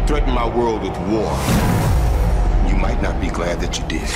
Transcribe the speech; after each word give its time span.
You 0.00 0.06
threatened 0.06 0.34
my 0.34 0.48
world 0.48 0.82
with 0.82 0.96
war. 1.08 1.30
You 2.68 2.76
might 2.76 3.00
not 3.02 3.20
be 3.20 3.28
glad 3.28 3.60
that 3.60 3.78
you 3.78 3.86
did. 3.86 4.00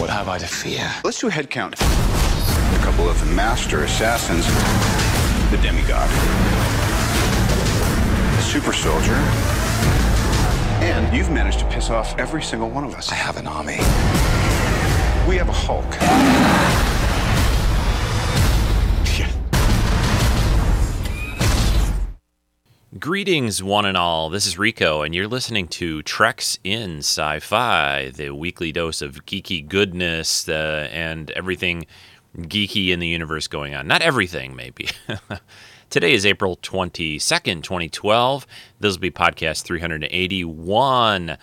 what 0.00 0.10
have 0.10 0.28
I 0.28 0.38
to 0.38 0.46
fear? 0.46 0.92
Let's 1.04 1.20
do 1.20 1.28
a 1.28 1.30
head 1.30 1.48
count. 1.48 1.80
A 1.80 2.80
couple 2.82 3.08
of 3.08 3.16
master 3.34 3.84
assassins, 3.84 4.44
the 5.50 5.58
demigod, 5.62 6.08
the 8.36 8.42
super 8.42 8.72
soldier, 8.72 9.14
and 10.82 11.16
you've 11.16 11.30
managed 11.30 11.60
to 11.60 11.66
piss 11.66 11.88
off 11.88 12.18
every 12.18 12.42
single 12.42 12.68
one 12.68 12.84
of 12.84 12.94
us. 12.94 13.12
I 13.12 13.14
have 13.14 13.36
an 13.36 13.46
army. 13.46 13.78
We 15.28 15.36
have 15.36 15.48
a 15.48 15.52
Hulk. 15.52 16.61
Greetings, 23.02 23.64
one 23.64 23.84
and 23.84 23.96
all. 23.96 24.30
This 24.30 24.46
is 24.46 24.60
Rico, 24.60 25.02
and 25.02 25.12
you're 25.12 25.26
listening 25.26 25.66
to 25.70 26.04
Treks 26.04 26.60
in 26.62 26.98
Sci 26.98 27.40
Fi, 27.40 28.10
the 28.10 28.30
weekly 28.30 28.70
dose 28.70 29.02
of 29.02 29.26
geeky 29.26 29.66
goodness 29.66 30.48
uh, 30.48 30.88
and 30.92 31.28
everything 31.32 31.86
geeky 32.38 32.90
in 32.90 33.00
the 33.00 33.08
universe 33.08 33.48
going 33.48 33.74
on. 33.74 33.88
Not 33.88 34.02
everything, 34.02 34.54
maybe. 34.54 34.88
Today 35.90 36.12
is 36.12 36.24
April 36.24 36.58
22nd, 36.58 37.64
2012. 37.64 38.46
This 38.78 38.94
will 38.94 39.00
be 39.00 39.10
podcast 39.10 39.64
381. 39.64 41.38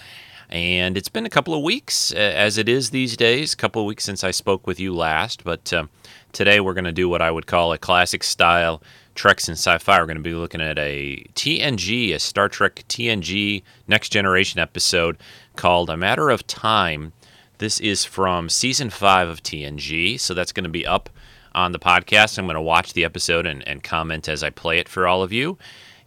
And 0.49 0.97
it's 0.97 1.09
been 1.09 1.25
a 1.25 1.29
couple 1.29 1.53
of 1.53 1.61
weeks, 1.61 2.13
as 2.13 2.57
it 2.57 2.69
is 2.69 2.91
these 2.91 3.17
days, 3.17 3.53
a 3.53 3.57
couple 3.57 3.81
of 3.81 3.85
weeks 3.85 4.05
since 4.05 4.23
I 4.23 4.31
spoke 4.31 4.65
with 4.65 4.79
you 4.79 4.95
last. 4.95 5.43
But 5.43 5.73
uh, 5.73 5.87
today 6.31 6.61
we're 6.61 6.73
going 6.73 6.85
to 6.85 6.93
do 6.93 7.09
what 7.09 7.21
I 7.21 7.29
would 7.31 7.47
call 7.47 7.73
a 7.73 7.77
classic 7.77 8.23
style 8.23 8.81
Treks 9.15 9.47
in 9.47 9.53
Sci 9.53 9.77
Fi. 9.77 9.99
We're 9.99 10.05
going 10.05 10.17
to 10.17 10.23
be 10.23 10.33
looking 10.33 10.61
at 10.61 10.77
a 10.77 11.25
TNG, 11.35 12.13
a 12.13 12.19
Star 12.19 12.49
Trek 12.49 12.83
TNG 12.87 13.63
Next 13.87 14.09
Generation 14.09 14.59
episode 14.59 15.17
called 15.55 15.89
A 15.89 15.97
Matter 15.97 16.29
of 16.29 16.47
Time. 16.47 17.13
This 17.57 17.79
is 17.79 18.05
from 18.05 18.49
season 18.49 18.89
five 18.89 19.27
of 19.27 19.43
TNG, 19.43 20.19
so 20.19 20.33
that's 20.33 20.51
going 20.51 20.63
to 20.63 20.69
be 20.69 20.85
up 20.85 21.09
on 21.53 21.71
the 21.71 21.79
podcast. 21.79 22.37
I'm 22.37 22.45
going 22.45 22.55
to 22.55 22.61
watch 22.61 22.93
the 22.93 23.03
episode 23.03 23.45
and, 23.45 23.67
and 23.67 23.83
comment 23.83 24.29
as 24.29 24.43
I 24.43 24.49
play 24.49 24.79
it 24.79 24.87
for 24.87 25.07
all 25.07 25.23
of 25.23 25.33
you. 25.33 25.57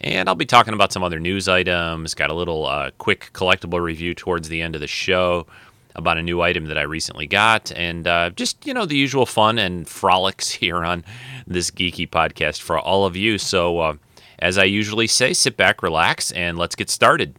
And 0.00 0.28
I'll 0.28 0.34
be 0.34 0.47
talking 0.47 0.75
about 0.75 0.92
some 0.92 1.03
other 1.03 1.20
news 1.20 1.48
items. 1.48 2.14
Got 2.14 2.31
a 2.31 2.34
little 2.34 2.66
uh, 2.66 2.91
quick 2.98 3.31
collectible 3.33 3.81
review 3.81 4.14
towards 4.14 4.48
the 4.48 4.62
end 4.62 4.75
of 4.75 4.81
the 4.81 4.87
show 4.87 5.47
about 5.94 6.16
a 6.16 6.22
new 6.22 6.41
item 6.41 6.66
that 6.66 6.78
I 6.78 6.83
recently 6.83 7.27
got, 7.27 7.70
and 7.72 8.06
uh, 8.06 8.31
just 8.31 8.66
you 8.66 8.75
know 8.75 8.87
the 8.87 8.97
usual 8.97 9.27
fun 9.27 9.59
and 9.59 9.87
frolics 9.87 10.50
here 10.53 10.84
on 10.84 11.05
this 11.46 11.70
geeky 11.70 12.08
podcast 12.08 12.60
for 12.60 12.78
all 12.78 13.04
of 13.04 13.16
you. 13.16 13.38
So, 13.38 13.78
uh, 13.78 13.94
as 14.38 14.58
I 14.58 14.64
usually 14.64 15.06
say, 15.06 15.32
sit 15.32 15.56
back, 15.56 15.82
relax, 15.82 16.32
and 16.32 16.58
let's 16.58 16.74
get 16.74 16.90
started. 16.90 17.36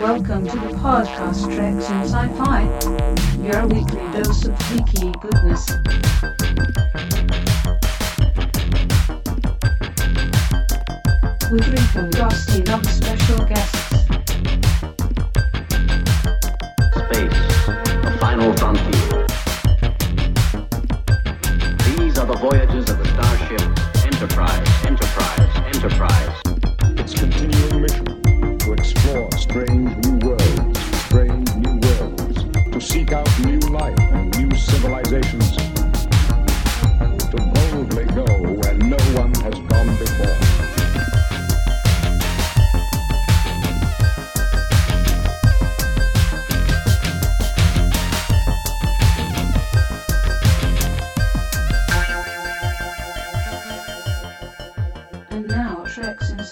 Welcome 0.00 0.46
to 0.46 0.56
the 0.56 0.74
podcast 0.82 1.44
Treks 1.54 1.88
in 1.88 2.02
Sci-Fi, 2.02 2.62
your 3.42 3.66
weekly 3.66 4.00
dose 4.12 4.44
of 4.44 4.52
geeky 4.68 5.18
goodness. 5.20 5.70
With 11.50 11.68
Rico 11.68 12.00
and 12.54 12.68
other 12.68 12.88
special 12.88 13.46
guests. 13.46 13.83
Frontier. 18.52 19.26
These 21.96 22.18
are 22.18 22.26
the 22.26 22.36
voyages 22.38 22.90
of 22.90 22.98
the 22.98 23.08
starship 23.14 23.62
Enterprise, 24.04 24.68
Enterprise, 24.84 25.52
Enterprise. 25.74 26.42
its 27.00 27.14
continuing 27.18 27.80
mission 27.80 28.58
to 28.58 28.72
explore 28.72 29.30
strange 29.32 29.96
new 30.04 30.28
worlds, 30.28 30.80
strange 31.06 31.54
new 31.56 31.78
worlds, 31.88 32.44
to 32.72 32.80
seek 32.80 33.12
out 33.12 33.28
new 33.40 33.58
life 33.70 33.98
and 33.98 34.38
new 34.38 34.54
civilizations, 34.56 35.43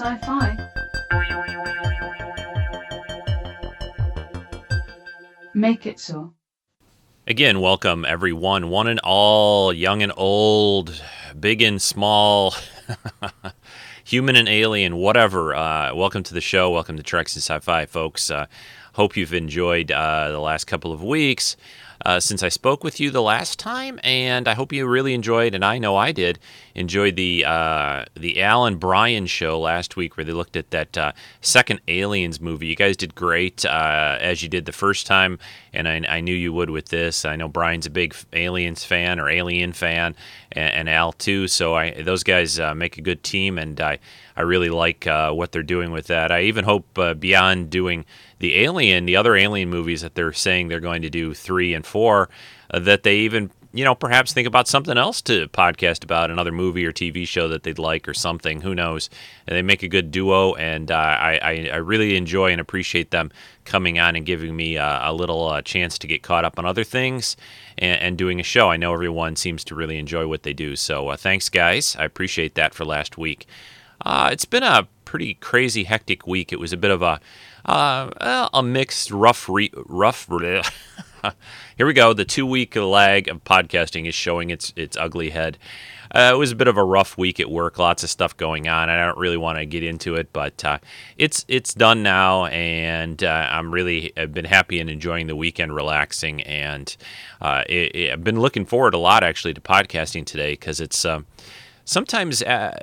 Sci-Fi. 0.03 0.59
Make 5.55 5.87
it 5.87 6.01
so. 6.01 6.35
Again, 7.29 7.61
welcome 7.61 8.05
everyone, 8.05 8.69
one 8.69 8.89
and 8.89 8.99
all, 9.05 9.73
young 9.73 10.03
and 10.03 10.13
old, 10.17 11.01
big 11.39 11.63
and 11.63 11.81
small, 11.81 12.53
human 14.05 14.35
and 14.35 14.49
alien, 14.49 14.97
whatever. 14.97 15.55
Uh, 15.55 15.95
welcome 15.95 16.25
to 16.25 16.35
the 16.35 16.41
show. 16.41 16.73
Welcome 16.73 16.97
to 16.97 17.05
Treks 17.05 17.37
and 17.37 17.43
Sci-Fi, 17.45 17.87
folks. 17.87 18.29
Uh, 18.29 18.47
hope 18.95 19.17
you've 19.17 19.33
enjoyed 19.33 19.93
uh, 19.93 20.33
the 20.33 20.41
last 20.41 20.65
couple 20.65 20.91
of 20.91 21.05
weeks 21.05 21.57
uh, 22.05 22.21
since 22.21 22.43
I 22.43 22.49
spoke 22.49 22.83
with 22.85 23.01
you 23.01 23.11
the 23.11 23.23
last 23.23 23.59
time, 23.59 24.01
and 24.03 24.49
I 24.49 24.55
hope 24.55 24.73
you 24.73 24.87
really 24.87 25.15
enjoyed, 25.15 25.55
and 25.55 25.65
I 25.65 25.79
know 25.79 25.97
I 25.97 26.13
did, 26.13 26.39
enjoyed 26.75 27.17
the 27.17 27.45
uh, 27.45 28.05
the 28.15 28.43
Al 28.43 28.65
and 28.65 28.79
Brian 28.79 29.27
show 29.27 29.61
last 29.61 29.97
week 29.97 30.17
where 30.17 30.25
they 30.25 30.33
looked 30.33 30.57
at 30.57 30.71
that 30.71 30.97
uh, 30.97 31.13
second 31.41 31.81
Aliens 31.89 32.41
movie. 32.41 32.67
You 32.67 32.77
guys 32.77 32.97
did 32.97 33.15
great 33.15 33.65
uh, 33.65 34.19
as 34.21 34.43
you 34.43 34.49
did 34.49 34.65
the 34.65 34.73
first 34.73 35.07
time, 35.07 35.39
and 35.73 35.89
I, 35.89 36.03
I 36.09 36.21
knew 36.21 36.35
you 36.35 36.53
would 36.53 36.71
with 36.71 36.89
this. 36.89 37.25
I 37.25 37.37
know 37.37 37.49
Brian's 37.49 37.87
a 37.87 37.91
big 37.91 38.15
Aliens 38.33 38.85
fan 38.85 39.21
or 39.21 39.29
Alien 39.29 39.73
fan, 39.73 40.17
and, 40.53 40.75
and 40.75 40.89
Al 40.89 41.13
too. 41.13 41.49
So 41.49 41.75
I 41.75 42.03
those 42.03 42.23
guys 42.23 42.59
uh, 42.59 42.75
make 42.75 42.99
a 42.99 43.03
good 43.03 43.23
team, 43.23 43.59
and 43.59 43.81
I 43.81 43.99
I 44.37 44.43
really 44.43 44.71
like 44.71 45.07
uh, 45.07 45.33
what 45.33 45.53
they're 45.53 45.63
doing 45.63 45.91
with 45.91 46.07
that. 46.07 46.33
I 46.33 46.43
even 46.43 46.65
hope 46.65 46.99
uh, 46.99 47.15
beyond 47.15 47.71
doing 47.71 48.05
the 48.39 48.59
Alien, 48.59 49.07
the 49.07 49.17
other 49.17 49.37
Alien 49.37 49.69
movies 49.71 50.01
that 50.01 50.15
they're 50.15 50.33
saying 50.33 50.69
they're 50.69 50.81
going 50.81 51.03
to 51.03 51.11
do 51.11 51.35
three 51.35 51.75
and 51.75 51.87
four, 51.87 52.29
that 52.73 53.03
they 53.03 53.19
even 53.19 53.51
you 53.73 53.85
know 53.85 53.95
perhaps 53.95 54.33
think 54.33 54.47
about 54.47 54.69
something 54.69 54.99
else 54.99 55.23
to 55.23 55.49
podcast 55.49 56.05
about, 56.05 56.31
another 56.31 56.53
movie 56.53 56.85
or 56.85 56.93
TV 56.93 57.27
show 57.27 57.49
that 57.49 57.63
they'd 57.63 57.79
like 57.79 58.07
or 58.07 58.15
something. 58.15 58.61
Who 58.61 58.75
knows? 58.75 59.09
And 59.47 59.57
they 59.57 59.63
make 59.63 59.83
a 59.83 59.89
good 59.89 60.11
duo, 60.11 60.55
and 60.55 60.91
uh, 60.91 60.95
I, 60.95 61.69
I 61.73 61.77
really 61.77 62.17
enjoy 62.17 62.53
and 62.53 62.61
appreciate 62.61 63.11
them 63.11 63.33
coming 63.65 63.99
on 63.99 64.17
and 64.17 64.27
giving 64.27 64.55
me 64.55 64.77
uh, 64.77 65.11
a 65.11 65.13
little 65.13 65.49
uh, 65.49 65.63
chance 65.63 65.99
to 65.99 66.07
get 66.07 66.23
caught 66.23 66.45
up 66.45 66.59
on 66.59 66.67
other 66.67 66.85
things 66.85 67.37
and, 67.79 68.01
and, 68.01 68.19
doing 68.19 68.41
a 68.41 68.43
show. 68.43 68.71
I 68.71 68.77
know 68.77 68.93
everyone 68.93 69.37
seems 69.37 69.65
to 69.65 69.75
really 69.75 69.99
enjoy 69.99 70.27
what 70.27 70.43
they 70.43 70.53
do, 70.53 70.77
so 70.77 71.09
uh, 71.09 71.17
thanks 71.17 71.49
guys. 71.49 71.97
I 71.99 72.05
appreciate 72.05 72.55
that 72.57 72.75
for 72.75 72.85
last 72.85 73.17
week. 73.17 73.47
Uh, 74.05 74.31
it's 74.33 74.45
been 74.45 74.65
a 74.65 74.89
pretty 75.05 75.35
crazy, 75.35 75.85
hectic 75.85 76.27
week. 76.27 76.53
It 76.53 76.59
was 76.59 76.73
a 76.73 76.77
bit 76.77 76.91
of 76.91 77.03
a 77.03 77.21
uh, 77.65 78.49
a 78.53 78.63
mixed, 78.63 79.11
rough, 79.11 79.49
re- 79.49 79.73
rough. 79.87 80.29
Here 81.77 81.87
we 81.87 81.93
go. 81.93 82.13
The 82.13 82.25
two 82.25 82.47
week 82.47 82.77
lag 82.77 83.29
of 83.29 83.45
podcasting 83.45 84.07
is 84.07 84.15
showing 84.15 84.51
its 84.51 84.73
its 84.77 84.97
ugly 84.97 85.31
head. 85.31 85.59
Uh, 86.15 86.31
it 86.35 86.37
was 86.37 86.53
a 86.53 86.57
bit 86.57 86.69
of 86.69 86.77
a 86.77 86.85
rough 86.85 87.17
week 87.17 87.41
at 87.41 87.51
work. 87.51 87.79
Lots 87.79 88.03
of 88.03 88.11
stuff 88.11 88.37
going 88.37 88.69
on. 88.69 88.91
I 88.91 89.03
don't 89.07 89.17
really 89.17 89.39
want 89.39 89.59
to 89.59 89.65
get 89.65 89.83
into 89.83 90.17
it, 90.17 90.33
but 90.33 90.63
uh, 90.65 90.79
it's 91.17 91.45
it's 91.49 91.73
done 91.73 92.03
now, 92.03 92.47
and 92.47 93.23
uh, 93.23 93.49
I'm 93.51 93.73
really 93.73 94.13
I've 94.17 94.35
been 94.35 94.45
happy 94.45 94.79
and 94.81 94.91
enjoying 94.91 95.27
the 95.27 95.37
weekend, 95.37 95.75
relaxing, 95.75 96.43
and 96.43 96.95
uh, 97.41 97.65
it, 97.69 97.97
it, 97.97 98.13
I've 98.13 98.25
been 98.25 98.41
looking 98.41 98.67
forward 98.67 98.95
a 98.95 98.99
lot 98.99 99.25
actually 99.25 99.55
to 99.55 99.61
podcasting 99.61 100.27
today 100.27 100.53
because 100.53 100.81
it's 100.81 101.05
um, 101.05 101.27
sometimes 101.85 102.43
uh, 102.43 102.77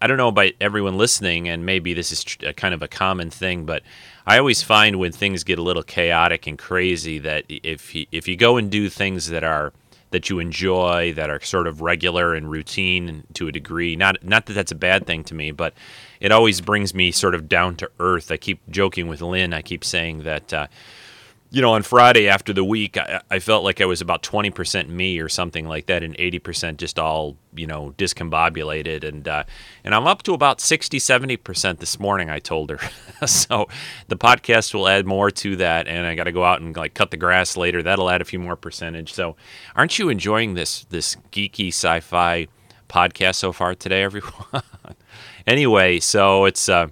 I 0.00 0.06
don't 0.06 0.18
know 0.18 0.28
about 0.28 0.52
everyone 0.60 0.98
listening, 0.98 1.48
and 1.48 1.64
maybe 1.64 1.94
this 1.94 2.12
is 2.12 2.22
tr- 2.22 2.52
kind 2.56 2.74
of 2.74 2.82
a 2.82 2.88
common 2.88 3.30
thing, 3.30 3.64
but 3.64 3.82
I 4.28 4.38
always 4.38 4.62
find 4.62 4.98
when 4.98 5.12
things 5.12 5.42
get 5.42 5.58
a 5.58 5.62
little 5.62 5.82
chaotic 5.82 6.46
and 6.46 6.58
crazy 6.58 7.18
that 7.20 7.46
if 7.48 7.94
you, 7.94 8.04
if 8.12 8.28
you 8.28 8.36
go 8.36 8.58
and 8.58 8.70
do 8.70 8.90
things 8.90 9.30
that 9.30 9.42
are 9.42 9.72
that 10.10 10.28
you 10.28 10.38
enjoy, 10.38 11.14
that 11.14 11.30
are 11.30 11.40
sort 11.40 11.66
of 11.66 11.80
regular 11.80 12.34
and 12.34 12.50
routine 12.50 13.24
to 13.32 13.48
a 13.48 13.52
degree, 13.52 13.96
not 13.96 14.22
not 14.22 14.44
that 14.44 14.52
that's 14.52 14.70
a 14.70 14.74
bad 14.74 15.06
thing 15.06 15.24
to 15.24 15.34
me, 15.34 15.50
but 15.50 15.72
it 16.20 16.30
always 16.30 16.60
brings 16.60 16.92
me 16.92 17.10
sort 17.10 17.34
of 17.34 17.48
down 17.48 17.74
to 17.76 17.90
earth. 18.00 18.30
I 18.30 18.36
keep 18.36 18.60
joking 18.68 19.08
with 19.08 19.22
Lynn. 19.22 19.54
I 19.54 19.62
keep 19.62 19.82
saying 19.82 20.24
that. 20.24 20.52
Uh, 20.52 20.66
you 21.50 21.62
know, 21.62 21.72
on 21.72 21.82
Friday 21.82 22.28
after 22.28 22.52
the 22.52 22.64
week, 22.64 22.98
I, 22.98 23.22
I 23.30 23.38
felt 23.38 23.64
like 23.64 23.80
I 23.80 23.86
was 23.86 24.02
about 24.02 24.22
20% 24.22 24.88
me 24.88 25.18
or 25.18 25.30
something 25.30 25.66
like 25.66 25.86
that, 25.86 26.02
and 26.02 26.14
80% 26.18 26.76
just 26.76 26.98
all, 26.98 27.38
you 27.54 27.66
know, 27.66 27.94
discombobulated. 27.96 29.02
And 29.02 29.26
uh, 29.26 29.44
and 29.82 29.94
I'm 29.94 30.06
up 30.06 30.22
to 30.24 30.34
about 30.34 30.60
60, 30.60 30.98
70% 30.98 31.78
this 31.78 31.98
morning, 31.98 32.28
I 32.28 32.38
told 32.38 32.68
her. 32.70 32.78
so 33.26 33.66
the 34.08 34.16
podcast 34.16 34.74
will 34.74 34.88
add 34.88 35.06
more 35.06 35.30
to 35.30 35.56
that, 35.56 35.88
and 35.88 36.06
I 36.06 36.14
got 36.14 36.24
to 36.24 36.32
go 36.32 36.44
out 36.44 36.60
and 36.60 36.76
like 36.76 36.92
cut 36.92 37.10
the 37.10 37.16
grass 37.16 37.56
later. 37.56 37.82
That'll 37.82 38.10
add 38.10 38.20
a 38.20 38.26
few 38.26 38.38
more 38.38 38.56
percentage. 38.56 39.14
So 39.14 39.36
aren't 39.74 39.98
you 39.98 40.10
enjoying 40.10 40.52
this 40.52 40.84
this 40.90 41.16
geeky 41.32 41.68
sci-fi 41.68 42.48
podcast 42.90 43.36
so 43.36 43.52
far 43.52 43.74
today, 43.74 44.02
everyone? 44.02 44.62
anyway, 45.46 45.98
so 45.98 46.44
it's 46.44 46.68
uh, 46.68 46.88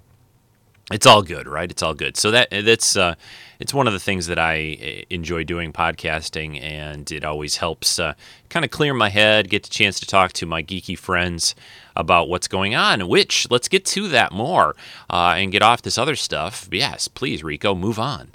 it's 0.91 1.05
all 1.05 1.21
good, 1.21 1.47
right? 1.47 1.69
It's 1.69 1.83
all 1.83 1.93
good. 1.93 2.15
So 2.15 2.31
that 2.31 2.49
that's 2.49 2.95
uh, 2.95 3.15
it's 3.59 3.73
one 3.73 3.87
of 3.87 3.93
the 3.93 3.99
things 3.99 4.27
that 4.27 4.39
I 4.39 4.77
eh, 4.79 5.03
enjoy 5.09 5.43
doing 5.43 5.73
podcasting, 5.73 6.61
and 6.61 7.11
it 7.11 7.25
always 7.25 7.57
helps 7.57 7.99
uh, 7.99 8.13
kind 8.49 8.63
of 8.63 8.71
clear 8.71 8.93
my 8.93 9.09
head, 9.09 9.49
get 9.49 9.63
the 9.63 9.69
chance 9.69 9.99
to 9.99 10.05
talk 10.05 10.31
to 10.33 10.45
my 10.45 10.63
geeky 10.63 10.97
friends 10.97 11.55
about 11.95 12.29
what's 12.29 12.47
going 12.47 12.73
on. 12.73 13.07
Which 13.09 13.49
let's 13.51 13.67
get 13.67 13.85
to 13.87 14.07
that 14.09 14.31
more 14.31 14.75
uh, 15.09 15.35
and 15.37 15.51
get 15.51 15.61
off 15.61 15.81
this 15.81 15.97
other 15.97 16.15
stuff. 16.15 16.69
Yes, 16.71 17.07
please, 17.07 17.43
Rico, 17.43 17.75
move 17.75 17.99
on. 17.99 18.31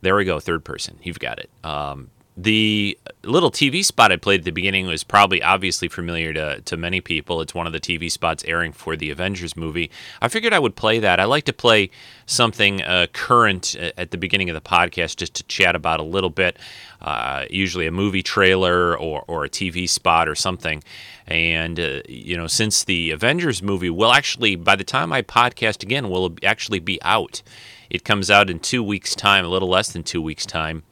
There 0.00 0.14
we 0.16 0.24
go, 0.24 0.38
third 0.40 0.64
person. 0.64 0.98
You've 1.02 1.18
got 1.18 1.38
it. 1.40 1.50
Um, 1.64 2.10
the 2.42 2.98
little 3.22 3.50
TV 3.50 3.84
spot 3.84 4.12
I 4.12 4.16
played 4.16 4.40
at 4.40 4.44
the 4.44 4.50
beginning 4.50 4.86
was 4.86 5.04
probably 5.04 5.42
obviously 5.42 5.88
familiar 5.88 6.32
to, 6.32 6.60
to 6.62 6.76
many 6.76 7.00
people. 7.00 7.40
It's 7.40 7.54
one 7.54 7.66
of 7.66 7.72
the 7.72 7.80
TV 7.80 8.10
spots 8.10 8.42
airing 8.44 8.72
for 8.72 8.96
the 8.96 9.10
Avengers 9.10 9.56
movie. 9.56 9.90
I 10.22 10.28
figured 10.28 10.54
I 10.54 10.58
would 10.58 10.74
play 10.74 11.00
that. 11.00 11.20
I 11.20 11.24
like 11.24 11.44
to 11.44 11.52
play 11.52 11.90
something 12.24 12.82
uh, 12.82 13.08
current 13.12 13.76
at 13.76 14.10
the 14.10 14.16
beginning 14.16 14.48
of 14.48 14.54
the 14.54 14.60
podcast 14.60 15.16
just 15.16 15.34
to 15.34 15.42
chat 15.44 15.76
about 15.76 16.00
a 16.00 16.04
little 16.04 16.30
bit, 16.30 16.58
uh, 17.02 17.44
usually 17.50 17.86
a 17.86 17.92
movie 17.92 18.22
trailer 18.22 18.96
or, 18.96 19.22
or 19.26 19.44
a 19.44 19.50
TV 19.50 19.88
spot 19.88 20.26
or 20.28 20.34
something. 20.34 20.82
And, 21.26 21.78
uh, 21.78 22.00
you 22.08 22.36
know, 22.36 22.46
since 22.46 22.84
the 22.84 23.10
Avengers 23.10 23.62
movie 23.62 23.90
will 23.90 24.12
actually, 24.12 24.56
by 24.56 24.76
the 24.76 24.84
time 24.84 25.12
I 25.12 25.20
podcast 25.22 25.82
again, 25.82 26.08
will 26.08 26.34
actually 26.42 26.80
be 26.80 27.00
out. 27.02 27.42
It 27.90 28.04
comes 28.04 28.30
out 28.30 28.48
in 28.48 28.60
two 28.60 28.82
weeks' 28.82 29.14
time, 29.14 29.44
a 29.44 29.48
little 29.48 29.68
less 29.68 29.92
than 29.92 30.04
two 30.04 30.22
weeks' 30.22 30.46
time. 30.46 30.84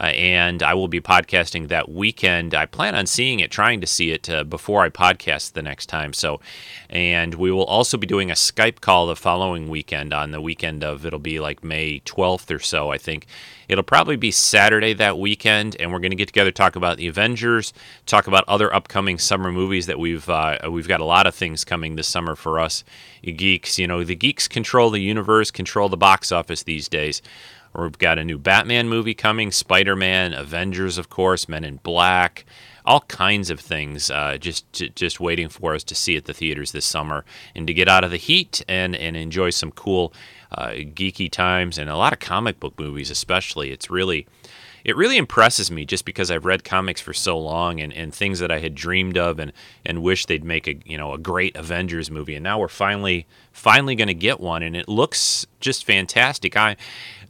Uh, 0.00 0.04
and 0.04 0.62
I 0.62 0.74
will 0.74 0.88
be 0.88 1.00
podcasting 1.00 1.68
that 1.68 1.88
weekend. 1.88 2.54
I 2.54 2.66
plan 2.66 2.94
on 2.94 3.06
seeing 3.06 3.40
it, 3.40 3.50
trying 3.50 3.80
to 3.80 3.86
see 3.86 4.12
it 4.12 4.30
uh, 4.30 4.44
before 4.44 4.82
I 4.82 4.90
podcast 4.90 5.52
the 5.52 5.62
next 5.62 5.86
time. 5.86 6.12
So, 6.12 6.40
and 6.88 7.34
we 7.34 7.50
will 7.50 7.64
also 7.64 7.96
be 7.96 8.06
doing 8.06 8.30
a 8.30 8.34
Skype 8.34 8.80
call 8.80 9.06
the 9.06 9.16
following 9.16 9.68
weekend. 9.68 10.12
On 10.12 10.30
the 10.30 10.40
weekend 10.40 10.84
of 10.84 11.04
it'll 11.04 11.18
be 11.18 11.40
like 11.40 11.64
May 11.64 12.00
12th 12.00 12.54
or 12.54 12.58
so, 12.58 12.90
I 12.90 12.98
think. 12.98 13.26
It'll 13.68 13.84
probably 13.84 14.16
be 14.16 14.30
Saturday 14.30 14.94
that 14.94 15.18
weekend, 15.18 15.76
and 15.78 15.92
we're 15.92 15.98
going 15.98 16.10
to 16.10 16.16
get 16.16 16.28
together, 16.28 16.50
talk 16.50 16.74
about 16.74 16.96
the 16.96 17.06
Avengers, 17.06 17.74
talk 18.06 18.26
about 18.26 18.44
other 18.48 18.72
upcoming 18.72 19.18
summer 19.18 19.52
movies 19.52 19.84
that 19.86 19.98
we've 19.98 20.26
uh, 20.30 20.58
we've 20.70 20.88
got 20.88 21.00
a 21.00 21.04
lot 21.04 21.26
of 21.26 21.34
things 21.34 21.64
coming 21.64 21.96
this 21.96 22.08
summer 22.08 22.34
for 22.34 22.58
us 22.58 22.82
geeks. 23.22 23.78
You 23.78 23.86
know, 23.86 24.04
the 24.04 24.14
geeks 24.14 24.48
control 24.48 24.90
the 24.90 25.00
universe, 25.00 25.50
control 25.50 25.88
the 25.88 25.96
box 25.96 26.32
office 26.32 26.62
these 26.62 26.88
days. 26.88 27.22
We've 27.78 27.96
got 27.96 28.18
a 28.18 28.24
new 28.24 28.38
Batman 28.38 28.88
movie 28.88 29.14
coming, 29.14 29.52
Spider 29.52 29.94
Man, 29.94 30.32
Avengers, 30.32 30.98
of 30.98 31.08
course, 31.08 31.48
Men 31.48 31.64
in 31.64 31.76
Black, 31.76 32.44
all 32.84 33.02
kinds 33.02 33.50
of 33.50 33.60
things 33.60 34.10
uh, 34.10 34.38
just 34.38 34.70
just 34.72 35.20
waiting 35.20 35.48
for 35.48 35.74
us 35.74 35.84
to 35.84 35.94
see 35.94 36.16
at 36.16 36.24
the 36.24 36.34
theaters 36.34 36.72
this 36.72 36.86
summer 36.86 37.24
and 37.54 37.66
to 37.66 37.74
get 37.74 37.86
out 37.86 38.02
of 38.02 38.10
the 38.10 38.16
heat 38.16 38.64
and, 38.66 38.96
and 38.96 39.16
enjoy 39.16 39.50
some 39.50 39.70
cool 39.70 40.12
uh, 40.52 40.68
geeky 40.70 41.30
times 41.30 41.78
and 41.78 41.90
a 41.90 41.96
lot 41.96 42.12
of 42.12 42.18
comic 42.18 42.58
book 42.58 42.78
movies, 42.78 43.10
especially. 43.10 43.70
It's 43.70 43.90
really 43.90 44.26
it 44.84 44.96
really 44.96 45.16
impresses 45.16 45.70
me 45.70 45.84
just 45.84 46.04
because 46.04 46.30
I've 46.30 46.44
read 46.44 46.64
comics 46.64 47.00
for 47.00 47.12
so 47.12 47.38
long 47.38 47.80
and, 47.80 47.92
and 47.92 48.14
things 48.14 48.38
that 48.38 48.50
I 48.50 48.58
had 48.58 48.74
dreamed 48.74 49.18
of 49.18 49.38
and, 49.38 49.52
and 49.84 50.02
wish 50.02 50.26
they'd 50.26 50.44
make 50.44 50.66
a 50.66 50.76
you 50.84 50.98
know 50.98 51.12
a 51.12 51.18
great 51.18 51.56
Avengers 51.56 52.10
movie 52.10 52.34
and 52.34 52.44
now 52.44 52.58
we're 52.58 52.68
finally 52.68 53.26
finally 53.52 53.94
going 53.94 54.08
to 54.08 54.14
get 54.14 54.40
one 54.40 54.62
and 54.62 54.76
it 54.76 54.88
looks 54.88 55.46
just 55.60 55.84
fantastic. 55.84 56.56
I 56.56 56.76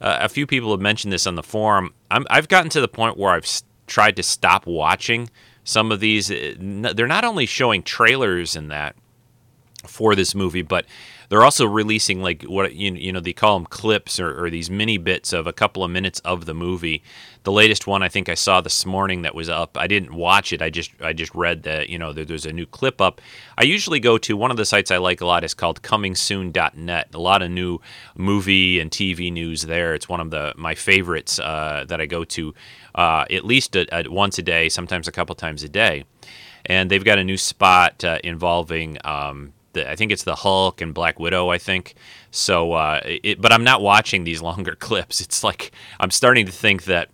uh, 0.00 0.18
a 0.20 0.28
few 0.28 0.46
people 0.46 0.70
have 0.70 0.80
mentioned 0.80 1.12
this 1.12 1.26
on 1.26 1.34
the 1.34 1.42
forum. 1.42 1.94
i 2.10 2.22
have 2.30 2.48
gotten 2.48 2.70
to 2.70 2.80
the 2.80 2.88
point 2.88 3.16
where 3.16 3.32
I've 3.32 3.48
tried 3.86 4.16
to 4.16 4.22
stop 4.22 4.66
watching 4.66 5.30
some 5.64 5.90
of 5.90 6.00
these. 6.00 6.30
Uh, 6.30 6.54
they're 6.58 7.06
not 7.06 7.24
only 7.24 7.46
showing 7.46 7.82
trailers 7.82 8.54
and 8.54 8.70
that 8.70 8.94
for 9.86 10.14
this 10.14 10.34
movie, 10.34 10.62
but 10.62 10.84
they're 11.28 11.44
also 11.44 11.66
releasing 11.66 12.22
like 12.22 12.42
what 12.44 12.74
you, 12.74 12.94
you 12.94 13.12
know 13.12 13.20
they 13.20 13.32
call 13.32 13.58
them 13.58 13.66
clips 13.66 14.18
or, 14.18 14.44
or, 14.44 14.50
these 14.50 14.70
mini 14.70 14.96
bits 14.96 15.32
of 15.32 15.46
a 15.46 15.52
couple 15.52 15.84
of 15.84 15.90
minutes 15.90 16.20
of 16.20 16.46
the 16.46 16.54
movie. 16.54 17.02
The 17.42 17.52
latest 17.52 17.86
one 17.86 18.02
I 18.02 18.08
think 18.08 18.28
I 18.28 18.34
saw 18.34 18.60
this 18.60 18.86
morning 18.86 19.22
that 19.22 19.34
was 19.34 19.48
up. 19.48 19.76
I 19.76 19.86
didn't 19.86 20.14
watch 20.14 20.52
it. 20.52 20.62
I 20.62 20.70
just 20.70 20.90
I 21.02 21.12
just 21.12 21.34
read 21.34 21.64
that 21.64 21.88
you 21.88 21.98
know 21.98 22.12
there's 22.12 22.46
a 22.46 22.52
new 22.52 22.66
clip 22.66 23.00
up. 23.00 23.20
I 23.56 23.64
usually 23.64 24.00
go 24.00 24.18
to 24.18 24.36
one 24.36 24.50
of 24.50 24.56
the 24.56 24.64
sites 24.64 24.90
I 24.90 24.96
like 24.96 25.20
a 25.20 25.26
lot 25.26 25.44
is 25.44 25.54
called 25.54 25.82
ComingSoon.net. 25.82 27.08
A 27.14 27.18
lot 27.18 27.42
of 27.42 27.50
new 27.50 27.80
movie 28.16 28.80
and 28.80 28.90
TV 28.90 29.32
news 29.32 29.62
there. 29.62 29.94
It's 29.94 30.08
one 30.08 30.20
of 30.20 30.30
the 30.30 30.54
my 30.56 30.74
favorites 30.74 31.38
uh, 31.38 31.84
that 31.88 32.00
I 32.00 32.06
go 32.06 32.24
to 32.24 32.54
uh, 32.94 33.24
at 33.30 33.44
least 33.44 33.76
a, 33.76 33.86
a, 33.94 34.10
once 34.10 34.38
a 34.38 34.42
day, 34.42 34.68
sometimes 34.68 35.06
a 35.06 35.12
couple 35.12 35.34
times 35.34 35.62
a 35.62 35.68
day 35.68 36.04
and 36.66 36.90
they've 36.90 37.04
got 37.04 37.18
a 37.18 37.24
new 37.24 37.36
spot 37.36 38.04
uh, 38.04 38.18
involving 38.24 38.98
um, 39.04 39.52
the, 39.72 39.90
I 39.90 39.96
think 39.96 40.12
it's 40.12 40.24
the 40.24 40.34
Hulk 40.34 40.80
and 40.80 40.94
Black 40.94 41.18
Widow. 41.18 41.50
I 41.50 41.58
think 41.58 41.94
so. 42.30 42.72
Uh, 42.72 43.00
it, 43.04 43.40
but 43.40 43.52
I'm 43.52 43.64
not 43.64 43.82
watching 43.82 44.24
these 44.24 44.42
longer 44.48 44.74
clips. 44.74 45.20
It's 45.20 45.44
like 45.44 45.72
I'm 46.00 46.10
starting 46.10 46.46
to 46.46 46.52
think 46.52 46.84
that 46.84 47.10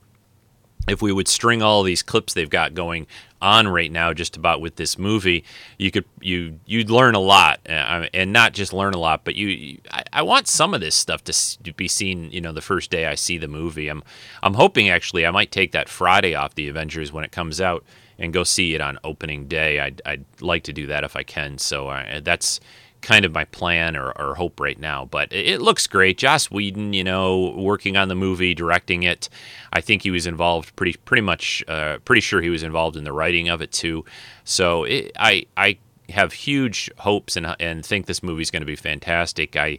if 0.87 1.01
we 1.01 1.13
would 1.13 1.29
string 1.29 1.63
all 1.63 1.83
these 1.83 2.03
clips 2.03 2.35
they've 2.35 2.51
got 2.51 2.75
going 2.75 3.07
on 3.41 3.69
right 3.69 3.91
now, 3.91 4.13
just 4.13 4.37
about 4.37 4.61
with 4.61 4.77
this 4.77 4.99
movie, 4.99 5.45
you 5.79 5.91
could 5.91 6.05
you 6.21 6.59
you'd 6.67 6.91
learn 6.91 7.15
a 7.15 7.21
lot, 7.21 7.61
uh, 7.69 8.07
and 8.13 8.33
not 8.33 8.53
just 8.53 8.73
learn 8.73 8.95
a 8.95 8.99
lot, 8.99 9.25
but 9.25 9.35
you. 9.35 9.79
I, 9.91 10.03
I, 10.13 10.23
want 10.23 10.47
some 10.49 10.73
of 10.75 10.81
this 10.81 10.95
stuff 10.95 11.25
to, 11.25 11.63
to 11.63 11.73
be 11.73 11.89
seen. 11.89 12.31
You 12.31 12.41
know, 12.41 12.53
the 12.53 12.63
first 12.63 12.91
day 12.91 13.07
I 13.07 13.15
see 13.15 13.39
the 13.39 13.49
movie, 13.49 13.89
I'm 13.89 14.03
I'm 14.43 14.55
hoping 14.55 14.89
actually 14.89 15.27
I 15.27 15.31
might 15.31 15.51
take 15.51 15.73
that 15.73 15.89
Friday 15.89 16.35
off 16.35 16.55
the 16.55 16.69
Avengers 16.69 17.13
when 17.13 17.25
it 17.25 17.33
comes 17.33 17.61
out 17.61 17.85
and 18.19 18.33
go 18.33 18.45
see 18.45 18.75
it 18.75 18.81
on 18.81 18.99
opening 19.05 19.47
day. 19.47 19.81
I'd, 19.81 20.03
I'd 20.05 20.25
like 20.41 20.65
to 20.65 20.73
do 20.73 20.87
that 20.87 21.05
if 21.05 21.17
I 21.17 21.23
can. 21.23 21.59
So 21.59 21.89
uh, 21.89 22.21
that's 22.23 22.61
kind 23.05 23.27
of 23.27 23.33
my 23.33 23.45
plan 23.45 23.97
or, 23.97 24.13
or 24.13 24.35
hope 24.35 24.59
right 24.59 24.79
now. 24.79 25.05
But 25.05 25.33
it, 25.33 25.47
it, 25.47 25.63
looks 25.63 25.87
great. 25.87 26.19
Joss 26.19 26.51
Whedon, 26.51 26.95
you 26.95 27.05
know, 27.05 27.55
working 27.57 27.97
on 27.97 28.09
the 28.09 28.15
movie, 28.15 28.55
directing 28.55 29.03
it. 29.03 29.29
I 29.73 29.81
think 29.81 30.03
he 30.03 30.11
was 30.11 30.27
involved 30.27 30.75
pretty 30.75 30.95
pretty 31.05 31.21
much. 31.21 31.63
Uh, 31.69 31.99
pretty 32.05 32.21
sure 32.21 32.41
he 32.41 32.51
was 32.51 32.63
involved 32.63 32.97
in 32.97 33.05
the 33.05 33.13
writing 33.13 33.49
of 33.49 33.61
it 33.61 33.73
too. 33.73 34.05
So 34.45 34.85
it, 34.85 35.13
I 35.19 35.47
I 35.57 35.79
have 36.11 36.33
huge 36.33 36.91
hopes 36.99 37.37
and 37.37 37.57
and 37.59 37.85
think 37.85 38.07
this 38.07 38.23
movie's 38.23 38.51
going 38.51 38.63
to 38.63 38.67
be 38.67 38.77
fantastic. 38.77 39.57
I 39.57 39.79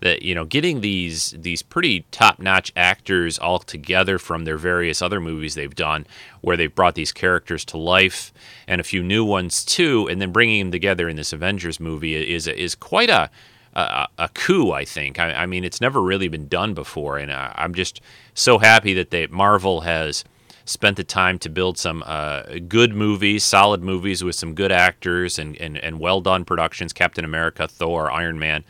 that 0.00 0.22
you 0.22 0.34
know 0.34 0.44
getting 0.44 0.80
these 0.80 1.32
these 1.32 1.62
pretty 1.62 2.04
top 2.10 2.38
notch 2.38 2.72
actors 2.76 3.38
all 3.38 3.58
together 3.58 4.18
from 4.18 4.44
their 4.44 4.56
various 4.56 5.02
other 5.02 5.20
movies 5.20 5.54
they've 5.54 5.74
done, 5.74 6.06
where 6.40 6.56
they've 6.56 6.74
brought 6.74 6.94
these 6.94 7.12
characters 7.12 7.64
to 7.66 7.76
life 7.76 8.32
and 8.66 8.80
a 8.80 8.84
few 8.84 9.02
new 9.02 9.24
ones 9.24 9.64
too, 9.64 10.08
and 10.08 10.20
then 10.20 10.32
bringing 10.32 10.60
them 10.60 10.72
together 10.72 11.08
in 11.08 11.16
this 11.16 11.32
Avengers 11.32 11.78
movie 11.78 12.14
is 12.14 12.46
is 12.46 12.74
quite 12.74 13.10
a 13.10 13.30
a, 13.74 14.08
a 14.18 14.28
coup, 14.30 14.72
I 14.72 14.86
think. 14.86 15.18
I, 15.18 15.32
I, 15.32 15.46
mean, 15.46 15.62
it's 15.62 15.82
never 15.82 16.00
really 16.00 16.28
been 16.28 16.48
done 16.48 16.72
before, 16.72 17.18
and 17.18 17.30
I, 17.30 17.52
I'm 17.56 17.74
just 17.74 18.00
so 18.32 18.58
happy 18.58 18.94
that 18.94 19.10
they 19.10 19.26
Marvel 19.26 19.82
has 19.82 20.24
spent 20.66 20.96
the 20.96 21.04
time 21.04 21.38
to 21.38 21.48
build 21.48 21.78
some 21.78 22.02
uh, 22.06 22.42
good 22.68 22.94
movies, 22.94 23.44
solid 23.44 23.82
movies 23.82 24.22
with 24.22 24.34
some 24.34 24.54
good 24.54 24.72
actors 24.72 25.38
and, 25.38 25.56
and, 25.60 25.78
and 25.78 25.98
well 25.98 26.20
done 26.20 26.44
productions 26.44 26.92
Captain 26.92 27.24
America, 27.24 27.66
Thor, 27.66 28.10
Iron 28.10 28.38
Man. 28.38 28.64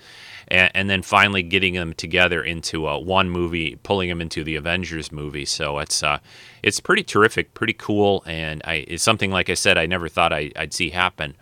And, 0.49 0.71
and 0.75 0.91
then 0.91 1.03
finally 1.03 1.43
getting 1.43 1.75
them 1.75 1.93
together 1.93 2.43
into 2.43 2.87
uh, 2.87 2.99
one 2.99 3.29
movie, 3.31 3.76
pulling 3.83 4.09
them 4.09 4.21
into 4.21 4.45
the 4.45 4.55
Avengers 4.55 5.11
movie. 5.11 5.45
So 5.45 5.79
it's 5.81 6.03
uh, 6.03 6.19
it's 6.62 6.79
pretty 6.79 7.03
terrific, 7.03 7.53
pretty 7.53 7.73
cool, 7.73 8.23
and 8.26 8.62
I, 8.65 8.85
it's 8.87 9.03
something 9.03 9.33
like 9.33 9.50
I 9.50 9.55
said 9.55 9.76
I 9.76 9.87
never 9.87 10.09
thought 10.09 10.33
I, 10.33 10.53
I'd 10.55 10.73
see 10.73 10.91
happen. 10.91 11.35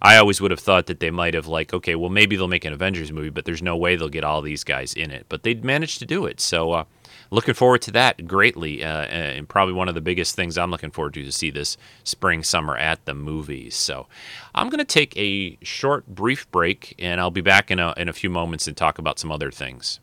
I 0.00 0.16
always 0.18 0.40
would 0.40 0.50
have 0.50 0.60
thought 0.60 0.86
that 0.86 1.00
they 1.00 1.10
might 1.10 1.34
have 1.34 1.46
like, 1.46 1.74
okay, 1.74 1.94
well 1.96 2.10
maybe 2.10 2.36
they'll 2.36 2.48
make 2.48 2.64
an 2.64 2.72
Avengers 2.72 3.12
movie, 3.12 3.30
but 3.30 3.44
there's 3.44 3.62
no 3.62 3.76
way 3.76 3.96
they'll 3.96 4.08
get 4.08 4.24
all 4.24 4.40
these 4.40 4.64
guys 4.64 4.94
in 4.94 5.10
it. 5.10 5.26
But 5.28 5.42
they'd 5.42 5.64
managed 5.64 5.98
to 5.98 6.06
do 6.06 6.26
it. 6.26 6.40
So 6.40 6.72
uh, 6.72 6.84
looking 7.30 7.54
forward 7.54 7.82
to 7.82 7.90
that 7.92 8.26
greatly, 8.26 8.84
uh, 8.84 9.02
and 9.04 9.48
probably 9.48 9.74
one 9.74 9.88
of 9.88 9.94
the 9.94 10.00
biggest 10.00 10.34
things 10.36 10.56
I'm 10.56 10.70
looking 10.70 10.90
forward 10.90 11.14
to 11.14 11.24
to 11.24 11.32
see 11.32 11.50
this 11.50 11.76
spring 12.04 12.42
summer 12.42 12.76
at 12.76 13.04
the 13.04 13.14
movies. 13.14 13.74
So 13.74 14.06
I'm 14.54 14.68
going 14.68 14.78
to 14.78 14.84
take 14.84 15.16
a 15.16 15.58
short, 15.62 16.06
brief 16.06 16.50
break, 16.50 16.94
and 16.98 17.20
I'll 17.20 17.30
be 17.30 17.40
back 17.40 17.70
in 17.70 17.78
a 17.78 17.94
in 17.96 18.08
a 18.08 18.12
few 18.12 18.30
moments 18.30 18.66
and 18.66 18.76
talk 18.76 18.98
about 18.98 19.18
some 19.18 19.30
other 19.30 19.50
things. 19.50 20.00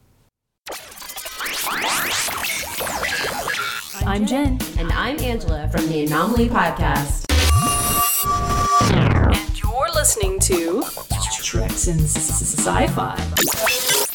I'm 4.05 4.25
Jen. 4.25 4.59
And 4.77 4.91
I'm 4.91 5.19
Angela 5.19 5.69
from 5.69 5.87
the 5.87 6.05
Anomaly 6.05 6.49
Podcast. 6.49 7.25
And 8.93 9.61
you're 9.61 9.91
listening 9.93 10.39
to 10.41 10.83
Treks 11.41 11.87
in 11.87 11.99
Sci 11.99 12.87
Fi. 12.87 14.12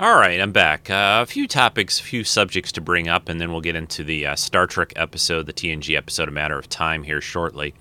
All 0.00 0.14
right, 0.14 0.40
I'm 0.40 0.52
back. 0.52 0.88
Uh, 0.88 1.18
a 1.22 1.26
few 1.26 1.48
topics, 1.48 1.98
a 1.98 2.04
few 2.04 2.22
subjects 2.22 2.70
to 2.70 2.80
bring 2.80 3.08
up, 3.08 3.28
and 3.28 3.40
then 3.40 3.50
we'll 3.50 3.60
get 3.60 3.74
into 3.74 4.04
the 4.04 4.26
uh, 4.26 4.36
Star 4.36 4.68
Trek 4.68 4.92
episode, 4.94 5.46
the 5.46 5.52
TNG 5.52 5.96
episode, 5.96 6.28
a 6.28 6.30
matter 6.30 6.56
of 6.56 6.68
time 6.68 7.02
here 7.02 7.20
shortly. 7.20 7.74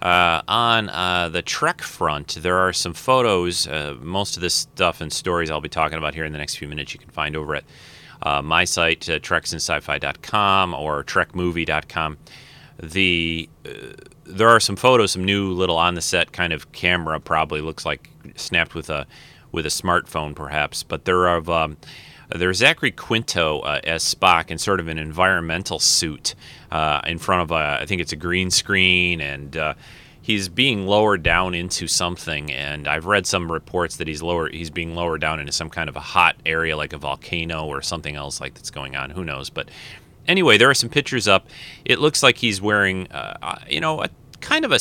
Uh, 0.00 0.40
on 0.48 0.88
uh, 0.88 1.28
the 1.28 1.42
Trek 1.42 1.82
front, 1.82 2.38
there 2.40 2.56
are 2.56 2.72
some 2.72 2.94
photos. 2.94 3.66
Uh, 3.66 3.94
most 4.00 4.38
of 4.38 4.40
this 4.40 4.54
stuff 4.54 5.02
and 5.02 5.12
stories 5.12 5.50
I'll 5.50 5.60
be 5.60 5.68
talking 5.68 5.98
about 5.98 6.14
here 6.14 6.24
in 6.24 6.32
the 6.32 6.38
next 6.38 6.56
few 6.56 6.68
minutes 6.68 6.94
you 6.94 7.00
can 7.00 7.10
find 7.10 7.36
over 7.36 7.56
at 7.56 7.64
uh, 8.22 8.40
my 8.40 8.64
site, 8.64 9.06
uh, 9.10 9.18
treksinsci-fi.com 9.18 10.72
or 10.72 11.04
trekmovie.com. 11.04 12.16
The 12.82 13.50
there 14.24 14.48
are 14.48 14.60
some 14.60 14.76
photos, 14.76 15.12
some 15.12 15.24
new 15.24 15.52
little 15.52 15.76
on 15.76 15.96
the 15.96 16.00
set 16.00 16.32
kind 16.32 16.54
of 16.54 16.72
camera, 16.72 17.20
probably 17.20 17.60
looks 17.60 17.84
like 17.84 18.08
snapped 18.36 18.74
with 18.74 18.88
a 18.88 19.06
with 19.52 19.66
a 19.66 19.70
smartphone, 19.70 20.34
perhaps. 20.34 20.82
But 20.82 21.04
there 21.04 21.28
are 21.28 21.50
um, 21.50 21.76
there's 22.30 22.58
Zachary 22.58 22.90
Quinto 22.90 23.60
uh, 23.60 23.80
as 23.84 24.02
Spock 24.02 24.50
in 24.50 24.58
sort 24.58 24.80
of 24.80 24.88
an 24.88 24.98
environmental 24.98 25.78
suit 25.78 26.34
uh, 26.70 27.00
in 27.06 27.18
front 27.18 27.42
of 27.42 27.50
a, 27.50 27.78
I 27.80 27.86
think 27.86 28.00
it's 28.00 28.12
a 28.12 28.16
green 28.16 28.50
screen, 28.50 29.20
and 29.20 29.56
uh, 29.56 29.74
he's 30.20 30.48
being 30.48 30.86
lowered 30.86 31.22
down 31.22 31.54
into 31.54 31.86
something. 31.86 32.52
And 32.52 32.86
I've 32.86 33.06
read 33.06 33.26
some 33.26 33.50
reports 33.50 33.96
that 33.96 34.08
he's 34.08 34.22
lower, 34.22 34.50
he's 34.50 34.70
being 34.70 34.94
lowered 34.94 35.22
down 35.22 35.40
into 35.40 35.52
some 35.52 35.70
kind 35.70 35.88
of 35.88 35.96
a 35.96 36.00
hot 36.00 36.36
area, 36.44 36.76
like 36.76 36.92
a 36.92 36.98
volcano 36.98 37.64
or 37.64 37.80
something 37.80 38.14
else 38.14 38.40
like 38.40 38.54
that's 38.54 38.70
going 38.70 38.94
on. 38.94 39.10
Who 39.10 39.24
knows? 39.24 39.48
But 39.48 39.70
anyway, 40.26 40.58
there 40.58 40.68
are 40.68 40.74
some 40.74 40.90
pictures 40.90 41.26
up. 41.26 41.46
It 41.86 41.98
looks 41.98 42.22
like 42.22 42.36
he's 42.36 42.60
wearing, 42.60 43.10
uh, 43.10 43.38
uh, 43.40 43.58
you 43.68 43.80
know, 43.80 44.02
a 44.02 44.10
kind 44.40 44.66
of 44.66 44.72
a 44.72 44.78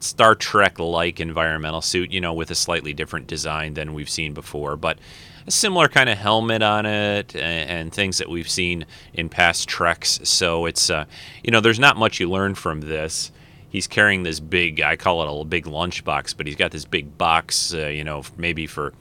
Star 0.00 0.34
Trek 0.34 0.78
like 0.78 1.20
environmental 1.20 1.82
suit, 1.82 2.10
you 2.10 2.20
know, 2.20 2.32
with 2.32 2.50
a 2.50 2.54
slightly 2.54 2.92
different 2.92 3.26
design 3.26 3.74
than 3.74 3.94
we've 3.94 4.10
seen 4.10 4.34
before, 4.34 4.76
but 4.76 4.98
a 5.46 5.50
similar 5.50 5.88
kind 5.88 6.08
of 6.08 6.18
helmet 6.18 6.62
on 6.62 6.86
it 6.86 7.34
and, 7.34 7.70
and 7.70 7.92
things 7.92 8.18
that 8.18 8.28
we've 8.28 8.48
seen 8.48 8.86
in 9.14 9.28
past 9.28 9.68
Treks. 9.68 10.20
So 10.24 10.66
it's, 10.66 10.90
uh, 10.90 11.04
you 11.42 11.50
know, 11.50 11.60
there's 11.60 11.78
not 11.78 11.96
much 11.96 12.20
you 12.20 12.30
learn 12.30 12.54
from 12.54 12.80
this. 12.82 13.32
He's 13.68 13.86
carrying 13.86 14.24
this 14.24 14.40
big, 14.40 14.80
I 14.80 14.96
call 14.96 15.22
it 15.22 15.40
a 15.40 15.44
big 15.44 15.64
lunchbox, 15.64 16.36
but 16.36 16.46
he's 16.46 16.56
got 16.56 16.72
this 16.72 16.84
big 16.84 17.16
box, 17.16 17.72
uh, 17.72 17.86
you 17.86 18.02
know, 18.02 18.24
maybe 18.36 18.66
for 18.66 18.92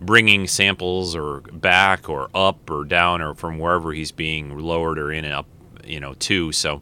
bringing 0.00 0.46
samples 0.46 1.14
or 1.14 1.40
back 1.40 2.08
or 2.08 2.28
up 2.34 2.70
or 2.70 2.84
down 2.84 3.20
or 3.20 3.34
from 3.34 3.58
wherever 3.58 3.92
he's 3.92 4.12
being 4.12 4.58
lowered 4.58 4.98
or 4.98 5.12
in 5.12 5.24
and 5.24 5.34
up, 5.34 5.46
you 5.84 6.00
know, 6.00 6.14
to. 6.14 6.52
So 6.52 6.80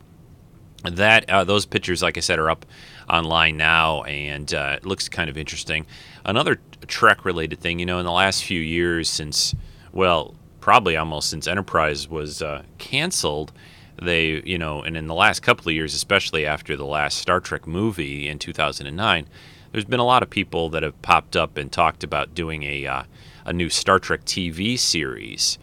that 0.84 1.28
uh, 1.28 1.44
those 1.44 1.66
pictures, 1.66 2.02
like 2.02 2.16
I 2.16 2.20
said, 2.20 2.38
are 2.38 2.50
up 2.50 2.66
online 3.08 3.56
now, 3.56 4.02
and 4.02 4.52
uh, 4.52 4.76
it 4.76 4.86
looks 4.86 5.08
kind 5.08 5.28
of 5.28 5.36
interesting. 5.36 5.86
Another 6.24 6.60
Trek 6.86 7.24
related 7.24 7.60
thing, 7.60 7.78
you 7.78 7.86
know, 7.86 7.98
in 7.98 8.04
the 8.04 8.12
last 8.12 8.44
few 8.44 8.60
years, 8.60 9.08
since 9.08 9.54
well, 9.92 10.34
probably 10.60 10.96
almost 10.96 11.28
since 11.28 11.46
Enterprise 11.46 12.08
was 12.08 12.40
uh, 12.40 12.62
canceled, 12.78 13.52
they, 14.00 14.42
you 14.44 14.58
know, 14.58 14.82
and 14.82 14.96
in 14.96 15.06
the 15.06 15.14
last 15.14 15.40
couple 15.40 15.68
of 15.68 15.74
years, 15.74 15.94
especially 15.94 16.46
after 16.46 16.76
the 16.76 16.86
last 16.86 17.18
Star 17.18 17.40
Trek 17.40 17.66
movie 17.66 18.28
in 18.28 18.38
2009, 18.38 19.26
there's 19.70 19.84
been 19.84 20.00
a 20.00 20.04
lot 20.04 20.22
of 20.22 20.30
people 20.30 20.68
that 20.70 20.82
have 20.82 21.00
popped 21.02 21.36
up 21.36 21.56
and 21.56 21.70
talked 21.70 22.04
about 22.04 22.34
doing 22.34 22.62
a 22.62 22.86
uh, 22.86 23.02
a 23.44 23.52
new 23.52 23.68
Star 23.68 23.98
Trek 23.98 24.24
TV 24.24 24.78
series 24.78 25.58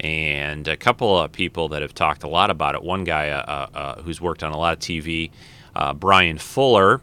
and 0.00 0.68
a 0.68 0.76
couple 0.76 1.18
of 1.18 1.32
people 1.32 1.68
that 1.68 1.82
have 1.82 1.94
talked 1.94 2.22
a 2.22 2.28
lot 2.28 2.50
about 2.50 2.74
it. 2.74 2.82
One 2.82 3.04
guy 3.04 3.30
uh, 3.30 3.42
uh, 3.42 3.78
uh 3.78 4.02
who's 4.02 4.20
worked 4.20 4.42
on 4.42 4.52
a 4.52 4.58
lot 4.58 4.74
of 4.74 4.78
TV, 4.78 5.30
uh, 5.74 5.92
Bryan 5.92 6.38
Fuller. 6.38 7.00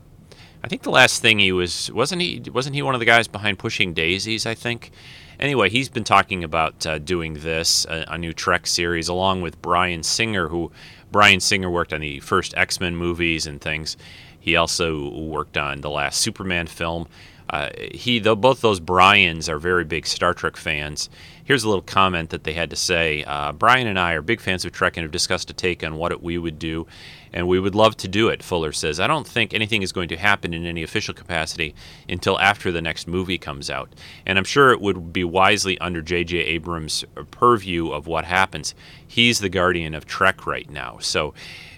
I 0.63 0.68
think 0.68 0.84
the 0.84 0.92
last 0.92 1.22
thing 1.22 1.40
he 1.40 1.51
was 1.51 1.92
wasn't 1.92 2.22
he 2.22 2.42
wasn't 2.51 2.75
he 2.75 2.82
one 2.82 2.94
of 2.94 3.00
the 3.00 3.06
guys 3.06 3.28
behind 3.28 3.60
Pushing 3.60 3.94
Daisies? 3.94 4.46
I 4.46 4.54
think. 4.54 4.92
Anyway, 5.40 5.70
he's 5.70 5.90
been 5.90 6.04
talking 6.04 6.44
about 6.44 6.86
uh, 6.86 7.00
doing 7.00 7.34
this 7.34 7.84
a, 7.86 8.06
a, 8.10 8.18
new 8.20 8.32
Trek 8.32 8.68
series 8.68 9.08
along 9.08 9.42
with 9.42 9.60
Bryan 9.60 10.04
Singer, 10.04 10.50
who 10.50 10.72
Bryan 11.12 11.40
Singer 11.40 11.72
worked 11.72 11.94
on 11.94 12.01
the 12.01 12.20
first 12.20 12.54
X 12.56 12.80
Men 12.80 12.96
movies 12.96 13.48
and 13.48 13.60
things. 13.60 13.98
He 14.40 14.56
also 14.56 15.10
worked 15.20 15.58
on 15.58 15.82
the 15.82 15.90
last 15.90 16.22
Superman 16.22 16.68
film. 16.68 17.08
Uh, 17.50 17.70
he, 17.92 18.20
though, 18.20 18.36
both 18.36 18.62
those 18.62 18.80
Bryans 18.80 19.50
are 19.50 19.60
very 19.60 19.84
big 19.84 20.08
Star 20.08 20.34
Trek 20.34 20.56
fans. 20.56 21.10
Here's 21.44 21.63
a 21.63 21.68
little 21.68 21.82
comment 21.82 22.30
that 22.30 22.46
they 22.46 22.54
had 22.54 22.70
to 22.70 22.78
say. 22.78 23.24
Uh, 23.25 23.51
Bryan 23.51 23.88
and 23.88 24.00
I 24.00 24.13
are 24.13 24.22
big 24.22 24.40
fans 24.40 24.63
of 24.63 24.72
Trek 24.72 24.96
and 24.96 25.04
have 25.04 25.12
discussed 25.12 25.50
a 25.50 25.54
take 25.54 25.84
on 25.84 25.98
what 25.98 26.13
it, 26.13 26.24
we 26.24 26.38
would 26.38 26.60
do, 26.60 26.88
and 27.34 27.48
we 27.48 27.60
would 27.60 27.76
love 27.76 27.96
to 27.98 28.08
do 28.08 28.30
it. 28.30 28.44
Fuller 28.44 28.72
says, 28.72 29.00
"I 29.00 29.08
don't 29.08 29.28
think 29.28 29.54
anything 29.54 29.82
is 29.82 29.92
going 29.92 30.10
to 30.10 30.18
happen 30.18 30.54
in 30.54 30.66
any 30.66 30.84
official 30.84 31.14
capacity 31.14 31.74
until 32.10 32.40
after 32.40 32.72
the 32.72 32.82
next 32.82 33.08
movie 33.08 33.38
comes 33.38 33.70
out, 33.70 33.90
and 34.26 34.38
I'm 34.38 34.44
sure 34.44 34.72
it 34.72 34.82
would 34.82 35.14
be 35.14 35.24
wisely 35.24 35.80
under 35.80 36.02
J.J. 36.02 36.38
Abrams' 36.38 37.06
purview 37.32 37.92
of 37.92 38.08
what 38.08 38.26
happens. 38.26 38.76
He's 39.06 39.40
the 39.40 39.50
guardian 39.50 39.94
of 39.94 40.06
Trek 40.06 40.46
right 40.46 40.70
now, 40.70 40.98
so." 41.00 41.34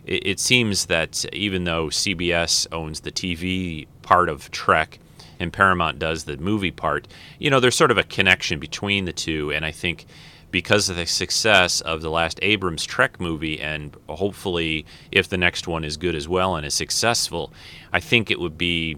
It, 0.05 0.27
it 0.27 0.39
seems 0.41 0.87
that 0.87 1.23
even 1.33 1.63
though 1.63 1.87
CBS 1.87 2.67
owns 2.73 2.99
the 2.99 3.11
TV 3.11 3.87
part 4.01 4.27
of 4.27 4.51
Trek, 4.51 4.99
and 5.39 5.51
Paramount 5.51 5.99
does 5.99 6.23
the 6.23 6.37
movie 6.37 6.71
part, 6.71 7.07
you 7.39 7.49
know, 7.49 7.59
there's 7.59 7.75
sort 7.75 7.91
of 7.91 7.97
a 7.97 8.03
connection 8.03 8.59
between 8.59 9.05
the 9.05 9.13
two. 9.13 9.51
And 9.51 9.65
I 9.65 9.71
think 9.71 10.05
because 10.53 10.87
of 10.87 10.95
the 10.95 11.07
success 11.07 11.81
of 11.81 12.03
the 12.03 12.11
last 12.11 12.37
Abrams 12.43 12.85
Trek 12.85 13.19
movie, 13.19 13.59
and 13.59 13.97
hopefully 14.07 14.85
if 15.11 15.27
the 15.27 15.37
next 15.37 15.67
one 15.67 15.83
is 15.83 15.97
good 15.97 16.13
as 16.13 16.27
well 16.27 16.55
and 16.55 16.63
is 16.63 16.75
successful, 16.75 17.51
I 17.91 17.99
think 17.99 18.29
it 18.29 18.39
would 18.39 18.57
be. 18.57 18.97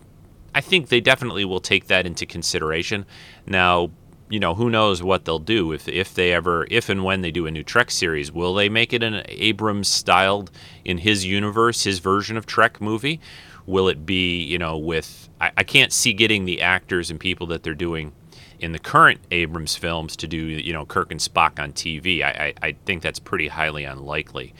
I 0.53 0.61
think 0.61 0.89
they 0.89 0.99
definitely 0.99 1.45
will 1.45 1.61
take 1.61 1.87
that 1.87 2.05
into 2.05 2.25
consideration. 2.25 3.05
Now, 3.47 3.91
you 4.29 4.39
know, 4.39 4.53
who 4.53 4.69
knows 4.69 5.01
what 5.01 5.23
they'll 5.23 5.39
do 5.39 5.71
if 5.71 5.87
if 5.87 6.13
they 6.13 6.33
ever 6.33 6.67
if 6.69 6.89
and 6.89 7.05
when 7.05 7.21
they 7.21 7.31
do 7.31 7.47
a 7.47 7.51
new 7.51 7.63
Trek 7.63 7.89
series, 7.89 8.33
will 8.33 8.53
they 8.53 8.67
make 8.67 8.91
it 8.91 9.01
an 9.01 9.23
Abrams 9.29 9.87
styled 9.87 10.51
in 10.83 10.99
his 10.99 11.23
universe, 11.23 11.85
his 11.85 11.99
version 11.99 12.35
of 12.35 12.45
Trek 12.45 12.81
movie? 12.81 13.21
Will 13.65 13.87
it 13.87 14.05
be, 14.05 14.43
you 14.43 14.57
know, 14.59 14.77
with 14.77 15.29
I, 15.39 15.51
I 15.55 15.63
can't 15.63 15.93
see 15.93 16.11
getting 16.11 16.43
the 16.43 16.61
actors 16.61 17.09
and 17.09 17.17
people 17.17 17.47
that 17.47 17.63
they're 17.63 17.73
doing 17.73 18.11
in 18.59 18.71
the 18.71 18.79
current 18.79 19.19
Abrams 19.31 19.75
films 19.75 20.15
to 20.17 20.27
do, 20.27 20.37
you 20.37 20.73
know, 20.73 20.85
Kirk 20.85 21.11
and 21.11 21.19
Spock 21.19 21.61
on 21.61 21.73
TV. 21.73 22.21
I, 22.23 22.53
I, 22.61 22.67
I 22.67 22.75
think 22.85 23.01
that's 23.01 23.19
pretty 23.19 23.47
highly 23.47 23.83
unlikely. 23.83 24.53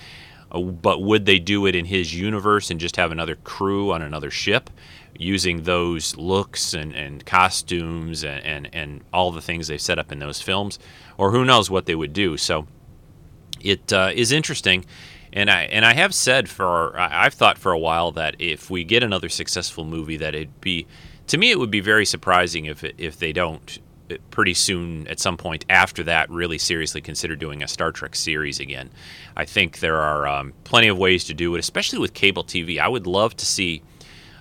Uh, 0.51 0.61
but 0.61 1.01
would 1.01 1.25
they 1.25 1.39
do 1.39 1.65
it 1.65 1.75
in 1.75 1.85
his 1.85 2.13
universe 2.13 2.69
and 2.69 2.79
just 2.79 2.95
have 2.97 3.11
another 3.11 3.35
crew 3.35 3.91
on 3.91 4.01
another 4.01 4.31
ship 4.31 4.69
using 5.17 5.63
those 5.63 6.15
looks 6.17 6.73
and, 6.73 6.93
and 6.93 7.25
costumes 7.25 8.23
and, 8.23 8.43
and, 8.43 8.69
and 8.73 9.01
all 9.13 9.31
the 9.31 9.41
things 9.41 9.67
they've 9.67 9.81
set 9.81 9.97
up 9.97 10.11
in 10.11 10.19
those 10.19 10.41
films? 10.41 10.77
Or 11.17 11.31
who 11.31 11.45
knows 11.45 11.69
what 11.69 11.85
they 11.85 11.95
would 11.95 12.13
do. 12.13 12.37
So 12.37 12.67
it 13.61 13.91
uh, 13.93 14.11
is 14.13 14.31
interesting 14.31 14.85
and 15.35 15.49
I 15.49 15.63
and 15.63 15.85
I 15.85 15.93
have 15.93 16.15
said 16.15 16.47
for 16.47 16.97
I've 16.97 17.33
thought 17.33 17.57
for 17.57 17.73
a 17.73 17.77
while 17.77 18.11
that 18.13 18.35
if 18.39 18.69
we 18.69 18.85
get 18.85 19.03
another 19.03 19.27
successful 19.27 19.83
movie, 19.83 20.17
that 20.17 20.33
it'd 20.33 20.61
be 20.61 20.87
to 21.27 21.37
me 21.37 21.51
it 21.51 21.59
would 21.59 21.69
be 21.69 21.81
very 21.81 22.05
surprising 22.05 22.65
if 22.65 22.83
if 22.97 23.19
they 23.19 23.33
don't 23.33 23.79
pretty 24.31 24.53
soon 24.53 25.07
at 25.07 25.19
some 25.19 25.37
point 25.37 25.65
after 25.69 26.03
that 26.03 26.29
really 26.29 26.57
seriously 26.57 27.01
consider 27.01 27.35
doing 27.35 27.63
a 27.63 27.67
Star 27.67 27.91
Trek 27.91 28.15
series 28.15 28.59
again. 28.59 28.89
I 29.35 29.45
think 29.45 29.79
there 29.79 29.97
are 29.97 30.27
um, 30.27 30.53
plenty 30.63 30.87
of 30.87 30.97
ways 30.97 31.23
to 31.25 31.33
do 31.33 31.55
it, 31.55 31.59
especially 31.59 31.99
with 31.99 32.13
cable 32.13 32.43
TV. 32.43 32.79
I 32.79 32.87
would 32.87 33.07
love 33.07 33.35
to 33.37 33.45
see 33.45 33.81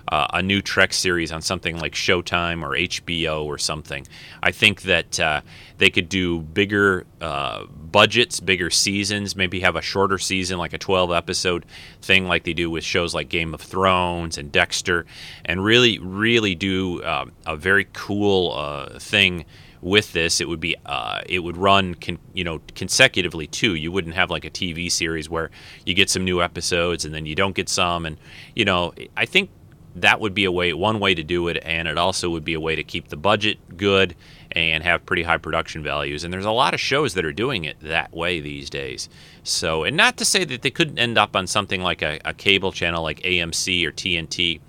uh, 0.09 0.27
a 0.33 0.43
new 0.43 0.61
Trek 0.61 0.93
series 0.93 1.33
on 1.33 1.43
something 1.43 1.79
like 1.79 1.93
Showtime 1.93 2.63
or 2.63 2.71
HBO 2.71 3.45
or 3.45 3.59
something. 3.59 4.07
I 4.43 4.51
think 4.51 4.83
that 4.83 5.19
uh, 5.19 5.41
they 5.79 5.91
could 5.91 6.09
do 6.09 6.41
bigger 6.41 7.07
uh, 7.21 7.65
budgets, 7.67 8.41
bigger 8.41 8.71
seasons, 8.71 9.35
maybe 9.35 9.61
have 9.61 9.77
a 9.77 9.83
shorter 9.83 10.19
season, 10.19 10.59
like 10.59 10.73
a 10.73 10.79
12 10.79 11.11
episode 11.13 11.65
thing, 12.03 12.27
like 12.27 12.45
they 12.45 12.53
do 12.53 12.71
with 12.71 12.85
shows 12.85 13.15
like 13.15 13.29
Game 13.29 13.55
of 13.55 13.61
Thrones 13.61 14.37
and 14.37 14.53
Dexter, 14.53 15.07
and 15.45 15.65
really, 15.65 15.99
really 15.99 16.55
do 16.55 17.03
uh, 17.03 17.27
a 17.47 17.57
very 17.57 17.87
cool 17.93 18.53
uh, 18.53 18.99
thing 18.99 19.45
with 19.81 20.13
this. 20.13 20.41
It 20.41 20.49
would 20.49 20.61
be 20.61 20.77
uh, 20.87 21.21
it 21.27 21.41
would 21.41 21.57
run 21.57 21.95
con- 21.95 22.19
you 22.33 22.45
know 22.45 22.61
consecutively 22.75 23.47
too. 23.47 23.75
You 23.75 23.93
wouldn't 23.93 24.15
have 24.15 24.31
like 24.31 24.45
a 24.45 24.51
tv 24.51 24.91
series 24.91 25.29
where 25.29 25.51
you 25.85 25.93
get 25.93 26.09
some 26.09 26.25
new 26.25 26.43
episodes 26.43 27.05
and 27.05 27.15
then 27.15 27.27
you 27.27 27.35
don't 27.35 27.55
get 27.55 27.69
some. 27.69 28.07
And 28.07 28.17
you 28.55 28.65
know 28.65 28.93
i 29.17 29.27
think 29.27 29.51
that 29.97 30.21
would 30.21 30.35
be 30.35 30.45
a 30.45 30.53
way 30.53 30.73
one 30.73 30.99
way 30.99 31.15
to 31.15 31.23
do 31.23 31.49
it 31.49 31.59
and 31.63 31.87
it 31.87 31.97
also 31.97 32.31
would 32.31 32.45
be 32.45 32.55
a 32.55 32.61
way 32.61 32.75
to 32.75 32.83
keep 32.83 33.09
the 33.09 33.17
budget 33.17 33.59
good 33.77 34.15
and 34.53 34.83
have 34.85 35.05
pretty 35.05 35.23
high 35.23 35.37
production 35.37 35.83
values. 35.83 36.23
And 36.25 36.33
there's 36.33 36.45
a 36.45 36.51
lot 36.51 36.75
of 36.75 36.81
shows 36.81 37.15
that 37.15 37.25
are 37.25 37.33
doing 37.33 37.65
it 37.65 37.77
that 37.81 38.13
way 38.13 38.41
these 38.41 38.71
days. 38.71 39.09
So 39.43 39.85
and 39.85 39.97
not 39.97 40.17
to 40.19 40.25
say 40.25 40.45
that 40.45 40.63
they 40.63 40.71
couldn't 40.71 40.99
end 40.99 41.19
up 41.19 41.37
on 41.37 41.47
something 41.47 41.83
like 41.83 42.03
a, 42.03 42.21
a 42.25 42.35
cable 42.35 42.73
channel 42.73 43.03
like 43.03 43.21
amc 43.21 43.87
or 43.87 43.93
tnt 43.93 44.61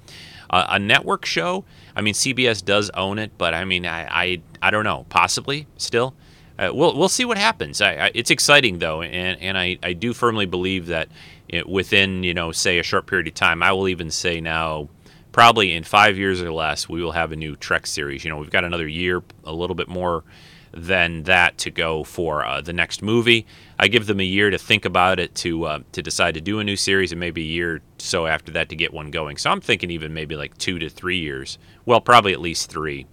uh, 0.50 0.66
a 0.70 0.80
network 0.80 1.26
show 1.26 1.64
i 1.96 2.02
mean 2.02 2.14
cbs 2.14 2.64
does 2.64 2.90
own 2.92 3.18
it 3.18 3.32
but 3.38 3.54
i 3.54 3.66
mean 3.66 3.86
i 3.86 4.06
i, 4.06 4.42
I 4.62 4.72
don't 4.72 4.84
know. 4.84 5.06
Possibly 5.10 5.68
still. 5.78 6.14
Uh, 6.58 6.72
we'll, 6.74 6.98
we'll 6.98 7.10
see 7.10 7.26
what 7.26 7.38
happens. 7.38 7.82
I, 7.82 7.96
I, 7.96 8.12
it's 8.14 8.32
exciting 8.32 8.80
though 8.80 9.02
and, 9.02 9.42
and 9.42 9.58
I, 9.58 9.78
I 9.84 9.92
do 9.94 10.14
firmly 10.14 10.46
believe 10.46 10.88
that 10.88 11.10
it, 11.48 11.68
within 11.68 12.24
you 12.24 12.34
know 12.34 12.52
say 12.52 12.80
a 12.80 12.84
short 12.84 13.06
period 13.06 13.28
of 13.28 13.34
time 13.36 13.62
i 13.62 13.72
will 13.72 13.88
even 13.88 14.10
say 14.10 14.42
now 14.42 14.90
probably 15.36 15.74
in 15.74 15.84
five 15.84 16.18
years 16.18 16.42
or 16.42 16.50
less, 16.50 16.88
we 16.88 17.04
will 17.04 17.12
have 17.12 17.34
a 17.34 17.36
new 17.36 17.58
Trek 17.58 17.86
series. 17.86 18.24
You 18.24 18.30
know, 18.30 18.38
we've 18.38 18.50
got 18.50 18.64
another 18.64 18.88
year, 18.88 19.22
a 19.44 19.52
little 19.52 19.76
bit 19.76 19.90
more 19.90 20.24
than 20.72 21.24
that 21.24 21.58
to 21.58 21.70
go 21.70 22.06
for 22.06 22.46
uh, 22.46 22.62
the 22.62 22.72
next 22.72 23.02
movie. 23.02 23.46
I 23.78 23.90
give 23.90 24.06
them 24.06 24.22
a 24.22 24.24
year 24.24 24.50
to 24.50 24.58
think 24.58 24.86
about 24.86 25.20
it 25.20 25.36
to 25.36 25.66
uh, 25.66 25.80
to 25.92 26.02
decide 26.02 26.36
to 26.36 26.42
do 26.42 26.60
a 26.60 26.64
new 26.64 26.78
series, 26.78 27.12
and 27.12 27.20
maybe 27.20 27.42
a 27.42 27.48
year 27.48 27.82
so 27.98 28.28
after 28.28 28.54
that 28.54 28.70
to 28.70 28.78
get 28.78 28.94
one 28.94 29.12
going. 29.12 29.36
So 29.36 29.50
I'm 29.50 29.60
thinking 29.60 29.92
even 29.92 30.14
maybe 30.14 30.38
like 30.38 30.58
two 30.58 30.80
to 30.80 30.90
three 30.90 31.20
years. 31.20 31.58
Well, 31.86 32.00
probably 32.00 32.32
at 32.32 32.40
least 32.40 32.72
three, 32.72 33.06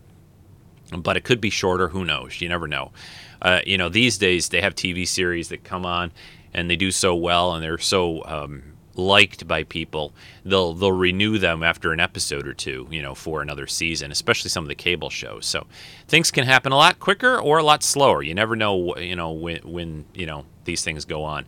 but 0.96 1.16
it 1.16 1.24
could 1.24 1.40
be 1.40 1.50
shorter. 1.50 1.88
Who 1.88 2.04
knows? 2.04 2.40
You 2.40 2.48
never 2.48 2.68
know. 2.68 2.92
Uh, 3.40 3.62
you 3.66 3.76
know, 3.76 3.88
these 3.88 4.16
days 4.16 4.48
they 4.48 4.60
have 4.60 4.76
TV 4.76 5.08
series 5.08 5.48
that 5.48 5.64
come 5.64 5.84
on 5.84 6.12
and 6.54 6.70
they 6.70 6.76
do 6.76 6.92
so 6.92 7.16
well, 7.16 7.52
and 7.52 7.64
they're 7.64 7.78
so 7.78 8.24
um, 8.26 8.71
liked 8.94 9.46
by 9.46 9.64
people, 9.64 10.12
they'll 10.44 10.72
they'll 10.72 10.92
renew 10.92 11.38
them 11.38 11.62
after 11.62 11.92
an 11.92 12.00
episode 12.00 12.46
or 12.46 12.54
two, 12.54 12.86
you 12.90 13.02
know, 13.02 13.14
for 13.14 13.42
another 13.42 13.66
season, 13.66 14.10
especially 14.10 14.50
some 14.50 14.64
of 14.64 14.68
the 14.68 14.74
cable 14.74 15.10
shows. 15.10 15.46
So 15.46 15.66
things 16.08 16.30
can 16.30 16.44
happen 16.44 16.72
a 16.72 16.76
lot 16.76 16.98
quicker 16.98 17.38
or 17.38 17.58
a 17.58 17.62
lot 17.62 17.82
slower. 17.82 18.22
You 18.22 18.34
never 18.34 18.56
know, 18.56 18.96
you 18.96 19.16
know, 19.16 19.32
when 19.32 19.58
when 19.58 20.04
you 20.14 20.26
know 20.26 20.44
these 20.64 20.82
things 20.82 21.04
go 21.04 21.24
on. 21.24 21.46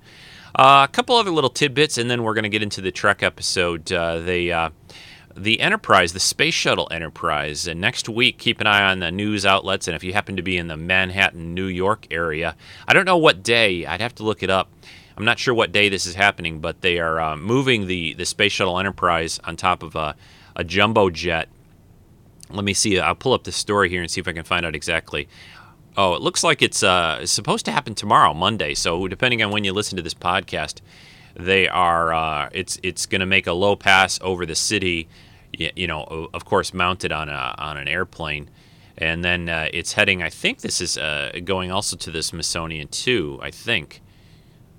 Uh, 0.56 0.86
a 0.88 0.92
couple 0.92 1.16
other 1.16 1.32
little 1.32 1.50
tidbits, 1.50 1.98
and 1.98 2.08
then 2.08 2.22
we're 2.22 2.34
going 2.34 2.44
to 2.44 2.48
get 2.48 2.62
into 2.62 2.80
the 2.80 2.92
Trek 2.92 3.22
episode. 3.22 3.92
Uh. 3.92 4.20
Uh, 4.54 4.70
the 5.36 5.60
Enterprise, 5.60 6.12
the 6.12 6.20
Space 6.20 6.54
Shuttle 6.54 6.88
Enterprise. 6.90 7.66
And 7.66 7.80
next 7.80 8.08
week, 8.08 8.38
keep 8.38 8.60
an 8.60 8.66
eye 8.66 8.90
on 8.90 9.00
the 9.00 9.10
news 9.10 9.44
outlets. 9.44 9.88
And 9.88 9.94
if 9.94 10.04
you 10.04 10.12
happen 10.12 10.36
to 10.36 10.42
be 10.42 10.56
in 10.56 10.68
the 10.68 10.76
Manhattan, 10.76 11.54
New 11.54 11.66
York 11.66 12.06
area, 12.10 12.56
I 12.86 12.92
don't 12.92 13.04
know 13.04 13.16
what 13.16 13.42
day, 13.42 13.84
I'd 13.84 14.00
have 14.00 14.14
to 14.16 14.22
look 14.22 14.42
it 14.42 14.50
up. 14.50 14.70
I'm 15.16 15.25
not 15.25 15.38
sure 15.38 15.54
what 15.54 15.73
day 15.73 15.88
this 15.88 16.06
is 16.06 16.14
happening, 16.14 16.61
but 16.61 16.80
they 16.80 16.99
are 16.99 17.21
uh, 17.21 17.37
moving 17.37 17.87
the, 17.87 18.14
the 18.14 18.25
Space 18.25 18.52
Shuttle 18.52 18.78
Enterprise 18.78 19.40
on 19.44 19.56
top 19.56 19.83
of 19.83 19.94
a, 19.94 20.16
a 20.56 20.64
jumbo 20.64 21.11
jet. 21.11 21.49
Let 22.50 22.64
me 22.64 22.75
see. 22.75 22.99
I'll 22.99 23.14
pull 23.14 23.33
up 23.33 23.44
the 23.44 23.52
story 23.52 23.88
here 23.88 24.02
and 24.02 24.11
see 24.11 24.21
if 24.21 24.28
I 24.28 24.33
can 24.33 24.44
find 24.44 24.66
out 24.66 24.75
exactly. 24.75 25.28
Oh, 25.97 26.14
it 26.14 26.23
looks 26.23 26.42
like 26.42 26.62
it's, 26.62 26.83
uh, 26.83 27.25
supposed 27.26 27.64
to 27.66 27.73
happen 27.73 27.94
tomorrow, 27.94 28.35
Monday. 28.35 28.75
So 28.75 29.06
depending 29.06 29.42
on 29.42 29.50
when 29.50 29.64
you 29.64 29.73
listen 29.73 29.97
to 29.97 30.02
this 30.02 30.14
podcast, 30.14 30.80
they 31.37 31.68
are. 31.68 32.12
Uh, 32.12 32.49
it's 32.52 32.78
it's 32.83 33.06
going 33.06 33.21
to 33.21 33.26
make 33.26 33.47
a 33.47 33.52
low 33.52 33.76
pass 33.76 34.18
over 34.23 34.47
the 34.47 34.54
city. 34.54 35.09
You 35.52 35.87
know, 35.87 36.28
of 36.35 36.44
course, 36.44 36.75
mounted 36.75 37.12
on 37.12 37.28
a 37.28 37.54
on 37.59 37.76
an 37.76 37.88
airplane, 37.88 38.50
and 38.99 39.25
then 39.25 39.49
uh, 39.49 39.68
it's 39.73 39.92
heading. 39.92 40.23
I 40.23 40.30
think 40.30 40.61
this 40.61 40.80
is 40.80 40.99
uh, 40.99 41.33
going 41.44 41.71
also 41.71 41.97
to 41.97 42.11
the 42.11 42.23
Smithsonian 42.23 42.88
too. 42.88 43.38
I 43.42 43.50
think. 43.50 44.00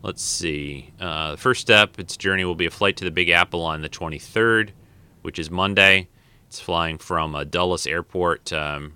Let's 0.05 0.21
see. 0.21 0.91
Uh, 0.99 1.31
the 1.31 1.37
first 1.37 1.61
step, 1.61 1.97
its 1.97 2.15
journey 2.15 2.45
will 2.45 2.53
be 2.53 2.67
a 2.67 2.69
flight 2.69 2.95
to 2.97 3.03
the 3.03 3.09
Big 3.09 3.29
Apple 3.29 3.63
on 3.63 3.81
the 3.81 3.89
23rd, 3.89 4.69
which 5.23 5.39
is 5.39 5.49
Monday. 5.49 6.09
It's 6.45 6.59
flying 6.59 6.99
from 6.99 7.33
uh, 7.33 7.43
Dulles 7.43 7.87
Airport 7.87 8.53
um, 8.53 8.93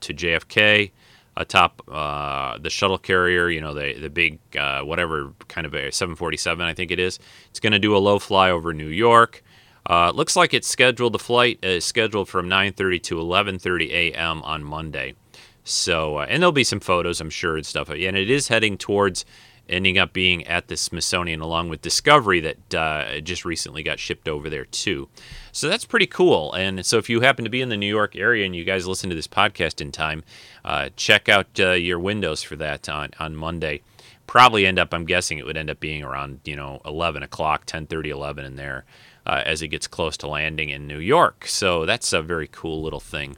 to 0.00 0.12
JFK 0.12 0.90
atop 1.36 1.82
uh, 1.88 2.58
the 2.58 2.68
shuttle 2.68 2.98
carrier, 2.98 3.48
you 3.48 3.60
know, 3.60 3.74
the 3.74 3.96
the 4.00 4.10
big 4.10 4.40
uh, 4.56 4.80
whatever 4.80 5.32
kind 5.46 5.68
of 5.68 5.74
a 5.74 5.92
747, 5.92 6.66
I 6.66 6.74
think 6.74 6.90
it 6.90 6.98
is. 6.98 7.20
It's 7.50 7.60
going 7.60 7.72
to 7.72 7.78
do 7.78 7.96
a 7.96 7.98
low 7.98 8.18
fly 8.18 8.50
over 8.50 8.74
New 8.74 8.88
York. 8.88 9.44
Uh, 9.86 10.10
it 10.12 10.16
looks 10.16 10.34
like 10.34 10.52
it's 10.52 10.66
scheduled. 10.66 11.12
The 11.12 11.20
flight 11.20 11.60
is 11.62 11.84
scheduled 11.84 12.28
from 12.28 12.48
9:30 12.48 13.00
to 13.04 13.18
11:30 13.18 13.90
a.m. 13.92 14.42
on 14.42 14.64
Monday. 14.64 15.14
So, 15.62 16.16
uh, 16.16 16.26
and 16.28 16.42
there'll 16.42 16.50
be 16.50 16.64
some 16.64 16.80
photos, 16.80 17.20
I'm 17.20 17.30
sure, 17.30 17.56
and 17.56 17.64
stuff. 17.64 17.88
And 17.88 18.16
it 18.16 18.28
is 18.28 18.48
heading 18.48 18.76
towards 18.76 19.24
ending 19.70 19.96
up 19.96 20.12
being 20.12 20.46
at 20.46 20.68
the 20.68 20.76
Smithsonian 20.76 21.40
along 21.40 21.68
with 21.68 21.80
Discovery 21.80 22.40
that 22.40 22.74
uh, 22.74 23.20
just 23.20 23.44
recently 23.44 23.82
got 23.82 23.98
shipped 23.98 24.28
over 24.28 24.50
there 24.50 24.66
too. 24.66 25.08
So 25.52 25.68
that's 25.68 25.84
pretty 25.84 26.06
cool. 26.06 26.52
And 26.52 26.84
so 26.84 26.98
if 26.98 27.08
you 27.08 27.20
happen 27.20 27.44
to 27.44 27.50
be 27.50 27.62
in 27.62 27.70
the 27.70 27.76
New 27.76 27.86
York 27.86 28.16
area 28.16 28.44
and 28.44 28.54
you 28.54 28.64
guys 28.64 28.86
listen 28.86 29.08
to 29.10 29.16
this 29.16 29.28
podcast 29.28 29.80
in 29.80 29.92
time, 29.92 30.22
uh, 30.64 30.90
check 30.96 31.28
out 31.28 31.48
uh, 31.58 31.70
your 31.70 31.98
windows 31.98 32.42
for 32.42 32.56
that 32.56 32.88
on, 32.88 33.10
on 33.18 33.36
Monday. 33.36 33.82
Probably 34.26 34.66
end 34.66 34.78
up, 34.78 34.92
I'm 34.92 35.06
guessing 35.06 35.38
it 35.38 35.46
would 35.46 35.56
end 35.56 35.70
up 35.70 35.80
being 35.80 36.02
around, 36.02 36.40
you 36.44 36.56
know, 36.56 36.80
11 36.84 37.22
o'clock, 37.22 37.64
10 37.66 37.86
30, 37.86 38.10
11 38.10 38.44
in 38.44 38.56
there 38.56 38.84
uh, 39.26 39.42
as 39.44 39.62
it 39.62 39.68
gets 39.68 39.86
close 39.86 40.16
to 40.18 40.28
landing 40.28 40.70
in 40.70 40.86
New 40.86 40.98
York. 40.98 41.46
So 41.46 41.86
that's 41.86 42.12
a 42.12 42.22
very 42.22 42.48
cool 42.50 42.82
little 42.82 43.00
thing 43.00 43.36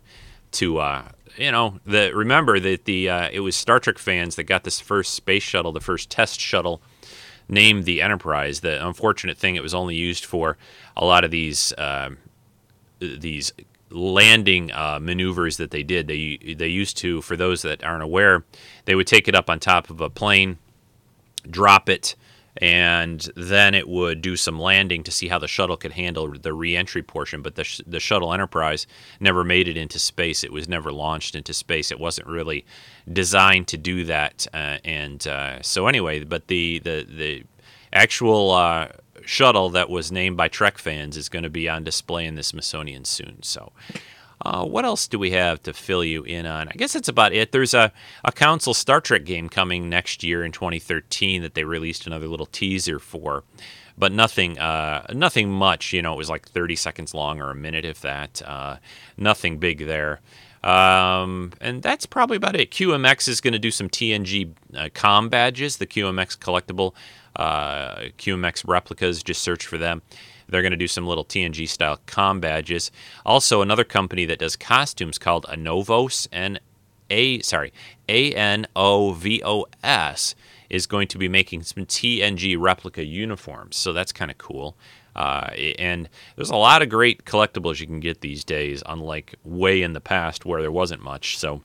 to 0.52 0.78
uh, 0.78 1.08
you 1.36 1.50
know, 1.50 1.80
the 1.86 2.12
remember 2.14 2.60
that 2.60 2.84
the 2.84 3.08
uh, 3.08 3.28
it 3.32 3.40
was 3.40 3.56
Star 3.56 3.80
Trek 3.80 3.98
fans 3.98 4.36
that 4.36 4.44
got 4.44 4.64
this 4.64 4.80
first 4.80 5.14
space 5.14 5.42
shuttle, 5.42 5.72
the 5.72 5.80
first 5.80 6.10
test 6.10 6.40
shuttle, 6.40 6.82
named 7.48 7.84
the 7.84 8.02
Enterprise. 8.02 8.61
The 8.61 8.85
unfortunate 8.87 9.38
thing, 9.38 9.57
it 9.57 9.62
was 9.62 9.74
only 9.74 9.94
used 9.94 10.24
for 10.24 10.57
a 10.96 11.04
lot 11.04 11.24
of 11.24 11.30
these 11.30 11.72
uh, 11.74 12.11
these 12.98 13.52
landing 13.90 14.72
uh, 14.72 14.98
maneuvers 15.00 15.57
that 15.59 15.70
they 15.70 15.83
did. 15.83 16.07
They 16.07 16.54
they 16.57 16.68
used 16.68 16.96
to, 16.98 17.22
for 17.22 17.37
those 17.37 17.62
that 17.62 17.83
aren't 17.85 18.02
aware, 18.02 18.44
they 18.85 18.94
would 18.94 19.07
take 19.07 19.28
it 19.28 19.35
up 19.35 19.48
on 19.48 19.59
top 19.59 19.90
of 19.90 20.00
a 20.00 20.11
plane, 20.11 20.59
drop 21.48 21.88
it, 21.88 22.14
and 22.58 23.30
then 23.34 23.74
it 23.74 23.88
would 23.88 24.20
do 24.20 24.36
some 24.36 24.58
landing 24.58 25.02
to 25.04 25.10
see 25.10 25.28
how 25.28 25.38
the 25.38 25.48
shuttle 25.48 25.76
could 25.76 25.92
handle 25.92 26.30
the 26.30 26.52
reentry 26.52 27.02
portion. 27.02 27.40
But 27.40 27.54
the, 27.54 27.64
sh- 27.64 27.80
the 27.86 28.00
shuttle 28.00 28.32
Enterprise 28.32 28.86
never 29.20 29.42
made 29.42 29.68
it 29.68 29.76
into 29.76 29.98
space. 29.98 30.44
It 30.44 30.52
was 30.52 30.68
never 30.68 30.92
launched 30.92 31.34
into 31.34 31.54
space. 31.54 31.90
It 31.90 31.98
wasn't 31.98 32.28
really 32.28 32.66
designed 33.10 33.68
to 33.68 33.78
do 33.78 34.04
that. 34.04 34.46
Uh, 34.52 34.78
and 34.84 35.26
uh, 35.26 35.62
so 35.62 35.86
anyway, 35.86 36.24
but 36.24 36.48
the 36.48 36.78
the 36.80 37.06
the 37.08 37.44
actual 37.92 38.50
uh, 38.50 38.88
shuttle 39.24 39.70
that 39.70 39.88
was 39.88 40.12
named 40.12 40.36
by 40.36 40.48
Trek 40.48 40.76
fans 40.76 41.16
is 41.16 41.28
going 41.28 41.44
to 41.44 41.50
be 41.50 41.68
on 41.68 41.84
display 41.84 42.26
in 42.26 42.34
the 42.34 42.42
Smithsonian 42.42 43.04
soon. 43.04 43.42
So. 43.42 43.72
Uh, 44.44 44.64
what 44.64 44.85
else 44.85 45.07
do 45.07 45.18
we 45.18 45.31
have 45.31 45.62
to 45.62 45.72
fill 45.72 46.05
you 46.05 46.24
in 46.24 46.46
on? 46.46 46.68
I 46.68 46.72
guess 46.72 46.92
that's 46.92 47.09
about 47.09 47.33
it. 47.33 47.52
There's 47.52 47.74
a, 47.74 47.92
a 48.24 48.33
console 48.33 48.74
Star 48.74 49.00
Trek 49.00 49.24
game 49.24 49.48
coming 49.48 49.88
next 49.88 50.22
year 50.22 50.44
in 50.44 50.52
2013 50.52 51.42
that 51.42 51.55
they 51.55 51.64
released 51.64 52.07
another 52.07 52.26
little 52.26 52.46
teaser 52.46 52.98
for, 52.98 53.44
but 53.96 54.12
nothing 54.12 54.59
uh, 54.59 55.07
nothing 55.12 55.50
much. 55.50 55.92
You 55.92 56.02
know, 56.02 56.12
it 56.12 56.18
was 56.18 56.31
like 56.31 56.48
30 56.48 56.76
seconds 56.76 57.14
long 57.14 57.40
or 57.40 57.50
a 57.50 57.55
minute, 57.55 57.85
if 57.85 58.00
that. 58.00 58.42
Uh, 58.44 58.76
nothing 59.16 59.59
big 59.59 59.87
there. 59.87 60.20
Um, 60.64 61.52
and 61.61 61.83
that's 61.83 62.07
probably 62.07 62.37
about 62.37 62.55
it. 62.55 62.70
QMX 62.70 63.28
is 63.28 63.40
going 63.40 63.52
to 63.52 63.59
do 63.59 63.70
some 63.70 63.88
TNG 63.88 64.52
uh, 64.76 64.88
com 64.94 65.28
badges, 65.28 65.78
the 65.78 65.87
QMX 65.87 66.38
collectible 66.38 66.94
uh, 67.37 67.96
QMX 68.18 68.66
replicas. 68.66 69.22
Just 69.22 69.42
search 69.42 69.66
for 69.66 69.78
them. 69.78 70.02
They're 70.52 70.62
going 70.62 70.70
to 70.70 70.76
do 70.76 70.86
some 70.86 71.06
little 71.06 71.24
TNG 71.24 71.68
style 71.68 71.98
com 72.06 72.38
badges. 72.38 72.92
Also, 73.26 73.62
another 73.62 73.84
company 73.84 74.24
that 74.26 74.38
does 74.38 74.54
costumes 74.54 75.18
called 75.18 75.46
Anovos 75.46 76.28
and 76.30 76.60
a 77.10 77.40
sorry 77.40 77.72
A 78.08 78.32
N 78.32 78.66
O 78.76 79.12
V 79.12 79.42
O 79.44 79.66
S 79.82 80.34
is 80.70 80.86
going 80.86 81.08
to 81.08 81.18
be 81.18 81.28
making 81.28 81.62
some 81.62 81.84
TNG 81.84 82.56
replica 82.58 83.04
uniforms. 83.04 83.76
So 83.76 83.92
that's 83.92 84.12
kind 84.12 84.30
of 84.30 84.38
cool. 84.38 84.76
Uh, 85.14 85.50
and 85.78 86.08
there's 86.36 86.50
a 86.50 86.56
lot 86.56 86.80
of 86.80 86.88
great 86.88 87.26
collectibles 87.26 87.80
you 87.80 87.86
can 87.86 88.00
get 88.00 88.22
these 88.22 88.44
days, 88.44 88.82
unlike 88.86 89.34
way 89.44 89.82
in 89.82 89.92
the 89.92 90.00
past 90.00 90.46
where 90.46 90.62
there 90.62 90.72
wasn't 90.72 91.02
much. 91.02 91.36
So 91.36 91.62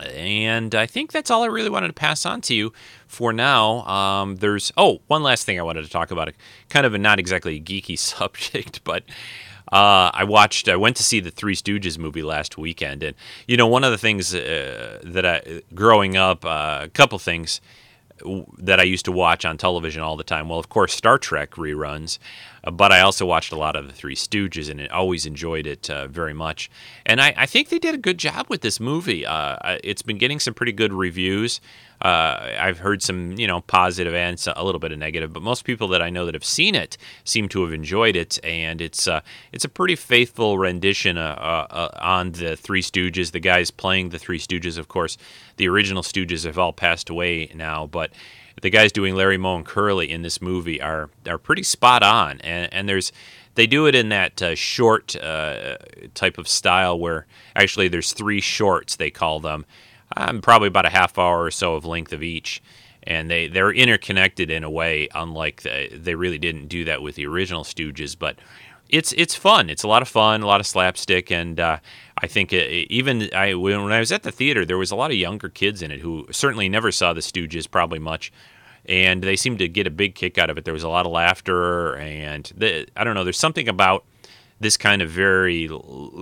and 0.00 0.74
I 0.74 0.86
think 0.86 1.12
that's 1.12 1.30
all 1.30 1.42
I 1.42 1.46
really 1.46 1.70
wanted 1.70 1.88
to 1.88 1.94
pass 1.94 2.24
on 2.26 2.40
to 2.42 2.54
you 2.54 2.72
for 3.06 3.32
now. 3.32 3.80
Um, 3.86 4.36
there's 4.36 4.72
oh 4.76 5.00
one 5.06 5.22
last 5.22 5.44
thing 5.44 5.58
I 5.58 5.62
wanted 5.62 5.84
to 5.84 5.90
talk 5.90 6.10
about, 6.10 6.32
kind 6.68 6.86
of 6.86 6.94
a 6.94 6.98
not 6.98 7.18
exactly 7.18 7.56
a 7.56 7.60
geeky 7.60 7.98
subject, 7.98 8.82
but 8.84 9.04
uh, 9.72 10.10
I 10.12 10.24
watched. 10.24 10.68
I 10.68 10.76
went 10.76 10.96
to 10.96 11.02
see 11.02 11.20
the 11.20 11.30
Three 11.30 11.54
Stooges 11.54 11.98
movie 11.98 12.22
last 12.22 12.58
weekend, 12.58 13.02
and 13.02 13.16
you 13.46 13.56
know 13.56 13.66
one 13.66 13.84
of 13.84 13.92
the 13.92 13.98
things 13.98 14.34
uh, 14.34 15.00
that 15.04 15.24
I 15.24 15.62
growing 15.74 16.16
up, 16.16 16.44
uh, 16.44 16.80
a 16.82 16.88
couple 16.88 17.18
things 17.18 17.60
that 18.58 18.80
I 18.80 18.84
used 18.84 19.04
to 19.06 19.12
watch 19.12 19.44
on 19.44 19.56
television 19.56 20.02
all 20.02 20.16
the 20.16 20.24
time. 20.24 20.48
Well, 20.48 20.58
of 20.58 20.68
course, 20.68 20.92
Star 20.92 21.18
Trek 21.18 21.52
reruns, 21.52 22.18
uh, 22.64 22.70
but 22.70 22.92
I 22.92 23.00
also 23.00 23.26
watched 23.26 23.52
a 23.52 23.56
lot 23.56 23.76
of 23.76 23.86
the 23.86 23.92
Three 23.92 24.14
Stooges 24.14 24.70
and 24.70 24.86
always 24.88 25.26
enjoyed 25.26 25.66
it 25.66 25.88
uh, 25.90 26.08
very 26.08 26.34
much. 26.34 26.70
And 27.06 27.20
I, 27.20 27.34
I, 27.36 27.46
think 27.46 27.68
they 27.68 27.78
did 27.78 27.94
a 27.94 27.98
good 27.98 28.18
job 28.18 28.46
with 28.48 28.60
this 28.60 28.80
movie. 28.80 29.24
Uh, 29.24 29.78
it's 29.82 30.02
been 30.02 30.18
getting 30.18 30.40
some 30.40 30.54
pretty 30.54 30.72
good 30.72 30.92
reviews. 30.92 31.60
Uh, 32.02 32.56
I've 32.58 32.78
heard 32.78 33.02
some, 33.02 33.32
you 33.32 33.46
know, 33.46 33.60
positive 33.60 34.14
and 34.14 34.42
a 34.56 34.64
little 34.64 34.78
bit 34.78 34.90
of 34.90 34.98
negative, 34.98 35.34
but 35.34 35.42
most 35.42 35.64
people 35.64 35.88
that 35.88 36.00
I 36.00 36.08
know 36.08 36.24
that 36.24 36.34
have 36.34 36.44
seen 36.44 36.74
it 36.74 36.96
seem 37.24 37.46
to 37.50 37.62
have 37.62 37.74
enjoyed 37.74 38.16
it, 38.16 38.38
and 38.42 38.80
it's 38.80 39.06
uh, 39.06 39.20
it's 39.52 39.66
a 39.66 39.68
pretty 39.68 39.96
faithful 39.96 40.56
rendition 40.56 41.18
uh, 41.18 41.90
on 42.00 42.32
the 42.32 42.56
Three 42.56 42.80
Stooges. 42.80 43.32
The 43.32 43.40
guys 43.40 43.70
playing 43.70 44.10
the 44.10 44.18
Three 44.18 44.38
Stooges, 44.38 44.78
of 44.78 44.88
course, 44.88 45.18
the 45.60 45.68
original 45.68 46.02
Stooges 46.02 46.46
have 46.46 46.58
all 46.58 46.72
passed 46.72 47.10
away 47.10 47.50
now, 47.54 47.86
but 47.86 48.10
the 48.62 48.70
guys 48.70 48.90
doing 48.92 49.14
Larry 49.14 49.36
Moe 49.36 49.56
and 49.56 49.66
Curly 49.66 50.10
in 50.10 50.22
this 50.22 50.40
movie 50.40 50.80
are 50.80 51.10
are 51.28 51.36
pretty 51.36 51.62
spot 51.62 52.02
on, 52.02 52.40
and 52.40 52.72
and 52.72 52.88
there's 52.88 53.12
they 53.56 53.66
do 53.66 53.86
it 53.86 53.94
in 53.94 54.08
that 54.08 54.40
uh, 54.40 54.54
short 54.54 55.14
uh, 55.16 55.76
type 56.14 56.38
of 56.38 56.48
style 56.48 56.98
where 56.98 57.26
actually 57.54 57.88
there's 57.88 58.14
three 58.14 58.40
shorts 58.40 58.96
they 58.96 59.10
call 59.10 59.38
them, 59.38 59.66
um, 60.16 60.40
probably 60.40 60.68
about 60.68 60.86
a 60.86 60.90
half 60.90 61.18
hour 61.18 61.42
or 61.42 61.50
so 61.50 61.74
of 61.74 61.84
length 61.84 62.14
of 62.14 62.22
each, 62.22 62.62
and 63.02 63.30
they 63.30 63.46
they're 63.46 63.70
interconnected 63.70 64.50
in 64.50 64.64
a 64.64 64.70
way 64.70 65.08
unlike 65.14 65.60
the, 65.60 65.90
they 65.94 66.14
really 66.14 66.38
didn't 66.38 66.68
do 66.68 66.86
that 66.86 67.02
with 67.02 67.16
the 67.16 67.26
original 67.26 67.64
Stooges, 67.64 68.18
but 68.18 68.38
it's 68.92 69.12
it's 69.12 69.34
fun. 69.34 69.70
It's 69.70 69.82
a 69.82 69.88
lot 69.88 70.02
of 70.02 70.08
fun, 70.08 70.42
a 70.42 70.46
lot 70.46 70.60
of 70.60 70.66
slapstick, 70.66 71.30
and 71.30 71.58
uh, 71.58 71.78
I 72.18 72.26
think 72.26 72.52
it, 72.52 72.90
even 72.90 73.30
I 73.34 73.54
when, 73.54 73.80
I 73.92 73.98
was 73.98 74.12
at 74.12 74.22
the 74.22 74.32
theater, 74.32 74.64
there 74.64 74.78
was 74.78 74.90
a 74.90 74.96
lot 74.96 75.10
of 75.10 75.16
younger 75.16 75.48
kids 75.48 75.82
in 75.82 75.90
it 75.90 76.00
who 76.00 76.26
certainly 76.30 76.68
never 76.68 76.92
saw 76.92 77.12
the 77.12 77.20
Stooges, 77.20 77.70
probably 77.70 77.98
much, 77.98 78.32
and 78.86 79.22
they 79.22 79.36
seemed 79.36 79.58
to 79.60 79.68
get 79.68 79.86
a 79.86 79.90
big 79.90 80.14
kick 80.14 80.38
out 80.38 80.50
of 80.50 80.58
it. 80.58 80.64
There 80.64 80.74
was 80.74 80.82
a 80.82 80.88
lot 80.88 81.06
of 81.06 81.12
laughter, 81.12 81.96
and 81.96 82.50
the, 82.56 82.86
I 82.96 83.04
don't 83.04 83.14
know. 83.14 83.24
There's 83.24 83.38
something 83.38 83.68
about 83.68 84.04
this 84.60 84.76
kind 84.76 85.00
of 85.00 85.08
very 85.08 85.70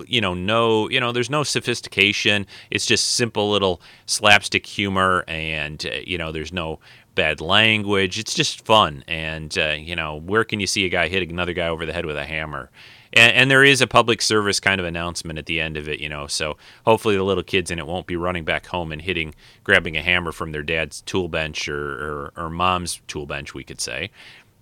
you 0.07 0.21
know 0.21 0.33
no 0.33 0.89
you 0.89 1.01
know 1.01 1.11
there's 1.11 1.29
no 1.29 1.43
sophistication 1.43 2.47
it's 2.71 2.87
just 2.87 3.15
simple 3.15 3.51
little 3.51 3.83
slapstick 4.07 4.65
humor 4.65 5.25
and 5.27 5.85
uh, 5.87 5.97
you 6.07 6.17
know 6.17 6.31
there's 6.31 6.53
no 6.53 6.79
bad 7.19 7.41
language 7.41 8.17
it's 8.17 8.33
just 8.33 8.65
fun 8.65 9.03
and 9.09 9.59
uh, 9.59 9.75
you 9.77 9.97
know 9.97 10.21
where 10.21 10.45
can 10.45 10.61
you 10.61 10.69
see 10.69 10.87
a 10.87 10.89
guy 10.89 11.09
hit 11.09 11.29
another 11.29 11.53
guy 11.53 11.67
over 11.67 11.85
the 11.85 11.93
head 11.93 12.07
with 12.07 12.17
a 12.17 12.25
hammer 12.25 12.71
and, 13.13 13.33
and, 13.33 13.51
there 13.51 13.65
is 13.65 13.81
a 13.81 13.89
public 13.89 14.23
service 14.23 14.61
kind 14.61 14.81
of 14.81 14.87
announcement 14.87 15.37
at 15.37 15.47
the 15.47 15.61
end 15.61 15.77
of 15.77 15.89
it 15.89 15.99
you 15.99 16.09
know 16.09 16.29
so 16.29 16.57
hopefully 16.85 17.17
the 17.17 17.25
little 17.25 17.43
kids 17.43 17.73
in 17.73 17.81
it 17.81 17.89
won't 17.89 18.07
be 18.07 18.15
running 18.15 18.45
back 18.45 18.67
home 18.67 18.93
and 18.93 19.03
hitting 19.03 19.35
grabbing 19.65 19.97
a 19.97 20.01
hammer 20.01 20.31
from 20.31 20.53
their 20.53 20.63
dad's 20.63 21.01
tool 21.01 21.27
bench 21.29 21.69
or, 21.69 21.75
or, 21.77 22.33
or 22.37 22.51
mom's 22.51 23.01
tool 23.09 23.27
bench 23.27 23.53
we 23.53 23.65
could 23.65 23.81
say 23.81 24.13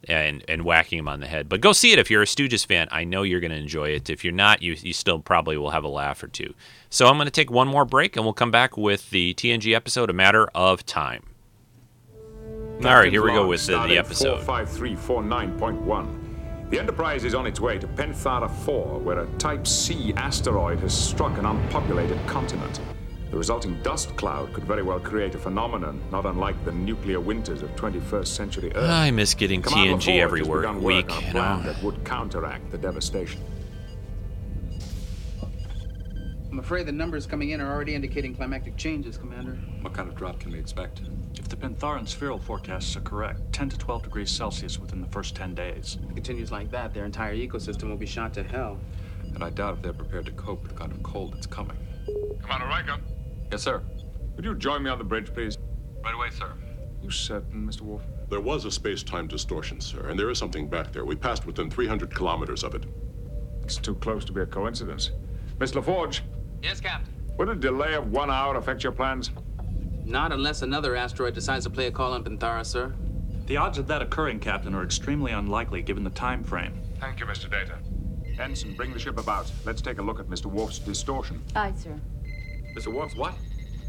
and 0.08 0.42
and 0.48 0.64
whacking 0.64 0.98
him 0.98 1.08
on 1.08 1.20
the 1.20 1.26
head. 1.26 1.48
But 1.48 1.60
go 1.60 1.72
see 1.72 1.92
it 1.92 1.98
if 1.98 2.10
you're 2.10 2.22
a 2.22 2.26
Stooges 2.26 2.64
fan. 2.64 2.86
I 2.92 3.02
know 3.02 3.22
you're 3.22 3.40
going 3.40 3.50
to 3.50 3.56
enjoy 3.56 3.88
it. 3.88 4.08
If 4.08 4.24
you're 4.24 4.32
not, 4.32 4.62
you 4.62 4.76
you 4.80 4.92
still 4.92 5.18
probably 5.18 5.56
will 5.56 5.70
have 5.70 5.82
a 5.82 5.88
laugh 5.88 6.22
or 6.22 6.28
two. 6.28 6.54
So 6.90 7.08
I'm 7.08 7.16
going 7.16 7.26
to 7.26 7.32
take 7.32 7.50
one 7.50 7.66
more 7.66 7.84
break, 7.84 8.14
and 8.14 8.24
we'll 8.24 8.34
come 8.34 8.52
back 8.52 8.76
with 8.76 9.10
the 9.10 9.34
TNG 9.34 9.74
episode, 9.74 10.08
A 10.08 10.12
Matter 10.12 10.46
of 10.54 10.86
Time. 10.86 11.24
All 12.84 12.94
right, 12.94 13.10
here 13.10 13.22
we 13.22 13.30
go 13.32 13.46
with 13.46 13.64
the, 13.66 13.78
the 13.86 13.96
episode. 13.98 14.40
45349.1. 14.46 16.70
The 16.70 16.78
Enterprise 16.78 17.24
is 17.24 17.34
on 17.34 17.46
its 17.46 17.58
way 17.60 17.78
to 17.78 17.86
Penthara 17.86 18.50
4, 18.64 18.98
where 18.98 19.20
a 19.20 19.26
Type 19.38 19.66
C 19.66 20.12
asteroid 20.16 20.80
has 20.80 20.96
struck 20.96 21.38
an 21.38 21.46
unpopulated 21.46 22.18
continent. 22.26 22.80
The 23.30 23.36
resulting 23.38 23.80
dust 23.82 24.14
cloud 24.16 24.52
could 24.52 24.64
very 24.64 24.82
well 24.82 25.00
create 25.00 25.34
a 25.34 25.38
phenomenon 25.38 26.00
not 26.12 26.26
unlike 26.26 26.62
the 26.64 26.72
nuclear 26.72 27.18
winters 27.18 27.62
of 27.62 27.70
21st 27.76 28.26
century 28.26 28.72
Earth. 28.74 28.90
I 28.90 29.10
miss 29.10 29.34
getting 29.34 29.62
Commander 29.62 29.94
TNG 29.96 30.20
every 30.20 30.40
has 30.40 30.48
wor- 30.48 30.60
begun 30.60 30.82
week. 30.82 31.06
work 31.08 31.16
on 31.16 31.22
a 31.22 31.26
You 31.26 31.32
plan 31.32 31.62
know? 31.64 31.72
that 31.72 31.82
would 31.82 32.04
counteract 32.04 32.70
the 32.70 32.78
devastation. 32.78 33.40
I'm 36.50 36.58
afraid 36.60 36.86
the 36.86 36.92
numbers 36.92 37.26
coming 37.26 37.50
in 37.50 37.60
are 37.60 37.70
already 37.72 37.94
indicating 37.94 38.34
climactic 38.34 38.76
changes, 38.76 39.18
Commander. 39.18 39.58
What 39.82 39.92
kind 39.92 40.08
of 40.08 40.14
drop 40.14 40.40
can 40.40 40.52
we 40.52 40.58
expect? 40.58 41.02
If 41.38 41.48
the 41.48 41.56
Pentharan 41.56 42.08
spheral 42.08 42.38
forecasts 42.38 42.96
are 42.96 43.00
correct, 43.00 43.52
10 43.52 43.68
to 43.70 43.78
12 43.78 44.04
degrees 44.04 44.30
Celsius 44.30 44.78
within 44.78 45.00
the 45.00 45.06
first 45.08 45.34
10 45.36 45.54
days. 45.54 45.98
If 46.02 46.10
it 46.10 46.14
continues 46.14 46.50
like 46.50 46.70
that, 46.70 46.94
their 46.94 47.04
entire 47.04 47.34
ecosystem 47.36 47.84
will 47.88 47.96
be 47.96 48.06
shot 48.06 48.32
to 48.34 48.42
hell. 48.42 48.78
And 49.34 49.44
I 49.44 49.50
doubt 49.50 49.74
if 49.76 49.82
they're 49.82 49.92
prepared 49.92 50.26
to 50.26 50.32
cope 50.32 50.62
with 50.62 50.72
the 50.72 50.78
kind 50.78 50.92
of 50.92 51.02
cold 51.02 51.34
that's 51.34 51.46
coming. 51.46 51.76
Commander 52.42 52.66
Riker, 52.66 52.96
Yes, 53.52 53.62
sir. 53.62 53.82
would 54.34 54.44
you 54.44 54.54
join 54.54 54.82
me 54.82 54.90
on 54.90 54.98
the 54.98 55.04
bridge, 55.04 55.32
please? 55.32 55.58
Right 56.02 56.14
away, 56.14 56.30
sir. 56.30 56.52
You 57.02 57.10
certain, 57.10 57.66
Mr. 57.68 57.82
Worf? 57.82 58.02
There 58.30 58.40
was 58.40 58.64
a 58.64 58.70
space-time 58.70 59.28
distortion, 59.28 59.80
sir, 59.80 60.08
and 60.08 60.18
there 60.18 60.30
is 60.30 60.38
something 60.38 60.68
back 60.68 60.92
there. 60.92 61.04
We 61.04 61.14
passed 61.16 61.46
within 61.46 61.70
300 61.70 62.12
kilometers 62.14 62.64
of 62.64 62.74
it. 62.74 62.84
It's 63.62 63.76
too 63.76 63.94
close 63.96 64.24
to 64.24 64.32
be 64.32 64.40
a 64.40 64.46
coincidence. 64.46 65.10
Miss 65.60 65.72
LaForge, 65.72 66.20
Yes, 66.62 66.80
Captain. 66.80 67.12
would 67.38 67.48
a 67.48 67.54
delay 67.54 67.94
of 67.94 68.10
one 68.10 68.30
hour 68.30 68.56
affect 68.56 68.82
your 68.82 68.92
plans? 68.92 69.30
Not 70.06 70.30
unless 70.32 70.62
another 70.62 70.94
asteroid 70.94 71.34
decides 71.34 71.64
to 71.64 71.70
play 71.70 71.88
a 71.88 71.90
call 71.90 72.12
on 72.12 72.22
Penthara, 72.22 72.64
sir. 72.64 72.94
The 73.46 73.56
odds 73.56 73.76
of 73.76 73.88
that 73.88 74.02
occurring, 74.02 74.38
Captain, 74.38 74.72
are 74.74 74.84
extremely 74.84 75.32
unlikely 75.32 75.82
given 75.82 76.04
the 76.04 76.10
time 76.10 76.44
frame. 76.44 76.80
Thank 77.00 77.18
you, 77.18 77.26
Mr. 77.26 77.50
Data. 77.50 77.78
Ensign, 78.38 78.76
bring 78.76 78.92
the 78.92 78.98
ship 79.00 79.18
about. 79.18 79.50
Let's 79.64 79.82
take 79.82 79.98
a 79.98 80.02
look 80.02 80.20
at 80.20 80.26
Mr. 80.26 80.46
Worf's 80.46 80.78
distortion. 80.78 81.42
Aye, 81.56 81.72
sir. 81.76 81.98
Mr. 82.76 82.92
Worf's 82.94 83.16
what? 83.16 83.34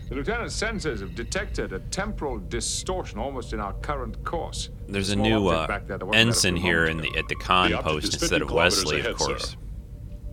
The 0.09 0.15
lieutenant's 0.15 0.59
sensors 0.59 1.01
have 1.01 1.13
detected 1.15 1.71
a 1.73 1.79
temporal 1.79 2.39
distortion 2.39 3.19
almost 3.19 3.53
in 3.53 3.59
our 3.59 3.73
current 3.73 4.23
course. 4.23 4.69
There's 4.87 5.09
a 5.09 5.13
Small 5.13 5.25
new 5.25 5.47
object 5.49 5.63
uh, 5.63 5.67
back 5.67 5.87
there 5.87 5.97
that 5.97 6.05
wasn't 6.05 6.13
there 6.13 6.21
a 6.23 6.27
ensign 6.27 6.55
here 6.55 6.85
in 6.85 6.97
the 6.97 7.15
at 7.17 7.27
the 7.27 7.35
con 7.35 7.71
The 7.71 7.77
post 7.79 8.13
instead 8.13 8.41
of 8.41 8.49
Wesley, 8.49 9.01
ahead, 9.01 9.11
of 9.11 9.17
course. 9.17 9.49
sir. 9.51 9.57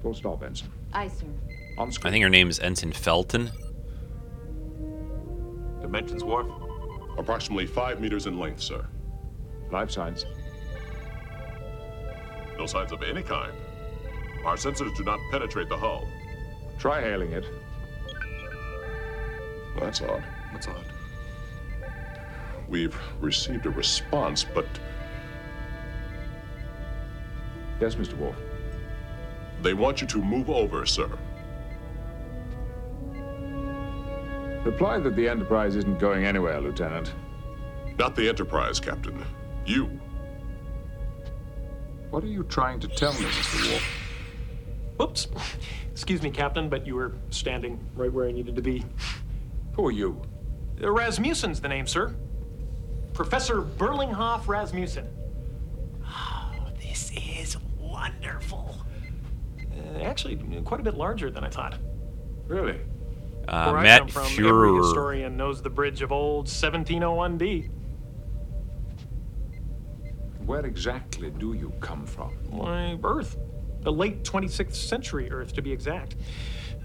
Full 0.01 0.15
stop, 0.15 0.43
Ensign. 0.45 0.71
Aye, 0.93 1.09
sir. 1.09 1.27
On 1.77 1.91
screen. 1.91 2.09
I 2.09 2.11
think 2.13 2.23
her 2.23 2.31
name 2.31 2.49
is 2.49 2.61
Ensign 2.61 2.93
Felton. 2.93 3.51
Dimensions, 5.95 6.25
Worf? 6.25 6.49
Approximately 7.19 7.67
five 7.67 8.01
meters 8.01 8.27
in 8.27 8.37
length, 8.37 8.61
sir. 8.61 8.85
Life 9.71 9.93
signs. 9.93 10.27
No 12.59 12.67
signs 12.67 12.91
of 12.91 13.01
any 13.05 13.23
kind. 13.23 13.53
Our 14.45 14.57
sensors 14.57 14.97
do 14.97 15.05
not 15.05 15.21
penetrate 15.31 15.69
the 15.69 15.77
hull. 15.77 16.09
Try 16.81 17.01
hailing 17.01 17.31
it. 17.31 17.45
Well, 19.77 19.85
that's 19.85 20.03
odd. 20.03 20.25
What's 20.51 20.67
odd? 20.67 20.85
We've 22.69 22.99
received 23.21 23.67
a 23.67 23.71
response, 23.71 24.43
but 24.43 24.67
Yes, 27.81 27.95
Mr. 27.95 28.17
Worf. 28.17 28.35
they 29.63 29.75
want 29.75 30.01
you 30.01 30.09
to 30.09 30.19
move 30.19 30.51
over, 30.51 30.87
sir. 30.87 31.09
Reply 34.65 34.99
that 34.99 35.15
the 35.15 35.29
Enterprise 35.29 35.77
isn't 35.77 35.99
going 35.99 36.25
anywhere, 36.25 36.59
Lieutenant. 36.59 37.13
Not 37.99 38.17
the 38.17 38.27
Enterprise, 38.27 38.81
Captain. 38.81 39.23
You. 39.67 39.85
What 42.09 42.25
are 42.25 42.29
you 42.29 42.45
trying 42.45 42.81
to 42.81 42.89
tell 42.89 43.13
me, 43.13 43.27
Mr. 43.27 43.73
Worf? 43.73 44.05
Oops. 45.03 45.29
Excuse 45.93 46.23
me, 46.23 46.31
Captain, 46.31 46.71
but 46.71 46.87
you 46.87 46.95
were 46.95 47.13
standing 47.31 47.79
right 47.95 48.11
where 48.11 48.27
I 48.27 48.33
needed 48.33 48.57
to 48.57 48.63
be. 48.63 48.85
Who 49.75 49.87
are 49.87 49.93
you? 49.93 50.21
Uh, 50.83 50.91
Rasmussen's 50.91 51.61
the 51.61 51.69
name, 51.69 51.87
sir. 51.87 52.15
Professor 53.13 53.61
Berlinghoff 53.63 54.49
Rasmussen. 54.49 55.09
Oh, 56.07 56.53
this 56.81 57.13
is 57.39 57.59
wonderful. 57.79 58.77
Uh, 59.61 59.99
actually, 60.01 60.37
quite 60.65 60.81
a 60.81 60.85
bit 60.85 60.95
larger 60.95 61.31
than 61.31 61.45
I 61.45 61.51
thought. 61.51 61.79
Really? 62.47 62.81
Uh, 63.49 63.71
Where 63.71 63.79
I 63.79 63.83
Matt 63.83 63.99
come 64.01 64.09
from, 64.09 64.23
every 64.25 64.43
Fuhrer. 64.45 64.83
historian 64.83 65.37
knows 65.37 65.63
the 65.63 65.71
bridge 65.71 66.03
of 66.03 66.13
old 66.13 66.47
1701D. 66.47 67.71
Where 70.47 70.65
exactly 70.67 71.31
do 71.31 71.55
you 71.55 71.73
come 71.81 72.07
from? 72.07 72.37
My 72.53 72.99
Earth. 73.03 73.37
The 73.83 73.93
late 73.93 74.25
26th 74.25 74.75
century 74.75 75.31
Earth, 75.31 75.53
to 75.55 75.63
be 75.63 75.73
exact. 75.73 76.17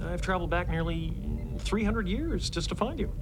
I've 0.03 0.21
traveled 0.21 0.49
back 0.49 0.69
nearly 0.69 1.13
300 1.59 2.07
years 2.07 2.49
just 2.49 2.69
to 2.69 2.75
find 2.75 2.99
you. 2.99 3.13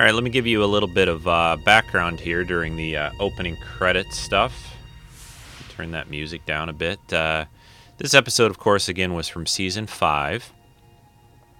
All 0.00 0.06
right, 0.06 0.14
let 0.14 0.24
me 0.24 0.30
give 0.30 0.46
you 0.46 0.64
a 0.64 0.66
little 0.66 0.88
bit 0.88 1.08
of 1.08 1.28
uh, 1.28 1.58
background 1.62 2.20
here 2.20 2.42
during 2.42 2.74
the 2.74 2.96
uh, 2.96 3.10
opening 3.20 3.58
credits 3.58 4.16
stuff. 4.16 4.74
Turn 5.68 5.90
that 5.90 6.08
music 6.08 6.46
down 6.46 6.70
a 6.70 6.72
bit. 6.72 7.12
Uh, 7.12 7.44
this 7.98 8.14
episode, 8.14 8.50
of 8.50 8.58
course, 8.58 8.88
again 8.88 9.12
was 9.12 9.28
from 9.28 9.46
season 9.46 9.86
five. 9.86 10.54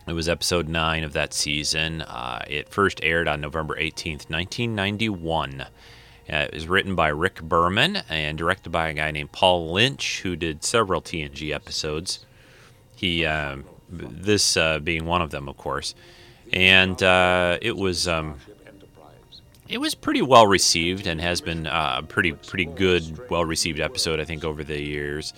It 0.07 0.15
was 0.15 0.27
episode 0.27 0.71
nine 0.71 1.05
of 1.05 1.13
that 1.13 1.35
season. 1.35 2.01
Uh, 2.01 2.43
it 2.49 2.71
first 2.71 3.01
aired 3.03 3.29
on 3.29 3.43
November 3.43 3.77
18th, 3.77 4.31
1991. 4.31 5.61
Uh, 5.61 5.67
it 6.27 6.55
was 6.55 6.67
written 6.67 6.95
by 6.95 7.09
Rick 7.09 7.43
Berman 7.43 7.97
and 8.09 8.39
directed 8.39 8.71
by 8.71 8.89
a 8.89 8.95
guy 8.95 9.11
named 9.11 9.33
Paul 9.33 9.71
Lynch, 9.71 10.23
who 10.23 10.35
did 10.35 10.65
several 10.65 11.03
TNG 11.03 11.55
episodes. 11.55 12.25
He, 12.97 13.27
um, 13.27 13.67
this 13.91 14.57
uh, 14.57 14.79
being 14.79 15.05
one 15.05 15.21
of 15.21 15.31
them, 15.31 15.47
of 15.47 15.59
course 15.59 15.95
and 16.53 17.03
uh, 17.03 17.59
it 17.63 17.77
was 17.77 18.09
um, 18.09 18.39
it 19.69 19.79
was 19.79 19.95
pretty 19.95 20.23
well 20.23 20.47
received 20.47 21.07
and 21.07 21.21
has 21.21 21.41
been 21.41 21.67
uh, 21.67 21.97
a 21.99 22.03
pretty 22.03 22.33
pretty 22.33 22.65
good 22.65 23.31
well 23.31 23.45
received 23.45 23.81
episode 23.81 24.21
I 24.21 24.25
think 24.25 24.45
over 24.45 24.65
the 24.65 24.81
years. 24.81 25.33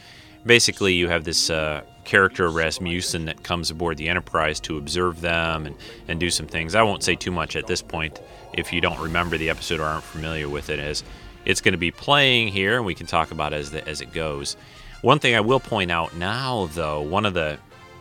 Basically, 0.44 0.94
you 0.94 1.09
have 1.09 1.22
this 1.22 1.51
uh, 1.51 1.83
character 2.05 2.48
Rasmussen 2.48 3.27
that 3.27 3.44
comes 3.44 3.70
aboard 3.70 3.96
the 3.96 4.09
Enterprise 4.09 4.59
to 4.61 4.77
observe 4.77 5.20
them 5.20 5.66
and, 5.66 5.77
and 6.09 6.18
do 6.18 6.31
some 6.31 6.46
things. 6.46 6.75
I 6.75 6.83
won't 6.83 7.05
say 7.05 7.14
too 7.14 7.31
much 7.31 7.55
at 7.55 7.68
this 7.68 7.81
point 7.81 8.20
if 8.53 8.72
you 8.72 8.81
don't 8.81 8.98
remember 8.98 9.38
the 9.38 9.51
episode 9.51 9.79
or 9.79 9.85
aren't 9.85 10.03
familiar 10.03 10.48
with 10.48 10.68
it, 10.68 10.81
as 10.81 11.05
it's 11.44 11.61
going 11.61 11.75
to 11.75 11.79
be 11.79 11.92
playing 11.92 12.48
here 12.48 12.77
and 12.77 12.85
we 12.85 12.94
can 12.94 13.07
talk 13.07 13.31
about 13.31 13.53
it 13.53 13.57
as 13.57 13.70
the, 13.70 13.87
as 13.88 14.01
it 14.01 14.12
goes. 14.12 14.57
One 15.03 15.20
thing 15.20 15.37
I 15.37 15.40
will 15.40 15.61
point 15.61 15.92
out 15.92 16.16
now, 16.16 16.66
though, 16.72 17.03
one 17.03 17.25
of 17.25 17.35
the 17.35 17.59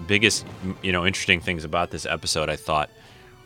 biggest 0.08 0.46
you 0.82 0.92
know 0.92 1.06
interesting 1.06 1.40
things 1.40 1.64
about 1.64 1.92
this 1.92 2.08
episode 2.08 2.50
I 2.50 2.56
thought 2.56 2.90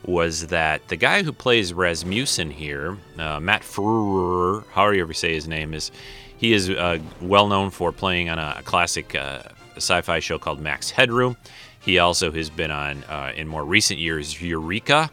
was 0.07 0.47
that 0.47 0.87
the 0.87 0.95
guy 0.95 1.23
who 1.23 1.31
plays 1.31 1.73
Rasmussen 1.73 2.51
here, 2.51 2.97
uh, 3.17 3.39
Matt 3.39 3.61
Frewer, 3.63 4.63
however 4.71 4.93
you 4.95 5.01
ever 5.01 5.13
say 5.13 5.33
his 5.33 5.47
name, 5.47 5.73
is 5.73 5.91
he 6.37 6.53
is 6.53 6.69
uh, 6.69 6.99
well 7.21 7.47
known 7.47 7.71
for 7.71 7.91
playing 7.91 8.29
on 8.29 8.37
a 8.37 8.61
classic 8.63 9.15
uh, 9.15 9.43
sci-fi 9.77 10.19
show 10.19 10.37
called 10.37 10.59
Max 10.59 10.91
Headroom. 10.91 11.37
He 11.79 11.99
also 11.99 12.31
has 12.31 12.49
been 12.49 12.71
on 12.71 13.03
uh, 13.05 13.31
in 13.35 13.47
more 13.47 13.63
recent 13.63 13.99
years 13.99 14.41
Eureka, 14.41 15.11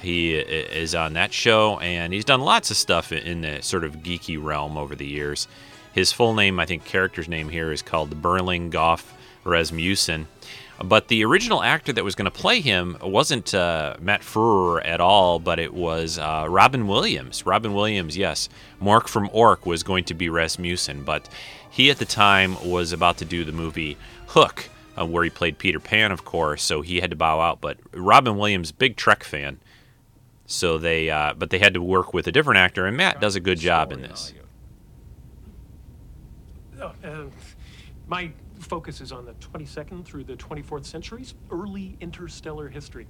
He 0.00 0.34
is 0.34 0.94
on 0.94 1.14
that 1.14 1.32
show, 1.32 1.78
and 1.78 2.12
he's 2.12 2.24
done 2.24 2.40
lots 2.40 2.70
of 2.70 2.76
stuff 2.76 3.12
in 3.12 3.40
the 3.40 3.62
sort 3.62 3.84
of 3.84 3.96
geeky 3.96 4.42
realm 4.42 4.76
over 4.76 4.94
the 4.94 5.06
years. 5.06 5.48
His 5.94 6.12
full 6.12 6.34
name, 6.34 6.60
I 6.60 6.66
think, 6.66 6.84
character's 6.84 7.28
name 7.28 7.48
here 7.48 7.72
is 7.72 7.80
called 7.80 8.20
Berlinghoff 8.20 9.04
Rasmussen. 9.44 10.26
But 10.84 11.08
the 11.08 11.24
original 11.24 11.62
actor 11.62 11.92
that 11.92 12.04
was 12.04 12.14
going 12.14 12.30
to 12.30 12.30
play 12.30 12.60
him 12.60 12.96
wasn't 13.02 13.54
uh, 13.54 13.96
Matt 14.00 14.20
Frewer 14.20 14.84
at 14.84 15.00
all, 15.00 15.38
but 15.38 15.58
it 15.58 15.72
was 15.72 16.18
uh, 16.18 16.46
Robin 16.48 16.86
Williams. 16.86 17.46
Robin 17.46 17.74
Williams, 17.74 18.16
yes. 18.16 18.48
Mork 18.82 19.08
from 19.08 19.30
Ork 19.32 19.66
was 19.66 19.82
going 19.82 20.04
to 20.04 20.14
be 20.14 20.28
Rasmussen, 20.28 21.02
but 21.04 21.28
he 21.70 21.90
at 21.90 21.98
the 21.98 22.04
time 22.04 22.56
was 22.64 22.92
about 22.92 23.16
to 23.18 23.24
do 23.24 23.44
the 23.44 23.52
movie 23.52 23.96
Hook, 24.28 24.68
uh, 24.98 25.06
where 25.06 25.24
he 25.24 25.30
played 25.30 25.58
Peter 25.58 25.80
Pan, 25.80 26.12
of 26.12 26.24
course, 26.24 26.62
so 26.62 26.82
he 26.82 27.00
had 27.00 27.10
to 27.10 27.16
bow 27.16 27.40
out. 27.40 27.60
But 27.60 27.78
Robin 27.92 28.36
Williams, 28.36 28.70
big 28.70 28.96
Trek 28.96 29.24
fan, 29.24 29.60
so 30.46 30.78
they, 30.78 31.10
uh, 31.10 31.34
but 31.34 31.50
they 31.50 31.58
had 31.58 31.74
to 31.74 31.82
work 31.82 32.12
with 32.12 32.26
a 32.26 32.32
different 32.32 32.58
actor, 32.58 32.86
and 32.86 32.96
Matt 32.96 33.20
does 33.20 33.36
a 33.36 33.40
good 33.40 33.58
job 33.58 33.92
in 33.92 34.02
this. 34.02 34.34
Uh, 36.80 36.90
my 38.06 38.30
focus 38.74 39.00
is 39.00 39.12
on 39.12 39.24
the 39.24 39.34
22nd 39.34 40.04
through 40.04 40.24
the 40.24 40.34
24th 40.34 40.84
centuries, 40.84 41.36
early 41.52 41.96
interstellar 42.00 42.68
history. 42.68 43.06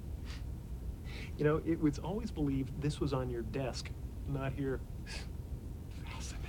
You 1.39 1.43
know, 1.43 1.59
it 1.65 1.79
was 1.79 1.97
always 1.97 2.29
believed 2.29 2.79
this 2.79 2.99
was 2.99 3.13
on 3.13 3.31
your 3.31 3.41
desk, 3.41 3.89
not 4.27 4.53
here. 4.53 4.79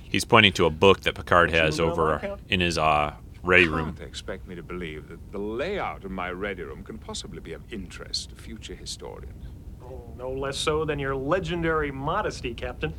He's 0.03 0.27
pointing 0.27 0.53
to 0.53 0.67
a 0.67 0.71
book 0.71 1.01
that 1.01 1.15
Picard 1.15 1.51
has 1.51 1.81
over 1.81 2.11
lockout? 2.11 2.41
in 2.51 2.61
his 2.61 2.77
uh, 2.77 3.15
ready 3.43 3.67
room. 3.67 3.95
can't 3.95 4.07
expect 4.07 4.47
me 4.47 4.55
to 4.55 4.63
believe 4.63 5.09
that 5.09 5.33
the 5.33 5.39
layout 5.39 6.05
of 6.05 6.11
my 6.11 6.31
ready 6.31 6.63
room 6.63 6.85
can 6.85 6.99
possibly 6.99 7.41
be 7.41 7.55
of 7.55 7.63
interest 7.73 8.29
to 8.29 8.37
future 8.37 8.75
historians. 8.75 9.47
Oh, 9.83 10.13
no 10.19 10.31
less 10.31 10.59
so 10.59 10.85
than 10.85 10.99
your 10.99 11.17
legendary 11.17 11.91
modesty, 11.91 12.53
Captain. 12.53 12.93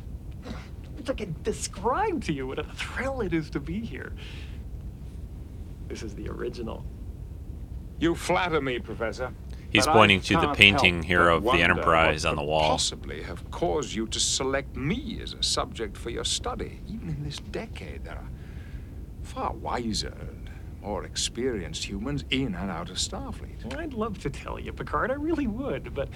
It's 0.98 1.08
like 1.08 1.20
I 1.20 1.28
described 1.44 2.24
to 2.24 2.32
you 2.32 2.48
what 2.48 2.58
a 2.58 2.64
thrill 2.64 3.20
it 3.20 3.32
is 3.32 3.50
to 3.50 3.60
be 3.60 3.78
here. 3.78 4.14
This 5.88 6.02
is 6.02 6.14
the 6.14 6.28
original. 6.28 6.84
You 7.98 8.14
flatter 8.14 8.60
me, 8.60 8.78
Professor. 8.78 9.32
He's 9.70 9.86
pointing 9.86 10.20
to 10.22 10.34
the 10.34 10.54
painting 10.54 11.02
here 11.02 11.28
of 11.28 11.42
the 11.42 11.52
Enterprise 11.52 12.24
on 12.24 12.36
the 12.36 12.42
wall. 12.42 12.70
Possibly 12.70 13.22
have 13.22 13.50
caused 13.50 13.92
you 13.92 14.06
to 14.06 14.20
select 14.20 14.76
me 14.76 15.18
as 15.22 15.34
a 15.34 15.42
subject 15.42 15.96
for 15.96 16.10
your 16.10 16.24
study. 16.24 16.80
Even 16.86 17.08
in 17.08 17.22
this 17.22 17.38
decade, 17.38 18.04
there 18.04 18.14
are 18.14 18.30
far 19.22 19.52
wiser 19.52 20.14
and 20.20 20.50
more 20.80 21.04
experienced 21.04 21.84
humans 21.84 22.24
in 22.30 22.54
and 22.54 22.70
out 22.70 22.88
of 22.88 22.96
Starfleet. 22.96 23.76
I'd 23.76 23.92
love 23.92 24.18
to 24.20 24.30
tell 24.30 24.58
you, 24.58 24.72
Picard. 24.72 25.10
I 25.10 25.14
really 25.14 25.46
would, 25.46 25.92
but 25.92 26.08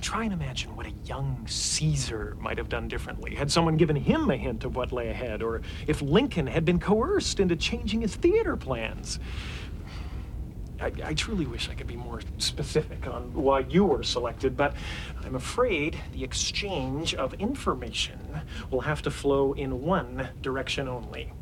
try 0.00 0.24
and 0.24 0.32
imagine 0.32 0.74
what 0.76 0.86
a 0.86 0.92
young 1.04 1.46
Caesar 1.46 2.36
might 2.40 2.58
have 2.58 2.68
done 2.68 2.88
differently. 2.88 3.34
Had 3.34 3.50
someone 3.50 3.76
given 3.76 3.96
him 3.96 4.30
a 4.30 4.36
hint 4.36 4.64
of 4.64 4.76
what 4.76 4.92
lay 4.92 5.08
ahead, 5.08 5.42
or 5.42 5.62
if 5.86 6.02
Lincoln 6.02 6.46
had 6.46 6.64
been 6.64 6.78
coerced 6.78 7.40
into 7.40 7.56
changing 7.56 8.02
his 8.02 8.14
theater 8.14 8.56
plans. 8.56 9.18
I, 10.80 10.90
I 11.04 11.14
truly 11.14 11.46
wish 11.46 11.68
I 11.68 11.74
could 11.74 11.86
be 11.86 11.94
more 11.96 12.20
specific 12.38 13.06
on 13.06 13.32
why 13.34 13.60
you 13.60 13.84
were 13.84 14.02
selected, 14.02 14.56
but 14.56 14.74
I'm 15.24 15.36
afraid 15.36 15.96
the 16.12 16.24
exchange 16.24 17.14
of 17.14 17.34
information 17.34 18.18
will 18.70 18.80
have 18.80 19.00
to 19.02 19.10
flow 19.10 19.52
in 19.52 19.82
one 19.82 20.28
direction 20.40 20.88
only. 20.88 21.32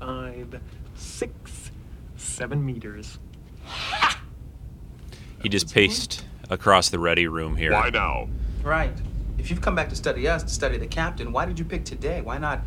Five, 0.00 0.60
six, 0.96 1.70
seven 2.16 2.66
meters. 2.66 3.18
He 5.40 5.48
just 5.48 5.72
paced 5.72 6.24
across 6.50 6.88
the 6.88 6.98
ready 6.98 7.26
room 7.26 7.56
here. 7.56 7.72
Why 7.72 7.90
now? 7.90 8.28
Right. 8.62 8.94
If 9.38 9.50
you've 9.50 9.60
come 9.60 9.74
back 9.74 9.88
to 9.90 9.96
study 9.96 10.26
us, 10.28 10.42
to 10.42 10.48
study 10.48 10.78
the 10.78 10.86
captain, 10.86 11.32
why 11.32 11.44
did 11.44 11.58
you 11.58 11.64
pick 11.64 11.84
today? 11.84 12.20
Why 12.20 12.38
not 12.38 12.60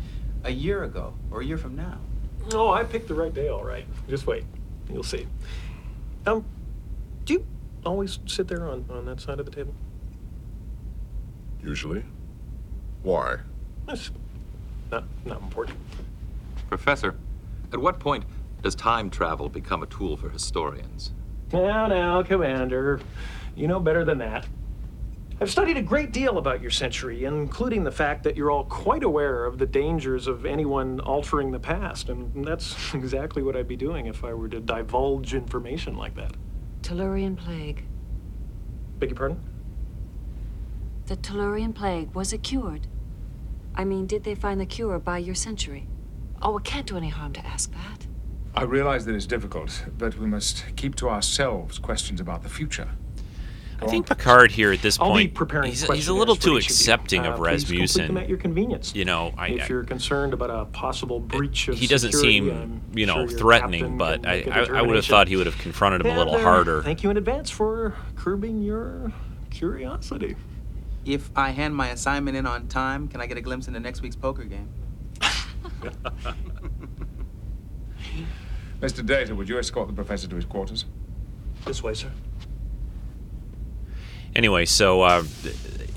a 0.44 0.50
year 0.50 0.84
ago 0.84 1.14
or 1.30 1.40
a 1.40 1.44
year 1.44 1.58
from 1.58 1.76
now? 1.76 1.98
Oh, 2.52 2.70
I 2.70 2.84
picked 2.84 3.08
the 3.08 3.14
right 3.14 3.32
day, 3.32 3.48
all 3.48 3.64
right. 3.64 3.86
Just 4.08 4.26
wait. 4.26 4.44
You'll 4.90 5.02
see. 5.02 5.26
Um, 6.26 6.44
do 7.24 7.34
you 7.34 7.46
always 7.84 8.18
sit 8.26 8.48
there 8.48 8.68
on, 8.68 8.84
on 8.90 9.06
that 9.06 9.20
side 9.20 9.38
of 9.40 9.46
the 9.46 9.52
table? 9.52 9.74
Usually. 11.62 12.04
Why? 13.02 13.38
That's 13.86 14.10
not, 14.90 15.04
not 15.24 15.42
important. 15.42 15.78
Professor, 16.68 17.16
at 17.72 17.78
what 17.78 17.98
point 17.98 18.24
does 18.62 18.74
time 18.74 19.10
travel 19.10 19.48
become 19.48 19.82
a 19.82 19.86
tool 19.86 20.16
for 20.16 20.30
historians? 20.30 21.12
Now, 21.52 21.86
now, 21.86 22.22
Commander. 22.22 23.00
You 23.58 23.66
know 23.66 23.80
better 23.80 24.04
than 24.04 24.18
that. 24.18 24.46
I've 25.40 25.50
studied 25.50 25.76
a 25.76 25.82
great 25.82 26.12
deal 26.12 26.38
about 26.38 26.62
your 26.62 26.70
century, 26.70 27.24
including 27.24 27.82
the 27.82 27.90
fact 27.90 28.22
that 28.22 28.36
you're 28.36 28.52
all 28.52 28.64
quite 28.64 29.02
aware 29.02 29.44
of 29.44 29.58
the 29.58 29.66
dangers 29.66 30.28
of 30.28 30.46
anyone 30.46 31.00
altering 31.00 31.50
the 31.50 31.58
past, 31.58 32.08
and 32.08 32.44
that's 32.44 32.76
exactly 32.94 33.42
what 33.42 33.56
I'd 33.56 33.66
be 33.66 33.76
doing 33.76 34.06
if 34.06 34.22
I 34.22 34.32
were 34.32 34.48
to 34.48 34.60
divulge 34.60 35.34
information 35.34 35.96
like 35.96 36.14
that. 36.14 36.36
Tellurian 36.82 37.36
plague. 37.36 37.84
Beg 39.00 39.10
your 39.10 39.16
pardon? 39.16 39.40
The 41.06 41.16
Tellurian 41.16 41.74
plague, 41.74 42.14
was 42.14 42.32
it 42.32 42.44
cured? 42.44 42.86
I 43.74 43.84
mean, 43.84 44.06
did 44.06 44.22
they 44.22 44.36
find 44.36 44.60
the 44.60 44.66
cure 44.66 45.00
by 45.00 45.18
your 45.18 45.34
century? 45.34 45.88
Oh, 46.40 46.58
it 46.58 46.64
can't 46.64 46.86
do 46.86 46.96
any 46.96 47.08
harm 47.08 47.32
to 47.32 47.44
ask 47.44 47.72
that. 47.72 48.06
I 48.54 48.62
realize 48.62 49.04
that 49.06 49.16
it's 49.16 49.26
difficult, 49.26 49.84
but 49.98 50.16
we 50.16 50.26
must 50.26 50.64
keep 50.76 50.94
to 50.96 51.08
ourselves 51.08 51.80
questions 51.80 52.20
about 52.20 52.44
the 52.44 52.48
future. 52.48 52.88
I 53.80 53.86
think 53.86 54.06
Picard 54.06 54.50
here 54.50 54.72
at 54.72 54.82
this 54.82 54.98
I'll 54.98 55.08
be 55.14 55.24
point, 55.24 55.34
preparing 55.34 55.70
he's, 55.70 55.88
he's 55.90 56.08
a 56.08 56.12
little 56.12 56.34
too 56.34 56.58
each 56.58 56.64
of 56.64 56.70
you. 56.70 56.74
accepting 56.74 57.26
Uh, 57.26 57.30
of 57.32 57.36
please 57.38 57.64
complete 57.64 57.78
them 57.78 57.98
Rasmussen. 57.98 58.18
at 58.18 58.28
your 58.28 58.38
convenience. 58.38 58.94
You 58.94 59.04
know, 59.04 59.32
I, 59.38 59.48
if 59.48 59.68
you're 59.68 59.84
concerned 59.84 60.32
about 60.32 60.50
a 60.50 60.64
possible 60.66 61.20
breach 61.20 61.68
of 61.68 61.78
he 61.78 61.86
doesn't 61.86 62.12
security, 62.12 62.40
seem, 62.40 62.82
you 62.94 63.06
know, 63.06 63.26
sure 63.28 63.38
threatening, 63.38 63.96
but 63.96 64.22
can 64.22 64.30
I, 64.30 64.34
make 64.36 64.46
a 64.48 64.52
I, 64.74 64.78
I 64.78 64.82
would 64.82 64.96
have 64.96 65.06
thought 65.06 65.28
he 65.28 65.36
would 65.36 65.46
have 65.46 65.58
confronted 65.58 66.00
him 66.04 66.12
a 66.12 66.18
little 66.18 66.34
And, 66.34 66.42
uh, 66.42 66.46
harder. 66.46 66.82
Thank 66.82 67.02
you 67.02 67.10
in 67.10 67.16
advance 67.16 67.50
for 67.50 67.94
curbing 68.16 68.62
your 68.62 69.12
curiosity. 69.50 70.34
If 71.04 71.30
I 71.36 71.50
hand 71.50 71.74
my 71.76 71.88
assignment 71.88 72.36
in 72.36 72.46
on 72.46 72.66
time, 72.68 73.08
can 73.08 73.20
I 73.20 73.26
get 73.26 73.38
a 73.38 73.40
glimpse 73.40 73.68
into 73.68 73.80
next 73.80 74.02
week's 74.02 74.16
poker 74.16 74.44
game? 74.44 74.68
Mr. 78.80 79.04
Data, 79.04 79.34
would 79.34 79.48
you 79.48 79.58
escort 79.58 79.88
the 79.88 79.94
professor 79.94 80.28
to 80.28 80.36
his 80.36 80.44
quarters? 80.44 80.84
This 81.64 81.82
way, 81.82 81.94
sir. 81.94 82.10
Anyway, 84.38 84.64
so 84.66 85.02
uh, 85.02 85.24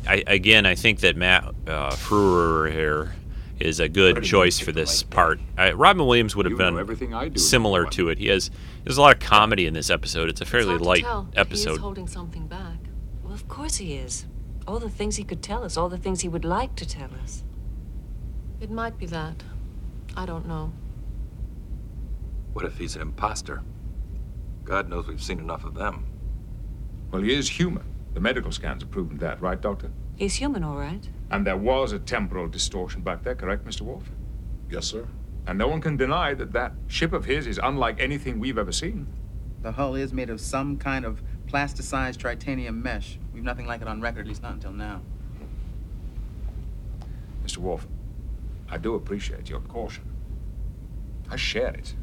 I, 0.08 0.23
again, 0.25 0.65
I 0.65 0.73
think 0.73 1.01
that 1.01 1.15
Matt 1.15 1.43
uh, 1.67 1.91
Frewer 1.91 2.71
here 2.71 3.13
is 3.60 3.80
a 3.80 3.88
good 3.88 4.23
choice 4.23 4.58
for 4.60 4.71
this 4.71 5.04
part. 5.04 5.39
I, 5.60 5.73
Robin 5.73 6.08
Williams 6.08 6.36
would 6.36 6.47
have 6.47 6.54
You 6.54 6.58
been 6.58 6.80
everything 6.80 7.13
I 7.13 7.30
do, 7.30 7.39
similar 7.39 7.86
to 7.86 8.10
it. 8.10 8.17
He 8.17 8.25
has 8.30 8.49
there's 8.84 8.97
a 8.97 9.01
lot 9.01 9.13
of 9.13 9.19
comedy 9.19 9.67
in 9.67 9.75
this 9.75 9.91
episode. 9.91 10.27
It's 10.27 10.41
a 10.41 10.45
fairly 10.45 10.69
Hard 10.69 10.82
to 10.82 10.88
light 10.88 11.04
tell 11.04 11.27
if 11.30 11.36
He 11.36 11.39
episode. 11.39 11.73
is 11.73 11.77
holding 11.77 12.08
something 12.08 12.47
back. 12.47 12.80
Well, 13.23 13.32
of 13.32 13.47
course 13.47 13.75
he 13.75 13.93
is. 13.93 14.25
All 14.67 14.80
the 14.80 14.89
things 14.89 15.17
he 15.17 15.23
could 15.23 15.43
tell 15.43 15.63
us, 15.63 15.77
all 15.77 15.88
the 15.88 15.99
things 15.99 16.21
he 16.21 16.27
would 16.27 16.43
like 16.43 16.75
to 16.77 16.88
tell 16.88 17.12
us. 17.21 17.43
It 18.60 18.71
might 18.71 18.97
be 18.97 19.06
that. 19.06 19.43
I 20.17 20.25
don't 20.25 20.47
know. 20.47 20.73
What 22.54 22.65
if 22.65 22.75
he's 22.80 22.95
an 22.95 23.04
imposter? 23.04 23.62
God 24.63 24.89
knows 24.89 25.06
we've 25.08 25.21
seen 25.21 25.38
enough 25.38 25.63
of 25.63 25.75
them. 25.75 26.08
Well, 27.12 27.21
he 27.21 27.36
is 27.36 27.47
human. 27.47 27.90
The 28.13 28.19
medical 28.19 28.52
scans 28.52 28.84
have 28.84 28.91
proven 28.91 29.17
that, 29.19 29.41
right, 29.41 29.60
Doctor? 29.60 29.91
He's 30.15 30.36
human, 30.36 30.63
all 30.63 30.76
right. 30.76 31.08
And 31.30 31.47
there 31.47 31.58
was 31.58 31.93
a 31.93 32.00
temporal 32.00 32.47
distortion 32.47 33.02
back 33.02 33.24
there, 33.24 33.36
correct, 33.36 33.65
Mr. 33.65 33.82
Worf? 33.82 34.12
Yes, 34.69 34.86
sir. 34.86 35.08
And 35.47 35.58
no 35.58 35.67
one 35.67 35.82
can 35.82 35.97
deny 35.97 36.34
that 36.34 36.52
that 36.52 36.74
ship 36.88 37.13
of 37.13 37.26
his 37.26 37.47
is 37.47 37.60
unlike 37.63 38.00
anything 38.00 38.39
we've 38.39 38.58
ever 38.58 38.71
seen. 38.71 39.08
The 39.62 39.71
hull 39.71 39.95
is 39.95 40.13
made 40.13 40.30
of 40.30 40.41
some 40.41 40.78
kind 40.78 41.06
of 41.06 41.21
plasticized 41.47 42.19
titanium 42.19 42.82
mesh. 42.82 43.17
We've 43.34 43.43
nothing 43.43 43.65
like 43.65 43.82
it 43.82 43.88
on 43.88 44.02
record, 44.02 44.21
at 44.21 44.28
least 44.28 44.43
not 44.43 44.54
until 44.54 44.71
now. 44.71 45.02
Mr. 47.45 47.58
Worf, 47.58 47.88
I 48.69 48.78
do 48.78 48.95
appreciate 48.95 49.50
your 49.50 49.62
caution. 49.62 50.04
I 51.30 51.36
share 51.38 51.74
it. 51.74 51.95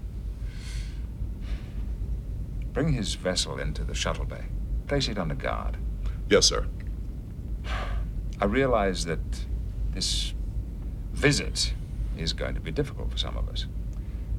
Bring 2.73 2.93
his 2.93 3.15
vessel 3.15 3.59
into 3.59 3.85
the 3.85 3.95
shuttle 3.95 4.25
bay. 4.25 4.47
Place 4.87 5.09
it 5.09 5.19
under 5.19 5.35
guard. 5.35 5.77
Yes, 6.29 6.47
sir. 6.47 6.67
I 8.41 8.45
realize 8.45 9.07
that 9.07 9.47
this 9.93 10.35
visit 11.13 11.73
is 12.17 12.33
going 12.33 12.55
to 12.55 12.61
be 12.61 12.71
difficult 12.71 13.11
for 13.11 13.19
some 13.19 13.37
of 13.37 13.49
us. 13.49 13.67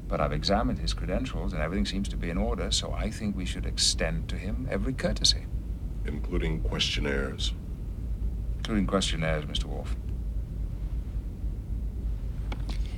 But 0.08 0.21
I've 0.21 0.34
examined 0.34 0.80
his 0.80 0.93
credentials 0.93 1.54
and 1.54 1.62
everything 1.62 1.86
seems 1.86 2.08
to 2.10 2.17
be 2.17 2.30
in 2.30 2.38
order, 2.38 2.71
so 2.71 2.93
I 2.93 3.10
think 3.10 3.36
we 3.36 3.45
should 3.45 3.65
extend 3.65 4.30
to 4.30 4.36
him 4.36 4.67
every 4.69 4.93
courtesy. 4.93 5.45
Including 6.06 6.62
questionnaires. 6.62 7.54
Including 8.58 8.88
questionnaires, 8.88 9.45
Mr. 9.45 9.65
Worf. 9.65 9.95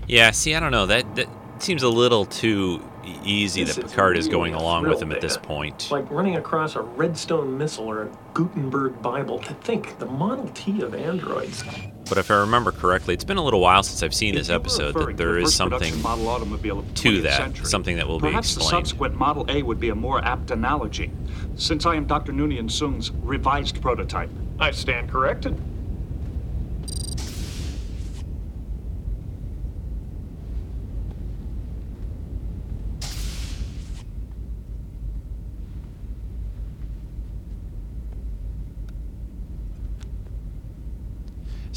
Yeah, 0.08 0.32
see, 0.32 0.56
I 0.56 0.60
don't 0.60 0.72
know. 0.72 0.86
That 0.86 1.16
that 1.16 1.28
seems 1.60 1.84
a 1.84 1.90
little 1.90 2.26
too 2.26 2.84
easy 3.24 3.64
This 3.64 3.76
that 3.76 3.86
is 3.86 3.92
Picard 3.92 4.18
is 4.18 4.28
going 4.28 4.54
along 4.54 4.88
with 4.88 5.02
him 5.02 5.12
at 5.12 5.22
this 5.22 5.38
point. 5.38 5.76
It's 5.76 5.92
like 5.92 6.10
running 6.10 6.36
across 6.36 6.76
a 6.76 6.82
Redstone 6.82 7.58
missile 7.58 7.86
or 7.86 8.04
a 8.04 8.10
Gutenberg 8.34 9.02
Bible. 9.02 9.40
To 9.40 9.54
think, 9.56 9.98
the 10.00 10.06
Model 10.06 10.48
T 10.54 10.82
of 10.82 10.94
androids. 10.94 11.64
But 12.10 12.18
if 12.18 12.30
I 12.30 12.36
remember 12.40 12.72
correctly, 12.72 13.14
it's 13.14 13.24
been 13.24 13.38
a 13.38 13.44
little 13.44 13.62
while 13.62 13.84
since 13.84 14.04
I've 14.04 14.14
seen 14.14 14.36
this 14.36 14.50
episode 14.50 14.94
that 14.94 15.00
Referring 15.00 15.18
to 15.18 15.24
there 15.24 15.34
the 15.34 15.42
is 15.44 15.56
something 15.56 16.02
model 16.02 16.28
automobile 16.28 16.80
of 16.80 16.94
to 16.96 17.22
that, 17.22 17.38
century. 17.38 17.66
something 17.66 17.96
that 17.98 18.08
will 18.08 18.20
be 18.20 18.28
explained. 18.28 18.34
Perhaps 18.34 18.56
the 18.56 18.62
subsequent 18.64 19.16
Model 19.16 19.46
A 19.50 19.64
would 19.64 19.80
be 19.80 19.90
a 19.90 19.96
more 19.96 20.24
apt 20.24 20.52
analogy, 20.52 21.12
since 21.56 21.86
I 21.86 21.96
am 21.96 22.06
Dr. 22.06 22.34
Noonien 22.34 22.70
Soong's 22.70 23.12
revised 23.12 23.82
prototype. 23.82 24.30
I 24.60 24.72
stand 24.72 25.10
corrected. 25.10 25.58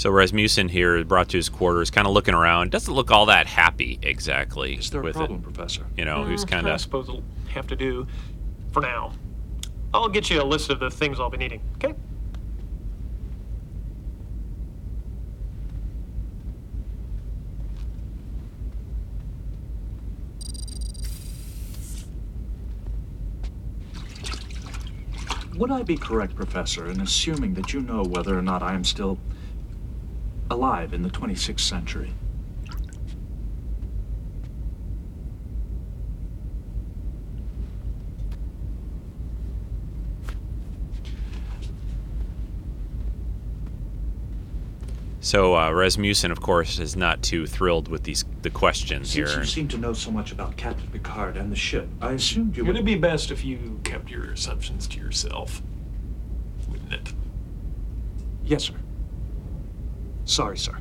So 0.05 0.11
Rasmussen 0.11 0.69
here, 0.69 1.03
brought 1.03 1.31
to 1.31 1.39
his 1.39 1.49
quarters, 1.49 1.89
kind 1.91 2.07
of 2.07 2.13
looking 2.13 2.35
around. 2.35 2.71
Doesn't 2.71 2.93
look 2.93 3.11
all 3.11 3.25
that 3.25 3.47
happy 3.47 3.99
exactly. 4.03 4.75
Is 4.75 4.91
there 4.91 5.01
a 5.01 5.05
with 5.05 5.15
problem, 5.17 5.41
it. 5.41 5.45
Professor? 5.45 5.87
You 5.97 6.05
know, 6.05 6.25
who's 6.25 6.45
kind 6.45 6.69
I 6.69 6.75
of 6.75 6.81
suppose 6.83 7.09
it'll 7.09 7.23
have 7.49 7.67
to 7.69 7.75
do 7.75 8.07
for 8.71 8.83
now. 8.83 9.15
I'll 9.95 10.11
get 10.11 10.29
you 10.29 10.43
a 10.43 10.45
list 10.45 10.69
of 10.69 10.79
the 10.79 10.91
things 10.91 11.19
I'll 11.19 11.31
be 11.31 11.39
needing, 11.39 11.63
okay? 11.77 11.95
Would 25.57 25.71
I 25.71 25.83
be 25.83 25.97
correct, 25.97 26.35
Professor, 26.35 26.91
in 26.91 27.01
assuming 27.01 27.55
that 27.55 27.73
you 27.73 27.81
know 27.81 28.03
whether 28.03 28.39
or 28.39 28.43
not 28.43 28.63
I 28.63 28.75
am 28.75 28.85
still 28.85 29.19
alive 30.55 30.95
in 30.95 31.03
the 31.03 31.11
26th 31.11 31.61
century? 31.61 32.13
So 45.21 45.57
uh, 45.57 45.73
Rasmussen, 45.73 46.31
of 46.31 46.41
course, 46.41 46.79
is 46.79 46.97
not 46.97 47.23
too 47.23 47.47
thrilled 47.47 47.89
with 47.89 48.05
these 48.05 48.25
the 48.43 48.51
questions 48.51 49.11
Since 49.11 49.31
here. 49.31 49.41
you 49.41 49.47
seem 49.47 49.69
to 49.69 49.79
know 49.79 49.95
so 49.95 50.11
much 50.11 50.31
about 50.31 50.57
Captain 50.57 50.87
Picard 50.89 51.37
and 51.37 51.51
the 51.51 51.57
ship, 51.57 51.89
I 52.01 52.13
assumed 52.13 52.57
you 52.57 52.65
would. 52.65 52.77
It'd 52.77 52.85
be 52.85 52.95
best 52.95 53.31
if 53.31 53.43
you 53.43 53.81
kept 53.85 54.11
your 54.11 54.31
assumptions 54.31 54.87
to 54.89 55.01
yourself, 55.01 55.63
wouldn't 56.69 56.93
it? 56.93 57.15
Yes, 58.45 58.65
sir. 58.65 58.75
Sorry, 60.25 60.57
sir. 60.57 60.77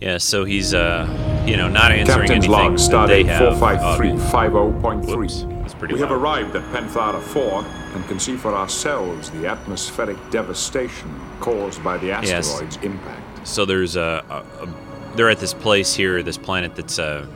Yeah, 0.00 0.18
so 0.18 0.44
he's 0.44 0.74
uh, 0.74 1.08
you 1.46 1.56
know, 1.56 1.66
not 1.68 1.90
answering 1.90 2.28
Captain's 2.28 2.44
anything 2.44 2.50
log, 2.50 2.72
stardate 2.74 3.24
45350.3. 3.38 5.06
Whoops, 5.06 5.44
that's 5.48 5.92
we 5.92 5.98
have 6.00 6.10
arrived 6.10 6.54
at 6.56 6.62
Penthara 6.74 7.22
4 7.22 7.64
and 7.94 8.06
can 8.06 8.20
see 8.20 8.36
for 8.36 8.54
ourselves 8.54 9.30
the 9.30 9.46
atmospheric 9.46 10.18
devastation 10.30 11.10
caused 11.40 11.82
by 11.82 11.96
the 11.96 12.08
Yes. 12.08 12.30
asteroid's 12.30 12.76
impact. 12.78 13.46
So 13.46 13.64
there's 13.64 13.96
a, 13.96 14.22
a, 14.28 14.64
a 14.64 14.66
they're 15.14 15.30
at 15.30 15.38
this 15.38 15.54
place 15.54 15.94
here, 15.94 16.22
this 16.22 16.38
planet 16.38 16.74
that's 16.74 16.98
uh, 16.98 17.26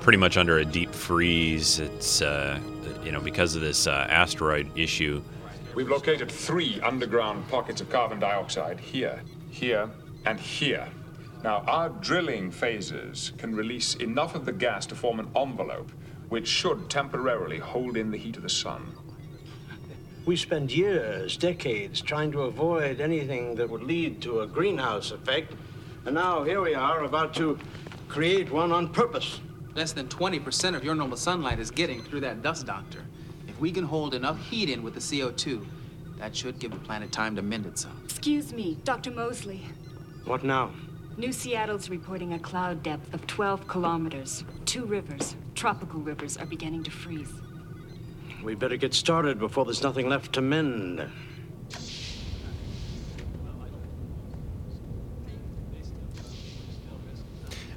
pretty 0.00 0.18
much 0.18 0.36
under 0.36 0.58
a 0.58 0.64
deep 0.64 0.92
freeze. 0.92 1.78
It's 1.78 2.22
uh, 2.22 2.60
you 3.04 3.12
know 3.12 3.20
because 3.20 3.54
of 3.54 3.62
this 3.62 3.86
uh, 3.86 4.06
asteroid 4.08 4.70
issue. 4.76 5.22
We've 5.74 5.88
located 5.88 6.30
three 6.30 6.80
underground 6.80 7.46
pockets 7.48 7.80
of 7.80 7.88
carbon 7.90 8.18
dioxide 8.18 8.80
here, 8.80 9.22
here, 9.50 9.88
and 10.26 10.40
here. 10.40 10.88
Now, 11.44 11.58
our 11.68 11.90
drilling 11.90 12.50
phasers 12.50 13.36
can 13.38 13.54
release 13.54 13.94
enough 13.94 14.34
of 14.34 14.44
the 14.44 14.52
gas 14.52 14.86
to 14.86 14.96
form 14.96 15.20
an 15.20 15.28
envelope, 15.36 15.92
which 16.30 16.48
should 16.48 16.90
temporarily 16.90 17.58
hold 17.58 17.96
in 17.96 18.10
the 18.10 18.18
heat 18.18 18.36
of 18.36 18.42
the 18.42 18.48
sun. 18.48 18.92
We 20.26 20.34
spent 20.34 20.74
years, 20.74 21.36
decades, 21.36 22.00
trying 22.00 22.32
to 22.32 22.42
avoid 22.42 23.00
anything 23.00 23.54
that 23.54 23.70
would 23.70 23.84
lead 23.84 24.20
to 24.22 24.40
a 24.40 24.46
greenhouse 24.48 25.12
effect. 25.12 25.54
And 26.08 26.14
now 26.14 26.42
here 26.42 26.62
we 26.62 26.72
are 26.72 27.04
about 27.04 27.34
to 27.34 27.58
create 28.08 28.50
one 28.50 28.72
on 28.72 28.88
purpose. 28.88 29.42
Less 29.74 29.92
than 29.92 30.08
20% 30.08 30.74
of 30.74 30.82
your 30.82 30.94
normal 30.94 31.18
sunlight 31.18 31.58
is 31.58 31.70
getting 31.70 32.02
through 32.02 32.20
that 32.20 32.40
dust 32.40 32.64
doctor. 32.64 33.04
If 33.46 33.60
we 33.60 33.70
can 33.70 33.84
hold 33.84 34.14
enough 34.14 34.40
heat 34.40 34.70
in 34.70 34.82
with 34.82 34.94
the 34.94 35.00
CO2, 35.00 35.66
that 36.16 36.34
should 36.34 36.58
give 36.58 36.70
the 36.70 36.78
planet 36.78 37.12
time 37.12 37.36
to 37.36 37.42
mend 37.42 37.66
itself. 37.66 37.92
Excuse 38.04 38.54
me, 38.54 38.78
Dr. 38.84 39.10
Mosley. 39.10 39.60
What 40.24 40.44
now? 40.44 40.70
New 41.18 41.30
Seattle's 41.30 41.90
reporting 41.90 42.32
a 42.32 42.38
cloud 42.38 42.82
depth 42.82 43.12
of 43.12 43.26
12 43.26 43.68
kilometers. 43.68 44.44
Two 44.64 44.86
rivers, 44.86 45.36
tropical 45.54 46.00
rivers, 46.00 46.38
are 46.38 46.46
beginning 46.46 46.84
to 46.84 46.90
freeze. 46.90 47.34
We 48.42 48.54
better 48.54 48.78
get 48.78 48.94
started 48.94 49.38
before 49.38 49.66
there's 49.66 49.82
nothing 49.82 50.08
left 50.08 50.32
to 50.32 50.40
mend. 50.40 51.06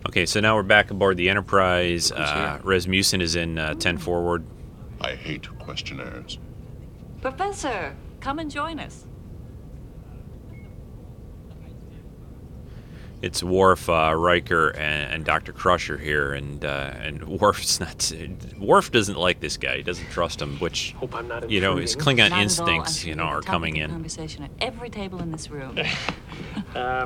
Okay, 0.07 0.25
so 0.25 0.39
now 0.39 0.55
we're 0.55 0.63
back 0.63 0.89
aboard 0.89 1.17
the 1.17 1.29
Enterprise. 1.29 2.11
Uh, 2.11 2.59
Rasmussen 2.63 3.21
is 3.21 3.35
in 3.35 3.59
uh, 3.59 3.75
10 3.75 3.97
forward. 3.97 4.45
I 4.99 5.15
hate 5.15 5.47
questionnaires. 5.59 6.39
Professor, 7.21 7.95
come 8.19 8.39
and 8.39 8.49
join 8.49 8.79
us. 8.79 9.05
It's 13.21 13.43
Worf, 13.43 13.87
uh, 13.87 14.15
Riker, 14.17 14.69
and, 14.69 15.13
and 15.13 15.25
Dr. 15.25 15.53
Crusher 15.53 15.99
here, 15.99 16.33
and 16.33 16.65
uh, 16.65 16.91
and 16.95 17.23
Worf's 17.39 17.79
not. 17.79 18.11
Worf 18.59 18.91
doesn't 18.91 19.17
like 19.17 19.39
this 19.39 19.57
guy. 19.57 19.77
He 19.77 19.83
doesn't 19.83 20.09
trust 20.09 20.41
him, 20.41 20.57
which 20.57 20.93
Hope 20.93 21.13
I'm 21.13 21.27
not 21.27 21.47
you 21.47 21.61
know 21.61 21.75
his. 21.75 21.95
Klingon 21.95 22.31
Not 22.31 22.41
instincts, 22.41 23.05
you 23.05 23.13
know, 23.13 23.25
you're 23.25 23.33
are 23.33 23.41
the 23.41 23.45
topic 23.45 23.51
coming 23.51 23.75
in. 23.77 23.91
Conversation 23.91 24.43
at 24.43 24.49
every 24.59 24.89
table 24.89 25.21
in 25.21 25.31
this 25.31 25.49
room. 25.49 25.77
Uh, 26.75 27.05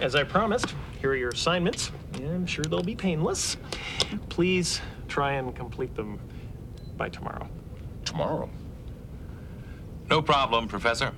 as 0.00 0.14
I 0.14 0.22
promised, 0.22 0.74
here 1.00 1.10
are 1.10 1.16
your 1.16 1.30
assignments. 1.30 1.90
I'm 2.26 2.46
sure 2.46 2.64
they'll 2.64 2.82
be 2.82 2.96
painless. 2.96 3.56
Please 4.28 4.80
try 5.08 5.32
and 5.32 5.54
complete 5.54 5.94
them 5.94 6.18
by 6.96 7.08
tomorrow. 7.08 7.48
Tomorrow? 8.04 8.48
No 10.08 10.20
problem, 10.20 10.68
Professor. 10.68 11.12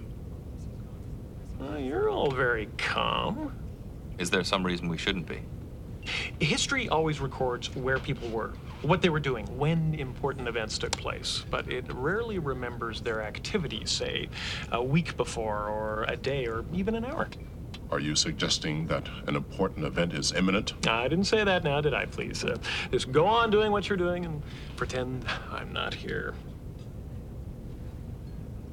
Uh, 1.60 1.76
you're 1.76 2.10
all 2.10 2.30
very 2.30 2.68
calm. 2.76 3.56
Is 4.18 4.30
there 4.30 4.44
some 4.44 4.64
reason 4.64 4.88
we 4.88 4.98
shouldn't 4.98 5.26
be? 5.26 5.40
History 6.40 6.88
always 6.88 7.20
records 7.20 7.74
where 7.76 7.98
people 7.98 8.28
were, 8.28 8.52
what 8.82 9.00
they 9.00 9.08
were 9.08 9.20
doing, 9.20 9.46
when 9.56 9.94
important 9.94 10.48
events 10.48 10.76
took 10.76 10.92
place, 10.92 11.44
but 11.50 11.70
it 11.70 11.84
rarely 11.92 12.38
remembers 12.38 13.00
their 13.00 13.22
activities, 13.22 13.90
say, 13.90 14.28
a 14.72 14.82
week 14.82 15.16
before, 15.16 15.68
or 15.68 16.04
a 16.08 16.16
day, 16.16 16.46
or 16.46 16.64
even 16.72 16.96
an 16.96 17.04
hour. 17.04 17.28
Are 17.92 18.00
you 18.00 18.16
suggesting 18.16 18.86
that 18.86 19.06
an 19.26 19.36
important 19.36 19.84
event 19.84 20.14
is 20.14 20.32
imminent? 20.32 20.72
I 20.88 21.08
didn't 21.08 21.26
say 21.26 21.44
that 21.44 21.62
now, 21.62 21.82
did 21.82 21.92
I, 21.92 22.06
please? 22.06 22.42
Uh, 22.42 22.56
just 22.90 23.12
go 23.12 23.26
on 23.26 23.50
doing 23.50 23.70
what 23.70 23.86
you're 23.86 23.98
doing 23.98 24.24
and 24.24 24.42
pretend 24.76 25.26
I'm 25.50 25.74
not 25.74 25.92
here. 25.92 26.32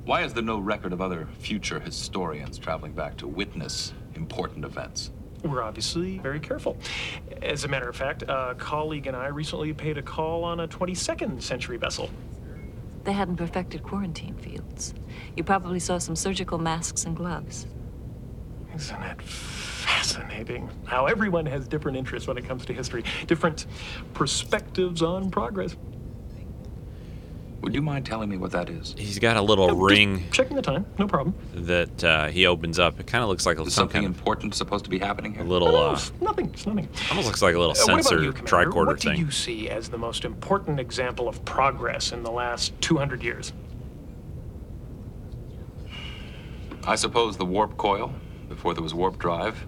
Why 0.06 0.22
is 0.22 0.34
there 0.34 0.42
no 0.42 0.58
record 0.58 0.94
of 0.94 1.02
other 1.02 1.28
future 1.38 1.82
historians 1.82 2.58
traveling 2.58 2.94
back 2.94 3.18
to 3.18 3.28
witness 3.28 3.92
important 4.16 4.64
events? 4.64 5.12
We're 5.44 5.64
obviously 5.64 6.20
very 6.20 6.40
careful. 6.40 6.78
As 7.42 7.66
a 7.66 7.68
matter 7.68 7.90
of 7.90 7.98
fact, 7.98 8.22
a 8.22 8.56
colleague 8.58 9.08
and 9.08 9.18
I 9.18 9.28
recently 9.28 9.74
paid 9.74 9.98
a 9.98 10.02
call 10.02 10.46
on 10.46 10.62
a 10.62 10.68
22nd 10.70 11.42
century 11.42 11.76
vessel. 11.76 12.10
They 13.04 13.12
hadn't 13.12 13.36
perfected 13.36 13.84
quarantine 13.84 14.36
fields. 14.36 14.94
You 15.36 15.44
probably 15.44 15.80
saw 15.80 15.98
some 15.98 16.16
surgical 16.16 16.58
masks 16.58 17.04
and 17.04 17.18
gloves. 17.18 17.68
Isn't 18.80 19.04
it 19.04 19.22
fascinating 19.22 20.70
how 20.86 21.06
everyone 21.08 21.46
has 21.48 21.68
different 21.68 21.98
interests 21.98 22.30
when 22.30 22.38
it 22.38 22.46
comes 22.48 22.66
to 22.68 22.74
history, 22.74 23.04
different 23.28 23.66
perspectives 24.14 25.02
on 25.02 25.30
progress? 25.30 25.76
Would 27.60 27.76
you 27.76 27.82
mind 27.82 28.06
telling 28.06 28.30
me 28.30 28.38
what 28.38 28.52
that 28.54 28.70
is? 28.70 28.96
He's 28.98 29.20
got 29.20 29.36
a 29.36 29.42
little 29.42 29.66
Yeah, 29.66 29.72
just 29.74 29.82
ring 30.00 30.24
Checking 30.32 30.56
the 30.56 30.62
time, 30.62 30.86
no 30.98 31.08
problem. 31.08 31.36
that 31.54 32.02
uh, 32.06 32.28
he 32.28 32.46
opens 32.46 32.80
up. 32.80 33.02
It 33.02 33.08
kind 33.08 33.22
of 33.22 33.30
looks 33.30 33.46
like 33.46 33.60
Is 33.60 33.74
something 33.74 33.96
kind 34.02 34.06
important 34.06 34.56
supposed 34.56 34.86
to 34.86 34.90
be 34.90 34.98
happening 34.98 35.34
here? 35.34 35.42
a 35.44 35.46
little. 35.46 35.74
No, 35.74 35.78
Uh, 35.88 36.00
nothing. 36.22 36.46
It's 36.54 36.66
nothing. 36.66 36.88
almost 37.10 37.28
looks 37.28 37.42
like 37.42 37.56
a 37.56 37.60
little 37.60 37.74
Uh, 37.74 37.80
what 37.80 37.90
about 37.96 38.04
sensor 38.06 38.24
you, 38.24 38.32
Commander? 38.32 38.72
tricorder 38.72 38.86
What 38.88 39.02
thing. 39.02 39.16
do 39.16 39.20
you 39.20 39.30
see 39.32 39.68
as 39.70 39.90
the 39.90 39.98
most 39.98 40.24
important 40.24 40.80
example 40.80 41.28
of 41.28 41.44
progress 41.44 42.14
in 42.14 42.24
the 42.24 42.32
last 42.32 42.72
200 42.80 43.22
years? 43.24 43.52
I 46.86 46.96
suppose 46.96 47.36
the 47.36 47.46
warp 47.46 47.76
coil. 47.76 48.14
Before 48.50 48.74
there 48.74 48.84
was 48.84 48.94
warp 48.94 49.18
drive, 49.20 49.66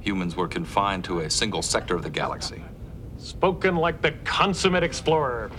humans 0.00 0.34
were 0.34 0.48
confined 0.48 1.04
to 1.04 1.20
a 1.20 1.30
single 1.30 1.62
sector 1.62 1.94
of 1.94 2.02
the 2.02 2.10
galaxy. 2.10 2.64
Spoken 3.18 3.76
like 3.76 4.02
the 4.02 4.12
consummate 4.24 4.82
explorer. 4.82 5.50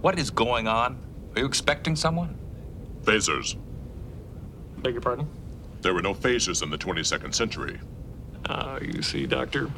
What 0.00 0.18
is 0.18 0.30
going 0.30 0.68
on? 0.68 0.96
Are 1.34 1.40
you 1.40 1.46
expecting 1.46 1.96
someone? 1.96 2.36
Phasers. 3.02 3.56
Beg 4.78 4.92
your 4.92 5.00
pardon? 5.00 5.28
There 5.80 5.94
were 5.94 6.02
no 6.02 6.14
phasers 6.14 6.62
in 6.62 6.70
the 6.70 6.78
22nd 6.78 7.34
century. 7.34 7.80
Ah, 8.46 8.78
you 8.80 9.02
see, 9.02 9.26
Doctor, 9.26 9.70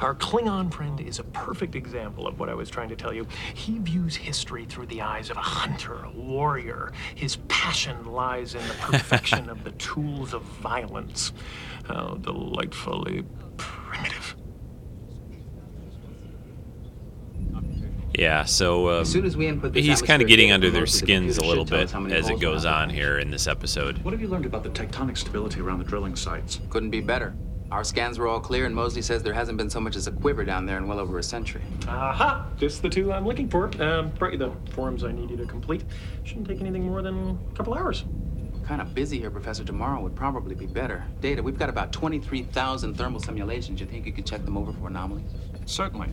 our 0.00 0.14
Klingon 0.14 0.72
friend 0.72 1.00
is 1.00 1.18
a 1.18 1.24
perfect 1.24 1.74
example 1.74 2.26
of 2.26 2.38
what 2.38 2.48
I 2.48 2.54
was 2.54 2.70
trying 2.70 2.88
to 2.88 2.96
tell 2.96 3.12
you. 3.12 3.26
He 3.54 3.78
views 3.78 4.16
history 4.16 4.64
through 4.64 4.86
the 4.86 5.02
eyes 5.02 5.28
of 5.30 5.36
a 5.36 5.40
hunter, 5.40 6.04
a 6.04 6.10
warrior. 6.10 6.92
His 7.14 7.36
passion 7.48 8.06
lies 8.06 8.54
in 8.54 8.66
the 8.68 8.74
perfection 8.80 9.50
of 9.50 9.64
the 9.64 9.72
tools 9.72 10.32
of 10.34 10.42
violence. 10.42 11.32
How 11.84 12.14
delightfully 12.14 13.24
primitive. 13.56 14.36
Yeah, 18.18 18.44
so 18.44 18.88
um, 18.88 19.02
As 19.02 19.12
soon 19.12 19.26
as 19.26 19.36
we 19.36 19.46
input 19.46 19.74
this 19.74 19.84
he's 19.84 20.00
kind 20.00 20.22
of 20.22 20.28
getting 20.28 20.50
under 20.50 20.70
their 20.70 20.82
mostly 20.82 21.00
the 21.00 21.06
skins 21.06 21.38
a 21.38 21.44
little 21.44 21.66
bit 21.66 21.84
us 21.84 21.92
how 21.92 22.00
many 22.00 22.14
as 22.14 22.30
it 22.30 22.40
goes 22.40 22.64
on 22.64 22.88
here 22.88 23.18
in 23.18 23.30
this 23.30 23.46
episode. 23.46 23.98
What 23.98 24.12
have 24.12 24.22
you 24.22 24.28
learned 24.28 24.46
about 24.46 24.62
the 24.62 24.70
tectonic 24.70 25.18
stability 25.18 25.60
around 25.60 25.80
the 25.80 25.84
drilling 25.84 26.16
sites? 26.16 26.60
Couldn't 26.70 26.90
be 26.90 27.02
better. 27.02 27.34
Our 27.70 27.82
scans 27.82 28.18
were 28.18 28.28
all 28.28 28.38
clear, 28.38 28.64
and 28.64 28.74
Mosley 28.74 29.02
says 29.02 29.22
there 29.24 29.34
hasn't 29.34 29.58
been 29.58 29.70
so 29.70 29.80
much 29.80 29.96
as 29.96 30.06
a 30.06 30.12
quiver 30.12 30.44
down 30.44 30.66
there 30.66 30.78
in 30.78 30.86
well 30.86 31.00
over 31.00 31.18
a 31.18 31.22
century. 31.22 31.62
Aha! 31.88 32.46
Just 32.58 32.80
the 32.80 32.88
two 32.88 33.12
I'm 33.12 33.26
looking 33.26 33.48
for. 33.48 33.70
Um, 33.82 34.10
brought 34.10 34.32
you 34.32 34.38
the 34.38 34.52
forms 34.70 35.02
I 35.02 35.10
need 35.10 35.30
you 35.30 35.36
to 35.36 35.46
complete. 35.46 35.82
Shouldn't 36.22 36.46
take 36.46 36.60
anything 36.60 36.84
more 36.86 37.02
than 37.02 37.38
a 37.50 37.56
couple 37.56 37.74
hours. 37.74 38.04
Kind 38.64 38.80
of 38.80 38.94
busy 38.94 39.18
here, 39.18 39.30
Professor. 39.30 39.64
Tomorrow 39.64 40.00
would 40.00 40.14
probably 40.14 40.54
be 40.54 40.66
better. 40.66 41.04
Data, 41.20 41.42
we've 41.42 41.58
got 41.58 41.68
about 41.68 41.92
23,000 41.92 42.94
thermal 42.94 43.20
simulations. 43.20 43.80
You 43.80 43.86
think 43.86 44.06
you 44.06 44.12
could 44.12 44.26
check 44.26 44.44
them 44.44 44.56
over 44.56 44.72
for 44.72 44.86
anomalies? 44.86 45.26
Certainly. 45.66 46.10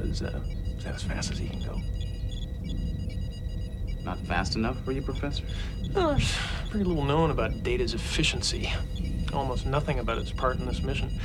That, 0.00 0.10
is, 0.10 0.20
that, 0.20 0.34
is 0.76 0.84
that 0.84 0.94
as 0.94 1.02
fast 1.02 1.32
as 1.32 1.38
he 1.38 1.48
can 1.48 1.60
go? 1.62 1.80
Not 4.04 4.18
fast 4.20 4.56
enough 4.56 4.82
for 4.84 4.92
you, 4.92 5.02
Professor? 5.02 5.44
Well, 5.92 6.10
there's 6.10 6.34
very 6.70 6.84
little 6.84 7.04
known 7.04 7.30
about 7.30 7.62
Data's 7.62 7.94
efficiency. 7.94 8.72
Almost 9.32 9.66
nothing 9.66 9.98
about 9.98 10.18
its 10.18 10.30
part 10.30 10.58
in 10.58 10.66
this 10.66 10.82
mission. 10.82 11.18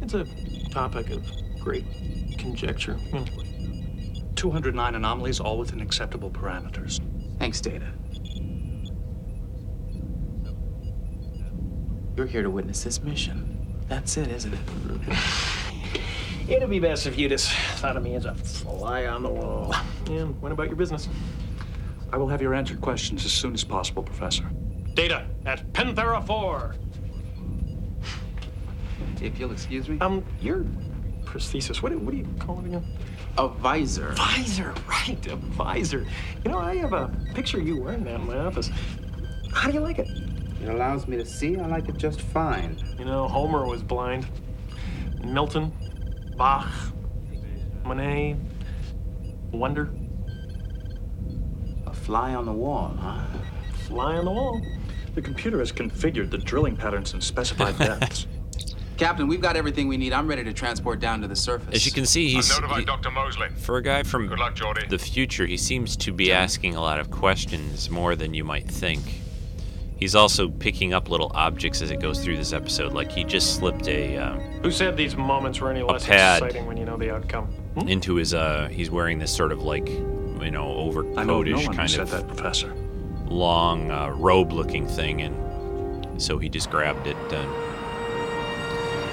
It's 0.00 0.14
a 0.14 0.24
topic 0.70 1.10
of 1.10 1.24
great 1.60 1.84
conjecture. 2.38 2.94
Hmm. 2.94 3.24
209 4.34 4.94
anomalies, 4.94 5.38
all 5.38 5.58
within 5.58 5.80
acceptable 5.80 6.30
parameters. 6.30 7.00
Thanks, 7.38 7.60
Data. 7.60 7.86
You're 12.16 12.26
here 12.26 12.42
to 12.42 12.50
witness 12.50 12.82
this 12.84 13.02
mission. 13.02 13.76
That's 13.88 14.16
it, 14.16 14.28
isn't 14.28 14.54
it? 14.54 14.60
It'd 16.48 16.68
be 16.68 16.78
best 16.78 17.06
if 17.06 17.18
you 17.18 17.28
just 17.28 17.50
thought 17.76 17.96
of 17.96 18.02
me 18.02 18.14
as 18.16 18.26
a 18.26 18.34
fly 18.34 19.06
on 19.06 19.22
the 19.22 19.30
wall. 19.30 19.74
And 20.08 20.40
went 20.42 20.52
about 20.52 20.66
your 20.66 20.76
business. 20.76 21.08
I 22.12 22.16
will 22.18 22.28
have 22.28 22.42
your 22.42 22.54
answered 22.54 22.80
questions 22.80 23.24
as 23.24 23.32
soon 23.32 23.54
as 23.54 23.64
possible, 23.64 24.02
Professor. 24.02 24.44
Data 24.92 25.26
at 25.46 25.72
Penthara 25.72 26.24
4. 26.26 26.74
If 29.22 29.38
you'll 29.38 29.52
excuse 29.52 29.88
me. 29.88 29.98
Um, 30.00 30.22
your 30.40 30.66
prosthesis, 31.24 31.82
what, 31.82 31.92
do- 31.92 31.98
what 31.98 32.10
do 32.12 32.18
you 32.18 32.28
call 32.38 32.60
it 32.60 32.66
again? 32.66 32.84
A 33.38 33.48
visor. 33.48 34.12
Visor, 34.12 34.74
right, 34.88 35.26
a 35.26 35.36
visor. 35.36 36.06
You 36.44 36.50
know, 36.50 36.58
I 36.58 36.76
have 36.76 36.92
a 36.92 37.10
picture 37.34 37.58
of 37.58 37.66
you 37.66 37.80
wearing 37.80 38.04
that 38.04 38.16
in 38.16 38.26
my 38.26 38.36
office. 38.38 38.70
How 39.52 39.68
do 39.68 39.74
you 39.74 39.80
like 39.80 39.98
it? 39.98 40.08
It 40.62 40.68
allows 40.68 41.08
me 41.08 41.16
to 41.16 41.24
see. 41.24 41.56
I 41.58 41.66
like 41.66 41.88
it 41.88 41.96
just 41.96 42.20
fine. 42.20 42.76
You 42.98 43.06
know, 43.06 43.26
Homer 43.28 43.66
was 43.66 43.82
blind. 43.82 44.26
Milton, 45.24 45.72
Bach, 46.36 46.68
Monet, 47.84 48.36
Wonder. 49.52 49.90
A 51.86 51.92
fly 51.92 52.34
on 52.34 52.44
the 52.46 52.52
wall, 52.52 52.94
huh? 53.00 53.24
Fly 53.86 54.16
on 54.16 54.24
the 54.24 54.30
wall. 54.30 54.60
The 55.14 55.22
computer 55.22 55.58
has 55.60 55.70
configured 55.70 56.30
the 56.30 56.38
drilling 56.38 56.76
patterns 56.76 57.12
and 57.12 57.22
specified 57.22 57.78
depths. 57.78 58.26
Captain, 58.96 59.26
we've 59.26 59.40
got 59.40 59.56
everything 59.56 59.88
we 59.88 59.96
need. 59.96 60.12
I'm 60.12 60.26
ready 60.28 60.44
to 60.44 60.52
transport 60.52 61.00
down 61.00 61.20
to 61.22 61.28
the 61.28 61.34
surface. 61.36 61.74
As 61.74 61.86
you 61.86 61.92
can 61.92 62.06
see, 62.06 62.28
he's 62.32 62.50
I've 62.50 62.60
notified 62.62 62.80
he- 62.80 62.84
Dr. 62.86 63.10
Mosley. 63.10 63.48
for 63.56 63.76
a 63.76 63.82
guy 63.82 64.02
from 64.04 64.28
Good 64.28 64.38
luck, 64.38 64.56
the 64.88 64.98
future. 64.98 65.46
He 65.46 65.56
seems 65.56 65.96
to 65.98 66.12
be 66.12 66.32
asking 66.32 66.76
a 66.76 66.80
lot 66.80 67.00
of 67.00 67.10
questions 67.10 67.90
more 67.90 68.14
than 68.16 68.34
you 68.34 68.44
might 68.44 68.68
think. 68.68 69.00
He's 69.96 70.14
also 70.14 70.48
picking 70.48 70.92
up 70.92 71.08
little 71.08 71.30
objects 71.34 71.80
as 71.80 71.90
it 71.90 72.00
goes 72.00 72.22
through 72.22 72.36
this 72.36 72.52
episode. 72.52 72.92
Like 72.92 73.12
he 73.12 73.24
just 73.24 73.56
slipped 73.56 73.86
a 73.88 74.16
um, 74.18 74.40
Who 74.62 74.70
said 74.70 74.96
these 74.96 75.16
moments 75.16 75.60
were 75.60 75.70
any 75.70 75.82
less 75.82 76.04
exciting 76.04 76.66
when 76.66 76.76
you 76.76 76.84
know 76.84 76.96
the 76.96 77.14
outcome? 77.14 77.46
Hmm? 77.78 77.88
into 77.88 78.16
his. 78.16 78.34
uh 78.34 78.68
He's 78.70 78.90
wearing 78.90 79.18
this 79.18 79.34
sort 79.34 79.52
of 79.52 79.62
like 79.62 79.88
you 79.88 80.50
know 80.50 80.90
I 81.16 81.24
know 81.24 81.42
no 81.42 81.56
overcoatish 81.56 81.74
kind 81.76 81.90
said 81.90 82.00
of 82.00 82.10
that, 82.10 82.26
Professor. 82.28 82.74
long 83.28 83.90
uh, 83.90 84.10
robe-looking 84.10 84.86
thing, 84.88 85.22
and 85.22 86.20
so 86.22 86.38
he 86.38 86.48
just 86.48 86.70
grabbed 86.70 87.06
it. 87.06 87.16
And, 87.32 87.50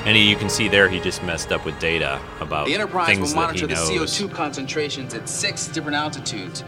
and 0.07 0.17
he, 0.17 0.27
you 0.29 0.35
can 0.35 0.49
see 0.49 0.67
there 0.67 0.89
he 0.89 0.99
just 0.99 1.21
messed 1.23 1.51
up 1.51 1.63
with 1.63 1.79
data 1.79 2.19
about 2.39 2.65
The 2.65 2.73
Enterprise 2.73 3.07
things 3.07 3.29
will 3.33 3.41
monitor 3.41 3.67
that 3.67 3.75
the 3.75 3.95
knows. 3.95 4.19
CO2 4.19 4.31
concentrations 4.33 5.13
at 5.13 5.29
six 5.29 5.67
different 5.67 5.95
altitudes. 5.95 6.63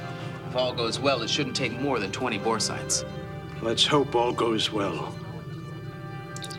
If 0.49 0.55
all 0.55 0.71
goes 0.73 0.99
well, 0.99 1.23
it 1.23 1.29
shouldn't 1.31 1.55
take 1.55 1.71
more 1.81 1.97
than 1.99 2.11
20 2.11 2.37
bore 2.39 2.59
sites. 2.59 3.03
Let's 3.63 3.85
hope 3.85 4.13
all 4.13 4.33
goes 4.33 4.73
well. 4.73 5.15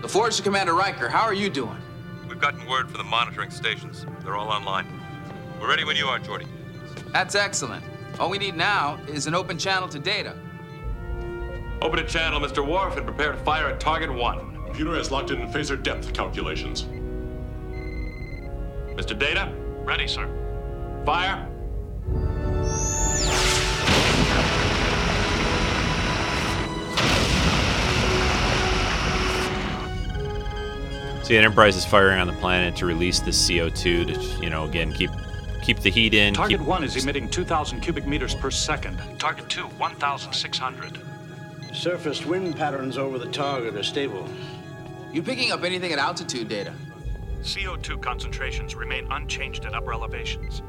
The 0.01 0.09
Force 0.09 0.41
Commander 0.41 0.73
Riker, 0.73 1.07
how 1.07 1.21
are 1.21 1.35
you 1.35 1.51
doing? 1.51 1.77
We've 2.27 2.41
gotten 2.41 2.67
word 2.67 2.89
from 2.89 2.97
the 2.97 3.05
monitoring 3.05 3.51
stations. 3.51 4.07
They're 4.23 4.37
all 4.37 4.49
online. 4.49 4.87
We're 5.61 5.69
ready 5.69 5.85
when 5.85 5.97
you 5.97 6.07
are, 6.07 6.19
Geordi. 6.19 6.47
That's 7.13 7.35
excellent. 7.35 7.85
All 8.19 8.31
we 8.31 8.39
need 8.39 8.57
now 8.57 8.99
is 9.07 9.27
an 9.27 9.35
open 9.35 9.59
channel 9.59 9.87
to 9.91 9.99
data. 9.99 10.35
Open 11.83 11.99
a 11.99 12.07
channel, 12.07 12.41
Mr. 12.41 12.67
Worf, 12.67 12.97
and 12.97 13.05
prepare 13.05 13.33
to 13.33 13.39
fire 13.39 13.69
at 13.69 13.81
target 13.81 14.11
one. 14.11 14.55
Computer 14.65 14.95
has 14.95 15.11
locked 15.11 15.31
in 15.31 15.41
phaser 15.49 15.81
depth 15.81 16.15
calculations. 16.15 16.85
Mr. 18.97 19.19
Data, 19.19 19.53
Ready, 19.85 20.09
sir. 20.09 20.27
fire. 21.05 21.51
So 31.25 31.29
the 31.29 31.39
Enterprise 31.39 31.75
is 31.75 31.87
firing 31.87 32.21
on 32.21 32.27
the 32.27 32.35
planet 32.35 32.77
to 32.77 32.85
release 32.85 33.21
the 33.21 33.31
CO2 33.31 33.73
to, 33.81 34.43
you 34.43 34.51
know, 34.51 34.65
again 34.65 34.93
keep 34.93 35.11
keep 35.63 35.79
the 35.81 35.89
heat 35.89 36.13
in. 36.13 36.35
Target 36.35 36.59
keep- 36.59 36.69
1 36.69 36.85
is 36.85 37.03
emitting 37.03 37.31
2,000 37.31 37.81
cubic 37.81 38.07
meters 38.07 38.35
per 38.35 38.51
second. 38.51 39.01
Target 39.19 39.49
2, 39.49 39.63
1,600. 39.63 40.99
Surface 41.73 42.27
wind 42.27 42.57
patterns 42.57 42.99
over 42.99 43.19
the 43.19 43.29
target 43.29 43.75
are 43.75 43.83
stable. 43.83 44.29
You 45.15 45.23
picking 45.23 45.51
up 45.51 45.65
anything 45.65 45.95
at 45.95 45.99
altitude 45.99 46.51
data? 46.51 46.75
CO2 47.41 48.03
concentrations 48.03 48.75
remain 48.75 49.11
unchanged 49.11 49.65
at 49.65 49.73
upper 49.73 49.95
elevations. 49.95 50.61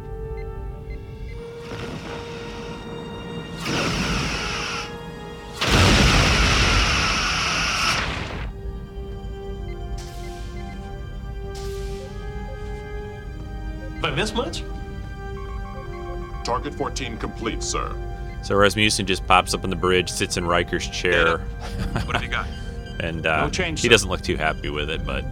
By 14.16 14.22
this 14.22 14.34
much? 14.34 14.64
Target 16.46 16.74
14 16.76 17.18
complete, 17.18 17.62
sir. 17.62 17.94
So 18.44 18.56
Rasmussen 18.56 19.06
just 19.06 19.28
pops 19.28 19.54
up 19.54 19.66
on 19.66 19.70
the 19.70 19.76
bridge, 19.76 20.10
sits 20.10 20.38
in 20.38 20.46
Riker's 20.46 20.88
chair, 20.88 21.40
What 22.06 22.16
have 22.16 22.24
you 22.24 22.30
got? 22.30 22.48
and 23.02 23.28
uh, 23.28 23.42
No 23.44 23.50
change, 23.50 23.82
he 23.82 23.88
sir. 23.88 23.92
doesn't 23.92 24.08
look 24.10 24.22
too 24.22 24.38
happy 24.38 24.70
with 24.70 24.90
it. 24.90 25.06
But 25.06 25.26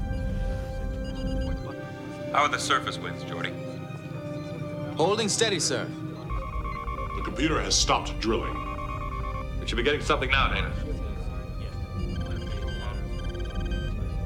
How 2.33 2.41
are 2.43 2.49
the 2.49 2.59
surface 2.59 2.97
winds, 2.97 3.23
Geordi? 3.23 3.53
Holding 4.97 5.29
steady, 5.29 5.61
sir. 5.61 5.87
The 7.15 7.21
computer 7.23 7.61
has 7.61 7.75
stopped 7.75 8.19
drilling. 8.19 8.53
We 9.61 9.65
should 9.67 9.77
be 9.77 9.83
getting 9.83 10.01
something 10.01 10.29
now, 10.29 10.49
Data. 10.53 10.69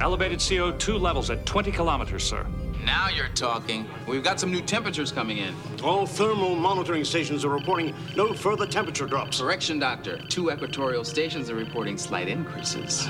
Elevated 0.01 0.39
CO2 0.39 0.99
levels 0.99 1.30
at 1.30 1.45
20 1.45 1.72
kilometers, 1.72 2.24
sir. 2.24 2.43
Now 2.88 3.10
you're 3.10 3.28
talking. 3.28 3.86
We've 4.08 4.24
got 4.24 4.40
some 4.40 4.50
new 4.50 4.62
temperatures 4.62 5.12
coming 5.12 5.40
in. 5.40 5.54
All 5.84 6.06
thermal 6.06 6.56
monitoring 6.56 7.04
stations 7.04 7.44
are 7.44 7.50
reporting 7.50 7.94
no 8.16 8.34
further 8.34 8.66
temperature 8.66 9.06
drops. 9.06 9.42
Correction, 9.42 9.78
Doctor. 9.78 10.20
Two 10.30 10.52
equatorial 10.52 11.04
stations 11.04 11.50
are 11.50 11.56
reporting 11.56 11.98
slight 11.98 12.30
increases. 12.30 13.06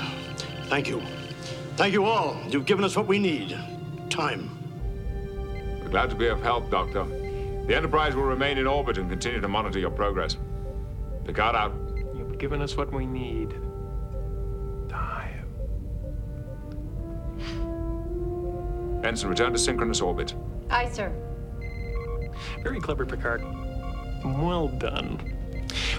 Thank 0.64 0.88
you. 0.88 1.00
Thank 1.76 1.92
you 1.92 2.06
all. 2.06 2.36
You've 2.48 2.66
given 2.66 2.84
us 2.84 2.96
what 2.96 3.06
we 3.06 3.20
need. 3.20 3.56
Time. 4.10 4.50
We're 5.80 5.90
glad 5.90 6.10
to 6.10 6.16
be 6.16 6.26
of 6.26 6.42
help, 6.42 6.68
Doctor. 6.72 7.04
The 7.04 7.76
Enterprise 7.76 8.16
will 8.16 8.24
remain 8.24 8.58
in 8.58 8.66
orbit 8.66 8.98
and 8.98 9.08
continue 9.08 9.40
to 9.40 9.48
monitor 9.48 9.78
your 9.78 9.92
progress. 9.92 10.36
Picard 11.24 11.54
out. 11.54 11.72
You've 12.16 12.36
given 12.38 12.60
us 12.62 12.76
what 12.76 12.92
we 12.92 13.06
need. 13.06 13.54
Ensign, 19.04 19.30
return 19.30 19.52
to 19.52 19.58
synchronous 19.58 20.00
orbit. 20.00 20.34
Aye, 20.70 20.88
sir. 20.90 21.12
Very 22.62 22.80
clever, 22.80 23.06
Picard. 23.06 23.42
Well 24.24 24.68
done. 24.68 25.34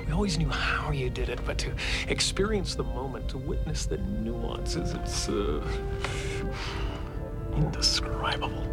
We 0.06 0.14
always 0.14 0.38
knew 0.38 0.50
how 0.50 0.91
you 0.91 1.10
did 1.10 1.30
it, 1.30 1.39
but 1.45 1.58
to 1.60 1.72
experience 2.08 2.76
the 2.76 2.84
moment, 2.84 3.30
to 3.30 3.38
witness 3.38 3.86
the 3.86 3.97
nuances, 3.97 4.93
it's 4.93 5.30
uh, 5.30 5.62
indescribable. 7.56 8.66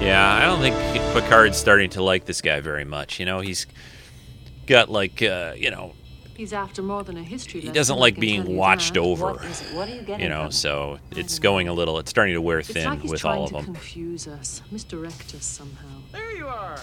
Yeah, 0.00 0.32
I 0.32 0.44
don't 0.44 0.60
think 0.60 0.76
Picard's 1.14 1.56
starting 1.56 1.90
to 1.90 2.02
like 2.02 2.24
this 2.24 2.40
guy 2.40 2.60
very 2.60 2.84
much. 2.84 3.18
You 3.18 3.26
know, 3.26 3.40
he's 3.40 3.66
got 4.66 4.90
like, 4.90 5.22
uh, 5.22 5.54
you 5.56 5.70
know, 5.70 5.94
He's 6.36 6.52
after 6.52 6.82
more 6.82 7.04
than 7.04 7.16
a 7.16 7.22
history 7.22 7.60
he 7.60 7.70
doesn't 7.70 7.96
like 7.98 8.18
being 8.18 8.42
tell 8.42 8.50
you 8.50 8.58
watched 8.58 8.96
over. 8.96 9.32
What 9.32 9.44
is 9.44 9.62
it? 9.62 9.74
What 9.76 9.88
are 9.88 9.94
you 9.94 10.16
You 10.18 10.28
know, 10.28 10.42
from 10.44 10.52
so 10.52 10.98
it's 11.12 11.38
going 11.38 11.68
a 11.68 11.72
little. 11.72 11.98
It's 11.98 12.10
starting 12.10 12.34
to 12.34 12.40
wear 12.40 12.58
It's 12.58 12.68
thin 12.68 12.86
like 12.88 13.00
he's 13.02 13.10
with 13.12 13.20
trying 13.20 13.38
all 13.38 13.44
of 13.44 13.50
to 13.50 13.56
them. 13.56 13.64
confuse 13.66 14.26
us, 14.26 14.60
misdirect 14.72 15.34
us 15.34 15.44
somehow. 15.44 15.86
There 16.12 16.32
you 16.36 16.48
are. 16.48 16.78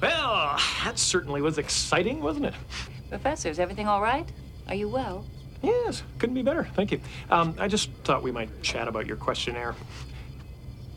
Well, 0.00 0.58
that 0.84 0.98
certainly 0.98 1.42
was 1.42 1.58
exciting, 1.58 2.20
wasn't 2.20 2.46
it? 2.46 2.54
Professor, 3.08 3.48
is 3.50 3.58
everything 3.58 3.88
all 3.88 4.00
right? 4.00 4.26
Are 4.68 4.74
you 4.74 4.88
well? 4.88 5.24
Yes, 5.62 6.02
couldn't 6.18 6.34
be 6.34 6.42
better. 6.42 6.64
Thank 6.74 6.90
you. 6.92 7.00
Um, 7.30 7.54
I 7.58 7.68
just 7.68 7.90
thought 8.04 8.22
we 8.22 8.32
might 8.32 8.62
chat 8.62 8.88
about 8.88 9.06
your 9.06 9.16
questionnaire. 9.16 9.74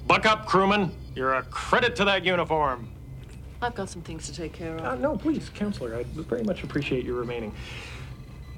Buck 0.08 0.26
up, 0.26 0.46
crewman. 0.46 0.92
You're 1.16 1.36
a 1.36 1.44
credit 1.44 1.96
to 1.98 2.06
that 2.06 2.24
uniform. 2.26 2.88
I've 3.62 3.76
got 3.76 3.90
some 3.90 4.02
things 4.02 4.28
to 4.28 4.36
take 4.36 4.54
care 4.54 4.76
of. 4.76 4.84
Uh, 4.84 4.96
no, 4.96 5.18
please, 5.18 5.50
counselor. 5.50 5.96
I 5.96 6.04
very 6.04 6.44
much 6.44 6.64
appreciate 6.64 7.06
your 7.06 7.16
remaining. 7.16 7.54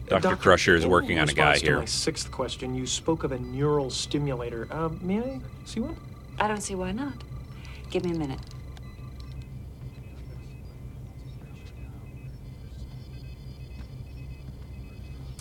Dr. 0.08 0.38
Crusher 0.38 0.76
is 0.76 0.86
working 0.86 1.20
on 1.20 1.28
a 1.28 1.34
guy 1.34 1.52
response 1.52 1.60
to 1.60 1.66
here. 1.66 1.80
My 1.80 1.86
sixth 1.86 2.32
question, 2.32 2.74
you 2.74 2.88
spoke 2.88 3.24
of 3.24 3.34
a 3.34 3.40
neural 3.40 3.90
stimulator. 3.90 4.68
Uh, 4.72 4.90
may 5.02 5.20
I 5.20 5.40
see 5.66 5.82
one? 5.82 5.98
I 6.40 6.48
don't 6.48 6.62
see 6.62 6.76
why 6.76 6.94
not. 6.94 7.14
Give 7.90 8.06
me 8.06 8.12
a 8.12 8.18
minute. 8.18 8.40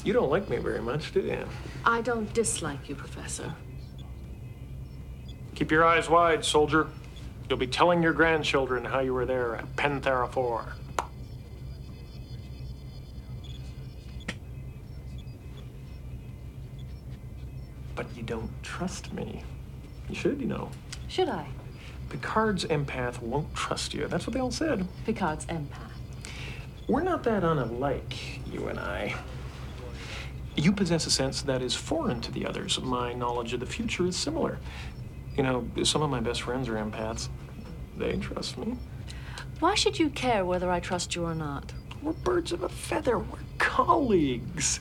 You 0.05 0.13
don't 0.13 0.31
like 0.31 0.49
me 0.49 0.59
very 0.59 0.81
much, 0.81 1.13
do 1.13 1.21
you? 1.21 1.45
I 1.85 2.01
don't 2.01 2.33
dislike 2.33 2.89
you, 2.89 2.95
Professor. 2.95 3.53
Keep 5.57 5.73
your 5.73 5.85
eyes 5.85 6.09
wide, 6.09 6.45
soldier. 6.45 6.87
You'll 7.49 7.59
be 7.59 7.67
telling 7.67 8.03
your 8.03 8.13
grandchildren 8.13 8.85
how 8.85 9.01
you 9.01 9.15
were 9.15 9.25
there 9.25 9.57
at 9.57 9.77
Penthara 9.77 10.31
4. 10.31 10.65
But 17.95 18.07
you 18.17 18.23
don't 18.23 18.51
trust 18.63 19.13
me. 19.13 19.45
You 20.09 20.15
should, 20.15 20.41
you 20.41 20.47
know. 20.47 20.71
Should 21.09 21.29
I? 21.29 21.47
Picard's 22.09 22.65
empath 22.65 23.21
won't 23.21 23.55
trust 23.55 23.95
you. 23.95 24.07
That's 24.09 24.27
what 24.27 24.35
they 24.35 24.41
all 24.41 24.51
said. 24.51 24.87
Picard's 25.05 25.47
empath. 25.47 25.91
We're 26.89 27.03
not 27.03 27.23
that 27.25 27.43
unlike, 27.43 28.45
you 28.53 28.69
and 28.69 28.79
I. 28.79 29.15
You 30.57 30.73
possess 30.73 31.07
a 31.07 31.11
sense 31.11 31.43
that 31.43 31.63
is 31.63 31.75
foreign 31.75 32.21
to 32.23 32.33
the 32.33 32.47
others. 32.47 32.81
My 32.81 33.13
knowledge 33.13 33.53
of 33.53 33.61
the 33.61 33.67
future 33.67 34.07
is 34.07 34.17
similar. 34.17 34.59
You 35.37 35.43
know, 35.43 35.69
some 35.85 36.03
of 36.03 36.11
my 36.11 36.21
best 36.21 36.43
friends 36.43 36.69
are 36.69 36.75
empaths. 36.75 37.29
They 37.97 38.17
trust 38.17 38.59
me. 38.59 38.77
Why 39.61 39.75
should 39.75 39.99
you 39.99 40.11
care 40.11 40.45
whether 40.45 40.71
I 40.71 40.81
trust 40.81 41.15
you 41.15 41.25
or 41.25 41.35
not? 41.35 41.73
We're 42.03 42.13
birds 42.13 42.53
of 42.53 42.63
a 42.63 42.69
feather. 42.69 43.19
We're 43.19 43.39
colleagues. 43.59 44.81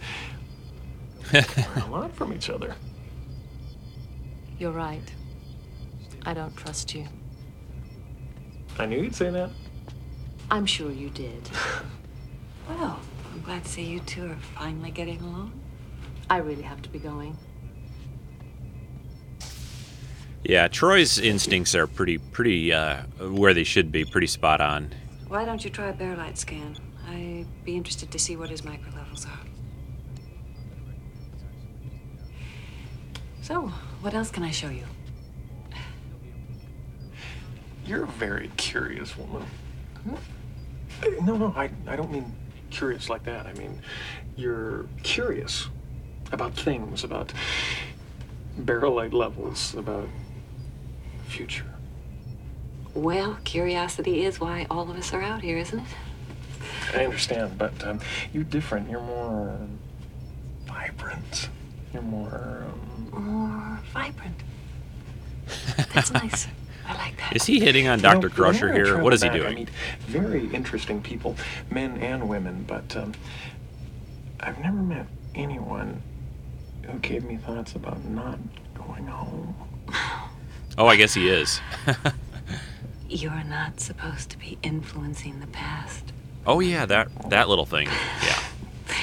we 1.34 1.40
learn 1.40 1.82
a 1.82 1.92
lot 1.92 2.14
from 2.16 2.34
each 2.34 2.50
other. 2.50 2.76
You're 4.60 4.72
right. 4.72 5.14
I 6.26 6.34
don't 6.34 6.56
trust 6.56 6.94
you. 6.94 7.06
I 8.78 8.86
knew 8.86 9.02
you'd 9.02 9.16
say 9.16 9.30
that. 9.30 9.52
I'm 10.52 10.66
sure 10.66 10.92
you 10.92 11.10
did. 11.10 11.50
Well, 12.68 13.00
I'm 13.32 13.42
glad 13.42 13.64
to 13.64 13.70
see 13.70 13.84
you 13.84 14.00
two 14.00 14.26
are 14.26 14.38
finally 14.58 14.90
getting 14.90 15.22
along. 15.22 15.52
I 16.32 16.38
really 16.38 16.64
have 16.64 16.82
to 16.82 16.90
be 16.90 16.98
going. 16.98 17.38
Yeah, 20.48 20.68
Troi's 20.68 21.18
instincts 21.18 21.74
are 21.74 21.88
pretty, 21.88 22.20
pretty 22.20 22.72
uh, 22.72 23.02
where 23.20 23.56
they 23.56 23.64
should 23.64 23.92
be, 23.92 24.06
pretty 24.06 24.28
spot 24.28 24.62
on. 24.62 24.94
Why 25.28 25.44
don't 25.44 25.64
you 25.64 25.72
try 25.72 25.88
a 25.88 25.94
berylite 25.94 26.38
scan? 26.38 26.78
I'd 27.10 27.48
be 27.64 27.76
interested 27.76 28.12
to 28.12 28.20
see 28.20 28.36
what 28.36 28.52
his 28.52 28.64
micro 28.64 28.92
levels 28.96 29.26
are. 29.26 29.40
So, 33.42 33.72
what 34.02 34.14
else 34.14 34.30
can 34.30 34.44
I 34.44 34.52
show 34.52 34.70
you? 34.70 34.84
You're 37.88 38.04
a 38.04 38.08
very 38.08 38.52
curious 38.56 39.18
woman. 39.18 39.46
No, 41.22 41.38
no, 41.38 41.54
I, 41.56 41.72
I 41.88 41.96
don't 41.96 42.12
mean 42.12 42.36
curious 42.70 43.10
like 43.10 43.24
that. 43.24 43.48
I 43.48 43.54
mean, 43.54 43.82
you're 44.36 44.86
curious 45.02 45.70
about 46.32 46.54
things, 46.54 47.04
about 47.04 47.34
berylite 48.60 49.14
levels, 49.14 49.74
about 49.76 50.08
future. 51.26 51.66
Well, 52.94 53.38
curiosity 53.44 54.24
is 54.24 54.40
why 54.40 54.68
all 54.70 54.90
of 54.90 54.96
us 54.98 55.14
are 55.14 55.22
out 55.22 55.42
here, 55.42 55.58
isn't 55.58 55.80
it? 55.80 55.86
I 56.94 57.04
understand, 57.06 57.58
but 57.58 57.86
um, 57.86 58.00
you're 58.34 58.44
different. 58.44 58.90
You're 58.90 59.02
more 59.02 59.58
vibrant. 60.66 61.50
You're 61.94 62.02
more. 62.04 62.64
Um, 63.14 63.26
More 63.26 63.80
vibrant. 63.94 64.36
That's 65.94 66.12
nice. 66.14 66.48
I 66.88 66.94
like 66.98 67.18
that. 67.18 67.36
Is 67.36 67.46
he 67.46 67.60
hitting 67.60 67.88
on 67.88 68.00
You 68.00 68.04
know, 68.04 68.14
Dr. 68.14 68.30
Crusher 68.30 68.72
here? 68.72 68.86
travel 68.86 69.04
What 69.04 69.14
is 69.14 69.22
he 69.24 69.30
back, 69.30 69.36
I 69.36 69.40
doing? 69.40 69.56
meet 69.56 69.70
very 70.08 70.48
interesting 70.54 71.02
people, 71.02 71.36
men 71.72 71.98
and 71.98 72.30
women, 72.30 72.64
but 72.68 72.96
um, 72.96 73.14
I've 74.40 74.60
never 74.60 74.78
met 74.78 75.08
anyone 75.34 76.02
who 76.84 77.00
gave 77.00 77.24
me 77.26 77.38
thoughts 77.38 77.74
about 77.74 78.04
not 78.06 78.38
going 78.76 79.08
home. 79.08 79.56
Oh, 80.78 80.88
I 80.88 80.96
guess 80.98 81.14
he 81.14 81.30
is. 81.30 81.62
You're 83.10 83.44
not 83.46 83.80
supposed 83.80 84.30
to 84.32 84.38
be 84.38 84.58
influencing 84.62 85.40
the 85.40 85.48
past. 85.48 86.12
oh 86.46 86.60
yeah, 86.60 86.86
that 86.86 87.08
that 87.30 87.48
little 87.50 87.66
thing. 87.66 87.88
Yeah. 88.24 88.40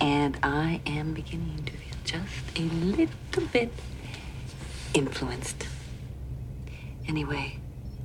And 0.00 0.36
I 0.42 0.80
am 0.86 1.14
beginning 1.14 1.62
to 1.64 1.72
feel 1.72 1.96
just 2.04 2.58
a 2.58 2.62
little 2.62 3.46
bit 3.52 3.72
influenced. 4.92 5.66
Anyway, 7.08 7.58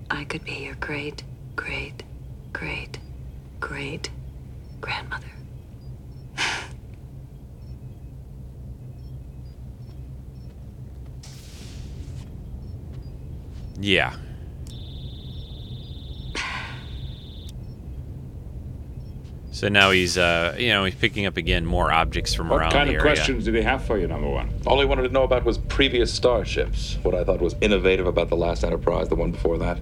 I 0.09 0.23
could 0.23 0.45
be 0.45 0.53
your 0.53 0.75
great, 0.75 1.23
great, 1.55 2.03
great, 2.53 2.99
great 3.59 4.09
grandmother. 4.79 5.25
Yeah. 13.79 14.15
So 19.51 19.67
now 19.67 19.91
he's, 19.91 20.17
uh, 20.17 20.55
you 20.57 20.69
know, 20.69 20.85
he's 20.85 20.95
picking 20.95 21.25
up 21.25 21.35
again 21.35 21.65
more 21.65 21.91
objects 21.91 22.33
from 22.33 22.49
around. 22.51 22.67
What 22.67 22.73
kind 22.73 22.89
of 22.95 23.01
questions 23.01 23.43
did 23.45 23.55
he 23.55 23.61
have 23.61 23.83
for 23.83 23.97
you, 23.97 24.07
number 24.07 24.29
one? 24.29 24.49
All 24.65 24.79
he 24.79 24.85
wanted 24.85 25.03
to 25.03 25.09
know 25.09 25.23
about 25.23 25.43
was 25.43 25.57
previous 25.57 26.13
starships, 26.13 26.97
what 27.03 27.13
I 27.13 27.25
thought 27.25 27.41
was 27.41 27.55
innovative 27.59 28.07
about 28.07 28.29
the 28.29 28.37
last 28.37 28.63
Enterprise, 28.63 29.09
the 29.09 29.15
one 29.15 29.31
before 29.31 29.57
that. 29.57 29.79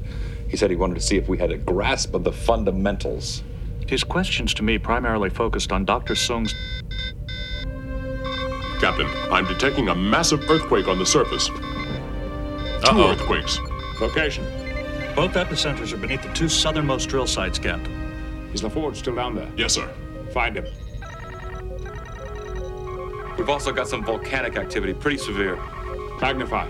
He 0.50 0.58
said 0.58 0.72
he 0.72 0.76
wanted 0.76 0.96
to 0.96 1.02
see 1.02 1.18
if 1.18 1.28
we 1.28 1.38
had 1.38 1.52
a 1.52 1.58
grasp 1.58 2.16
of 2.16 2.24
the 2.24 2.32
fundamentals. 2.32 3.44
His 3.88 4.04
questions 4.04 4.54
to 4.56 4.64
me 4.64 4.80
primarily 4.80 5.30
focused 5.30 5.72
on 5.72 5.86
Dr. 5.86 6.16
Soong's. 6.16 6.56
Captain, 8.80 9.08
I'm 9.32 9.46
detecting 9.46 9.90
a 9.90 9.96
massive 9.96 10.50
earthquake 10.50 10.88
on 10.88 10.98
the 10.98 11.06
surface. 11.06 11.48
Two 11.48 11.54
Uh-oh. 12.84 13.12
earthquakes. 13.12 13.60
Location. 14.00 14.46
Both 15.16 15.34
epicenters 15.34 15.92
are 15.94 15.98
beneath 15.98 16.22
the 16.22 16.32
two 16.34 16.48
southernmost 16.50 17.10
drill 17.10 17.28
sites, 17.28 17.58
Captain. 17.58 17.94
Is 18.54 18.62
LaForge 18.62 18.96
still 18.98 19.16
down 19.16 19.36
there? 19.36 19.50
Yes, 19.58 19.74
sir. 19.74 19.92
Find 20.34 20.58
him. 20.58 20.66
We've 23.38 23.50
also 23.50 23.72
got 23.72 23.88
some 23.88 24.04
volcanic 24.04 24.56
activity, 24.58 24.94
pretty 24.94 25.18
severe. 25.18 25.58
Magnify. 26.22 26.68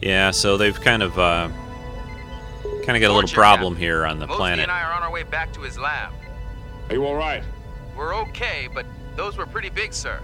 Yeah, 0.00 0.30
so 0.30 0.56
they've 0.56 0.78
kind 0.80 1.02
of 1.02 1.18
uh, 1.18 1.48
kind 2.84 2.96
of 2.96 3.00
got 3.00 3.10
a 3.10 3.14
little 3.14 3.28
problem 3.28 3.74
Captain. 3.74 3.82
here 3.82 4.06
on 4.06 4.18
the 4.18 4.26
Mosley 4.26 4.38
planet. 4.38 4.62
and 4.64 4.70
I 4.70 4.82
are 4.82 4.92
on 4.92 5.02
our 5.02 5.10
way 5.10 5.24
back 5.24 5.52
to 5.54 5.60
his 5.60 5.78
lab. 5.78 6.12
Are 6.88 6.94
you 6.94 7.04
all 7.04 7.16
right? 7.16 7.42
We're 7.96 8.14
okay, 8.22 8.68
but 8.72 8.86
those 9.16 9.36
were 9.36 9.46
pretty 9.46 9.70
big, 9.70 9.92
sir. 9.92 10.20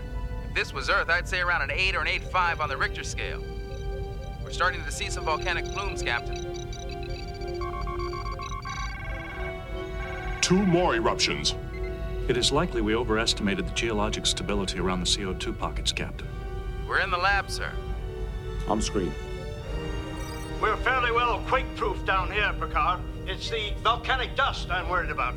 If 0.48 0.54
this 0.54 0.72
was 0.72 0.88
Earth, 0.90 1.08
I'd 1.10 1.26
say 1.28 1.40
around 1.40 1.62
an 1.62 1.70
8 1.70 1.96
or 1.96 2.00
an 2.02 2.06
8.5 2.06 2.60
on 2.60 2.68
the 2.68 2.76
Richter 2.76 3.02
scale. 3.02 3.42
We're 4.52 4.56
starting 4.56 4.84
to 4.84 4.92
see 4.92 5.08
some 5.08 5.24
volcanic 5.24 5.64
plumes, 5.64 6.02
Captain. 6.02 6.36
Two 10.42 10.66
more 10.66 10.94
eruptions. 10.94 11.54
It 12.28 12.36
is 12.36 12.52
likely 12.52 12.82
we 12.82 12.94
overestimated 12.94 13.66
the 13.66 13.72
geologic 13.72 14.26
stability 14.26 14.78
around 14.78 15.00
the 15.00 15.06
CO2 15.06 15.58
pockets, 15.58 15.90
Captain. 15.90 16.28
We're 16.86 17.00
in 17.00 17.10
the 17.10 17.16
lab, 17.16 17.50
sir. 17.50 17.72
I'm 18.68 18.82
screened. 18.82 19.14
We're 20.60 20.76
fairly 20.76 21.12
well 21.12 21.38
quake-proof 21.46 22.04
down 22.04 22.30
here, 22.30 22.52
Picard. 22.60 23.00
It's 23.26 23.48
the 23.48 23.72
volcanic 23.82 24.36
dust 24.36 24.70
I'm 24.70 24.86
worried 24.90 25.08
about. 25.08 25.34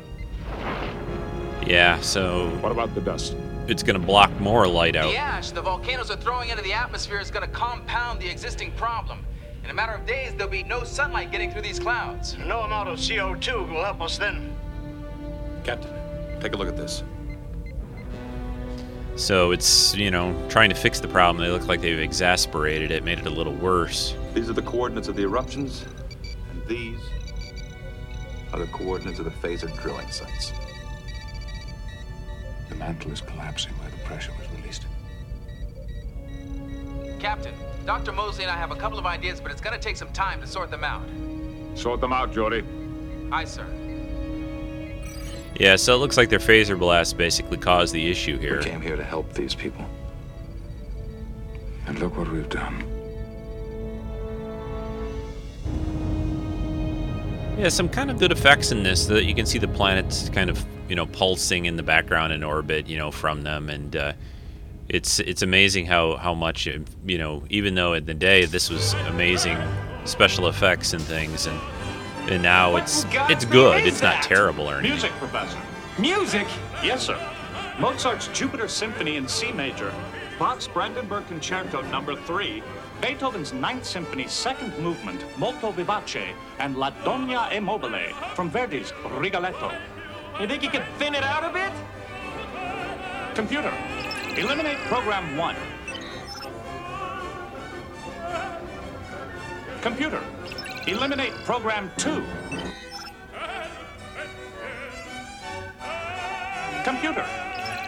Yeah, 1.66 1.98
so 2.02 2.50
What 2.60 2.70
about 2.70 2.94
the 2.94 3.00
dust? 3.00 3.34
It's 3.68 3.82
going 3.82 3.98
to 3.98 4.06
block 4.06 4.30
more 4.40 4.66
light 4.66 4.96
out. 4.96 5.10
The 5.10 5.16
ash 5.16 5.50
the 5.50 5.62
volcanoes 5.62 6.10
are 6.10 6.16
throwing 6.16 6.50
into 6.50 6.62
the 6.62 6.72
atmosphere 6.72 7.18
is 7.18 7.30
going 7.30 7.44
to 7.44 7.52
compound 7.52 8.20
the 8.20 8.28
existing 8.28 8.72
problem. 8.72 9.24
In 9.64 9.70
a 9.70 9.74
matter 9.74 9.92
of 9.92 10.06
days, 10.06 10.32
there'll 10.34 10.50
be 10.50 10.62
no 10.62 10.84
sunlight 10.84 11.32
getting 11.32 11.50
through 11.50 11.62
these 11.62 11.80
clouds. 11.80 12.36
No 12.38 12.60
amount 12.60 12.88
of 12.88 12.98
CO2 12.98 13.68
will 13.68 13.82
help 13.82 14.00
us 14.00 14.16
then. 14.16 14.54
Captain, 15.64 15.90
take 16.40 16.54
a 16.54 16.56
look 16.56 16.68
at 16.68 16.76
this. 16.76 17.02
So 19.16 19.50
it's, 19.50 19.96
you 19.96 20.10
know, 20.10 20.36
trying 20.48 20.68
to 20.68 20.76
fix 20.76 21.00
the 21.00 21.08
problem. 21.08 21.42
They 21.42 21.50
look 21.50 21.66
like 21.66 21.80
they've 21.80 21.98
exasperated 21.98 22.90
it, 22.90 23.02
made 23.02 23.18
it 23.18 23.26
a 23.26 23.30
little 23.30 23.54
worse. 23.54 24.14
These 24.34 24.50
are 24.50 24.52
the 24.52 24.62
coordinates 24.62 25.08
of 25.08 25.16
the 25.16 25.22
eruptions, 25.22 25.84
and 26.50 26.64
these 26.68 27.00
are 28.52 28.60
the 28.60 28.66
coordinates 28.66 29.18
of 29.18 29.24
the 29.24 29.30
phaser 29.30 29.74
drilling 29.82 30.10
sites. 30.10 30.52
The 32.76 32.84
mantle 32.84 33.10
is 33.10 33.22
collapsing 33.22 33.72
where 33.74 33.88
the 33.88 33.96
pressure 33.98 34.32
was 34.38 34.60
released. 34.60 34.86
Captain, 37.18 37.54
Dr. 37.86 38.12
Mosley 38.12 38.44
and 38.44 38.50
I 38.50 38.56
have 38.56 38.70
a 38.70 38.76
couple 38.76 38.98
of 38.98 39.06
ideas, 39.06 39.40
but 39.40 39.50
it's 39.50 39.62
going 39.62 39.72
to 39.72 39.80
take 39.80 39.96
some 39.96 40.12
time 40.12 40.40
to 40.42 40.46
sort 40.46 40.70
them 40.70 40.84
out. 40.84 41.08
Sort 41.74 42.00
them 42.00 42.12
out, 42.12 42.32
Geordi. 42.32 42.64
Aye, 43.32 43.44
sir. 43.44 43.66
Yeah, 45.58 45.76
so 45.76 45.94
it 45.94 45.98
looks 45.98 46.18
like 46.18 46.28
their 46.28 46.38
phaser 46.38 46.78
blast 46.78 47.16
basically 47.16 47.56
caused 47.56 47.94
the 47.94 48.10
issue 48.10 48.38
here. 48.38 48.58
We 48.58 48.64
came 48.64 48.82
here 48.82 48.96
to 48.96 49.04
help 49.04 49.32
these 49.32 49.54
people. 49.54 49.86
And 51.86 51.98
look 51.98 52.18
what 52.18 52.30
we've 52.30 52.48
done. 52.48 52.84
Yeah, 57.56 57.70
some 57.70 57.88
kind 57.88 58.10
of 58.10 58.18
good 58.18 58.32
effects 58.32 58.70
in 58.70 58.82
this. 58.82 59.06
so 59.06 59.14
That 59.14 59.24
you 59.24 59.34
can 59.34 59.46
see 59.46 59.58
the 59.58 59.68
planets 59.68 60.28
kind 60.28 60.50
of, 60.50 60.62
you 60.88 60.96
know, 60.96 61.06
pulsing 61.06 61.66
in 61.66 61.76
the 61.76 61.82
background 61.82 62.32
in 62.32 62.42
orbit, 62.44 62.86
you 62.86 62.98
know, 62.98 63.10
from 63.10 63.42
them, 63.42 63.68
and 63.68 63.96
uh, 63.96 64.12
it's 64.88 65.18
it's 65.20 65.42
amazing 65.42 65.86
how 65.86 66.16
how 66.16 66.34
much, 66.34 66.68
uh, 66.68 66.78
you 67.06 67.18
know, 67.18 67.42
even 67.50 67.74
though 67.74 67.94
in 67.94 68.06
the 68.06 68.14
day 68.14 68.44
this 68.44 68.70
was 68.70 68.94
amazing 69.08 69.58
special 70.04 70.48
effects 70.48 70.92
and 70.92 71.02
things, 71.02 71.46
and 71.46 71.60
and 72.30 72.42
now 72.42 72.76
it's 72.76 73.04
it's 73.28 73.44
good. 73.44 73.84
It's 73.86 74.02
not 74.02 74.22
terrible 74.22 74.68
or 74.68 74.74
anything. 74.78 74.92
Music, 74.92 75.10
Professor. 75.12 75.58
Music? 75.98 76.46
Yes, 76.82 77.06
sir. 77.06 77.18
Mozart's 77.78 78.28
Jupiter 78.28 78.68
Symphony 78.68 79.16
in 79.16 79.28
C 79.28 79.52
major, 79.52 79.92
Bach's 80.38 80.66
Brandenburg 80.66 81.26
Concerto 81.26 81.82
Number 81.82 82.16
3, 82.16 82.62
Beethoven's 83.00 83.52
Ninth 83.52 83.84
Symphony 83.84 84.26
Second 84.26 84.76
Movement, 84.78 85.22
Molto 85.38 85.72
Vivace, 85.72 86.34
and 86.58 86.76
La 86.76 86.90
Donna 87.04 87.50
e 87.52 87.60
Mobile 87.60 88.12
from 88.34 88.50
Verdi's 88.50 88.92
Rigoletto. 89.18 89.72
You 90.38 90.46
think 90.46 90.62
you 90.62 90.68
could 90.68 90.84
thin 90.98 91.14
it 91.14 91.22
out 91.22 91.44
a 91.44 91.50
bit? 91.50 91.72
Computer, 93.34 93.72
eliminate 94.36 94.76
program 94.84 95.34
1. 95.34 95.56
Computer, 99.80 100.22
eliminate 100.86 101.32
program 101.46 101.90
2. 101.96 102.22
Computer, 106.84 107.24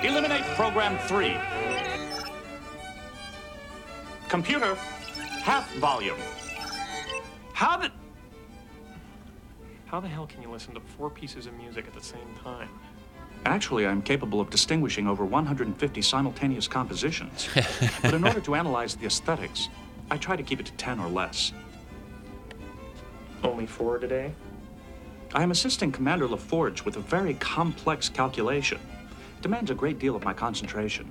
eliminate 0.03 0.44
program 0.57 0.99
3. 1.07 1.36
Computer, 4.30 4.74
half 5.42 5.70
volume. 5.76 6.16
How 7.53 7.76
the. 7.76 7.90
How 9.91 10.01
the 10.01 10.09
hell 10.09 10.26
can 10.26 10.43
you 10.43 10.51
listen 10.51 10.74
to 10.74 10.80
four 10.80 11.09
pieces 11.09 11.47
of 11.47 11.55
music 11.55 11.86
at 11.86 11.95
the 11.95 12.03
same 12.03 12.34
time? 12.45 12.68
Actually, 13.47 13.86
I'm 13.86 14.03
capable 14.03 14.39
of 14.39 14.51
distinguishing 14.51 15.07
over 15.07 15.24
150 15.24 16.03
simultaneous 16.03 16.68
compositions. 16.68 17.49
but 18.03 18.12
in 18.12 18.22
order 18.22 18.41
to 18.41 18.55
analyze 18.55 18.97
the 18.97 19.07
aesthetics, 19.07 19.70
I 20.11 20.18
try 20.18 20.36
to 20.36 20.43
keep 20.43 20.61
it 20.61 20.66
to 20.66 20.72
10 20.72 21.01
or 21.01 21.09
less. 21.09 21.55
Only 23.43 23.66
four 23.66 23.99
today? 23.99 24.32
I 25.34 25.43
am 25.43 25.51
assisting 25.51 25.91
Commander 25.91 26.28
LaForge 26.28 26.84
with 26.84 26.97
a 26.97 27.01
very 27.01 27.34
complex 27.34 28.11
calculation. 28.11 28.78
It 29.39 29.43
demands 29.43 29.70
a 29.70 29.74
great 29.74 29.99
deal 29.99 30.14
of 30.14 30.22
my 30.22 30.34
concentration. 30.34 31.11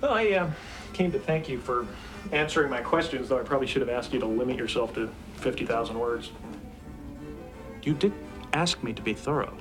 Well, 0.00 0.14
I 0.14 0.30
uh, 0.30 0.50
came 0.94 1.12
to 1.12 1.18
thank 1.18 1.46
you 1.46 1.58
for 1.58 1.86
answering 2.32 2.70
my 2.70 2.80
questions, 2.80 3.28
though 3.28 3.38
I 3.38 3.42
probably 3.42 3.66
should 3.66 3.82
have 3.82 3.90
asked 3.90 4.14
you 4.14 4.20
to 4.20 4.26
limit 4.26 4.56
yourself 4.56 4.94
to 4.94 5.10
50,000 5.34 5.98
words. 5.98 6.30
You 7.82 7.94
did 7.94 8.12
ask 8.52 8.82
me 8.82 8.92
to 8.92 9.02
be 9.02 9.14
thorough. 9.14 9.56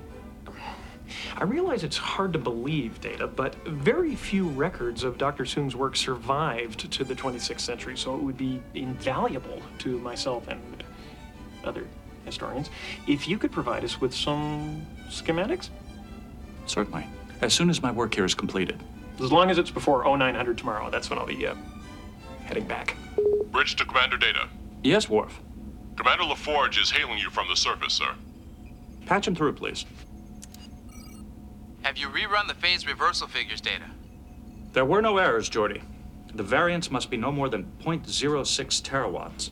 I 1.38 1.44
realize 1.44 1.84
it's 1.84 1.98
hard 1.98 2.34
to 2.34 2.40
believe, 2.40 3.02
Data, 3.02 3.26
but 3.28 3.56
very 3.66 4.16
few 4.16 4.48
records 4.50 5.04
of 5.04 5.18
Dr. 5.18 5.46
Soong's 5.46 5.76
work 5.76 5.96
survived 5.96 6.92
to 6.92 7.04
the 7.04 7.16
26th 7.16 7.62
century, 7.62 7.98
so 7.98 8.16
it 8.16 8.22
would 8.22 8.38
be 8.38 8.62
invaluable 8.76 9.62
to 9.80 9.98
myself 10.00 10.48
and 10.48 10.84
other 11.64 11.88
historians 12.26 12.70
if 13.08 13.28
you 13.28 13.38
could 13.38 13.52
provide 13.52 13.84
us 13.84 14.00
with 14.00 14.14
some 14.14 14.86
schematics. 15.08 15.70
Certainly. 16.66 17.08
As 17.42 17.54
soon 17.54 17.70
as 17.70 17.82
my 17.82 17.92
work 17.92 18.14
here 18.14 18.26
is 18.26 18.36
completed. 18.36 18.84
As 19.22 19.32
long 19.32 19.50
as 19.50 19.58
it's 19.58 19.72
before 19.72 20.04
0900 20.06 20.58
tomorrow, 20.58 20.90
that's 20.90 21.10
when 21.10 21.18
I'll 21.18 21.26
be 21.26 21.48
uh, 21.48 21.56
heading 22.44 22.68
back. 22.68 22.96
Bridge 23.52 23.76
to 23.78 23.86
Commander 23.86 24.18
Data. 24.18 24.48
Yes, 24.84 25.10
Worf. 25.10 25.42
Commander 26.00 26.24
LaForge 26.24 26.82
is 26.82 26.90
hailing 26.90 27.18
you 27.18 27.30
from 27.30 27.50
the 27.50 27.58
surface, 27.58 27.92
sir. 27.92 28.16
Patch 29.06 29.28
him 29.28 29.36
through, 29.36 29.52
please. 29.52 29.86
Have 31.82 31.98
you 31.98 32.08
rerun 32.08 32.48
the 32.48 32.54
phase 32.54 32.88
reversal 32.88 33.28
figures 33.28 33.60
data? 33.60 33.84
There 34.72 34.86
were 34.86 35.02
no 35.02 35.18
errors, 35.18 35.50
Geordi. 35.50 35.82
The 36.34 36.44
variance 36.44 36.90
must 36.90 37.10
be 37.10 37.18
no 37.18 37.34
more 37.34 37.50
than 37.50 37.70
0.06 37.84 38.82
terawatts. 38.82 39.52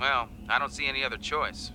Well, 0.00 0.28
I 0.48 0.58
don't 0.58 0.72
see 0.72 0.86
any 0.86 1.04
other 1.04 1.16
choice. 1.16 1.70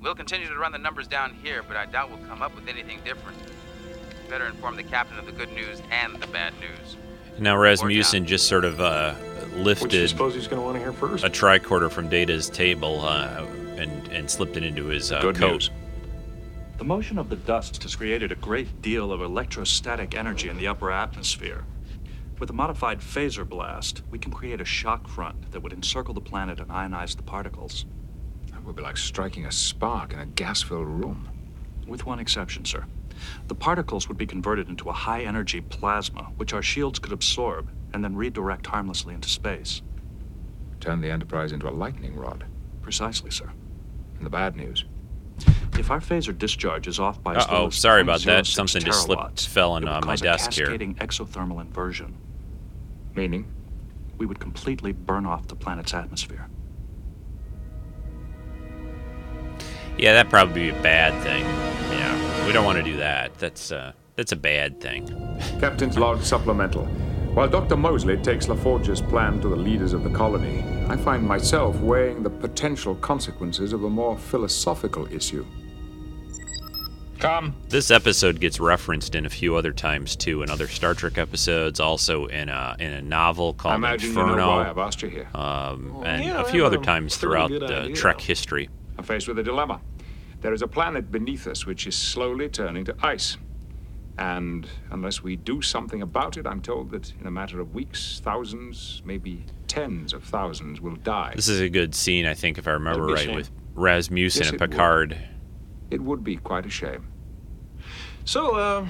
We'll 0.00 0.14
continue 0.14 0.46
to 0.46 0.56
run 0.56 0.70
the 0.70 0.78
numbers 0.78 1.08
down 1.08 1.34
here, 1.42 1.64
but 1.66 1.76
I 1.76 1.86
doubt 1.86 2.10
we'll 2.10 2.28
come 2.28 2.42
up 2.42 2.54
with 2.54 2.68
anything 2.68 3.00
different. 3.04 3.38
Better 4.30 4.46
inform 4.46 4.76
the 4.76 4.84
captain 4.84 5.18
of 5.18 5.26
the 5.26 5.32
good 5.32 5.52
news 5.52 5.82
and 5.90 6.14
the 6.22 6.28
bad 6.28 6.52
news. 6.60 6.96
Now 7.40 7.56
Rasmussen 7.56 8.24
just 8.24 8.46
sort 8.46 8.64
of 8.64 8.80
uh, 8.80 9.14
Which 9.14 9.24
you 9.24 9.27
lifted 9.62 10.08
suppose 10.08 10.34
he's 10.34 10.46
going 10.48 10.60
to 10.60 10.64
want 10.64 10.76
to 10.76 10.82
hear 10.82 10.92
first? 10.92 11.24
a 11.24 11.30
tricorder 11.30 11.90
from 11.90 12.08
Data's 12.08 12.48
table 12.48 13.00
uh, 13.02 13.44
and 13.76 14.08
and 14.08 14.30
slipped 14.30 14.56
it 14.56 14.64
into 14.64 14.86
his 14.86 15.12
uh, 15.12 15.20
Good 15.20 15.36
coat. 15.36 15.52
news. 15.52 15.70
The 16.78 16.84
motion 16.84 17.18
of 17.18 17.28
the 17.28 17.36
dust 17.36 17.82
has 17.82 17.96
created 17.96 18.30
a 18.30 18.36
great 18.36 18.80
deal 18.82 19.10
of 19.12 19.20
electrostatic 19.20 20.16
energy 20.16 20.48
in 20.48 20.56
the 20.56 20.68
upper 20.68 20.92
atmosphere. 20.92 21.64
With 22.38 22.50
a 22.50 22.52
modified 22.52 23.00
phaser 23.00 23.48
blast, 23.48 24.02
we 24.12 24.18
can 24.20 24.32
create 24.32 24.60
a 24.60 24.64
shock 24.64 25.08
front 25.08 25.50
that 25.50 25.60
would 25.60 25.72
encircle 25.72 26.14
the 26.14 26.20
planet 26.20 26.60
and 26.60 26.68
ionize 26.70 27.16
the 27.16 27.24
particles. 27.24 27.84
That 28.52 28.62
would 28.62 28.76
be 28.76 28.82
like 28.82 28.96
striking 28.96 29.44
a 29.46 29.50
spark 29.50 30.12
in 30.12 30.20
a 30.20 30.26
gas 30.26 30.62
filled 30.62 30.86
room. 30.86 31.28
With 31.88 32.06
one 32.06 32.20
exception, 32.20 32.64
sir. 32.64 32.84
The 33.48 33.56
particles 33.56 34.06
would 34.06 34.16
be 34.16 34.26
converted 34.26 34.68
into 34.68 34.88
a 34.88 34.92
high 34.92 35.22
energy 35.22 35.60
plasma, 35.60 36.24
which 36.36 36.52
our 36.52 36.62
shields 36.62 37.00
could 37.00 37.10
absorb 37.12 37.68
and 37.92 38.02
then 38.04 38.14
redirect 38.16 38.66
harmlessly 38.66 39.14
into 39.14 39.28
space. 39.28 39.82
Turn 40.80 41.00
the 41.00 41.10
Enterprise 41.10 41.52
into 41.52 41.68
a 41.68 41.70
lightning 41.72 42.16
rod. 42.16 42.44
Precisely, 42.82 43.30
sir. 43.30 43.50
And 44.16 44.24
the 44.26 44.30
bad 44.30 44.56
news. 44.56 44.84
If 45.78 45.90
our 45.90 46.00
phaser 46.00 46.36
discharge 46.36 46.88
is 46.88 46.98
off 46.98 47.22
by 47.22 47.36
as 47.36 47.44
Uh-oh, 47.44 47.52
little 47.52 47.66
as 47.68 47.74
sorry 47.76 48.02
about 48.02 48.20
that. 48.22 48.46
Something 48.46 48.82
just 48.82 49.02
slipped- 49.02 49.22
terawatts, 49.22 49.46
fell 49.46 49.72
on, 49.72 49.82
it 49.84 49.86
would 49.86 49.92
uh, 49.92 50.00
my 50.00 50.12
cause 50.12 50.20
a 50.20 50.24
desk 50.24 50.52
here. 50.52 50.66
cascading 50.66 50.94
exothermal 50.96 51.60
inversion. 51.60 52.16
Meaning? 53.14 53.46
We 54.16 54.26
would 54.26 54.40
completely 54.40 54.92
burn 54.92 55.26
off 55.26 55.46
the 55.46 55.54
planet's 55.54 55.94
atmosphere. 55.94 56.48
Yeah, 59.96 60.12
that'd 60.12 60.30
probably 60.30 60.70
be 60.70 60.76
a 60.78 60.82
bad 60.82 61.20
thing. 61.22 61.44
Yeah, 61.92 62.46
we 62.46 62.52
don't 62.52 62.64
want 62.64 62.78
to 62.78 62.84
do 62.84 62.96
that. 62.98 63.36
That's 63.38 63.72
uh, 63.72 63.92
that's 64.16 64.32
a 64.32 64.36
bad 64.36 64.80
thing. 64.80 65.06
Captain's 65.60 65.98
log 65.98 66.22
supplemental. 66.22 66.86
While 67.38 67.48
Dr. 67.48 67.76
Mosley 67.76 68.16
takes 68.16 68.46
LaForge's 68.46 69.00
plan 69.00 69.40
to 69.42 69.48
the 69.48 69.54
leaders 69.54 69.92
of 69.92 70.02
the 70.02 70.10
colony, 70.10 70.64
I 70.88 70.96
find 70.96 71.22
myself 71.22 71.76
weighing 71.76 72.24
the 72.24 72.30
potential 72.30 72.96
consequences 72.96 73.72
of 73.72 73.84
a 73.84 73.88
more 73.88 74.18
philosophical 74.18 75.06
issue. 75.14 75.46
Come. 77.20 77.54
This 77.68 77.92
episode 77.92 78.40
gets 78.40 78.58
referenced 78.58 79.14
in 79.14 79.24
a 79.24 79.30
few 79.30 79.54
other 79.54 79.70
times 79.70 80.16
too, 80.16 80.42
in 80.42 80.50
other 80.50 80.66
Star 80.66 80.94
Trek 80.94 81.16
episodes, 81.16 81.78
also 81.78 82.26
in 82.26 82.48
a 82.48 82.74
in 82.80 82.92
a 82.92 83.02
novel 83.02 83.54
called 83.54 83.76
imagine 83.76 84.08
Inferno, 84.08 84.30
you 84.30 84.36
know 84.36 84.48
why 84.48 84.68
I've 84.68 84.78
asked 84.78 85.00
you 85.02 85.08
here. 85.08 85.28
um, 85.32 86.02
and 86.04 86.24
yeah, 86.24 86.40
a 86.40 86.44
I 86.44 86.50
few 86.50 86.66
other 86.66 86.80
a 86.80 86.82
times 86.82 87.16
throughout 87.16 87.50
good 87.50 87.62
uh, 87.62 87.82
idea. 87.82 87.94
Trek 87.94 88.20
history. 88.20 88.68
I'm 88.98 89.04
faced 89.04 89.28
with 89.28 89.38
a 89.38 89.44
dilemma. 89.44 89.80
There 90.40 90.52
is 90.52 90.62
a 90.62 90.68
planet 90.68 91.12
beneath 91.12 91.46
us 91.46 91.66
which 91.66 91.86
is 91.86 91.94
slowly 91.94 92.48
turning 92.48 92.84
to 92.86 92.96
ice. 93.00 93.36
And 94.18 94.66
unless 94.90 95.22
we 95.22 95.36
do 95.36 95.62
something 95.62 96.02
about 96.02 96.36
it, 96.36 96.46
I'm 96.46 96.60
told 96.60 96.90
that 96.90 97.12
in 97.20 97.26
a 97.28 97.30
matter 97.30 97.60
of 97.60 97.72
weeks, 97.72 98.20
thousands, 98.24 99.00
maybe 99.04 99.44
tens 99.68 100.12
of 100.12 100.24
thousands 100.24 100.80
will 100.80 100.96
die. 100.96 101.32
This 101.36 101.48
is 101.48 101.60
a 101.60 101.68
good 101.68 101.94
scene, 101.94 102.26
I 102.26 102.34
think, 102.34 102.58
if 102.58 102.66
I 102.66 102.72
remember 102.72 103.14
That'd 103.14 103.26
be 103.26 103.30
a 103.30 103.34
right, 103.34 103.36
with 103.36 103.50
Rasmussen 103.74 104.40
Yes, 104.42 104.50
and 104.50 104.54
it 104.56 104.60
would. 104.60 104.70
Picard. 104.72 105.18
It 105.92 106.02
would 106.02 106.24
be 106.24 106.36
quite 106.36 106.66
a 106.66 106.70
shame. 106.70 107.06
So, 108.24 108.56
uh, 108.56 108.86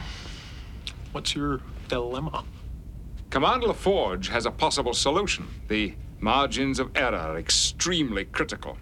what's 1.12 1.37
your 1.37 1.61
dilemma? 1.89 2.45
Commander 3.29 3.66
LaForge 3.66 4.29
has 4.29 4.47
a 4.47 4.51
possible 4.51 4.95
solution. 4.95 5.47
The 5.68 5.95
margins 6.20 6.79
of 6.79 6.91
error 6.97 7.14
are 7.16 7.39
extremely 7.39 8.24
critical. 8.24 8.79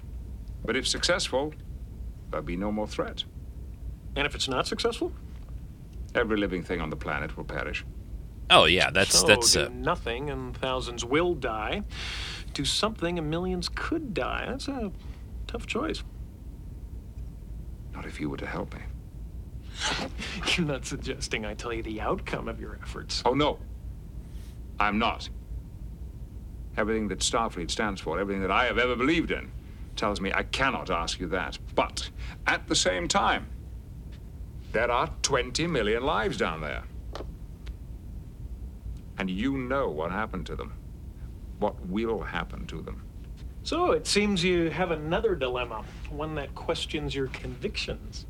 But 0.64 0.76
if 0.76 0.86
successful, 0.86 1.54
there'll 2.30 2.46
be 2.46 2.56
no 2.56 2.70
more 2.70 2.86
threat. 2.86 3.24
And 4.14 4.26
if 4.26 4.34
it's 4.36 4.48
not 4.48 4.68
successful? 4.68 5.12
Every 6.16 6.36
living 6.36 6.62
thing 6.62 6.80
on 6.80 6.90
the 6.90 6.96
planet 6.96 7.36
will 7.36 7.44
perish. 7.44 7.84
Oh 8.50 8.64
yeah, 8.64 8.90
that's 8.90 9.20
so 9.20 9.26
that's 9.26 9.52
do 9.52 9.66
uh, 9.66 9.68
nothing 9.72 10.30
and 10.30 10.56
thousands 10.56 11.04
will 11.04 11.34
die. 11.34 11.82
Do 12.54 12.64
something 12.64 13.18
and 13.18 13.28
millions 13.28 13.68
could 13.68 14.14
die. 14.14 14.46
That's 14.48 14.68
a 14.68 14.90
tough 15.46 15.66
choice. 15.66 16.02
Not 17.92 18.06
if 18.06 18.20
you 18.20 18.30
were 18.30 18.36
to 18.36 18.46
help 18.46 18.74
me. 18.74 18.80
You're 20.56 20.66
not 20.66 20.84
suggesting 20.84 21.44
I 21.44 21.54
tell 21.54 21.72
you 21.72 21.82
the 21.82 22.00
outcome 22.00 22.48
of 22.48 22.60
your 22.60 22.78
efforts. 22.82 23.22
Oh, 23.24 23.34
no. 23.34 23.58
I'm 24.78 24.98
not. 24.98 25.28
Everything 26.76 27.08
that 27.08 27.20
Starfleet 27.20 27.70
stands 27.70 28.00
for, 28.00 28.18
everything 28.18 28.42
that 28.42 28.50
I 28.50 28.66
have 28.66 28.78
ever 28.78 28.96
believed 28.96 29.30
in, 29.30 29.50
tells 29.96 30.20
me 30.20 30.30
I 30.34 30.42
cannot 30.42 30.90
ask 30.90 31.18
you 31.18 31.26
that. 31.28 31.58
But 31.74 32.10
at 32.46 32.68
the 32.68 32.76
same 32.76 33.08
time, 33.08 33.48
there 34.76 34.90
are 34.90 35.08
20 35.22 35.66
million 35.68 36.02
lives 36.02 36.36
down 36.36 36.60
there. 36.60 36.82
And 39.16 39.30
you 39.30 39.56
know 39.56 39.88
what 39.88 40.10
happened 40.10 40.44
to 40.48 40.54
them. 40.54 40.74
What 41.58 41.86
will 41.86 42.20
happen 42.20 42.66
to 42.66 42.82
them. 42.82 43.02
So 43.62 43.92
it 43.92 44.06
seems 44.06 44.44
you 44.44 44.68
have 44.68 44.90
another 44.90 45.34
dilemma, 45.34 45.82
one 46.10 46.34
that 46.34 46.54
questions 46.54 47.14
your 47.14 47.28
convictions. 47.28 48.26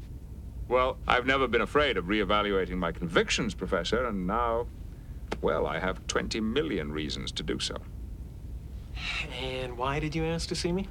Well, 0.69 0.99
I've 1.09 1.27
never 1.27 1.49
been 1.49 1.63
afraid 1.63 1.97
of 1.97 2.05
reevaluating 2.05 2.77
my 2.77 2.93
convictions, 2.93 3.53
Professor, 3.53 4.07
and 4.07 4.25
now, 4.25 4.69
well, 5.41 5.67
I 5.67 5.81
have 5.81 6.07
20 6.07 6.41
million 6.41 6.93
reasons 6.93 7.33
to 7.33 7.43
do 7.43 7.59
so. 7.59 7.75
And 9.43 9.77
why 9.77 9.99
did 9.99 10.15
you 10.15 10.25
ask 10.25 10.49
to 10.51 10.55
see 10.55 10.71
me? 10.71 10.87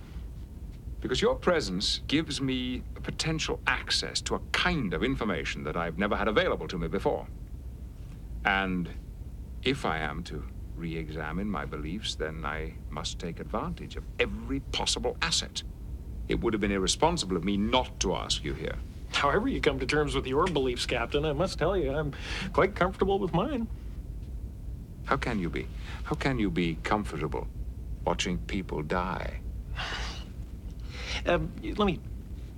Because 1.05 1.21
your 1.21 1.35
presence 1.35 2.01
gives 2.07 2.41
me 2.41 2.81
a 2.95 2.99
potential 2.99 3.59
access 3.67 4.21
to 4.21 4.33
a 4.33 4.39
kind 4.51 4.91
of 4.91 5.03
information 5.03 5.63
that 5.65 5.77
I've 5.77 5.99
never 5.99 6.15
had 6.15 6.27
available 6.27 6.67
to 6.67 6.79
me 6.79 6.87
before. 6.87 7.27
And 8.43 8.89
if 9.61 9.85
I 9.85 9.99
am 9.99 10.23
to 10.23 10.43
re 10.75 10.97
examine 10.97 11.47
my 11.47 11.63
beliefs, 11.63 12.15
then 12.15 12.43
I 12.43 12.73
must 12.89 13.19
take 13.19 13.39
advantage 13.39 13.97
of 13.97 14.03
every 14.19 14.61
possible 14.71 15.15
asset. 15.21 15.61
It 16.27 16.41
would 16.41 16.53
have 16.53 16.61
been 16.61 16.71
irresponsible 16.71 17.37
of 17.37 17.43
me 17.43 17.55
not 17.55 17.99
to 17.99 18.15
ask 18.15 18.43
you 18.43 18.55
here. 18.55 18.77
However, 19.13 19.47
you 19.47 19.61
come 19.61 19.77
to 19.77 19.85
terms 19.85 20.15
with 20.15 20.25
your 20.25 20.47
beliefs, 20.47 20.87
Captain, 20.87 21.23
I 21.23 21.33
must 21.33 21.59
tell 21.59 21.77
you, 21.77 21.91
I'm 21.91 22.13
quite 22.51 22.73
comfortable 22.73 23.19
with 23.19 23.31
mine. 23.31 23.67
How 25.03 25.17
can 25.17 25.37
you 25.37 25.51
be? 25.51 25.67
How 26.05 26.15
can 26.15 26.39
you 26.39 26.49
be 26.49 26.79
comfortable 26.81 27.45
watching 28.03 28.39
people 28.39 28.81
die? 28.81 29.41
Um, 31.25 31.51
let 31.63 31.85
me 31.85 31.99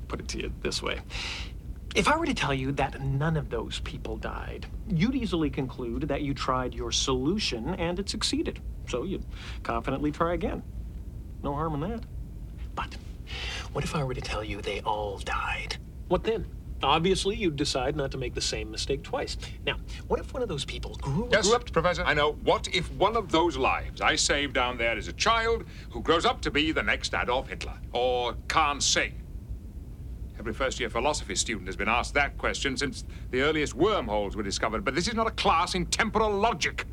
put 0.08 0.20
it 0.20 0.28
to 0.30 0.40
you 0.40 0.52
this 0.62 0.82
way. 0.82 1.00
If 1.96 2.08
I 2.08 2.18
were 2.18 2.26
to 2.26 2.34
tell 2.34 2.54
you 2.54 2.72
that 2.74 3.02
none 3.02 3.38
of 3.38 3.50
those 3.50 3.80
people 3.80 4.18
died, 4.18 4.68
you'd 4.88 5.16
easily 5.16 5.50
conclude 5.50 6.04
that 6.04 6.22
you 6.22 6.34
tried 6.34 6.74
your 6.74 6.92
solution 6.92 7.74
and 7.76 7.98
it 7.98 8.10
succeeded. 8.10 8.60
So 8.88 9.04
you'd 9.04 9.26
confidently 9.64 10.12
try 10.12 10.34
again. 10.34 10.62
No 11.44 11.54
harm 11.54 11.76
in 11.76 11.90
that. 11.90 12.04
But 12.76 12.96
what 13.74 13.84
if 13.84 13.96
I 13.96 14.04
were 14.04 14.14
to 14.14 14.22
tell 14.22 14.44
you 14.44 14.62
they 14.62 14.82
all 14.82 15.18
died? 15.20 15.78
What 16.08 16.24
then? 16.24 16.46
Obviously, 16.84 17.36
you'd 17.36 17.56
decide 17.56 17.96
not 17.96 18.12
to 18.12 18.18
make 18.18 18.34
the 18.34 18.42
same 18.42 18.70
mistake 18.70 19.04
twice. 19.04 19.38
Now, 19.66 19.78
what 20.08 20.20
if 20.20 20.34
one 20.34 20.44
of 20.44 20.50
those 20.50 20.66
people 20.66 20.96
grew, 21.02 21.28
Yes, 21.32 21.48
grew 21.48 21.56
up 21.56 21.72
Professor, 21.72 22.04
I 22.04 22.14
know. 22.14 22.34
What 22.44 22.68
if 22.74 22.92
one 22.94 23.16
of 23.16 23.32
those 23.32 23.58
lives 23.58 24.02
I 24.02 24.16
saved 24.16 24.54
down 24.54 24.78
there 24.78 24.98
is 24.98 25.08
a 25.08 25.14
child 25.14 25.64
who 25.90 26.02
grows 26.02 26.26
up 26.26 26.42
to 26.42 26.52
be 26.52 26.72
the 26.72 26.84
next 26.84 27.14
Adolf 27.14 27.50
Hitler 27.50 27.78
or 27.94 28.36
Khan 28.48 28.80
Singh? 28.80 29.14
Every 30.40 30.54
first 30.54 30.80
year 30.80 30.90
philosophy 30.90 31.36
student 31.36 31.68
has 31.68 31.76
been 31.76 31.90
asked 31.90 32.14
that 32.14 32.38
question 32.38 32.78
since 32.78 33.04
the 33.32 33.42
earliest 33.42 33.74
wormholes 33.74 34.36
were 34.36 34.44
discovered. 34.44 34.86
But 34.86 34.94
this 34.94 35.08
is 35.08 35.16
not 35.16 35.26
a 35.26 35.32
class 35.32 35.74
in 35.74 35.88
temporal 35.88 36.32
logic. 36.32 36.86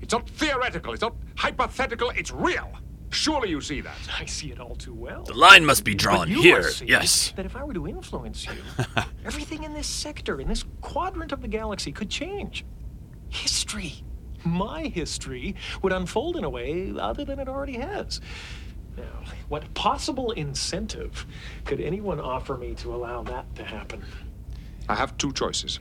It's 0.00 0.12
not 0.12 0.28
theoretical, 0.30 0.92
it's 0.92 1.02
not 1.02 1.14
hypothetical, 1.36 2.10
it's 2.10 2.30
real. 2.30 2.70
Surely 3.10 3.50
you 3.50 3.60
see 3.60 3.80
that. 3.80 3.96
I 4.18 4.24
see 4.24 4.50
it 4.52 4.60
all 4.60 4.76
too 4.76 4.94
well. 4.94 5.24
The 5.24 5.34
line 5.34 5.64
must 5.64 5.84
be 5.84 5.92
But 5.94 6.00
drawn 6.00 6.28
you 6.28 6.40
here. 6.42 6.62
must 6.62 6.78
see 6.78 6.86
Yes. 6.86 7.32
That 7.36 7.44
if 7.44 7.56
I 7.56 7.64
were 7.64 7.74
to 7.74 7.86
influence 7.88 8.46
you, 8.46 8.84
everything 9.24 9.64
in 9.64 9.74
this 9.74 9.88
sector, 9.88 10.40
in 10.40 10.48
this 10.48 10.64
quadrant 10.80 11.32
of 11.32 11.42
the 11.42 11.48
galaxy, 11.48 11.90
could 11.92 12.08
change. 12.08 12.64
History, 13.28 14.04
my 14.44 14.84
history, 14.84 15.56
would 15.82 15.92
unfold 15.92 16.36
in 16.36 16.44
a 16.44 16.50
way 16.50 16.92
other 16.98 17.24
than 17.24 17.38
it 17.40 17.48
already 17.48 17.78
has. 17.78 18.20
Now, 18.96 19.04
what 19.48 19.72
possible 19.74 20.30
incentive 20.32 21.26
could 21.64 21.80
anyone 21.80 22.20
offer 22.20 22.56
me 22.56 22.74
to 22.76 22.94
allow 22.94 23.22
that 23.24 23.54
to 23.56 23.64
happen? 23.64 24.04
I 24.88 24.94
have 24.94 25.16
two 25.18 25.32
choices. 25.32 25.80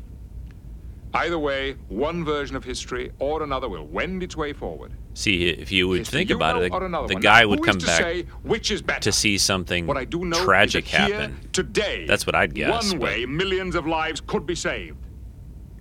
Either 1.14 1.40
way, 1.40 1.74
one 1.88 2.24
version 2.24 2.56
of 2.56 2.64
history 2.64 3.12
or 3.20 3.42
another 3.42 3.68
will 3.68 3.86
wend 3.88 4.22
its 4.22 4.38
way 4.38 4.54
forward. 4.54 4.94
See, 5.20 5.50
if 5.50 5.70
you 5.70 5.90
would 5.90 5.98
History 6.00 6.20
think 6.20 6.30
you 6.30 6.38
about 6.38 6.64
it, 6.64 6.72
the, 6.72 6.80
one. 6.80 7.08
guy 7.22 7.42
Now, 7.42 7.50
would 7.50 7.60
who 7.60 7.66
is 7.66 7.70
come 7.72 7.80
to 7.80 7.86
back 7.88 8.26
which 8.42 8.72
is 8.72 8.82
to 9.02 9.12
see 9.12 9.38
something 9.38 9.86
What 9.86 9.98
I 9.98 10.06
do 10.06 10.24
know 10.24 10.42
tragic 10.46 10.86
that 10.86 11.08
here, 11.10 11.20
happen. 11.20 11.50
today. 11.52 12.06
That's 12.08 12.26
what 12.26 12.36
I'd 12.36 12.54
guess. 12.56 12.90
One 12.90 13.00
but- 13.00 13.06
way, 13.06 13.26
millions 13.26 13.76
of 13.76 13.86
lives 13.86 14.22
could 14.22 14.46
be 14.46 14.56
saved. 14.56 14.96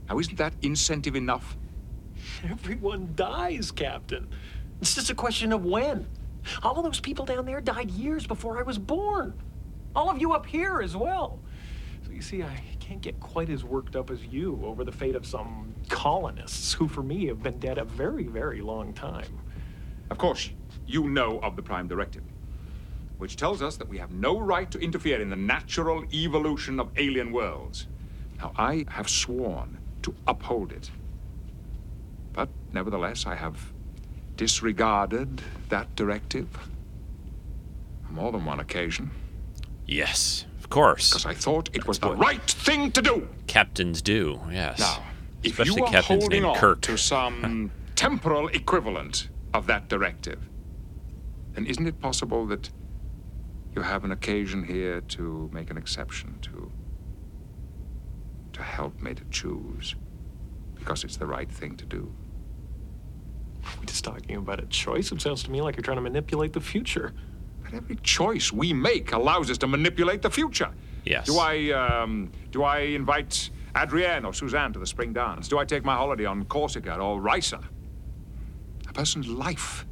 Now, 0.08 0.18
isn't 0.18 0.36
that 0.38 0.54
incentive 0.62 1.14
enough? 1.14 1.56
Everyone 2.50 3.12
dies, 3.14 3.70
Captain. 3.70 4.26
It's 4.80 4.96
just 4.96 5.08
a 5.08 5.14
question 5.14 5.52
of 5.52 5.64
when. 5.64 6.08
All 6.64 6.76
of 6.76 6.82
those 6.82 6.98
people 6.98 7.24
down 7.24 7.46
there 7.46 7.60
died 7.60 7.92
years 7.92 8.26
before 8.26 8.58
I 8.58 8.62
was 8.62 8.76
born. 8.76 9.34
All 9.94 10.10
of 10.10 10.20
you 10.20 10.32
up 10.32 10.46
here 10.46 10.80
as 10.82 10.96
well. 10.96 11.38
So 12.04 12.10
you 12.10 12.22
see, 12.22 12.42
I 12.42 12.60
can't 12.88 13.02
get 13.02 13.20
quite 13.20 13.50
as 13.50 13.64
worked 13.64 13.96
up 13.96 14.10
as 14.10 14.24
you 14.24 14.58
over 14.64 14.82
the 14.82 14.90
fate 14.90 15.14
of 15.14 15.26
some 15.26 15.74
colonists 15.90 16.72
who, 16.72 16.88
for 16.88 17.02
me, 17.02 17.26
have 17.26 17.42
been 17.42 17.58
dead 17.58 17.76
a 17.76 17.84
very, 17.84 18.24
very 18.24 18.62
long 18.62 18.94
time. 18.94 19.38
Of 20.08 20.16
course, 20.16 20.48
you 20.86 21.06
know 21.06 21.38
of 21.40 21.54
the 21.54 21.60
Prime 21.60 21.86
Directive, 21.86 22.22
which 23.18 23.36
tells 23.36 23.60
us 23.60 23.76
that 23.76 23.88
we 23.88 23.98
have 23.98 24.10
no 24.12 24.40
right 24.40 24.70
to 24.70 24.78
interfere 24.78 25.20
in 25.20 25.28
the 25.28 25.36
natural 25.36 26.02
evolution 26.14 26.80
of 26.80 26.88
alien 26.96 27.30
worlds. 27.30 27.88
Now, 28.38 28.52
I 28.56 28.86
have 28.88 29.10
sworn 29.10 29.76
to 30.00 30.14
uphold 30.26 30.72
it. 30.72 30.90
But 32.32 32.48
nevertheless, 32.72 33.26
I 33.26 33.34
have 33.34 33.70
disregarded 34.36 35.42
that 35.68 35.94
directive 35.94 36.48
on 38.06 38.14
more 38.14 38.32
than 38.32 38.46
one 38.46 38.60
occasion. 38.60 39.10
Yes, 39.86 40.46
of 40.68 40.74
course. 40.74 41.08
Because 41.08 41.24
I 41.24 41.32
thought 41.32 41.70
it 41.72 41.86
was 41.86 41.98
the 41.98 42.14
right 42.14 42.42
thing 42.42 42.92
to 42.92 43.00
do. 43.00 43.26
Captains 43.46 44.02
do, 44.02 44.38
yes. 44.52 44.78
Now, 44.78 45.02
if 45.42 45.52
Especially 45.52 45.76
you 45.80 45.84
are 45.86 45.90
captains 45.90 46.24
holding 46.24 46.42
named 46.42 46.44
on 46.44 46.56
Kirk. 46.56 46.82
to 46.82 46.98
some 46.98 47.70
temporal 47.96 48.48
equivalent 48.48 49.30
of 49.54 49.66
that 49.68 49.88
directive, 49.88 50.40
then 51.54 51.64
isn't 51.64 51.86
it 51.86 51.98
possible 52.00 52.44
that 52.48 52.68
you 53.74 53.80
have 53.80 54.04
an 54.04 54.12
occasion 54.12 54.62
here 54.62 55.00
to 55.00 55.48
make 55.54 55.70
an 55.70 55.78
exception 55.78 56.38
to 56.42 56.70
to 58.52 58.62
help 58.62 59.00
me 59.00 59.14
to 59.14 59.22
choose 59.30 59.94
because 60.74 61.02
it's 61.02 61.16
the 61.16 61.26
right 61.26 61.50
thing 61.50 61.76
to 61.78 61.86
do? 61.86 62.12
We're 63.78 63.86
just 63.86 64.04
talking 64.04 64.36
about 64.36 64.60
a 64.62 64.66
choice. 64.66 65.12
It 65.12 65.22
sounds 65.22 65.42
to 65.44 65.50
me 65.50 65.62
like 65.62 65.76
you're 65.76 65.82
trying 65.82 65.96
to 65.96 66.02
manipulate 66.02 66.52
the 66.52 66.60
future. 66.60 67.14
But 67.70 67.76
every 67.76 67.96
choice 67.96 68.50
we 68.50 68.72
make 68.72 69.12
allows 69.12 69.50
us 69.50 69.58
to 69.58 69.66
manipulate 69.66 70.22
the 70.22 70.30
future. 70.30 70.70
Yes. 71.04 71.26
Do 71.26 71.38
I, 71.38 71.70
um, 71.72 72.32
do 72.50 72.62
I 72.62 72.78
invite 72.80 73.50
Adrienne 73.76 74.24
or 74.24 74.32
Suzanne 74.32 74.72
to 74.72 74.78
the 74.78 74.86
spring 74.86 75.12
dance? 75.12 75.48
Do 75.48 75.58
I 75.58 75.66
take 75.66 75.84
my 75.84 75.94
holiday 75.94 76.24
on 76.24 76.44
Corsica 76.46 76.96
or 76.96 77.20
Risa? 77.20 77.62
A 78.88 78.92
person's 78.94 79.28
life, 79.28 79.84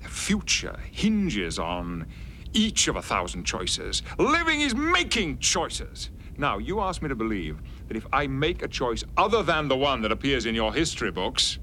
their 0.00 0.08
future 0.08 0.76
hinges 0.90 1.60
on 1.60 2.06
each 2.52 2.88
of 2.88 2.96
a 2.96 3.02
thousand 3.02 3.44
choices. 3.44 4.02
Living 4.18 4.60
is 4.60 4.74
making 4.74 5.38
choices. 5.38 6.10
Now, 6.36 6.58
you 6.58 6.80
ask 6.80 7.02
me 7.02 7.08
to 7.08 7.14
believe 7.14 7.60
that 7.86 7.96
if 7.96 8.06
I 8.12 8.26
make 8.26 8.62
a 8.62 8.68
choice 8.68 9.04
other 9.16 9.44
than 9.44 9.68
the 9.68 9.76
one 9.76 10.02
that 10.02 10.10
appears 10.10 10.44
in 10.44 10.56
your 10.56 10.74
history 10.74 11.12
books, 11.12 11.60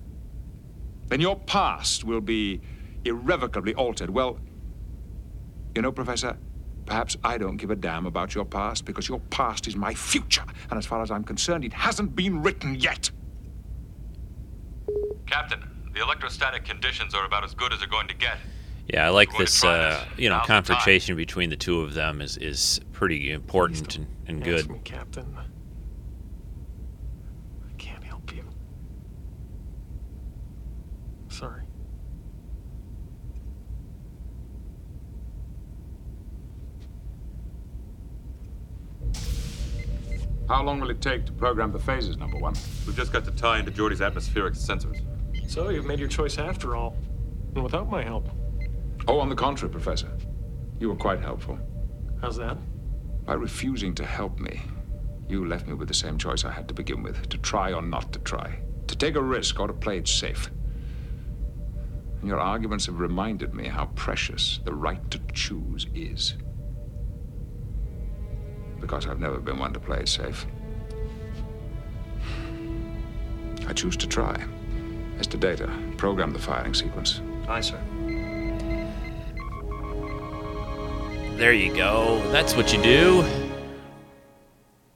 then 1.08 1.20
your 1.20 1.36
past 1.36 2.06
will 2.06 2.22
be 2.22 2.62
irrevocably 3.04 3.76
altered. 3.76 4.10
Well, 4.10 4.40
you 5.76 5.82
know, 5.82 5.92
Professor, 5.92 6.38
perhaps 6.86 7.18
I 7.24 7.38
don't 7.38 7.58
give 7.58 7.70
a 7.70 7.76
damn 7.76 8.06
about 8.06 8.34
your 8.34 8.46
past 8.46 8.86
because 8.86 9.10
your 9.10 9.20
past 9.30 9.68
is 9.68 9.76
my 9.76 9.94
future. 9.94 10.46
And 10.70 10.80
as 10.80 10.86
far 10.86 11.02
as 11.02 11.12
I'm 11.12 11.24
concerned, 11.24 11.66
it 11.66 11.74
hasn't 11.74 12.16
been 12.16 12.42
written 12.42 12.76
yet. 12.76 13.12
Captain, 15.26 15.60
the 15.94 16.02
electrostatic 16.02 16.64
conditions 16.64 17.14
are 17.14 17.26
about 17.26 17.44
as 17.44 17.54
good 17.54 17.74
as 17.74 17.80
they're 17.80 17.88
going 17.90 18.08
to 18.08 18.16
get. 18.16 18.38
Yeah, 18.88 19.08
I 19.08 19.10
like 19.10 19.30
We're 19.30 19.40
going 19.40 19.48
to 19.48 19.52
this. 19.52 19.64
Uh, 19.64 20.06
this 20.10 20.20
you 20.20 20.30
know, 20.30 20.38
now's 20.38 20.48
confrontation 20.48 21.16
between 21.16 21.50
the 21.50 21.56
two 21.56 21.82
of 21.82 21.96
them 21.96 22.22
is 22.22 22.38
is 22.38 22.80
pretty 22.92 23.32
important 23.32 23.96
and, 23.96 24.08
and 24.28 24.44
good. 24.44 24.70
me, 24.70 24.80
Captain. 24.84 25.36
I 25.36 25.44
can't 27.80 28.04
help 28.04 28.32
you. 28.32 28.44
Sorry. 31.30 31.64
How 40.48 40.64
long 40.64 40.80
will 40.80 40.92
it 40.92 41.02
take 41.02 41.26
to 41.26 41.32
program 41.32 41.72
the 41.72 41.80
phasers, 41.80 42.18
number 42.18 42.38
one? 42.38 42.54
We've 42.86 42.96
just 42.96 43.12
got 43.12 43.26
to 43.26 43.32
tie 43.32 43.60
into 43.60 43.72
Geordi's 43.72 44.02
atmospheric 44.02 44.54
sensors. 44.54 45.02
So 45.48 45.70
you've 45.70 45.88
made 45.88 46.00
your 46.00 46.08
choice 46.08 46.38
after 46.38 46.76
all, 46.76 46.96
and 47.56 47.64
without 47.64 47.90
my 47.90 48.04
help. 48.04 48.30
Oh, 49.08 49.20
on 49.20 49.30
the 49.30 49.36
contrary, 49.36 49.72
Professor. 49.72 50.12
You 50.80 50.90
were 50.90 50.96
quite 50.96 51.20
helpful. 51.20 51.58
How's 52.22 52.38
that? 52.38 52.58
By 53.26 53.34
refusing 53.34 53.96
to 53.96 54.06
help 54.06 54.40
me, 54.40 54.62
you 55.28 55.48
left 55.48 55.68
me 55.68 55.74
with 55.74 55.88
the 55.88 55.96
same 55.96 56.18
choice 56.18 56.46
I 56.46 56.52
had 56.52 56.68
to 56.68 56.76
begin 56.76 57.02
with 57.02 57.28
to 57.30 57.40
try 57.40 57.74
or 57.74 57.82
not 57.82 58.14
to 58.14 58.20
try, 58.20 58.60
to 58.86 58.96
take 58.96 59.16
a 59.16 59.22
risk 59.22 59.60
or 59.60 59.66
to 59.66 59.74
play 59.74 59.98
it 59.98 60.08
safe. 60.08 60.52
And 62.20 62.28
your 62.28 62.40
arguments 62.40 62.86
have 62.86 63.00
reminded 63.00 63.56
me 63.56 63.68
how 63.68 63.86
precious 63.96 64.60
the 64.64 64.74
right 64.74 65.10
to 65.10 65.20
choose 65.34 65.88
is. 65.96 66.36
Because 68.86 69.08
I've 69.08 69.20
never 69.20 69.40
been 69.40 69.58
one 69.58 69.74
to 69.74 69.80
play 69.80 70.02
it 70.02 70.08
safe. 70.08 70.46
I 73.68 73.74
choose 73.74 73.98
to 73.98 74.08
try. 74.08 74.36
Mr. 75.18 75.40
Data, 75.40 75.68
program 75.98 76.34
the 76.34 76.38
firing 76.38 76.76
sequence. 76.76 77.20
Aye, 77.48 77.62
sir. 77.62 77.80
There 81.36 81.52
you 81.52 81.76
go. 81.76 82.22
That's 82.32 82.56
what 82.56 82.74
you 82.74 82.84
do. 82.84 83.22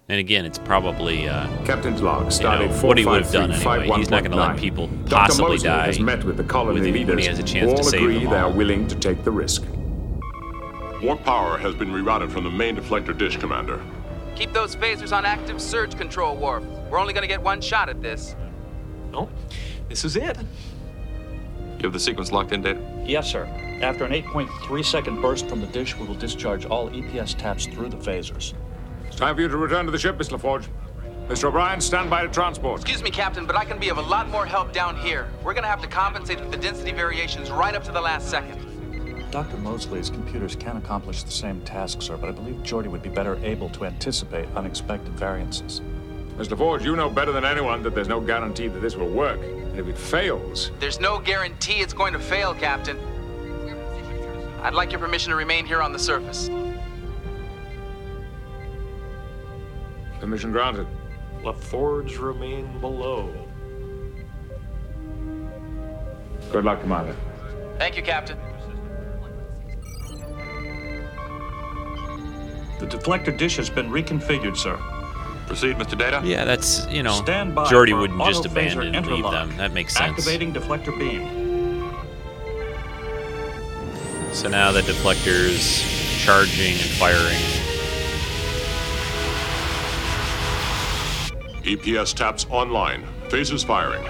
And 0.08 0.20
again, 0.20 0.46
it's 0.46 0.60
probably 0.60 1.28
uh, 1.28 1.48
Captain's 1.66 2.04
log, 2.04 2.32
you 2.32 2.44
know, 2.44 2.68
what 2.84 3.00
he 3.00 3.06
would 3.08 3.24
have 3.24 3.32
done 3.32 3.52
anyway. 3.52 3.90
He's 3.98 4.12
not 4.12 4.24
going 4.24 4.32
to 4.32 4.38
let 4.38 4.56
453-5119. 4.56 4.60
people 4.60 4.88
Dr. 4.88 5.10
possibly 5.10 5.52
Mosley 5.54 5.68
die 5.68 5.86
has 5.88 6.00
met 6.00 6.24
with 6.24 6.38
the 6.38 6.44
colony 6.44 6.92
leaders. 6.92 7.22
he 7.22 7.26
has 7.28 7.40
a 7.40 7.44
chance 7.44 7.72
all 7.72 7.78
to 7.78 7.84
save 7.84 8.02
agree 8.02 8.20
them 8.20 8.30
they 8.30 8.38
are 8.38 8.52
willing 8.52 8.88
to 8.88 8.96
take 8.96 9.24
the 9.24 9.32
risk. 9.32 9.64
Warp 11.02 11.24
power 11.24 11.58
has 11.58 11.76
been 11.76 11.92
rerouted 11.92 12.30
from 12.30 12.44
the 12.44 12.50
main 12.50 12.76
deflector 12.76 13.18
dish, 13.18 13.38
Commander. 13.38 13.82
Keep 14.36 14.52
those 14.52 14.76
phasers 14.76 15.16
on 15.16 15.26
active 15.26 15.62
surge 15.62 15.98
control, 15.98 16.36
Worf. 16.36 16.64
We're 16.90 17.00
only 17.00 17.14
gonna 17.14 17.28
get 17.28 17.42
one 17.42 17.62
shot 17.62 17.88
at 17.88 18.02
this. 18.02 18.36
No, 19.12 19.30
this 19.88 20.04
is 20.04 20.18
it. 20.18 20.38
You 21.78 21.84
have 21.84 21.94
the 21.94 22.00
sequence 22.00 22.34
locked 22.34 22.52
in, 22.52 22.62
Data? 22.62 22.82
Yes, 23.06 23.32
sir. 23.32 23.46
After 23.82 24.04
an 24.04 24.12
8.3 24.12 24.84
second 24.84 25.22
burst 25.22 25.48
from 25.48 25.62
the 25.62 25.68
dish, 25.68 25.96
we 25.96 26.06
will 26.06 26.16
discharge 26.16 26.66
all 26.66 26.90
EPS 26.90 27.38
taps 27.38 27.66
through 27.66 27.88
the 27.88 27.98
phasers. 27.98 28.54
It's 29.08 29.16
time 29.16 29.36
for 29.36 29.42
you 29.42 29.48
to 29.48 29.58
return 29.58 29.86
to 29.86 29.92
the 29.92 29.98
ship, 29.98 30.18
Miss 30.18 30.28
LaForge. 30.28 30.68
Mr. 31.30 31.46
O'Brien, 31.46 31.80
stand 31.80 32.10
by 32.10 32.24
to 32.24 32.28
transport. 32.28 32.82
Excuse 32.82 33.02
me, 33.02 33.10
Captain, 33.10 33.46
but 33.46 33.56
I 33.56 33.64
can 33.64 33.80
be 33.80 33.88
of 33.88 34.00
a 34.00 34.02
lot 34.02 34.28
more 34.30 34.46
help 34.46 34.74
down 34.74 34.98
here. 34.98 35.30
We're 35.46 35.54
gonna 35.54 35.68
have 35.68 35.82
to 35.82 35.88
compensate 35.88 36.40
for 36.40 36.50
the 36.50 36.58
density 36.58 36.92
variations 36.92 37.52
right 37.52 37.74
up 37.74 37.84
to 37.86 37.92
the 37.94 38.02
last 38.02 38.30
second. 38.30 38.69
Dr. 39.32 39.58
Mosley's 39.58 40.10
computers 40.10 40.56
can 40.56 40.78
accomplish 40.78 41.22
the 41.22 41.32
same 41.32 41.62
task, 41.62 42.02
sir, 42.02 42.18
but 42.18 42.30
I 42.30 42.32
believe 42.32 42.56
Geordi 42.58 42.88
would 42.88 43.04
be 43.04 43.10
better 43.10 43.38
able 43.44 43.70
to 43.70 43.86
anticipate 43.86 44.48
unexpected 44.56 45.14
variances. 45.14 45.82
Mr. 46.38 46.58
LaForge, 46.58 46.84
you 46.84 46.96
know 46.96 47.10
better 47.10 47.32
than 47.32 47.46
anyone 47.46 47.84
that 47.84 47.94
there's 47.94 48.08
no 48.08 48.20
guarantee 48.20 48.68
that 48.68 48.80
this 48.80 48.96
will 48.96 49.10
work. 49.10 49.40
And 49.40 49.78
if 49.78 49.88
it 49.88 49.98
fails, 49.98 50.72
There's 50.80 51.00
no 51.00 51.20
guarantee 51.20 51.82
it's 51.82 51.94
going 51.94 52.14
to 52.14 52.20
fail, 52.20 52.56
Captain. 52.56 52.98
I'd 54.64 54.74
like 54.74 54.92
your 54.92 55.00
permission 55.00 55.30
to 55.30 55.36
remain 55.36 55.66
here 55.66 55.82
on 55.82 55.94
the 55.94 56.00
surface. 56.00 56.50
permission 60.20 60.52
granted. 60.52 60.86
LaForge 61.42 62.20
remain 62.20 62.80
below. 62.82 63.34
Good 66.52 66.66
luck, 66.66 66.82
Commander. 66.82 67.16
Thank 67.78 67.96
you, 67.96 68.04
Captain. 68.04 68.38
The 72.80 72.86
deflector 72.88 73.36
dish 73.38 73.58
has 73.58 73.70
been 73.70 73.90
reconfigured, 73.90 74.56
sir. 74.58 74.78
Proceed, 75.48 75.76
Mr. 75.78 75.98
Data. 75.98 76.22
Yeah, 76.24 76.46
that's 76.46 76.88
you 76.88 77.04
know, 77.04 77.12
Stand 77.12 77.54
by 77.56 77.66
Geordi 77.66 77.90
for 77.90 77.98
wouldn't 78.00 78.24
just 78.24 78.40
auto-phaser 78.46 78.52
abandon 78.52 78.96
and 78.96 79.08
leave 79.08 79.16
interlock. 79.18 79.48
them. 79.50 79.58
That 79.58 79.74
makes 79.74 79.96
sense. 79.96 80.12
Activating 80.12 80.54
deflector 80.54 80.98
beam. 80.98 81.28
So 84.34 84.48
now 84.48 84.72
the 84.72 84.82
deflector's 84.82 85.84
charging 86.24 86.74
and 86.74 86.92
firing. 87.00 87.38
EPS 91.64 92.14
taps 92.14 92.46
online. 92.50 93.04
Phasers 93.30 93.66
firing. 93.66 94.04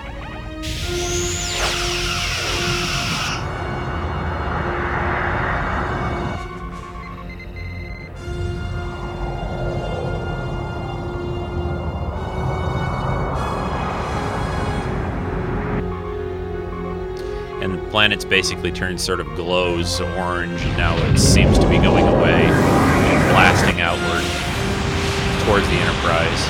Planet's 17.99 18.23
basically 18.23 18.71
turned 18.71 19.01
sort 19.01 19.19
of 19.19 19.27
glows 19.35 19.99
orange, 19.99 20.61
and 20.61 20.77
now 20.77 20.95
it 21.11 21.17
seems 21.17 21.59
to 21.59 21.67
be 21.67 21.75
going 21.79 22.07
away, 22.07 22.47
blasting 23.33 23.81
outward 23.81 24.23
towards 25.43 25.67
the 25.67 25.75
Enterprise. 25.75 26.47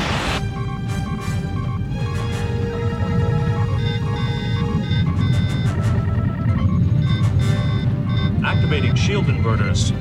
Activating 8.45 8.93
shield 8.93 9.25
inverters. 9.25 9.91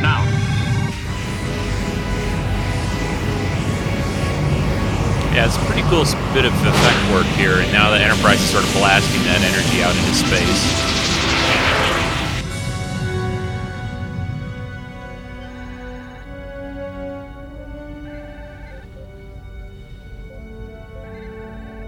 Now. 0.00 0.49
Yeah, 5.40 5.46
it's 5.46 5.56
a 5.56 5.60
pretty 5.60 5.80
cool 5.88 6.04
bit 6.34 6.44
of 6.44 6.52
effect 6.52 7.12
work 7.14 7.24
here, 7.38 7.54
and 7.54 7.72
now 7.72 7.88
the 7.88 7.96
Enterprise 7.96 8.42
is 8.42 8.50
sort 8.50 8.62
of 8.62 8.70
blasting 8.74 9.22
that 9.22 9.40
energy 9.40 9.82
out 9.82 9.96
into 9.96 10.14
space. 10.14 10.90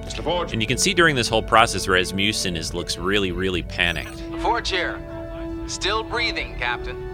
Miss 0.02 0.14
LaForge. 0.14 0.54
And 0.54 0.62
you 0.62 0.66
can 0.66 0.78
see 0.78 0.94
during 0.94 1.14
this 1.14 1.28
whole 1.28 1.42
process, 1.42 1.86
Rasmussen 1.86 2.56
is 2.56 2.72
looks 2.72 2.96
really, 2.96 3.32
really 3.32 3.62
panicked. 3.62 4.18
Forge 4.40 4.70
here. 4.70 4.98
Still 5.66 6.02
breathing, 6.02 6.58
Captain. 6.58 7.11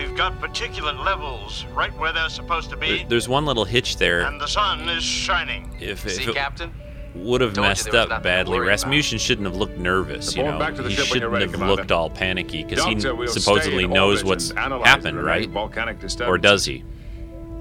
We've 0.00 0.16
got 0.16 0.40
particulate 0.40 1.04
levels 1.04 1.66
right 1.74 1.94
where 1.98 2.10
they're 2.10 2.30
supposed 2.30 2.70
to 2.70 2.76
be, 2.76 2.98
There- 3.00 3.06
There's 3.10 3.28
one 3.28 3.44
little 3.44 3.66
hitch 3.66 3.96
there. 3.98 4.20
and 4.22 4.40
the 4.40 4.46
sun 4.46 4.88
is 4.88 5.04
shining. 5.04 5.70
If, 5.78 6.08
See, 6.08 6.24
it 6.24 6.34
Captain? 6.34 6.72
would 7.14 7.42
have 7.42 7.54
messed 7.56 7.94
up 7.94 8.22
badly, 8.22 8.56
worry 8.56 8.66
about. 8.66 8.70
Rasmussen 8.70 9.18
shouldn't 9.18 9.46
have 9.46 9.56
looked 9.56 9.76
nervous. 9.76 10.34
You 10.34 10.44
know, 10.44 10.58
back 10.58 10.74
to 10.76 10.82
the 10.82 10.88
he 10.88 10.94
ship 10.94 11.10
when 11.10 11.20
you're 11.20 11.28
shouldn't 11.28 11.32
ready, 11.32 11.44
have 11.44 11.52
Commander. 11.52 11.74
looked 11.76 11.92
all 11.92 12.08
panicky 12.08 12.64
because 12.64 12.82
he 12.84 12.94
we'll 12.94 13.26
supposedly 13.28 13.86
knows 13.86 14.24
what's 14.24 14.52
happened, 14.52 15.22
right? 15.22 15.50
Volcanic. 15.50 15.98
Or 16.26 16.38
does 16.38 16.64
he? 16.64 16.82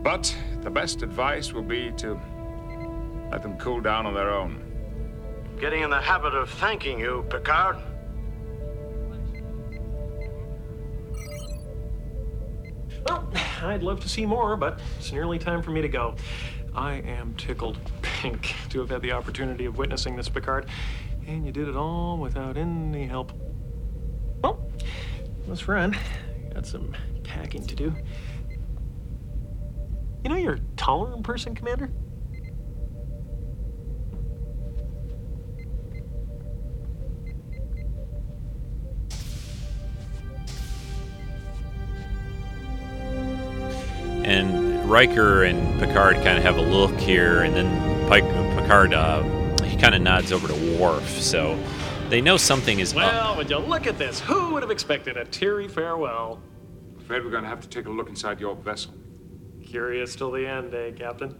But 0.02 0.34
the 0.62 0.70
best 0.70 1.02
advice 1.02 1.52
will 1.52 1.62
be 1.64 1.92
to 1.98 2.18
let 3.32 3.42
them 3.44 3.58
cool 3.58 3.82
down 3.82 4.06
on 4.06 4.14
their 4.14 4.30
own. 4.30 4.64
Getting 5.60 5.82
in 5.84 5.90
the 5.90 6.00
habit 6.00 6.34
of 6.34 6.50
thanking 6.50 7.00
you, 7.02 7.26
Picard. 7.30 7.76
Well, 13.08 13.32
I'd 13.64 13.84
love 13.84 14.00
to 14.02 14.10
see 14.10 14.26
more, 14.26 14.56
but 14.58 14.80
it's 14.98 15.12
nearly 15.12 15.40
time 15.40 15.62
for 15.62 15.72
me 15.72 15.82
to 15.82 15.90
go. 15.90 16.16
I 16.76 16.96
am 16.96 17.34
tickled 17.36 17.78
pink 18.02 18.56
to 18.70 18.80
have 18.80 18.90
had 18.90 19.02
the 19.02 19.12
opportunity 19.12 19.66
of 19.66 19.78
witnessing 19.78 20.16
this, 20.16 20.30
Picard. 20.30 20.68
And 21.28 21.46
you 21.46 21.52
did 21.52 21.68
it 21.68 21.76
all 21.76 22.18
without 22.18 22.58
any 22.58 23.06
help. 23.06 23.32
Well, 24.44 24.70
let's 25.48 25.68
run. 25.68 25.98
Got 26.54 26.66
some 26.66 26.96
packing 27.24 27.66
to 27.68 27.76
do. 27.76 27.96
You 30.24 30.30
know 30.30 30.36
you're 30.36 30.60
taller 30.76 31.14
in 31.14 31.24
person, 31.24 31.56
Commander? 31.56 31.92
Riker 44.90 45.44
and 45.44 45.80
Picard 45.80 46.16
kind 46.16 46.36
of 46.40 46.44
have 46.44 46.58
a 46.58 46.62
look 46.62 46.98
here, 47.00 47.44
and 47.44 47.56
then 47.56 48.10
Pike, 48.10 48.24
Picard 48.58 48.92
uh, 48.92 49.22
he 49.64 49.78
kind 49.78 49.94
of 49.94 50.02
nods 50.02 50.32
over 50.32 50.48
to 50.48 50.78
Worf, 50.80 51.08
so 51.08 51.56
they 52.10 52.22
know 52.22 52.38
something 52.38 52.80
is 52.80 52.96
Well, 52.96 53.08
up. 53.34 53.38
would 53.38 53.52
you 53.52 53.60
look 53.60 53.86
at 53.86 54.00
this? 54.00 54.20
Who 54.22 54.52
would 54.54 54.64
have 54.64 54.72
expected 54.72 55.16
a 55.16 55.26
teary 55.26 55.68
farewell? 55.68 56.42
Afraid 56.98 57.24
we're 57.24 57.30
going 57.30 57.44
to 57.44 57.50
have 57.50 57.62
to 57.62 57.70
take 57.70 57.86
a 57.86 57.90
look 57.92 58.10
inside 58.10 58.40
your 58.40 58.56
vessel. 58.56 58.96
Curious 59.64 60.16
till 60.16 60.32
the 60.32 60.48
end, 60.48 60.74
eh, 60.74 60.90
Captain? 60.94 61.38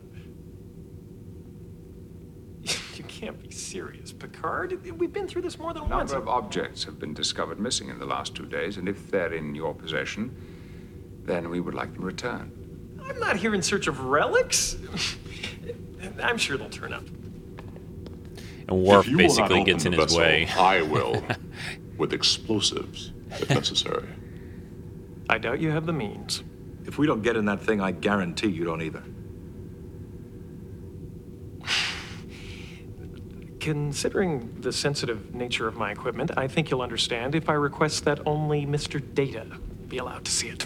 you 2.96 3.04
can't 3.06 3.42
be 3.42 3.50
serious, 3.50 4.12
Picard. 4.14 4.80
We've 5.00 5.12
been 5.12 5.28
through 5.28 5.42
this 5.42 5.58
more 5.58 5.74
than 5.74 5.82
A 5.84 5.88
once. 5.88 6.12
number 6.12 6.30
of 6.30 6.30
objects 6.30 6.84
have 6.84 7.00
been 7.00 7.16
discovered 7.16 7.60
missing 7.60 7.90
in 7.90 7.98
the 7.98 8.06
last 8.06 8.36
two 8.36 8.46
days, 8.46 8.78
and 8.78 8.88
if 8.88 9.10
they're 9.10 9.34
in 9.34 9.56
your 9.56 9.74
possession, 9.74 10.36
then 11.24 11.50
we 11.50 11.60
would 11.60 11.74
like 11.74 11.96
them 11.96 12.06
returned. 12.06 12.59
I'm 13.10 13.20
not 13.20 13.38
here 13.38 13.56
in 13.56 13.62
search 13.62 13.88
of 13.88 14.02
relics. 14.02 14.78
I'm 16.22 16.38
sure 16.38 16.58
they'll 16.58 16.70
turn 16.70 16.94
up. 16.94 17.04
And 18.68 18.84
Worf 18.84 19.06
if 19.06 19.12
you 19.12 19.18
will 19.18 19.24
not 19.24 19.50
basically 19.50 19.64
gets 19.64 19.86
in 19.86 19.94
his 19.94 20.04
vessel, 20.04 20.20
way. 20.20 20.48
I 20.56 20.84
will, 20.84 21.24
with 21.98 22.14
explosives, 22.14 23.12
if 23.32 23.50
necessary. 23.56 24.08
I 25.30 25.40
doubt 25.40 25.60
you 25.60 25.72
have 25.72 25.86
the 25.86 25.94
means. 25.94 26.44
If 26.86 26.98
we 26.98 27.08
don't 27.08 27.22
get 27.22 27.36
in 27.36 27.46
that 27.46 27.62
thing, 27.62 27.82
I 27.82 27.92
guarantee 27.92 28.50
you 28.50 28.66
don't 28.66 28.82
either. 28.82 29.04
Considering 33.60 34.62
the 34.62 34.72
sensitive 34.72 35.34
nature 35.34 35.68
of 35.68 35.76
my 35.76 35.92
equipment, 35.92 36.32
I 36.38 36.48
think 36.48 36.70
you'll 36.70 36.82
understand 36.82 37.36
if 37.36 37.50
I 37.50 37.54
request 37.54 38.06
that 38.06 38.20
only 38.26 38.66
Mr. 38.66 39.02
Data 39.14 39.46
be 39.88 39.98
allowed 39.98 40.26
to 40.26 40.32
see 40.32 40.50
it. 40.50 40.66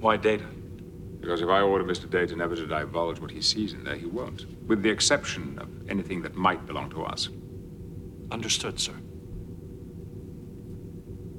Why 0.00 0.16
Data? 0.16 0.44
Because 1.26 1.42
if 1.42 1.48
I 1.48 1.60
order 1.60 1.82
Mr. 1.82 2.08
Data 2.08 2.36
never 2.36 2.54
to 2.54 2.68
divulge 2.68 3.18
what 3.18 3.32
he 3.32 3.42
sees 3.42 3.72
in 3.72 3.82
there, 3.82 3.96
he 3.96 4.06
won't. 4.06 4.46
With 4.68 4.84
the 4.84 4.90
exception 4.90 5.58
of 5.58 5.68
anything 5.90 6.22
that 6.22 6.36
might 6.36 6.64
belong 6.68 6.88
to 6.90 7.02
us. 7.02 7.30
Understood, 8.30 8.78
sir. 8.78 8.92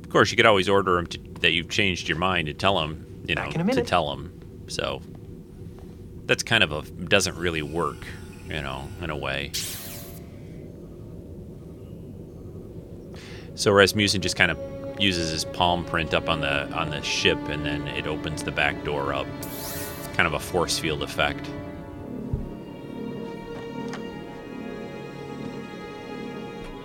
Of 0.04 0.10
course, 0.10 0.30
you 0.30 0.36
could 0.36 0.46
always 0.46 0.68
order 0.68 0.98
him 0.98 1.08
to, 1.08 1.18
that 1.40 1.52
you've 1.52 1.70
changed 1.70 2.10
your 2.10 2.18
mind 2.18 2.48
to 2.48 2.54
tell 2.54 2.78
him, 2.82 3.24
you 3.30 3.36
know, 3.36 3.44
Back 3.44 3.56
in 3.56 3.70
a 3.70 3.74
to 3.76 3.82
tell 3.82 4.12
him. 4.12 4.66
So 4.68 5.02
that's 6.26 6.44
kind 6.44 6.66
of 6.66 6.74
a 6.74 6.82
doesn't 6.82 7.38
really 7.38 7.62
work, 7.62 8.06
you 8.50 8.62
know, 8.62 8.90
in 9.02 9.10
a 9.10 9.16
way. 9.16 9.54
So 13.56 13.72
Rasmussen 13.72 14.22
just 14.22 14.36
kind 14.36 14.52
of 14.52 14.60
uses 15.00 15.32
his 15.32 15.46
palm 15.46 15.86
print 15.86 16.14
up 16.14 16.30
on 16.30 16.42
the 16.42 16.72
on 16.72 16.90
the 16.90 17.02
ship, 17.02 17.38
and 17.50 17.66
then 17.66 17.88
it 17.90 18.08
opens 18.08 18.44
the 18.44 18.52
back 18.52 18.84
door 18.84 19.14
up. 19.14 19.28
Kind 20.16 20.28
of 20.28 20.34
a 20.34 20.40
force 20.40 20.80
field 20.80 21.04
effect. 21.04 21.48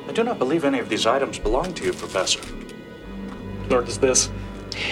I 0.09 0.13
do 0.13 0.25
not 0.25 0.39
believe 0.39 0.65
any 0.65 0.79
of 0.79 0.91
these 0.91 1.07
items 1.07 1.39
belong 1.39 1.73
to 1.75 1.85
you, 1.87 1.93
Professor. 1.95 2.41
Nor 3.71 3.83
does 3.83 3.99
this. 3.99 4.31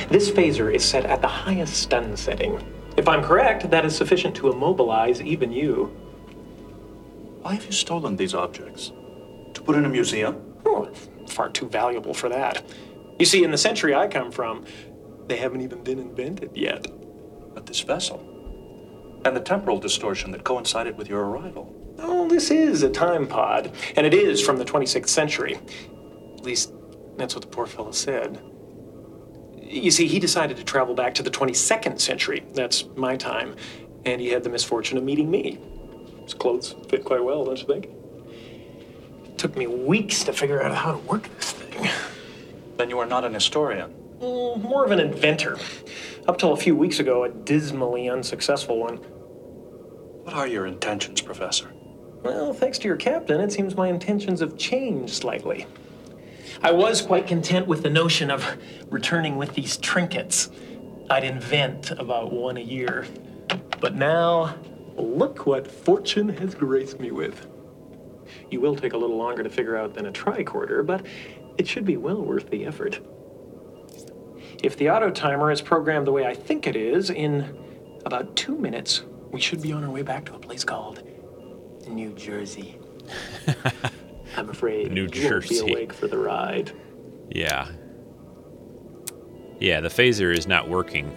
This 0.09 0.31
phaser 0.31 0.75
is 0.75 0.83
set 0.83 1.05
at 1.05 1.21
the 1.21 1.29
highest 1.29 1.75
stun 1.75 2.17
setting. 2.17 2.63
If 2.97 3.07
I'm 3.07 3.23
correct, 3.23 3.71
that 3.71 3.85
is 3.85 3.95
sufficient 3.95 4.35
to 4.37 4.51
immobilize 4.51 5.21
even 5.21 5.53
you. 5.53 5.95
Why 7.43 7.55
have 7.55 7.67
you 7.67 7.73
stolen 7.73 8.17
these 8.17 8.35
objects? 8.35 8.93
To 9.55 9.61
put 9.63 9.77
in 9.77 9.85
a 9.85 9.89
museum? 9.89 10.55
Oh, 10.65 10.91
far 11.29 11.51
too 11.51 11.69
valuable 11.69 12.15
for 12.15 12.29
that. 12.29 12.63
You 13.21 13.27
see, 13.27 13.45
in 13.45 13.51
the 13.51 13.59
century 13.59 13.95
I 13.95 14.09
come 14.09 14.33
from, 14.33 14.65
they 15.27 15.37
haven't 15.37 15.61
even 15.61 15.85
been 15.85 15.99
invented 15.99 16.57
yet. 16.57 16.87
But 17.55 17.67
this 17.67 17.81
vessel. 17.81 18.19
And 19.27 19.37
the 19.37 19.41
temporal 19.41 19.79
distortion 19.79 20.31
that 20.31 20.43
coincided 20.43 20.97
with 20.97 21.07
your 21.07 21.27
arrival. 21.27 21.77
Oh, 21.99 22.27
this 22.29 22.51
is 22.51 22.83
a 22.83 22.89
time 22.89 23.27
pod, 23.27 23.73
and 23.95 24.07
it 24.07 24.15
is 24.15 24.41
from 24.41 24.57
the 24.57 24.65
26th 24.65 25.11
century. 25.11 25.61
At 26.39 26.45
least, 26.47 26.73
that's 27.19 27.35
what 27.35 27.43
the 27.43 27.49
poor 27.49 27.67
fellow 27.67 27.91
said. 27.93 28.41
You 29.61 29.91
see, 29.91 30.07
he 30.07 30.19
decided 30.19 30.57
to 30.57 30.65
travel 30.65 30.95
back 30.95 31.13
to 31.17 31.23
the 31.23 31.31
22nd 31.31 32.01
century. 32.01 32.43
That's 32.55 32.87
my 32.97 33.17
time. 33.17 33.55
And 34.07 34.23
he 34.23 34.29
had 34.29 34.45
the 34.45 34.49
misfortune 34.49 34.97
of 34.97 35.05
meeting 35.05 35.31
me. 35.31 35.59
His 36.23 36.33
clothes 36.33 36.75
fit 36.89 37.05
quite 37.05 37.23
well, 37.23 37.45
don't 37.45 37.61
you 37.61 37.67
think? 37.67 37.91
It 39.27 39.37
took 39.37 39.59
me 39.59 39.67
weeks 39.67 40.25
to 40.25 40.33
figure 40.33 40.63
out 40.63 40.75
how 40.75 40.93
to 40.93 40.99
work 41.01 41.29
this 41.37 41.53
thing. 41.53 41.91
Then 42.81 42.89
you 42.89 42.99
are 42.99 43.05
not 43.05 43.27
an 43.27 43.35
historian. 43.35 43.93
Mm, 44.23 44.63
more 44.63 44.87
of 44.87 44.91
an 44.91 45.01
inventor. 45.01 45.59
Up 46.27 46.39
till 46.39 46.55
a 46.55 46.57
few 46.57 46.75
weeks 46.75 46.99
ago, 46.99 47.25
a 47.25 47.29
dismally 47.29 48.09
unsuccessful 48.09 48.79
one. 48.79 48.97
What 50.25 50.33
are 50.33 50.47
your 50.47 50.65
intentions, 50.65 51.21
Professor? 51.21 51.71
Well, 52.23 52.55
thanks 52.55 52.79
to 52.79 52.89
your 52.89 52.97
captain, 52.97 53.39
it 53.39 53.53
seems 53.53 53.77
my 53.77 53.89
intentions 53.89 54.41
have 54.41 54.57
changed 54.57 55.13
slightly. 55.13 55.67
I 56.63 56.73
was 56.73 57.03
quite 57.03 57.27
content 57.27 57.67
with 57.67 57.83
the 57.83 57.91
notion 57.91 58.31
of 58.31 58.57
returning 58.89 59.37
with 59.37 59.53
these 59.53 59.77
trinkets. 59.77 60.49
I'd 61.11 61.25
invent 61.25 61.91
about 61.91 62.33
one 62.33 62.57
a 62.57 62.61
year. 62.61 63.07
But 63.79 63.95
now, 63.95 64.57
look 64.97 65.45
what 65.45 65.71
fortune 65.71 66.31
has 66.31 66.55
graced 66.55 66.99
me 66.99 67.11
with. 67.11 67.47
You 68.51 68.63
will 68.63 68.75
take 68.75 68.95
a 68.95 68.97
little 68.97 69.19
longer 69.19 69.43
to 69.43 69.51
figure 69.51 69.77
out 69.77 69.93
than 69.93 70.07
a 70.07 70.13
tricorder, 70.13 70.87
but 70.87 71.05
it 71.59 71.67
should 71.67 71.85
be 71.85 71.97
well 71.97 72.23
worth 72.23 72.51
the 72.51 72.65
effort. 72.67 73.01
If 74.63 74.77
the 74.77 74.91
auto 74.91 75.11
timer 75.11 75.51
is 75.51 75.61
programmed 75.61 76.07
the 76.07 76.13
way 76.13 76.27
I 76.27 76.35
think 76.35 76.67
it 76.67 76.77
is, 76.77 77.11
in 77.11 77.57
about 78.05 78.37
two 78.37 78.57
minutes, 78.57 79.03
we 79.31 79.41
should 79.41 79.63
be 79.63 79.73
on 79.73 79.85
our 79.85 79.91
way 79.91 80.03
back 80.03 80.25
to 80.27 80.35
a 80.35 80.39
place 80.39 80.65
called 80.65 81.03
New 81.89 82.13
Jersey. 82.13 82.79
I'm 84.37 84.49
afraid 84.51 84.93
New 84.93 85.03
you 85.03 85.07
won't 85.07 85.13
be 85.15 85.21
Jersey. 85.29 85.59
awake 85.73 85.93
for 85.93 86.07
the 86.09 86.19
ride. 86.19 86.73
Yeah. 87.31 87.69
Yeah, 89.59 89.81
the 89.81 89.89
phaser 89.89 90.37
is 90.37 90.47
not 90.47 90.69
working. 90.69 91.15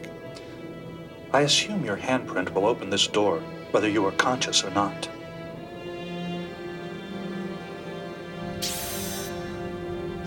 I 1.31 1.41
assume 1.41 1.83
your 1.85 1.97
handprint 1.97 2.53
will 2.53 2.65
open 2.65 2.89
this 2.89 3.07
door, 3.07 3.39
whether 3.71 3.89
you 3.89 4.05
are 4.05 4.11
conscious 4.13 4.63
or 4.63 4.69
not. 4.71 5.09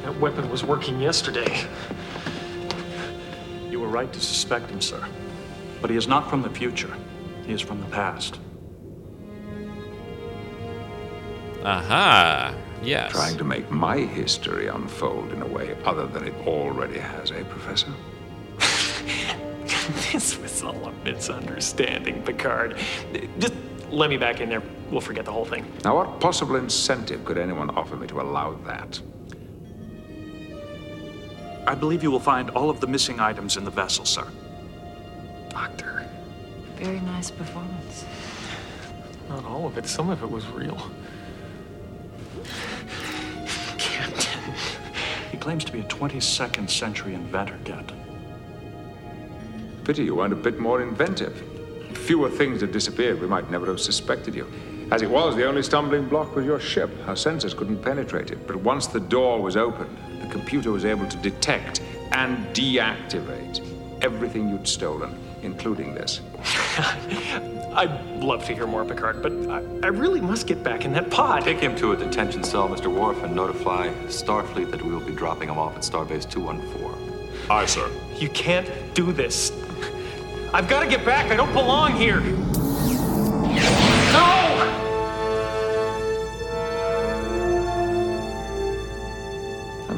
That 0.07 0.21
weapon 0.21 0.49
was 0.49 0.63
working 0.63 1.01
yesterday. 1.01 1.67
You 3.69 3.81
were 3.81 3.89
right 3.89 4.13
to 4.13 4.21
suspect 4.21 4.71
him, 4.71 4.81
sir. 4.81 5.05
But 5.81 5.91
he 5.91 5.97
is 5.97 6.07
not 6.07 6.31
from 6.31 6.43
the 6.43 6.49
future. 6.49 6.97
He 7.45 7.53
is 7.53 7.61
from 7.61 7.81
the 7.81 7.89
past. 7.89 8.39
Aha. 11.65 12.55
Yes. 12.85 13.11
Trying 13.11 13.37
to 13.39 13.43
make 13.43 13.69
my 13.73 13.99
history 13.99 14.69
unfold 14.69 15.33
in 15.33 15.43
a 15.43 15.47
way 15.47 15.77
other 15.85 16.07
than 16.07 16.29
it 16.29 16.35
already 16.47 17.01
has, 17.01 17.33
eh, 17.33 17.43
Professor? 17.43 17.93
this 20.13 20.39
was 20.39 20.63
all 20.63 20.87
a 20.87 20.93
misunderstanding, 21.03 22.23
Picard. 22.23 22.79
Just 23.41 23.55
let 23.91 24.09
me 24.09 24.19
back 24.19 24.41
in 24.41 24.51
there. 24.51 24.63
We'll 24.89 25.01
forget 25.01 25.25
the 25.25 25.33
whole 25.33 25.45
thing. 25.45 25.67
Now, 25.83 25.97
what 25.97 26.21
possible 26.21 26.55
incentive 26.55 27.25
could 27.25 27.39
anyone 27.39 27.71
offer 27.71 27.97
me 27.97 28.07
to 28.07 28.21
allow 28.21 28.53
that? 28.67 29.01
I 31.67 31.75
believe 31.75 32.03
you 32.03 32.11
will 32.13 32.21
find 32.21 32.51
all 32.51 32.71
of 32.71 32.81
the 32.81 32.87
missing 32.87 33.19
items 33.19 33.57
in 33.57 33.65
the 33.65 33.71
vessel, 33.71 34.05
sir. 34.05 34.27
Doctor. 35.49 36.07
Very 36.77 37.01
nice 37.01 37.31
performance. 37.31 38.05
Not 39.29 39.45
all 39.45 39.67
of 39.67 39.77
it. 39.77 39.87
Some 39.87 40.09
of 40.09 40.23
it 40.23 40.31
was 40.31 40.47
real. 40.49 40.91
Captain. 43.79 44.55
He 45.33 45.37
claims 45.39 45.65
to 45.65 45.73
be 45.73 45.81
a 45.81 45.85
22nd 45.85 46.71
century 46.71 47.15
inventor, 47.15 47.59
Captain. 47.65 48.01
Pity 49.85 50.05
you 50.05 50.15
weren't 50.15 50.33
a 50.33 50.37
bit 50.37 50.61
more 50.61 50.83
inventive. 50.83 51.43
If 51.91 51.99
fewer 51.99 52.31
things 52.31 52.61
had 52.61 52.71
disappeared, 52.71 53.21
we 53.21 53.27
might 53.27 53.51
never 53.51 53.67
have 53.67 53.81
suspected 53.81 54.37
you. 54.37 54.47
As 54.93 55.03
it 55.03 55.11
was, 55.11 55.35
the 55.35 55.47
only 55.47 55.65
stumbling 55.65 56.09
block 56.09 56.37
was 56.37 56.47
your 56.47 56.61
ship. 56.61 56.91
Our 57.09 57.15
sensors 57.15 57.57
couldn't 57.57 57.83
penetrate 57.83 58.31
it. 58.31 58.47
But 58.47 58.57
once 58.57 58.87
the 58.87 59.01
door 59.01 59.43
was 59.43 59.57
opened, 59.57 59.97
the 60.27 60.33
computer 60.33 60.71
was 60.73 60.85
able 60.85 61.07
to 61.07 61.17
detect 61.19 61.81
and 62.13 62.47
deactivate 62.55 63.61
everything 64.03 64.49
you'd 64.49 64.69
stolen. 64.69 65.19
including 65.43 65.95
this. 65.95 66.23
I'd 67.73 68.01
love 68.21 68.45
to 68.47 68.55
hear 68.55 68.67
more, 68.67 68.85
Picard, 68.85 69.23
but 69.23 69.33
I, 69.51 69.59
I 69.85 69.89
really 69.89 70.21
must 70.21 70.47
get 70.47 70.63
back 70.65 70.85
in 70.85 70.93
that 70.95 71.11
pod. 71.11 71.45
Take 71.45 71.61
him 71.61 71.77
to 71.77 71.93
a 71.93 71.97
detention 71.97 72.43
cell, 72.43 72.69
Mr. 72.69 72.89
Worf, 72.93 73.23
and 73.23 73.37
notify 73.37 73.89
Starfleet 74.07 74.71
that 74.71 74.83
we 74.83 74.91
will 74.91 75.05
be 75.05 75.13
dropping 75.13 75.49
him 75.51 75.59
off 75.59 75.77
at 75.77 75.83
Starbase 75.83 76.29
214. 76.29 77.51
Aye, 77.51 77.67
sir. 77.67 77.89
You 78.19 78.29
can't 78.31 78.69
do 78.95 79.13
this. 79.13 79.53
I've 80.53 80.69
got 80.69 80.81
to 80.83 80.89
get 80.89 81.05
back. 81.05 81.31
I 81.31 81.37
don't 81.37 81.53
belong 81.53 81.95
here. 81.95 82.21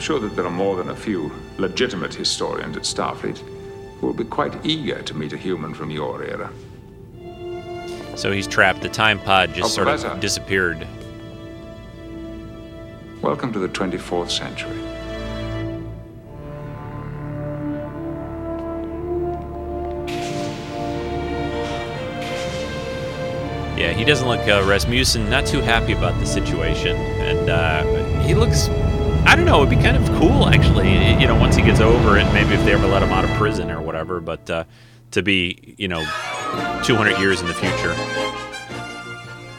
Sure 0.09 0.18
that 0.18 0.34
there 0.36 0.46
are 0.46 0.50
more 0.50 0.74
than 0.74 0.88
a 0.88 0.96
few 0.96 1.30
legitimate 1.59 2.14
historians 2.14 2.78
at 2.78 2.84
Starfleet 2.84 3.36
who 4.00 4.06
will 4.06 4.14
be 4.14 4.24
quite 4.24 4.54
eager 4.64 5.02
to 5.02 5.12
meet 5.12 5.34
a 5.34 5.36
human 5.36 5.74
from 5.74 5.90
your 5.90 6.24
era. 6.24 6.50
So 8.16 8.32
he's 8.32 8.46
trapped. 8.46 8.80
The 8.80 8.88
time 8.88 9.18
pod 9.18 9.52
just 9.52 9.66
Oh, 9.66 9.68
sort 9.68 9.88
Professor. 9.88 10.09
of 10.09 10.20
disappeared. 10.20 10.86
Welcome 13.20 13.52
to 13.52 13.59
the 13.59 13.68
24th 13.68 14.30
century. 14.30 14.78
Yeah, 23.76 23.92
he 23.92 24.04
doesn't 24.04 24.26
look 24.26 24.40
uh, 24.48 24.64
Rasmussen 24.64 25.28
not 25.28 25.44
too 25.44 25.61
happy 25.61 25.92
about 25.92 26.18
the 26.18 26.24
situation, 26.24 26.96
and 26.96 27.50
uh, 27.50 28.22
he 28.22 28.34
looks. 28.34 28.70
I 29.28 29.36
don't 29.36 29.44
know. 29.44 29.58
It'd 29.62 29.68
be 29.68 29.76
kind 29.76 29.94
of 29.94 30.08
cool, 30.18 30.48
actually. 30.48 30.90
You 31.20 31.26
know, 31.26 31.38
once 31.38 31.54
he 31.54 31.60
gets 31.60 31.80
over 31.80 32.16
it, 32.16 32.24
maybe 32.32 32.54
if 32.54 32.64
they 32.64 32.72
ever 32.72 32.86
let 32.86 33.02
him 33.02 33.10
out 33.10 33.24
of 33.24 33.30
prison 33.32 33.70
or 33.70 33.82
whatever. 33.82 34.20
But 34.20 34.48
uh, 34.48 34.64
to 35.10 35.22
be, 35.22 35.74
you 35.76 35.86
know, 35.86 36.00
200 36.82 37.18
years 37.18 37.42
in 37.42 37.46
the 37.46 37.52
future. 37.52 37.94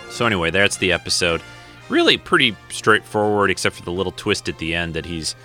So 0.10 0.26
anyway, 0.26 0.50
that's 0.50 0.78
the 0.78 0.92
episode. 0.92 1.44
Really 1.88 2.18
pretty 2.18 2.56
straightforward, 2.70 3.52
except 3.52 3.76
for 3.76 3.84
the 3.84 3.92
little 3.92 4.12
twist 4.12 4.50
at 4.50 4.58
the 4.58 4.74
end 4.74 4.96
that 4.96 5.06
he's 5.06 5.36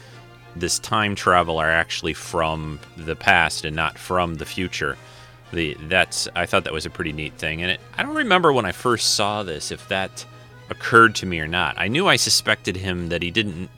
this 0.56 0.78
time 0.78 1.14
traveler 1.14 1.66
actually 1.66 2.14
from 2.14 2.80
the 2.96 3.16
past 3.16 3.66
and 3.66 3.76
not 3.76 3.98
from 3.98 4.36
the 4.36 4.46
future. 4.46 4.96
The 5.52 5.76
that's 5.82 6.28
I 6.34 6.46
thought 6.46 6.64
that 6.64 6.72
was 6.72 6.86
a 6.86 6.90
pretty 6.90 7.12
neat 7.12 7.34
thing, 7.34 7.60
and 7.60 7.72
it, 7.72 7.80
I 7.98 8.02
don't 8.02 8.16
remember 8.16 8.54
when 8.54 8.64
I 8.64 8.72
first 8.72 9.16
saw 9.16 9.42
this 9.42 9.70
if 9.70 9.86
that 9.88 10.24
occurred 10.70 11.14
to 11.16 11.26
me 11.26 11.40
or 11.40 11.46
not. 11.46 11.74
I 11.76 11.88
knew 11.88 12.08
I 12.08 12.16
suspected 12.16 12.76
him 12.76 13.10
that 13.10 13.20
he 13.20 13.30
didn't 13.30 13.68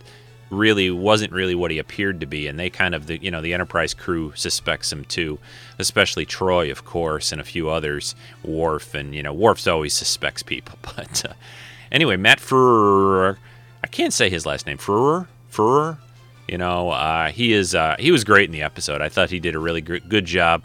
really 0.51 0.90
wasn't 0.90 1.32
really 1.32 1.55
what 1.55 1.70
he 1.70 1.78
appeared 1.78 2.20
to 2.20 2.26
be, 2.26 2.47
and 2.47 2.59
they 2.59 2.70
kind 2.70 2.94
of 2.94 3.07
the 3.07 3.18
you 3.22 3.30
know 3.30 3.40
the 3.40 3.55
Enterprise 3.55 3.94
crew 3.94 4.32
suspects 4.34 4.92
him 4.92 5.05
too, 5.05 5.38
especially 5.78 6.26
Troi, 6.26 6.70
of 6.70 6.84
course, 6.84 7.32
and 7.32 7.40
a 7.40 7.44
few 7.44 7.68
others, 7.68 8.14
Worf, 8.44 8.94
and 8.94 9.14
you 9.14 9.22
know 9.22 9.32
Worf's 9.32 9.66
always 9.66 9.94
suspects 9.94 10.42
people. 10.42 10.78
But 10.97 11.24
uh, 11.26 11.32
anyway, 11.92 12.16
Matt 12.16 12.38
Frewer, 12.38 13.36
I 13.84 13.86
can't 13.86 14.12
say 14.12 14.30
his 14.30 14.47
last 14.47 14.66
name, 14.66 14.78
Frewer, 14.78 15.26
Frewer. 15.51 15.99
You 16.49 16.59
know, 16.59 16.90
uh, 16.90 17.28
he 17.32 17.53
is 17.53 17.74
uh, 17.74 17.97
he 17.99 18.12
was 18.12 18.22
great 18.22 18.49
in 18.49 18.53
the 18.53 18.62
episode. 18.62 19.01
I 19.01 19.09
thought 19.09 19.30
he 19.30 19.40
did 19.40 19.55
a 19.55 19.59
really 19.59 19.80
good 19.80 20.24
job. 20.24 20.62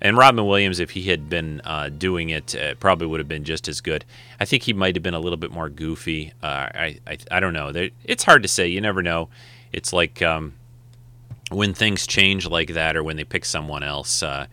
And 0.00 0.16
Robin 0.16 0.46
Williams, 0.46 0.80
if 0.80 0.90
he 0.90 1.04
had 1.04 1.28
been 1.30 1.60
uh, 1.64 1.88
doing 1.88 2.30
it, 2.30 2.54
uh, 2.54 2.74
probably 2.74 3.06
would 3.06 3.20
have 3.20 3.28
been 3.28 3.44
just 3.44 3.68
as 3.68 3.80
good. 3.80 4.04
I 4.38 4.44
think 4.44 4.64
he 4.64 4.72
might 4.72 4.96
have 4.96 5.02
been 5.02 5.14
a 5.14 5.20
little 5.20 5.36
bit 5.36 5.50
more 5.50 5.68
goofy. 5.68 6.32
Uh, 6.42 6.68
I, 6.74 6.98
I 7.06 7.18
I 7.30 7.40
don't 7.40 7.54
know. 7.54 7.72
There, 7.72 7.90
it's 8.04 8.24
hard 8.24 8.42
to 8.42 8.48
say. 8.48 8.66
You 8.66 8.80
never 8.80 9.02
know. 9.02 9.28
It's 9.72 9.92
like 9.92 10.20
um, 10.20 10.54
when 11.50 11.74
things 11.74 12.06
change 12.06 12.46
like 12.46 12.74
that, 12.74 12.96
or 12.96 13.02
when 13.02 13.16
they 13.16 13.24
pick 13.24 13.44
someone 13.44 13.82
else. 13.82 14.22
Uh, 14.22 14.46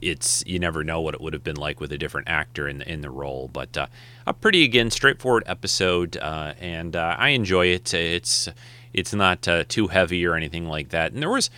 it's 0.00 0.44
you 0.46 0.60
never 0.60 0.84
know 0.84 1.00
what 1.00 1.14
it 1.14 1.20
would 1.20 1.32
have 1.32 1.42
been 1.42 1.56
like 1.56 1.80
with 1.80 1.90
a 1.90 1.98
different 1.98 2.28
actor 2.28 2.68
in 2.68 2.78
the 2.78 2.90
in 2.90 3.00
the 3.00 3.10
role. 3.10 3.50
But 3.52 3.76
uh, 3.76 3.86
a 4.26 4.32
pretty 4.32 4.64
again 4.64 4.90
straightforward 4.90 5.42
episode, 5.46 6.16
uh, 6.16 6.54
and 6.60 6.94
I 6.94 7.30
enjoy 7.30 7.66
it. 7.66 7.92
It's 7.92 8.48
it's 8.92 9.12
not 9.12 9.46
too 9.68 9.88
heavy 9.88 10.24
or 10.24 10.34
anything 10.34 10.66
like 10.66 10.90
that. 10.90 11.12
And 11.12 11.20
there 11.20 11.30
was 11.30 11.50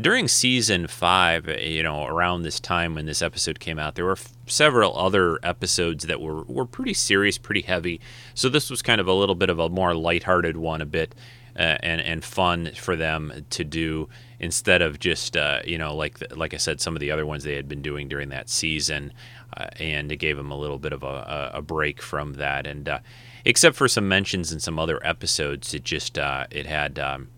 during 0.00 0.28
season 0.28 0.86
five, 0.86 1.48
you 1.60 1.82
know, 1.82 2.06
around 2.06 2.42
this 2.42 2.60
time 2.60 2.94
when 2.94 3.06
this 3.06 3.20
episode 3.20 3.58
came 3.58 3.78
out, 3.78 3.96
there 3.96 4.04
were 4.04 4.12
f- 4.12 4.32
several 4.46 4.96
other 4.96 5.38
episodes 5.42 6.04
that 6.04 6.20
were 6.20 6.44
were 6.44 6.66
pretty 6.66 6.94
serious, 6.94 7.36
pretty 7.36 7.62
heavy. 7.62 8.00
So 8.34 8.48
this 8.48 8.70
was 8.70 8.80
kind 8.80 9.00
of 9.00 9.08
a 9.08 9.12
little 9.12 9.34
bit 9.34 9.50
of 9.50 9.58
a 9.58 9.68
more 9.68 9.94
lighthearted 9.94 10.56
one, 10.56 10.80
a 10.80 10.86
bit. 10.86 11.14
Uh, 11.56 11.76
and 11.82 12.00
and 12.02 12.24
fun 12.24 12.70
for 12.76 12.94
them 12.94 13.44
to 13.50 13.64
do 13.64 14.08
instead 14.38 14.80
of 14.80 15.00
just 15.00 15.36
uh, 15.36 15.58
you 15.64 15.76
know 15.76 15.92
like 15.92 16.20
the, 16.20 16.32
like 16.36 16.54
I 16.54 16.56
said 16.56 16.80
some 16.80 16.94
of 16.94 17.00
the 17.00 17.10
other 17.10 17.26
ones 17.26 17.42
they 17.42 17.56
had 17.56 17.68
been 17.68 17.82
doing 17.82 18.06
during 18.06 18.28
that 18.28 18.48
season, 18.48 19.12
uh, 19.56 19.66
and 19.80 20.12
it 20.12 20.18
gave 20.18 20.36
them 20.36 20.52
a 20.52 20.56
little 20.56 20.78
bit 20.78 20.92
of 20.92 21.02
a, 21.02 21.50
a, 21.54 21.60
break 21.60 22.00
from 22.00 22.34
that. 22.34 22.64
And 22.64 22.88
uh, 22.88 23.00
except 23.44 23.74
for 23.74 23.88
some 23.88 24.06
mentions 24.06 24.52
in 24.52 24.60
some 24.60 24.78
other 24.78 25.04
episodes, 25.04 25.74
it 25.74 25.82
just 25.82 26.16
uh, 26.16 26.46
it 26.52 26.66
had. 26.66 27.00
Um, 27.00 27.28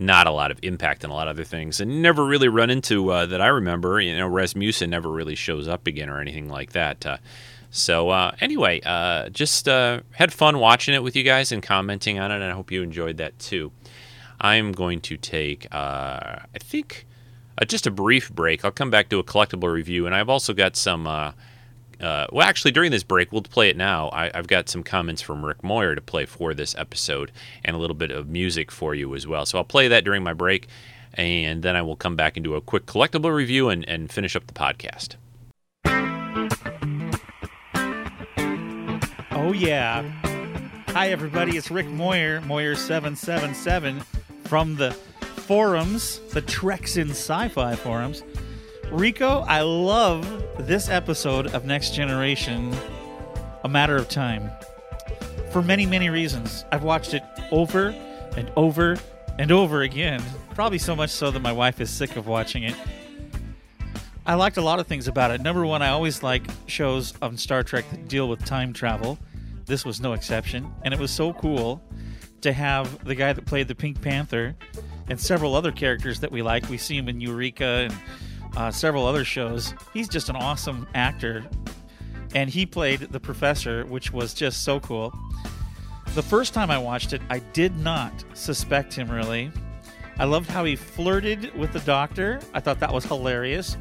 not 0.00 0.26
a 0.26 0.30
lot 0.30 0.50
of 0.50 0.58
impact 0.62 1.04
on 1.04 1.10
a 1.10 1.14
lot 1.14 1.28
of 1.28 1.36
other 1.36 1.44
things, 1.44 1.78
and 1.80 2.02
never 2.02 2.24
really 2.24 2.48
run 2.48 2.70
into 2.70 3.10
uh, 3.10 3.26
that 3.26 3.40
I 3.40 3.48
remember. 3.48 4.00
You 4.00 4.16
know, 4.16 4.26
Rasmussen 4.26 4.88
never 4.90 5.10
really 5.10 5.34
shows 5.34 5.68
up 5.68 5.86
again 5.86 6.08
or 6.08 6.20
anything 6.20 6.48
like 6.48 6.72
that. 6.72 7.04
Uh, 7.04 7.18
so 7.70 8.08
uh, 8.08 8.32
anyway, 8.40 8.80
uh, 8.84 9.28
just 9.28 9.68
uh, 9.68 10.00
had 10.12 10.32
fun 10.32 10.58
watching 10.58 10.94
it 10.94 11.02
with 11.02 11.14
you 11.14 11.22
guys 11.22 11.52
and 11.52 11.62
commenting 11.62 12.18
on 12.18 12.32
it, 12.32 12.36
and 12.36 12.44
I 12.44 12.52
hope 12.52 12.72
you 12.72 12.82
enjoyed 12.82 13.18
that 13.18 13.38
too. 13.38 13.72
I'm 14.40 14.72
going 14.72 15.02
to 15.02 15.18
take, 15.18 15.66
uh, 15.70 16.40
I 16.54 16.58
think, 16.58 17.06
just 17.68 17.86
a 17.86 17.90
brief 17.90 18.32
break. 18.32 18.64
I'll 18.64 18.70
come 18.70 18.90
back 18.90 19.10
to 19.10 19.18
a 19.18 19.24
collectible 19.24 19.70
review, 19.70 20.06
and 20.06 20.14
I've 20.14 20.30
also 20.30 20.54
got 20.54 20.76
some. 20.76 21.06
Uh, 22.00 22.26
well, 22.32 22.46
actually, 22.46 22.70
during 22.70 22.90
this 22.90 23.02
break, 23.02 23.30
we'll 23.30 23.42
play 23.42 23.68
it 23.68 23.76
now. 23.76 24.08
I, 24.08 24.30
I've 24.32 24.46
got 24.46 24.68
some 24.68 24.82
comments 24.82 25.20
from 25.20 25.44
Rick 25.44 25.62
Moyer 25.62 25.94
to 25.94 26.00
play 26.00 26.24
for 26.24 26.54
this 26.54 26.74
episode, 26.76 27.30
and 27.64 27.76
a 27.76 27.78
little 27.78 27.96
bit 27.96 28.10
of 28.10 28.28
music 28.28 28.70
for 28.70 28.94
you 28.94 29.14
as 29.14 29.26
well. 29.26 29.44
So 29.44 29.58
I'll 29.58 29.64
play 29.64 29.88
that 29.88 30.04
during 30.04 30.22
my 30.22 30.32
break, 30.32 30.66
and 31.14 31.62
then 31.62 31.76
I 31.76 31.82
will 31.82 31.96
come 31.96 32.16
back 32.16 32.36
and 32.36 32.44
do 32.44 32.54
a 32.54 32.60
quick 32.60 32.86
collectible 32.86 33.34
review 33.34 33.68
and, 33.68 33.86
and 33.88 34.10
finish 34.10 34.34
up 34.34 34.46
the 34.46 34.54
podcast. 34.54 35.16
Oh, 39.32 39.52
yeah. 39.52 40.02
Hi, 40.88 41.08
everybody. 41.08 41.56
It's 41.56 41.70
Rick 41.70 41.86
Moyer, 41.86 42.40
Moyer777 42.42 44.04
from 44.44 44.76
the 44.76 44.92
forums, 44.92 46.20
the 46.32 46.40
Treks 46.40 46.96
in 46.96 47.10
Sci 47.10 47.48
Fi 47.48 47.74
forums. 47.76 48.22
Rico, 48.90 49.44
I 49.46 49.60
love 49.60 50.26
this 50.58 50.88
episode 50.88 51.54
of 51.54 51.64
Next 51.64 51.94
Generation, 51.94 52.74
A 53.62 53.68
Matter 53.68 53.94
of 53.94 54.08
Time, 54.08 54.50
for 55.52 55.62
many, 55.62 55.86
many 55.86 56.10
reasons. 56.10 56.64
I've 56.72 56.82
watched 56.82 57.14
it 57.14 57.22
over 57.52 57.94
and 58.36 58.50
over 58.56 58.96
and 59.38 59.52
over 59.52 59.82
again, 59.82 60.20
probably 60.56 60.78
so 60.78 60.96
much 60.96 61.10
so 61.10 61.30
that 61.30 61.38
my 61.38 61.52
wife 61.52 61.80
is 61.80 61.88
sick 61.88 62.16
of 62.16 62.26
watching 62.26 62.64
it. 62.64 62.74
I 64.26 64.34
liked 64.34 64.56
a 64.56 64.62
lot 64.62 64.80
of 64.80 64.88
things 64.88 65.06
about 65.06 65.30
it. 65.30 65.40
Number 65.40 65.64
one, 65.64 65.82
I 65.82 65.90
always 65.90 66.24
like 66.24 66.42
shows 66.66 67.14
on 67.22 67.36
Star 67.36 67.62
Trek 67.62 67.88
that 67.90 68.08
deal 68.08 68.28
with 68.28 68.44
time 68.44 68.72
travel. 68.72 69.20
This 69.66 69.84
was 69.84 70.00
no 70.00 70.14
exception, 70.14 70.68
and 70.82 70.92
it 70.92 70.98
was 70.98 71.12
so 71.12 71.32
cool 71.32 71.80
to 72.40 72.52
have 72.52 73.04
the 73.04 73.14
guy 73.14 73.32
that 73.32 73.46
played 73.46 73.68
the 73.68 73.74
Pink 73.76 74.02
Panther 74.02 74.56
and 75.08 75.20
several 75.20 75.54
other 75.54 75.70
characters 75.70 76.18
that 76.20 76.32
we 76.32 76.42
like. 76.42 76.68
We 76.68 76.76
see 76.76 76.96
him 76.96 77.08
in 77.08 77.20
Eureka 77.20 77.88
and 77.88 77.94
uh, 78.56 78.70
several 78.70 79.06
other 79.06 79.24
shows. 79.24 79.74
He's 79.92 80.08
just 80.08 80.28
an 80.28 80.36
awesome 80.36 80.86
actor, 80.94 81.44
and 82.34 82.50
he 82.50 82.66
played 82.66 83.00
the 83.00 83.20
professor, 83.20 83.84
which 83.86 84.12
was 84.12 84.34
just 84.34 84.64
so 84.64 84.80
cool. 84.80 85.12
The 86.14 86.22
first 86.22 86.54
time 86.54 86.70
I 86.70 86.78
watched 86.78 87.12
it, 87.12 87.22
I 87.30 87.38
did 87.38 87.76
not 87.76 88.12
suspect 88.34 88.92
him 88.94 89.10
really. 89.10 89.52
I 90.18 90.24
loved 90.24 90.50
how 90.50 90.64
he 90.64 90.76
flirted 90.76 91.56
with 91.56 91.72
the 91.72 91.80
doctor. 91.80 92.40
I 92.52 92.60
thought 92.60 92.80
that 92.80 92.92
was 92.92 93.04
hilarious. 93.04 93.76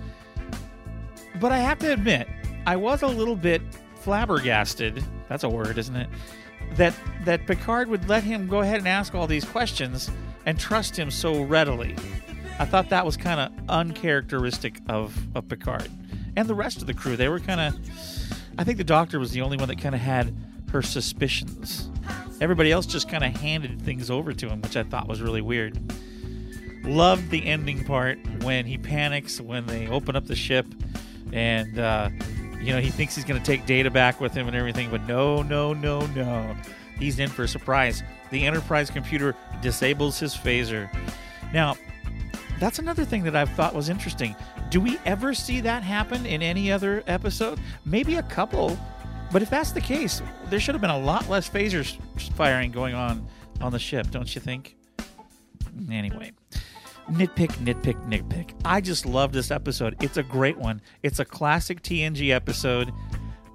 But 1.40 1.52
I 1.52 1.58
have 1.58 1.80
to 1.80 1.92
admit, 1.92 2.28
I 2.66 2.76
was 2.76 3.02
a 3.02 3.08
little 3.08 3.36
bit 3.36 3.62
flabbergasted. 3.96 5.04
That's 5.28 5.44
a 5.44 5.50
word, 5.50 5.78
isn't 5.78 5.96
it? 5.96 6.10
That 6.76 6.94
that 7.26 7.48
Picard 7.48 7.88
would 7.90 8.08
let 8.08 8.24
him 8.24 8.48
go 8.48 8.60
ahead 8.60 8.78
and 8.78 8.88
ask 8.88 9.16
all 9.16 9.28
these 9.28 9.44
questions 9.44 10.12
and 10.46 10.60
trust 10.60 10.98
him 10.98 11.10
so 11.10 11.42
readily. 11.42 11.96
I 12.60 12.66
thought 12.66 12.90
that 12.90 13.06
was 13.06 13.16
kind 13.16 13.40
of 13.40 13.52
uncharacteristic 13.70 14.80
of, 14.90 15.18
of 15.36 15.48
Picard. 15.48 15.90
And 16.36 16.48
the 16.48 16.56
rest 16.56 16.82
of 16.82 16.88
the 16.88 16.94
crew, 16.94 17.16
they 17.16 17.30
were 17.30 17.40
kind 17.40 17.62
of. 17.62 17.80
I 18.58 18.66
think 18.66 18.78
the 18.78 18.84
doctor 18.84 19.18
was 19.18 19.32
the 19.32 19.42
only 19.42 19.58
one 19.58 19.70
that 19.70 19.80
kind 19.80 19.96
of 19.96 20.02
had 20.02 20.36
her 20.72 20.82
suspicions. 20.82 21.90
Everybody 22.42 22.72
else 22.72 22.86
just 22.86 23.08
kind 23.10 23.24
of 23.24 23.36
handed 23.38 23.82
things 23.82 24.12
over 24.12 24.34
to 24.34 24.50
him, 24.50 24.62
which 24.62 24.76
I 24.76 24.84
thought 24.84 25.08
was 25.08 25.22
really 25.22 25.42
weird. 25.42 25.80
Loved 26.84 27.30
the 27.30 27.46
ending 27.46 27.86
part 27.86 28.20
when 28.44 28.66
he 28.66 28.78
panics 28.78 29.40
when 29.40 29.66
they 29.66 29.88
open 29.88 30.16
up 30.16 30.28
the 30.28 30.36
ship 30.36 30.66
and, 31.32 31.80
uh, 31.80 32.10
you 32.62 32.74
know, 32.74 32.80
he 32.80 32.90
thinks 32.90 33.16
he's 33.16 33.26
going 33.26 33.40
to 33.40 33.46
take 33.46 33.66
Data 33.66 33.90
back 33.90 34.20
with 34.20 34.34
him 34.34 34.48
and 34.48 34.56
everything, 34.56 34.90
but 34.90 35.06
no, 35.08 35.42
no, 35.42 35.74
no, 35.74 36.06
no. 36.08 36.56
He's 36.98 37.20
in 37.20 37.30
for 37.30 37.44
a 37.44 37.48
surprise. 37.48 38.04
The 38.32 38.46
Enterprise 38.46 38.90
computer 38.90 39.36
disables 39.62 40.20
his 40.20 40.36
phaser. 40.36 40.90
Now, 41.54 41.78
that's 42.60 42.80
another 42.80 43.06
thing 43.06 43.24
that 43.24 43.36
I've 43.36 43.50
thought 43.52 43.74
was 43.74 43.90
interesting. 43.90 44.36
Do 44.70 44.82
we 44.82 45.00
ever 45.06 45.34
see 45.34 45.62
that 45.62 45.84
happen 45.84 46.26
in 46.26 46.42
any 46.42 46.72
other 46.72 47.04
episode? 47.08 47.60
Maybe 47.86 48.16
a 48.16 48.24
couple, 48.24 48.78
but 49.32 49.42
if 49.42 49.50
that's 49.50 49.72
the 49.72 49.82
case, 49.82 50.22
there 50.50 50.60
should 50.60 50.76
have 50.76 50.82
been 50.82 50.90
a 50.90 51.00
lot 51.00 51.30
less 51.30 51.50
phasers 51.50 51.98
firing 52.34 52.72
going 52.72 52.96
on 52.96 53.26
on 53.62 53.72
the 53.72 53.80
ship, 53.80 54.12
don't 54.12 54.34
you 54.34 54.42
think? 54.42 54.76
Anyway, 55.90 56.32
nitpick, 57.12 57.52
nitpick, 57.64 57.96
nitpick. 58.08 58.52
I 58.66 58.82
just 58.82 59.06
love 59.06 59.32
this 59.32 59.52
episode. 59.52 59.96
It's 60.02 60.18
a 60.18 60.24
great 60.24 60.58
one. 60.58 60.82
It's 61.04 61.20
a 61.20 61.26
classic 61.26 61.82
TNG 61.82 62.32
episode 62.32 62.92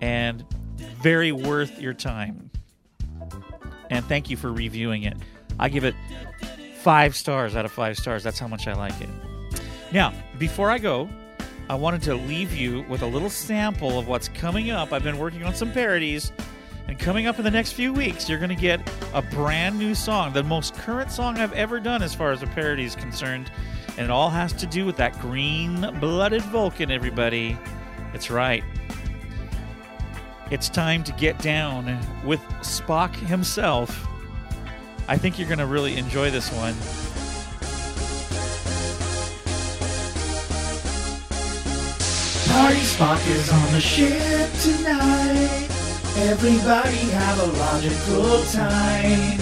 and 0.01 0.45
very 1.01 1.33
worth 1.33 1.81
your 1.81 1.95
time. 1.95 2.51
And 3.91 4.05
thank 4.07 4.31
you 4.31 4.37
for 4.37 4.53
reviewing 4.53 5.03
it. 5.03 5.17
I 5.59 5.69
give 5.69 5.85
it 5.85 5.95
five 6.85 7.17
stars 7.17 7.57
out 7.57 7.65
of 7.65 7.73
five 7.73 7.97
stars. 7.97 8.23
That's 8.23 8.39
how 8.39 8.47
much 8.47 8.69
I 8.69 8.75
like 8.75 9.01
it. 9.01 9.09
Now, 9.91 10.13
before 10.39 10.71
I 10.71 10.77
go, 10.77 11.09
I 11.71 11.75
wanted 11.75 12.03
to 12.03 12.15
leave 12.15 12.53
you 12.53 12.85
with 12.91 13.01
a 13.01 13.07
little 13.07 13.31
sample 13.31 13.99
of 13.99 14.07
what's 14.07 14.29
coming 14.29 14.71
up. 14.71 14.93
I've 14.93 15.03
been 15.03 15.17
working 15.17 15.45
on 15.45 15.55
some 15.55 15.73
parodies, 15.73 16.31
and 16.87 16.99
coming 16.99 17.27
up 17.27 17.39
in 17.39 17.45
the 17.45 17.51
next 17.51 17.73
few 17.73 17.91
weeks, 17.95 18.29
you're 18.29 18.39
going 18.39 18.51
to 18.51 18.55
get 18.55 18.87
a 19.15 19.23
brand 19.23 19.79
new 19.79 19.95
song, 19.95 20.35
the 20.35 20.43
most 20.43 20.75
current 20.75 21.11
song 21.11 21.39
I've 21.39 21.55
ever 21.55 21.81
done 21.81 22.03
as 22.03 22.15
far 22.15 22.33
as 22.33 22.43
a 22.43 22.47
parody 22.49 22.85
is 22.85 22.95
concerned. 22.95 23.51
And 23.97 24.01
it 24.01 24.11
all 24.11 24.29
has 24.29 24.53
to 24.53 24.67
do 24.67 24.85
with 24.85 24.97
that 24.97 25.19
green 25.21 25.81
blooded 26.01 26.43
Vulcan, 26.43 26.91
everybody. 26.91 27.57
It's 28.13 28.31
right. 28.31 28.63
It's 30.51 30.69
time 30.69 31.03
to 31.05 31.13
get 31.13 31.39
down 31.39 31.99
with 32.27 32.41
Spock 32.61 33.15
himself. 33.15 34.07
I 35.07 35.19
think 35.19 35.39
you're 35.39 35.49
going 35.49 35.59
to 35.59 35.67
really 35.67 35.97
enjoy 35.97 36.31
this 36.31 36.51
one. 36.53 36.75
Party 42.55 42.81
Spock 42.81 43.21
is 43.29 43.51
on 43.53 43.73
the 43.73 43.81
ship 43.81 44.51
tonight. 44.63 45.69
Everybody 46.17 47.11
have 47.11 47.41
a 47.41 47.47
logical 47.59 48.45
time. 48.53 49.41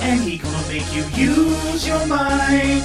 And 0.00 0.20
he 0.20 0.36
gonna 0.36 0.68
make 0.68 0.94
you 0.94 1.04
use 1.16 1.86
your 1.86 2.06
mind. 2.06 2.84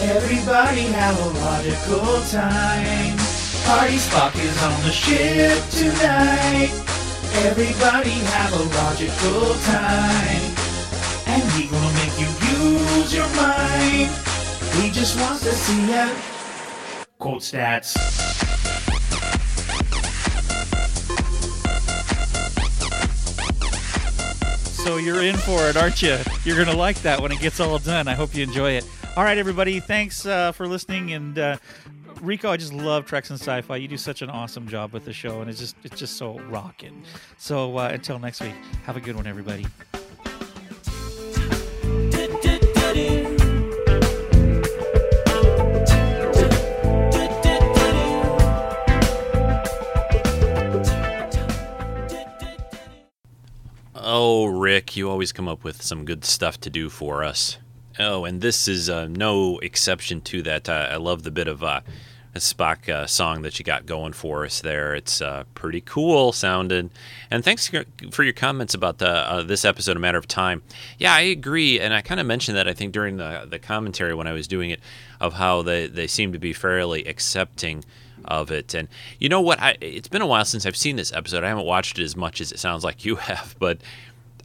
Everybody 0.00 0.86
have 0.96 1.20
a 1.20 1.28
logical 1.28 2.22
time. 2.30 3.18
Party 3.66 3.98
Spock 3.98 4.34
is 4.42 4.62
on 4.62 4.82
the 4.82 4.90
ship 4.90 5.62
tonight. 5.70 6.72
Everybody 7.44 8.10
have 8.32 8.52
a 8.54 8.62
logical 8.74 9.54
time. 9.64 10.55
And 11.36 11.50
he 11.52 11.68
gonna 11.68 11.92
make 11.96 12.18
you 12.18 12.28
use 12.48 13.14
your 13.14 13.28
mind. 13.36 14.08
He 14.80 14.90
just 14.90 15.20
wants 15.20 15.42
to 15.42 15.52
see 15.52 15.90
ya. 15.90 16.08
Quote 17.18 17.42
stats. 17.42 17.92
So 24.82 24.96
you're 24.96 25.22
in 25.22 25.36
for 25.36 25.68
it, 25.68 25.76
aren't 25.76 26.00
you? 26.00 26.16
You're 26.44 26.64
to 26.64 26.72
like 26.72 27.02
that 27.02 27.20
when 27.20 27.32
it 27.32 27.40
gets 27.40 27.60
all 27.60 27.78
done. 27.80 28.08
I 28.08 28.14
hope 28.14 28.34
you 28.34 28.42
enjoy 28.42 28.70
it. 28.70 28.88
All 29.14 29.24
right, 29.24 29.36
everybody. 29.36 29.78
Thanks 29.78 30.24
uh, 30.24 30.52
for 30.52 30.66
listening. 30.66 31.12
And 31.12 31.38
uh, 31.38 31.56
Rico, 32.22 32.50
I 32.50 32.56
just 32.56 32.72
love 32.72 33.04
Treks 33.04 33.28
in 33.28 33.34
Sci-Fi. 33.34 33.76
You 33.76 33.88
do 33.88 33.98
such 33.98 34.22
an 34.22 34.30
awesome 34.30 34.66
job 34.66 34.94
with 34.94 35.04
the 35.04 35.12
show, 35.12 35.42
and 35.42 35.50
it's 35.50 35.58
just 35.58 35.76
it's 35.84 35.98
just 35.98 36.16
so 36.16 36.38
rocking. 36.48 37.02
So 37.36 37.76
uh, 37.76 37.90
until 37.92 38.18
next 38.18 38.40
week, 38.40 38.54
have 38.86 38.96
a 38.96 39.00
good 39.00 39.16
one, 39.16 39.26
everybody. 39.26 39.66
Oh, 53.98 54.44
Rick, 54.44 54.94
you 54.94 55.08
always 55.08 55.32
come 55.32 55.48
up 55.48 55.64
with 55.64 55.80
some 55.82 56.04
good 56.04 56.24
stuff 56.24 56.60
to 56.60 56.70
do 56.70 56.90
for 56.90 57.24
us. 57.24 57.56
Oh, 57.98 58.26
and 58.26 58.42
this 58.42 58.68
is 58.68 58.90
uh, 58.90 59.08
no 59.08 59.58
exception 59.60 60.20
to 60.22 60.42
that. 60.42 60.68
Uh, 60.68 60.88
I 60.90 60.96
love 60.96 61.22
the 61.22 61.30
bit 61.30 61.48
of 61.48 61.62
uh, 61.62 61.80
a 62.34 62.38
Spock 62.38 62.90
uh, 62.90 63.06
song 63.06 63.40
that 63.40 63.58
you 63.58 63.64
got 63.64 63.86
going 63.86 64.12
for 64.12 64.44
us 64.44 64.60
there. 64.60 64.94
It's 64.94 65.22
uh, 65.22 65.44
pretty 65.54 65.80
cool 65.80 66.32
sounding. 66.32 66.90
And 67.30 67.42
thanks 67.42 67.70
for 68.10 68.22
your 68.22 68.34
comments 68.34 68.74
about 68.74 68.98
the, 68.98 69.08
uh, 69.08 69.42
this 69.42 69.64
episode, 69.64 69.96
A 69.96 70.00
Matter 70.00 70.18
of 70.18 70.28
Time. 70.28 70.62
Yeah, 70.98 71.14
I 71.14 71.22
agree. 71.22 71.80
And 71.80 71.94
I 71.94 72.02
kind 72.02 72.20
of 72.20 72.26
mentioned 72.26 72.58
that, 72.58 72.68
I 72.68 72.74
think, 72.74 72.92
during 72.92 73.16
the, 73.16 73.46
the 73.48 73.58
commentary 73.58 74.14
when 74.14 74.26
I 74.26 74.32
was 74.32 74.46
doing 74.46 74.68
it, 74.68 74.80
of 75.22 75.34
how 75.34 75.62
they, 75.62 75.86
they 75.86 76.06
seem 76.06 76.32
to 76.32 76.38
be 76.38 76.52
fairly 76.52 77.04
accepting 77.06 77.82
of 78.28 78.50
it. 78.50 78.74
And 78.74 78.88
you 79.18 79.28
know 79.28 79.40
what? 79.40 79.60
I, 79.60 79.76
it's 79.80 80.08
been 80.08 80.22
a 80.22 80.26
while 80.26 80.44
since 80.44 80.66
I've 80.66 80.76
seen 80.76 80.96
this 80.96 81.12
episode. 81.12 81.44
I 81.44 81.48
haven't 81.48 81.66
watched 81.66 81.98
it 81.98 82.04
as 82.04 82.16
much 82.16 82.40
as 82.40 82.52
it 82.52 82.58
sounds 82.58 82.84
like 82.84 83.04
you 83.04 83.16
have, 83.16 83.56
but 83.58 83.78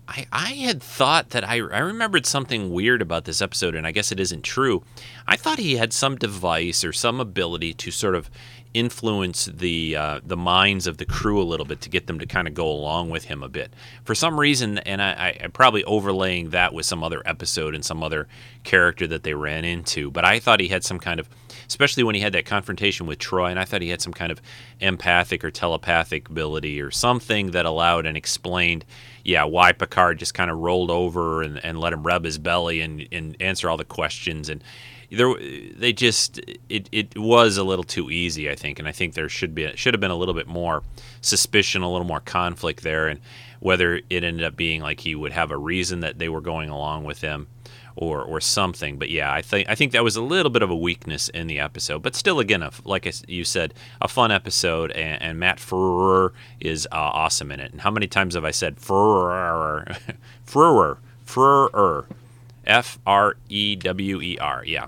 I, 0.08 0.26
I 0.32 0.50
had 0.54 0.84
thought 0.84 1.30
that 1.30 1.48
I, 1.48 1.56
I 1.56 1.80
remembered 1.80 2.26
something 2.26 2.72
weird 2.72 3.02
about 3.02 3.24
this 3.24 3.42
episode, 3.42 3.76
and 3.76 3.88
I 3.88 3.92
guess 3.92 4.12
it 4.12 4.20
isn't 4.20 4.44
true. 4.44 4.84
I 5.26 5.38
thought 5.38 5.58
he 5.58 5.78
had 5.78 5.94
some 5.94 6.18
device 6.18 6.84
or 6.84 6.92
some 6.92 7.22
ability 7.22 7.74
to 7.76 7.92
sort 7.92 8.16
of 8.16 8.30
influence 8.74 9.46
the 9.46 9.96
uh, 9.96 10.20
the 10.24 10.38
minds 10.38 10.88
of 10.88 10.98
the 10.98 11.06
crew 11.06 11.42
a 11.42 11.44
little 11.44 11.66
bit 11.66 11.82
to 11.82 11.90
get 11.90 12.08
them 12.08 12.20
to 12.20 12.26
kind 12.26 12.48
of 12.48 12.54
go 12.54 12.68
along 12.68 13.10
with 13.10 13.26
him 13.26 13.44
a 13.44 13.50
bit 13.50 13.74
for 14.06 14.16
some 14.16 14.40
reason 14.40 14.78
and 14.80 15.02
I, 15.02 15.38
I 15.44 15.48
probably 15.48 15.84
overlaying 15.84 16.52
that 16.52 16.74
with 16.74 16.86
some 16.86 17.04
other 17.04 17.22
episode 17.26 17.76
and 17.76 17.84
some 17.84 18.02
other 18.02 18.30
character 18.64 19.08
that 19.08 19.24
they 19.24 19.34
ran 19.34 19.66
into 19.66 20.10
but 20.10 20.24
I 20.24 20.40
thought 20.40 20.62
he 20.62 20.70
had 20.70 20.86
some 20.86 21.00
kind 21.00 21.20
of 21.20 21.28
especially 21.72 22.04
when 22.04 22.16
he 22.16 22.22
had 22.22 22.34
that 22.34 22.46
confrontation 22.46 23.06
with 23.06 23.18
Troi. 23.18 23.50
and 23.50 23.58
I 23.58 23.64
thought 23.64 23.82
he 23.82 23.88
had 23.88 24.02
some 24.02 24.12
kind 24.12 24.30
of 24.30 24.42
empathic 24.82 25.42
or 25.42 25.50
telepathic 25.50 26.30
ability 26.30 26.82
or 26.82 26.92
something 26.92 27.52
that 27.52 27.66
allowed 27.66 28.06
and 28.06 28.18
explained 28.18 28.84
yeah 29.24 29.46
why 29.46 29.72
Picard 29.72 30.20
just 30.20 30.34
kind 30.34 30.52
of 30.52 30.58
rolled 30.58 30.92
over 30.92 31.42
and, 31.42 31.64
and 31.64 31.80
let 31.80 31.94
him 31.94 32.04
rub 32.04 32.26
his 32.26 32.38
belly 32.38 32.82
and, 32.82 33.08
and 33.14 33.38
answer 33.40 33.70
all 33.70 33.78
the 33.78 33.86
questions 33.86 34.50
and 34.50 34.62
there 35.10 35.34
they 35.78 35.94
just 35.94 36.42
it, 36.68 36.90
it 36.92 37.18
was 37.18 37.56
a 37.56 37.64
little 37.64 37.86
too 37.86 38.12
easy 38.12 38.50
I 38.50 38.56
think 38.56 38.78
and 38.78 38.88
I 38.88 38.92
think 38.92 39.14
there 39.14 39.30
should 39.30 39.56
be 39.56 39.72
should 39.76 39.94
have 39.94 40.02
been 40.02 40.12
a 40.12 40.18
little 40.18 40.34
bit 40.34 40.48
more 40.48 40.84
suspicion 41.22 41.84
a 41.84 41.92
little 41.92 42.08
more 42.08 42.20
conflict 42.20 42.84
there 42.84 43.08
and 43.08 43.22
whether 43.62 44.02
it 44.10 44.24
ended 44.26 44.44
up 44.44 44.58
being 44.58 44.82
like 44.82 45.00
he 45.00 45.16
would 45.16 45.32
have 45.32 45.52
a 45.52 45.58
reason 45.58 46.02
that 46.02 46.20
they 46.20 46.28
were 46.28 46.42
going 46.42 46.70
along 46.70 47.06
with 47.06 47.22
him 47.22 47.48
or 47.96 48.22
or 48.22 48.40
something 48.40 48.98
but 48.98 49.10
yeah 49.10 49.32
I 49.32 49.42
think 49.42 49.70
I 49.70 49.76
think 49.76 49.92
that 49.92 50.04
was 50.04 50.16
a 50.16 50.22
little 50.22 50.50
bit 50.50 50.62
of 50.62 50.70
a 50.70 50.76
weakness 50.76 51.30
in 51.30 51.48
the 51.48 51.60
episode 51.60 52.02
but 52.02 52.16
still 52.16 52.40
again 52.40 52.64
a, 52.64 52.72
like 52.84 53.12
you 53.28 53.44
said 53.44 53.74
a 54.02 54.08
fun 54.08 54.32
episode 54.32 54.92
and, 54.92 55.22
and 55.22 55.40
Matt 55.40 55.58
Frewer 55.58 56.32
is 56.60 56.88
uh, 56.92 56.96
awesome 56.96 57.52
in 57.52 57.60
it 57.60 57.72
and 57.72 57.82
how 57.82 57.92
many 57.92 58.08
times 58.08 58.36
have 58.36 58.46
I 58.46 58.52
said 58.52 58.78
Frewer 58.78 59.98
Frewer 60.48 60.98
Frewer 61.26 62.06
F 62.66 63.00
R 63.06 63.38
E 63.50 63.76
W 63.76 64.22
E 64.22 64.38
R 64.40 64.64
yeah 64.66 64.88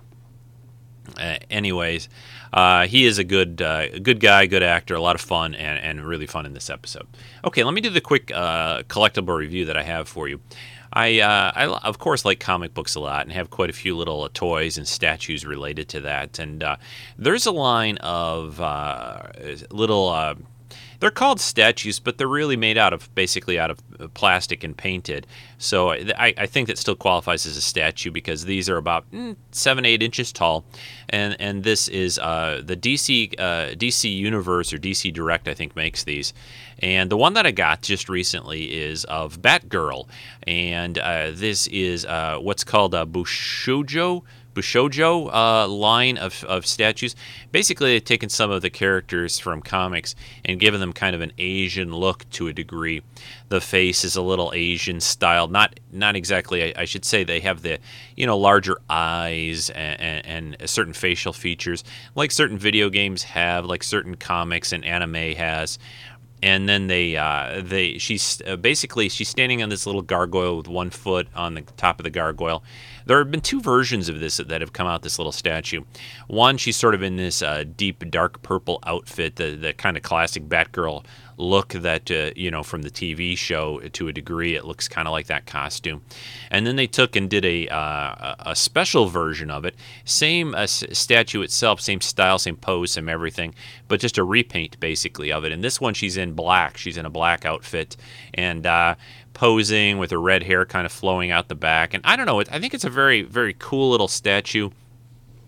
uh, 1.18 1.38
anyways, 1.50 2.10
uh, 2.52 2.88
he 2.88 3.06
is 3.06 3.18
a 3.18 3.24
good, 3.24 3.62
uh, 3.62 4.00
good 4.00 4.20
guy, 4.20 4.46
good 4.46 4.64
actor, 4.64 4.96
a 4.96 5.02
lot 5.02 5.16
of 5.16 5.22
fun, 5.22 5.54
and, 5.56 5.80
and 5.80 6.06
really 6.06 6.26
fun 6.26 6.46
in 6.46 6.54
this 6.54 6.70
episode. 6.70 7.08
Okay, 7.44 7.64
let 7.64 7.74
me 7.74 7.82
do 7.82 7.90
the 7.90 8.02
quick 8.02 8.32
uh, 8.34 8.84
collectible 8.84 9.36
review 9.36 9.66
that 9.66 9.78
I 9.78 9.84
have 9.84 10.08
for 10.08 10.28
you. 10.28 10.40
I, 10.94 11.20
uh, 11.20 11.52
I, 11.56 11.66
of 11.88 12.00
course, 12.00 12.24
like 12.24 12.40
comic 12.40 12.74
books 12.74 12.96
a 12.96 13.00
lot 13.00 13.24
and 13.24 13.32
have 13.32 13.50
quite 13.50 13.70
a 13.70 13.74
few 13.74 13.98
little 13.98 14.30
toys 14.30 14.78
and 14.78 14.88
statues 14.88 15.46
related 15.46 15.90
to 15.90 16.02
that. 16.02 16.40
And 16.40 16.64
uh, 16.64 16.78
there's 17.18 17.46
a 17.46 17.52
line 17.52 17.98
of 17.98 18.60
little 19.72 20.38
they're 21.04 21.12
called 21.12 21.42
statues, 21.42 22.00
but 22.00 22.18
they're 22.18 22.30
really 22.30 22.56
made 22.56 22.78
out 22.78 22.94
of 22.94 23.14
basically 23.14 23.60
out 23.60 23.70
of 23.70 23.80
uh, 24.00 24.08
plastic 24.14 24.64
and 24.64 24.78
painted. 24.78 25.28
So 25.58 25.92
I, 25.92 26.34
I 26.38 26.46
think 26.46 26.68
that 26.68 26.78
still 26.78 26.96
qualifies 26.96 27.46
as 27.46 27.58
a 27.58 27.62
statue 27.62 28.10
because 28.10 28.46
these 28.46 28.70
are 28.70 28.78
about 28.78 29.12
mm, 29.12 29.36
seven, 29.52 29.86
eight 29.86 30.02
inches 30.02 30.32
tall, 30.32 30.64
and 31.10 31.36
and 31.42 31.66
this 31.66 31.90
is 31.90 32.20
uh, 32.20 32.62
the 32.64 32.78
DC 32.78 33.38
uh, 33.38 33.76
DC 33.76 34.16
Universe 34.16 34.72
or 34.72 34.78
DC 34.78 35.12
Direct 35.12 35.50
I 35.50 35.54
think 35.54 35.76
makes 35.76 36.06
these, 36.06 36.34
and 36.80 37.10
the 37.10 37.18
one 37.18 37.34
that 37.34 37.46
I 37.46 37.52
got 37.52 37.82
just 37.82 38.10
recently 38.10 38.74
is 38.82 39.04
of 39.06 39.42
Batgirl, 39.42 40.08
and 40.48 40.98
uh, 40.98 41.32
this 41.32 41.68
is 41.68 42.06
uh, 42.06 42.38
what's 42.40 42.64
called 42.64 42.94
a 42.94 43.06
Bushojo 43.06 44.24
Bushojo 44.54 45.30
uh, 45.34 45.68
line 45.68 46.18
of, 46.18 46.44
of 46.46 46.66
statues. 46.66 47.16
Basically, 47.52 47.92
they've 47.94 48.04
taken 48.04 48.30
some 48.30 48.52
of 48.52 48.62
the 48.62 48.70
characters 48.70 49.40
from 49.40 49.62
comics 49.62 50.16
and 50.46 50.60
given 50.60 50.80
them 50.80 50.94
kind 50.94 51.16
of 51.16 51.22
an 51.22 51.32
Asian 51.38 51.94
look 51.94 52.30
to 52.32 52.48
a 52.48 52.54
degree. 52.54 53.02
The 53.50 53.62
face 53.62 54.04
is 54.04 54.16
a 54.16 54.22
little 54.22 54.52
Asian 54.56 55.00
styled, 55.00 55.52
not 55.52 55.80
not 55.92 56.16
exactly. 56.16 56.64
I, 56.76 56.82
I 56.82 56.86
should 56.86 57.06
say 57.06 57.24
they 57.24 57.40
have 57.42 57.62
the 57.62 57.80
you 58.16 58.26
know 58.26 58.38
larger 58.38 58.78
eyes 58.90 59.70
and, 59.70 60.02
and, 60.02 60.58
and, 60.60 60.70
certain 60.70 60.94
facial 60.94 61.34
features, 61.34 61.84
like 62.16 62.32
certain 62.32 62.58
video 62.58 62.90
games 62.90 63.24
have, 63.24 63.66
like 63.66 63.84
certain 63.84 64.16
comics 64.16 64.72
and 64.72 64.84
anime 64.86 65.36
has 65.36 65.78
and 66.44 66.68
then 66.68 66.88
they 66.88 67.16
uh, 67.16 67.62
they 67.64 67.98
she's 67.98 68.42
uh, 68.46 68.58
basically 68.58 69.08
she's 69.08 69.30
standing 69.30 69.64
on 69.64 69.70
this 69.70 69.86
little 69.86 70.02
gargoyle 70.02 70.58
with 70.58 70.68
one 70.68 70.90
foot 70.90 71.28
on 71.34 71.54
the 71.54 71.62
top 71.78 72.00
of 72.00 72.04
the 72.04 72.10
gargoyle 72.10 72.62
there 73.06 73.18
have 73.20 73.32
been 73.32 73.42
two 73.42 73.62
versions 73.62 74.10
of 74.10 74.20
this 74.20 74.38
that 74.38 74.62
have 74.62 74.74
come 74.74 74.88
out. 74.88 75.02
This 75.02 75.20
little 75.20 75.32
statue. 75.32 75.84
One, 76.28 76.58
she's 76.58 76.76
sort 76.76 76.96
of 76.96 77.04
in 77.04 77.18
this 77.18 77.42
uh, 77.42 77.64
deep 77.76 78.10
dark 78.10 78.42
purple 78.42 78.80
outfit, 78.86 79.36
the 79.36 79.56
the 79.56 79.74
kind 79.74 79.98
of 79.98 80.04
classic 80.04 80.44
Batgirl 80.44 81.06
look 81.38 81.70
that 81.70 82.12
uh, 82.12 82.32
you 82.36 82.52
know 82.52 82.64
from 82.64 82.84
the 82.84 82.92
TV 82.92 83.38
show 83.38 83.80
to 83.80 84.08
a 84.08 84.14
degree. 84.14 84.56
It 84.56 84.66
looks 84.66 84.88
kind 84.88 85.08
of 85.08 85.12
like 85.12 85.28
that 85.28 85.46
costume. 85.46 86.02
And 86.52 86.66
then 86.66 86.76
they 86.76 86.88
took 86.88 87.16
and 87.16 87.30
did 87.30 87.46
a 87.46 87.68
uh, 87.70 88.36
a 88.40 88.56
special 88.56 89.08
version 89.08 89.50
of 89.50 89.66
it, 89.66 89.76
same 90.06 90.56
uh, 90.56 90.68
statue 90.68 91.42
itself, 91.42 91.82
same 91.82 92.02
style, 92.02 92.40
same 92.40 92.56
pose, 92.56 92.92
same 92.92 93.10
everything, 93.10 93.56
but 93.88 94.00
just 94.00 94.18
a 94.18 94.24
repaint 94.24 94.80
basically 94.80 95.32
of 95.32 95.44
it. 95.44 95.52
And 95.52 95.64
this 95.64 95.82
one, 95.82 95.94
she's 95.94 96.18
in 96.18 96.34
black. 96.34 96.78
She's 96.78 96.98
in 96.98 97.06
a 97.06 97.10
black 97.10 97.46
outfit 97.46 97.98
and 98.34 98.66
uh, 98.66 98.96
posing 99.34 99.98
with 99.98 100.12
her 100.12 100.22
red 100.22 100.44
hair 100.44 100.66
kind 100.66 100.86
of 100.86 100.92
flowing 100.92 101.32
out 101.32 101.48
the 101.48 101.56
back. 101.56 101.94
And 101.94 102.04
I 102.06 102.16
don't 102.16 102.26
know. 102.26 102.40
I 102.40 102.60
think 102.60 102.74
it's 102.74 102.86
a 102.86 102.90
very 102.90 103.22
very 103.22 103.56
cool 103.58 103.92
little 103.92 104.08
statue. 104.08 104.70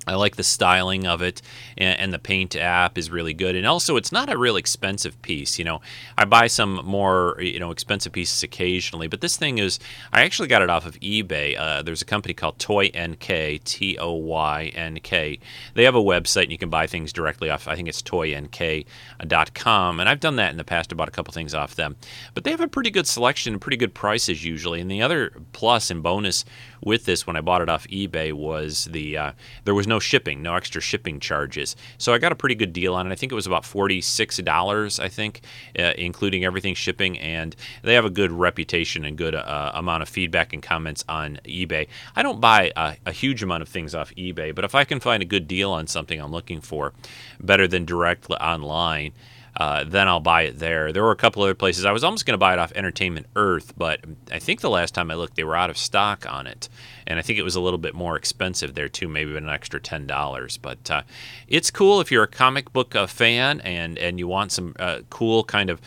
I 0.08 0.16
like 0.16 0.36
the 0.36 0.44
styling 0.44 1.08
of 1.08 1.22
it, 1.22 1.42
and, 1.78 2.06
the 2.16 2.20
paint 2.20 2.56
app 2.56 2.98
is 2.98 3.10
really 3.10 3.34
good. 3.34 3.56
And 3.56 3.66
also, 3.66 3.98
it's 3.98 4.12
not 4.12 4.32
a 4.32 4.38
real 4.38 4.56
expensive 4.56 5.20
piece. 5.24 5.58
You 5.58 5.66
know, 5.66 5.82
I 6.18 6.26
buy 6.26 6.48
some 6.48 6.82
more 6.86 7.36
you 7.40 7.60
know 7.60 7.72
expensive 7.72 8.14
pieces 8.14 8.44
occasionally, 8.44 9.08
but 9.08 9.22
this 9.22 9.38
thing 9.38 9.58
is. 9.58 9.80
I 10.14 10.22
actually 10.24 10.48
got 10.48 10.62
it 10.62 10.70
off 10.70 10.86
of 10.86 11.00
eBay. 11.00 11.58
Uh, 11.58 11.82
there's 11.82 12.02
a 12.02 12.06
company 12.06 12.34
called 12.34 12.58
Toy 12.60 12.90
NK, 12.98 13.64
T 13.64 13.98
O 14.00 14.14
Y 14.14 14.72
N 14.76 15.00
K. 15.02 15.40
They 15.74 15.84
have 15.84 15.96
a 15.96 16.02
website, 16.02 16.44
and 16.44 16.52
you 16.52 16.58
can 16.58 16.70
buy 16.70 16.88
things 16.88 17.12
directly 17.12 17.50
off. 17.50 17.68
I 17.68 17.76
think 17.76 17.88
it's 17.88 18.02
toynk.com, 18.02 20.00
and 20.00 20.10
I've 20.10 20.20
done 20.20 20.36
that 20.38 20.52
in 20.52 20.58
the 20.58 20.64
past. 20.64 20.94
I 20.94 20.96
bought 20.96 21.08
a 21.08 21.12
couple 21.12 21.34
things 21.34 21.54
off 21.54 21.76
them, 21.76 21.96
but 22.34 22.44
they 22.44 22.52
have 22.52 22.62
a 22.62 22.68
pretty 22.68 22.92
good 22.92 23.08
selection 23.08 23.54
and 23.54 23.62
pretty 23.62 23.78
good 23.78 23.94
prices 23.94 24.46
usually. 24.46 24.82
And 24.82 24.90
the 24.90 25.02
other 25.02 25.32
plus 25.52 25.90
and 25.92 26.02
bonus 26.04 26.46
with 26.84 27.06
this 27.06 27.26
when 27.26 27.36
I 27.36 27.42
bought 27.42 27.62
it 27.62 27.70
off 27.70 27.88
eBay 27.88 28.34
was 28.34 28.86
the 28.86 29.18
uh, 29.18 29.32
there 29.64 29.76
was 29.76 29.88
no 29.88 30.00
shipping, 30.00 30.42
no 30.42 30.56
extra 30.56 30.82
shipping 30.82 31.20
charges. 31.20 31.76
So 31.98 32.14
I 32.14 32.18
got 32.18 32.32
a 32.32 32.36
pretty 32.36 32.56
good 32.56 32.74
deal 32.74 32.96
on 32.96 33.08
it. 33.08 33.12
I 33.12 33.16
think 33.16 33.32
it 33.32 33.36
was 33.36 33.48
about 33.48 33.66
forty 33.66 34.02
six 34.02 34.38
dollars, 34.38 35.00
I 35.00 35.10
think, 35.10 35.42
uh, 35.78 35.94
including 35.98 36.46
everything 36.46 36.76
shipping. 36.76 37.18
And 37.20 37.56
they 37.84 37.94
have 37.94 38.06
a 38.06 38.10
good 38.10 38.32
reputation 38.32 39.06
and 39.06 39.18
good 39.18 39.36
uh, 39.36 39.72
amount 39.74 40.04
of 40.04 40.10
feedback 40.10 40.54
and 40.54 40.62
comments 40.62 41.04
on 41.08 41.40
eBay. 41.46 41.88
I 42.16 42.24
don't 42.24 42.42
buy 42.42 42.72
a, 42.76 42.96
a 43.06 43.12
huge 43.12 43.44
amount 43.44 43.62
of 43.62 43.70
things 43.70 43.96
off 43.96 44.14
eBay, 44.16 44.54
but 44.54 44.66
if 44.66 44.76
I 44.76 44.84
can 44.84 45.00
find 45.00 45.22
a 45.22 45.26
good 45.26 45.48
deal 45.48 45.72
on 45.72 45.88
something 45.88 46.20
I'm 46.20 46.32
looking 46.32 46.62
for, 46.62 46.94
better 47.40 47.68
than 47.68 47.86
direct 47.86 48.30
online 48.30 49.14
uh, 49.58 49.86
then 49.86 50.08
I'll 50.08 50.20
buy 50.20 50.44
it 50.44 50.60
there. 50.60 50.92
There 50.92 51.04
were 51.04 51.12
a 51.12 51.16
couple 51.16 51.44
other 51.44 51.56
places. 51.56 51.86
I 51.86 51.92
was 51.92 52.04
almost 52.04 52.26
going 52.26 52.34
to 52.34 52.38
buy 52.38 52.54
it 52.54 52.60
off 52.60 52.74
Entertainment 52.74 53.28
Earth, 53.36 53.74
but 53.78 54.02
I 54.32 54.40
think 54.40 54.62
the 54.62 54.70
last 54.70 54.94
time 54.94 55.10
I 55.10 55.16
looked, 55.16 55.36
they 55.36 55.44
were 55.44 55.56
out 55.56 55.70
of 55.70 55.78
stock 55.78 56.30
on 56.30 56.46
it. 56.46 56.68
And 57.08 57.20
I 57.20 57.22
think 57.22 57.40
it 57.40 57.44
was 57.44 57.56
a 57.56 57.62
little 57.62 57.78
bit 57.78 57.94
more 57.94 58.18
expensive 58.18 58.74
there, 58.74 58.90
too, 58.90 59.08
maybe 59.08 59.36
an 59.38 59.48
extra 59.48 59.80
$10. 59.80 60.60
But 60.62 60.92
uh, 60.92 61.04
it's 61.48 61.72
cool 61.72 62.02
if 62.02 62.12
you're 62.12 62.24
a 62.24 62.28
comic 62.28 62.74
book 62.74 62.96
uh, 62.96 63.08
fan 63.08 63.62
and, 63.62 63.98
and 63.98 64.20
you 64.20 64.28
want 64.28 64.52
some 64.52 64.76
uh, 64.80 65.00
cool 65.10 65.44
kind 65.44 65.70
of 65.70 65.80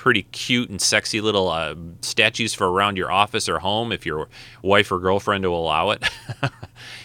pretty 0.00 0.22
cute 0.22 0.70
and 0.70 0.80
sexy 0.80 1.20
little 1.20 1.50
uh, 1.50 1.74
statues 2.00 2.54
for 2.54 2.70
around 2.70 2.96
your 2.96 3.12
office 3.12 3.50
or 3.50 3.58
home 3.58 3.92
if 3.92 4.06
your 4.06 4.30
wife 4.62 4.90
or 4.90 4.98
girlfriend 4.98 5.44
will 5.44 5.62
allow 5.62 5.90
it. 5.90 6.02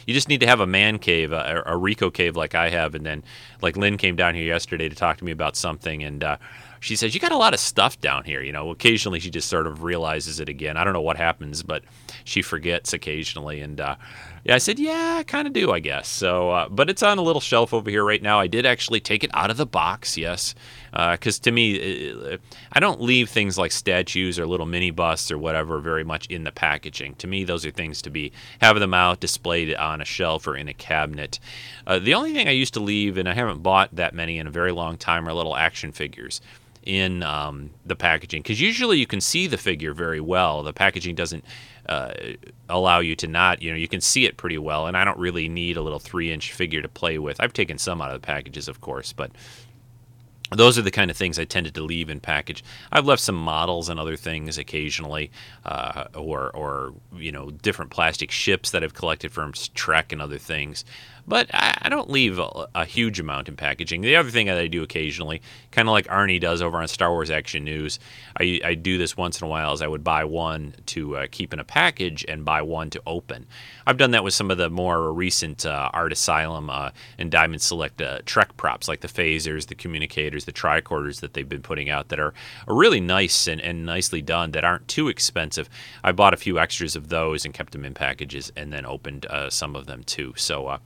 you 0.07 0.13
just 0.13 0.29
need 0.29 0.39
to 0.39 0.47
have 0.47 0.61
a 0.61 0.65
man 0.65 0.97
cave, 0.97 1.33
a, 1.33 1.61
a, 1.65 1.75
Rico 1.75 2.09
cave 2.09 2.37
like 2.37 2.55
I 2.55 2.69
have. 2.69 2.95
And 2.95 3.05
then, 3.05 3.21
like 3.61 3.75
Lynn 3.75 3.97
came 3.97 4.15
down 4.15 4.33
here 4.33 4.45
yesterday 4.45 4.87
to 4.87 4.95
talk 4.95 5.17
to 5.17 5.25
me 5.25 5.33
about 5.33 5.57
something, 5.57 6.03
and 6.03 6.23
uh, 6.23 6.37
she 6.79 6.95
says, 6.95 7.13
You 7.13 7.19
got 7.19 7.33
a 7.33 7.37
lot 7.37 7.53
of 7.53 7.59
stuff 7.59 7.99
down 7.99 8.23
here. 8.23 8.41
You 8.41 8.53
know, 8.53 8.69
occasionally 8.69 9.19
she 9.19 9.29
just 9.29 9.49
sort 9.49 9.67
of 9.67 9.83
realizes 9.83 10.39
it 10.39 10.47
again. 10.47 10.77
I 10.77 10.85
don't 10.85 10.93
know 10.93 11.01
what 11.01 11.17
happens, 11.17 11.63
but 11.63 11.83
she 12.23 12.41
forgets 12.41 12.93
occasionally. 12.93 13.59
And 13.59 13.81
uh, 13.81 13.97
yeah, 14.45 14.53
I 14.53 14.59
said, 14.59 14.77
yeah, 14.77 15.15
I 15.17 15.23
kind 15.23 15.47
of 15.47 15.53
do, 15.53 15.71
I 15.71 15.79
guess. 15.79 16.07
So, 16.07 16.51
uh, 16.51 16.69
but 16.69 16.87
it's 16.87 17.01
on 17.01 17.17
a 17.17 17.23
little 17.23 17.41
shelf 17.41 17.73
over 17.73 17.89
here 17.89 18.05
right 18.05 18.21
now. 18.21 18.39
I 18.39 18.45
did 18.45 18.63
actually 18.63 18.99
take 18.99 19.23
it 19.23 19.31
out 19.33 19.49
of 19.49 19.57
the 19.57 19.65
box, 19.65 20.17
yes, 20.19 20.53
because 20.91 21.39
uh, 21.39 21.43
to 21.45 21.51
me, 21.51 22.37
I 22.71 22.79
don't 22.79 23.01
leave 23.01 23.27
things 23.27 23.57
like 23.57 23.71
statues 23.71 24.37
or 24.37 24.45
little 24.45 24.67
mini 24.67 24.91
busts 24.91 25.31
or 25.31 25.39
whatever 25.39 25.79
very 25.79 26.03
much 26.03 26.27
in 26.27 26.43
the 26.43 26.51
packaging. 26.51 27.15
To 27.15 27.27
me, 27.27 27.43
those 27.43 27.65
are 27.65 27.71
things 27.71 28.03
to 28.03 28.11
be 28.11 28.31
having 28.61 28.81
them 28.81 28.93
out 28.93 29.19
displayed 29.19 29.73
on 29.73 29.99
a 29.99 30.05
shelf 30.05 30.45
or 30.45 30.55
in 30.55 30.67
a 30.67 30.75
cabinet. 30.75 31.39
Uh, 31.87 31.97
the 31.97 32.13
only 32.13 32.31
thing 32.31 32.47
I 32.47 32.51
used 32.51 32.75
to 32.75 32.79
leave, 32.79 33.17
and 33.17 33.27
I 33.27 33.33
haven't 33.33 33.63
bought 33.63 33.95
that 33.95 34.13
many 34.13 34.37
in 34.37 34.45
a 34.45 34.51
very 34.51 34.71
long 34.71 34.97
time, 34.97 35.27
are 35.27 35.33
little 35.33 35.55
action 35.55 35.91
figures 35.91 36.39
in 36.83 37.23
um, 37.23 37.71
the 37.83 37.95
packaging 37.95 38.43
because 38.43 38.61
usually 38.61 38.99
you 38.99 39.07
can 39.07 39.19
see 39.19 39.47
the 39.47 39.57
figure 39.57 39.93
very 39.93 40.21
well. 40.21 40.61
The 40.61 40.71
packaging 40.71 41.15
doesn't 41.15 41.43
uh, 41.87 42.13
allow 42.69 42.99
you 42.99 43.15
to 43.17 43.27
not, 43.27 43.61
you 43.61 43.71
know, 43.71 43.77
you 43.77 43.87
can 43.87 44.01
see 44.01 44.25
it 44.25 44.37
pretty 44.37 44.57
well. 44.57 44.87
And 44.87 44.97
I 44.97 45.03
don't 45.03 45.19
really 45.19 45.47
need 45.47 45.77
a 45.77 45.81
little 45.81 45.99
three 45.99 46.31
inch 46.31 46.51
figure 46.53 46.81
to 46.81 46.89
play 46.89 47.17
with. 47.17 47.39
I've 47.39 47.53
taken 47.53 47.77
some 47.77 48.01
out 48.01 48.13
of 48.13 48.21
the 48.21 48.25
packages, 48.25 48.67
of 48.67 48.81
course, 48.81 49.13
but 49.13 49.31
those 50.51 50.77
are 50.77 50.83
the 50.83 50.91
kind 50.91 51.09
of 51.09 51.17
things 51.17 51.39
I 51.39 51.45
tended 51.45 51.73
to 51.75 51.83
leave 51.83 52.09
in 52.09 52.19
package. 52.19 52.63
I've 52.91 53.05
left 53.05 53.21
some 53.21 53.35
models 53.35 53.89
and 53.89 53.99
other 53.99 54.15
things 54.15 54.57
occasionally, 54.57 55.31
uh, 55.65 56.05
or 56.13 56.51
or 56.55 56.93
you 57.15 57.31
know 57.31 57.49
different 57.49 57.91
plastic 57.91 58.29
ships 58.29 58.71
that 58.71 58.83
I've 58.83 58.93
collected 58.93 59.31
from 59.31 59.53
Trek 59.73 60.11
and 60.11 60.21
other 60.21 60.37
things. 60.37 60.85
But 61.27 61.49
I, 61.53 61.77
I 61.83 61.89
don't 61.89 62.09
leave 62.09 62.37
a, 62.37 62.67
a, 62.75 62.85
huge 62.85 63.19
amount 63.19 63.49
in 63.49 63.55
packaging. 63.55 64.01
The 64.01 64.15
other 64.15 64.29
thing 64.29 64.45
that 64.47 64.57
I 64.57 64.67
do 64.67 64.83
occasionally, 64.83 65.41
kind 65.71 65.87
of 65.87 65.91
like 65.91 66.05
Arnie 66.07 66.39
does 66.39 66.61
over 66.61 66.77
on 66.77 66.87
Star 66.87 67.11
Wars 67.11 67.31
Action 67.31 67.63
News, 67.63 67.99
I, 68.39 68.61
I 68.63 68.75
do 68.75 68.97
this 68.97 69.17
once 69.17 69.41
in 69.41 69.45
a 69.45 69.49
while. 69.49 69.73
Is 69.73 69.81
I 69.81 69.87
would 69.87 70.03
buy 70.03 70.23
one 70.23 70.75
to 70.87 71.17
uh, 71.17 71.27
keep 71.31 71.53
in 71.53 71.59
a 71.59 71.63
package 71.63 72.23
and 72.27 72.45
buy 72.45 72.61
one 72.61 72.89
to 72.91 73.01
open. 73.07 73.47
I've 73.87 73.97
done 73.97 74.11
that 74.11 74.23
with 74.23 74.33
some 74.33 74.51
of 74.51 74.57
the 74.57 74.69
more 74.69 75.11
recent 75.11 75.65
uh, 75.65 75.89
Art 75.93 76.11
Asylum 76.11 76.69
uh, 76.69 76.91
and 77.17 77.31
Diamond 77.31 77.61
Select 77.61 78.01
uh, 78.01 78.19
Trek 78.25 78.55
props, 78.57 78.87
like 78.87 79.01
the 79.01 79.07
phasers, 79.07 79.67
the 79.67 79.75
communicators, 79.75 80.45
the 80.45 80.53
tricorders 80.53 81.21
that 81.21 81.33
they've 81.33 81.49
been 81.49 81.61
putting 81.61 81.89
out 81.89 82.09
that 82.09 82.19
are, 82.19 82.33
are 82.67 82.75
really 82.75 82.99
nice 82.99 83.47
and, 83.47 83.61
and 83.61 83.85
nicely 83.85 84.21
done 84.21 84.51
that 84.51 84.63
aren't 84.63 84.87
too 84.87 85.07
expensive. 85.07 85.69
I 86.03 86.11
bought 86.11 86.33
a 86.35 86.37
few 86.37 86.59
extras 86.59 86.95
of 86.95 87.09
those 87.09 87.45
and 87.45 87.53
kept 87.53 87.73
them 87.73 87.85
in 87.85 87.95
packages 87.95 88.51
and 88.55 88.71
then 88.71 88.85
opened 88.85 89.25
uh, 89.25 89.49
some 89.49 89.75
of 89.75 89.87
them 89.87 90.03
too. 90.03 90.33
So, 90.35 90.67
uh, 90.67 90.77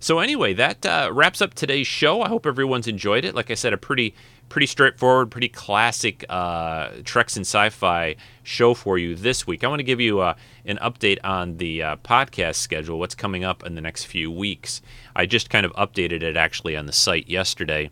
so 0.00 0.18
anyway, 0.18 0.54
that 0.54 0.84
uh, 0.84 1.10
wraps 1.12 1.40
up 1.40 1.54
today's 1.54 1.86
show. 1.86 2.22
I 2.22 2.28
hope 2.28 2.46
everyone's 2.46 2.86
enjoyed 2.86 3.24
it. 3.24 3.34
Like 3.34 3.50
I 3.50 3.54
said, 3.54 3.72
a 3.72 3.78
pretty 3.78 4.14
pretty 4.48 4.66
straightforward, 4.66 5.30
pretty 5.30 5.48
classic 5.48 6.24
uh, 6.28 6.90
Treks 7.04 7.36
in 7.36 7.42
Sci-Fi 7.42 8.14
show 8.44 8.74
for 8.74 8.96
you 8.96 9.14
this 9.16 9.46
week. 9.46 9.64
I 9.64 9.68
want 9.68 9.80
to 9.80 9.84
give 9.84 10.00
you 10.00 10.20
uh, 10.20 10.34
an 10.64 10.78
update 10.78 11.18
on 11.24 11.56
the 11.56 11.82
uh, 11.82 11.96
podcast 11.96 12.56
schedule. 12.56 12.98
What's 12.98 13.14
coming 13.14 13.44
up 13.44 13.64
in 13.64 13.74
the 13.74 13.80
next 13.80 14.04
few 14.04 14.30
weeks? 14.30 14.82
I 15.16 15.26
just 15.26 15.50
kind 15.50 15.66
of 15.66 15.72
updated 15.72 16.22
it 16.22 16.36
actually 16.36 16.76
on 16.76 16.86
the 16.86 16.92
site 16.92 17.28
yesterday 17.28 17.90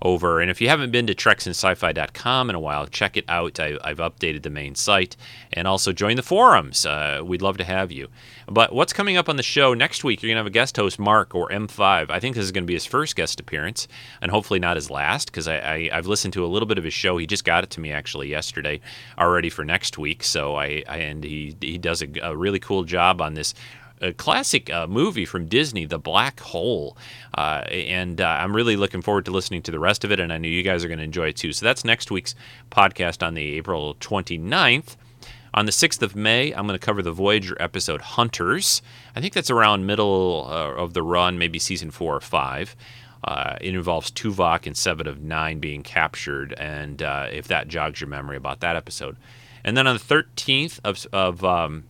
over. 0.00 0.40
And 0.40 0.50
if 0.50 0.60
you 0.60 0.68
haven't 0.68 0.90
been 0.90 1.06
to 1.06 1.14
treksinsci-fi.com 1.14 2.50
in 2.50 2.56
a 2.56 2.60
while, 2.60 2.86
check 2.86 3.16
it 3.16 3.24
out. 3.28 3.58
I, 3.58 3.78
have 3.84 3.98
updated 3.98 4.42
the 4.42 4.50
main 4.50 4.74
site 4.74 5.16
and 5.52 5.66
also 5.66 5.92
join 5.92 6.16
the 6.16 6.22
forums. 6.22 6.86
Uh, 6.86 7.20
we'd 7.24 7.42
love 7.42 7.56
to 7.58 7.64
have 7.64 7.90
you. 7.90 8.08
But 8.46 8.72
what's 8.72 8.92
coming 8.92 9.16
up 9.16 9.28
on 9.28 9.36
the 9.36 9.42
show 9.42 9.74
next 9.74 10.04
week? 10.04 10.22
You're 10.22 10.28
going 10.28 10.36
to 10.36 10.40
have 10.40 10.46
a 10.46 10.50
guest 10.50 10.76
host, 10.76 10.98
Mark 10.98 11.34
or 11.34 11.48
M5. 11.48 12.10
I 12.10 12.20
think 12.20 12.36
this 12.36 12.44
is 12.44 12.52
going 12.52 12.64
to 12.64 12.68
be 12.68 12.74
his 12.74 12.86
first 12.86 13.16
guest 13.16 13.40
appearance 13.40 13.88
and 14.20 14.30
hopefully 14.30 14.60
not 14.60 14.76
his 14.76 14.90
last 14.90 15.26
because 15.26 15.48
I, 15.48 15.88
have 15.92 16.06
listened 16.06 16.34
to 16.34 16.44
a 16.44 16.48
little 16.48 16.66
bit 16.66 16.78
of 16.78 16.84
his 16.84 16.94
show. 16.94 17.16
He 17.16 17.26
just 17.26 17.44
got 17.44 17.64
it 17.64 17.70
to 17.70 17.80
me 17.80 17.92
actually 17.92 18.28
yesterday 18.28 18.80
already 19.18 19.50
for 19.50 19.64
next 19.64 19.98
week. 19.98 20.22
So 20.22 20.56
I, 20.56 20.82
I 20.88 20.98
and 20.98 21.24
he, 21.24 21.56
he 21.60 21.78
does 21.78 22.02
a, 22.02 22.08
a 22.22 22.36
really 22.36 22.58
cool 22.58 22.84
job 22.84 23.20
on 23.20 23.34
this 23.34 23.54
a 24.00 24.12
classic 24.12 24.70
uh, 24.70 24.86
movie 24.86 25.24
from 25.24 25.46
Disney, 25.46 25.84
The 25.84 25.98
Black 25.98 26.40
Hole. 26.40 26.96
Uh, 27.34 27.64
and 27.70 28.20
uh, 28.20 28.26
I'm 28.26 28.54
really 28.54 28.76
looking 28.76 29.02
forward 29.02 29.24
to 29.26 29.30
listening 29.30 29.62
to 29.62 29.70
the 29.70 29.78
rest 29.78 30.04
of 30.04 30.12
it, 30.12 30.20
and 30.20 30.32
I 30.32 30.38
know 30.38 30.48
you 30.48 30.62
guys 30.62 30.84
are 30.84 30.88
going 30.88 30.98
to 30.98 31.04
enjoy 31.04 31.28
it 31.28 31.36
too. 31.36 31.52
So 31.52 31.64
that's 31.64 31.84
next 31.84 32.10
week's 32.10 32.34
podcast 32.70 33.26
on 33.26 33.34
the 33.34 33.56
April 33.56 33.94
29th. 33.96 34.96
On 35.54 35.66
the 35.66 35.72
6th 35.72 36.02
of 36.02 36.14
May, 36.14 36.52
I'm 36.52 36.66
going 36.66 36.78
to 36.78 36.84
cover 36.84 37.02
the 37.02 37.12
Voyager 37.12 37.56
episode 37.58 38.00
Hunters. 38.00 38.82
I 39.16 39.20
think 39.20 39.32
that's 39.32 39.50
around 39.50 39.86
middle 39.86 40.46
uh, 40.48 40.74
of 40.74 40.94
the 40.94 41.02
run, 41.02 41.38
maybe 41.38 41.58
season 41.58 41.90
four 41.90 42.14
or 42.14 42.20
five. 42.20 42.76
Uh, 43.24 43.56
it 43.60 43.74
involves 43.74 44.10
Tuvok 44.10 44.66
and 44.66 44.76
Seven 44.76 45.06
of 45.06 45.20
Nine 45.20 45.58
being 45.58 45.82
captured, 45.82 46.52
and 46.54 47.02
uh, 47.02 47.28
if 47.32 47.48
that 47.48 47.66
jogs 47.66 48.00
your 48.00 48.08
memory 48.08 48.36
about 48.36 48.60
that 48.60 48.76
episode. 48.76 49.16
And 49.64 49.76
then 49.76 49.86
on 49.86 49.96
the 49.96 50.02
13th 50.02 50.78
of, 50.84 51.06
of 51.12 51.44
um, 51.44 51.84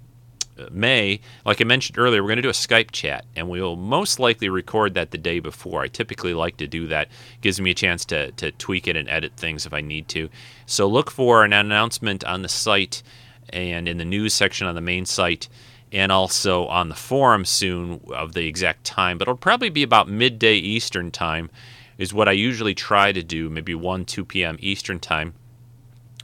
May, 0.70 1.20
like 1.44 1.60
I 1.60 1.64
mentioned 1.64 1.98
earlier, 1.98 2.22
we're 2.22 2.28
going 2.28 2.36
to 2.36 2.42
do 2.42 2.48
a 2.48 2.52
Skype 2.52 2.90
chat, 2.90 3.24
and 3.36 3.48
we'll 3.48 3.76
most 3.76 4.18
likely 4.18 4.48
record 4.48 4.94
that 4.94 5.10
the 5.10 5.18
day 5.18 5.40
before. 5.40 5.82
I 5.82 5.88
typically 5.88 6.34
like 6.34 6.56
to 6.58 6.66
do 6.66 6.86
that; 6.88 7.08
gives 7.40 7.60
me 7.60 7.70
a 7.70 7.74
chance 7.74 8.04
to 8.06 8.32
to 8.32 8.50
tweak 8.52 8.88
it 8.88 8.96
and 8.96 9.08
edit 9.08 9.32
things 9.36 9.66
if 9.66 9.72
I 9.72 9.80
need 9.80 10.08
to. 10.08 10.28
So 10.66 10.86
look 10.86 11.10
for 11.10 11.44
an 11.44 11.52
announcement 11.52 12.24
on 12.24 12.42
the 12.42 12.48
site 12.48 13.02
and 13.50 13.88
in 13.88 13.98
the 13.98 14.04
news 14.04 14.34
section 14.34 14.66
on 14.66 14.74
the 14.74 14.80
main 14.80 15.06
site, 15.06 15.48
and 15.92 16.12
also 16.12 16.66
on 16.66 16.88
the 16.88 16.94
forum 16.94 17.44
soon 17.44 18.00
of 18.12 18.34
the 18.34 18.46
exact 18.46 18.84
time. 18.84 19.18
But 19.18 19.28
it'll 19.28 19.36
probably 19.36 19.70
be 19.70 19.82
about 19.82 20.08
midday 20.08 20.54
Eastern 20.54 21.10
time, 21.10 21.50
is 21.96 22.12
what 22.12 22.28
I 22.28 22.32
usually 22.32 22.74
try 22.74 23.12
to 23.12 23.22
do. 23.22 23.48
Maybe 23.48 23.74
one, 23.74 24.04
two 24.04 24.24
p.m. 24.24 24.56
Eastern 24.60 25.00
time. 25.00 25.34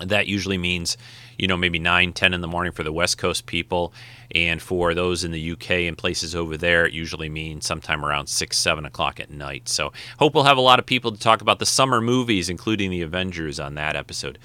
That 0.01 0.27
usually 0.27 0.59
means 0.59 0.97
you 1.39 1.47
know, 1.47 1.57
maybe 1.57 1.79
9, 1.79 2.13
10 2.13 2.35
in 2.35 2.41
the 2.41 2.49
morning 2.49 2.73
for 2.73 2.83
the 2.83 2.93
West 2.93 3.19
Coast 3.19 3.47
people. 3.47 3.93
And 4.35 4.61
for 4.61 4.95
those 4.95 5.25
in 5.25 5.31
the 5.31 5.53
UK 5.53 5.71
and 5.71 5.97
places 5.97 6.35
over 6.35 6.57
there, 6.57 6.87
it 6.87 6.93
usually 6.93 7.29
means 7.29 7.67
sometime 7.67 8.05
around 8.05 8.29
6, 8.29 8.57
7 8.57 8.85
o'clock 8.85 9.21
at 9.21 9.31
night. 9.31 9.69
So 9.69 9.93
hope 10.19 10.35
we'll 10.35 10.45
have 10.45 10.59
a 10.59 10.63
lot 10.63 10.79
of 10.79 10.87
people 10.87 11.13
to 11.13 11.19
talk 11.19 11.41
about 11.41 11.59
the 11.59 11.67
summer 11.67 12.01
movies, 12.01 12.49
including 12.49 12.91
the 12.91 13.03
Avengers, 13.03 13.61
on 13.61 13.75
that 13.75 13.97
episode. 13.97 14.39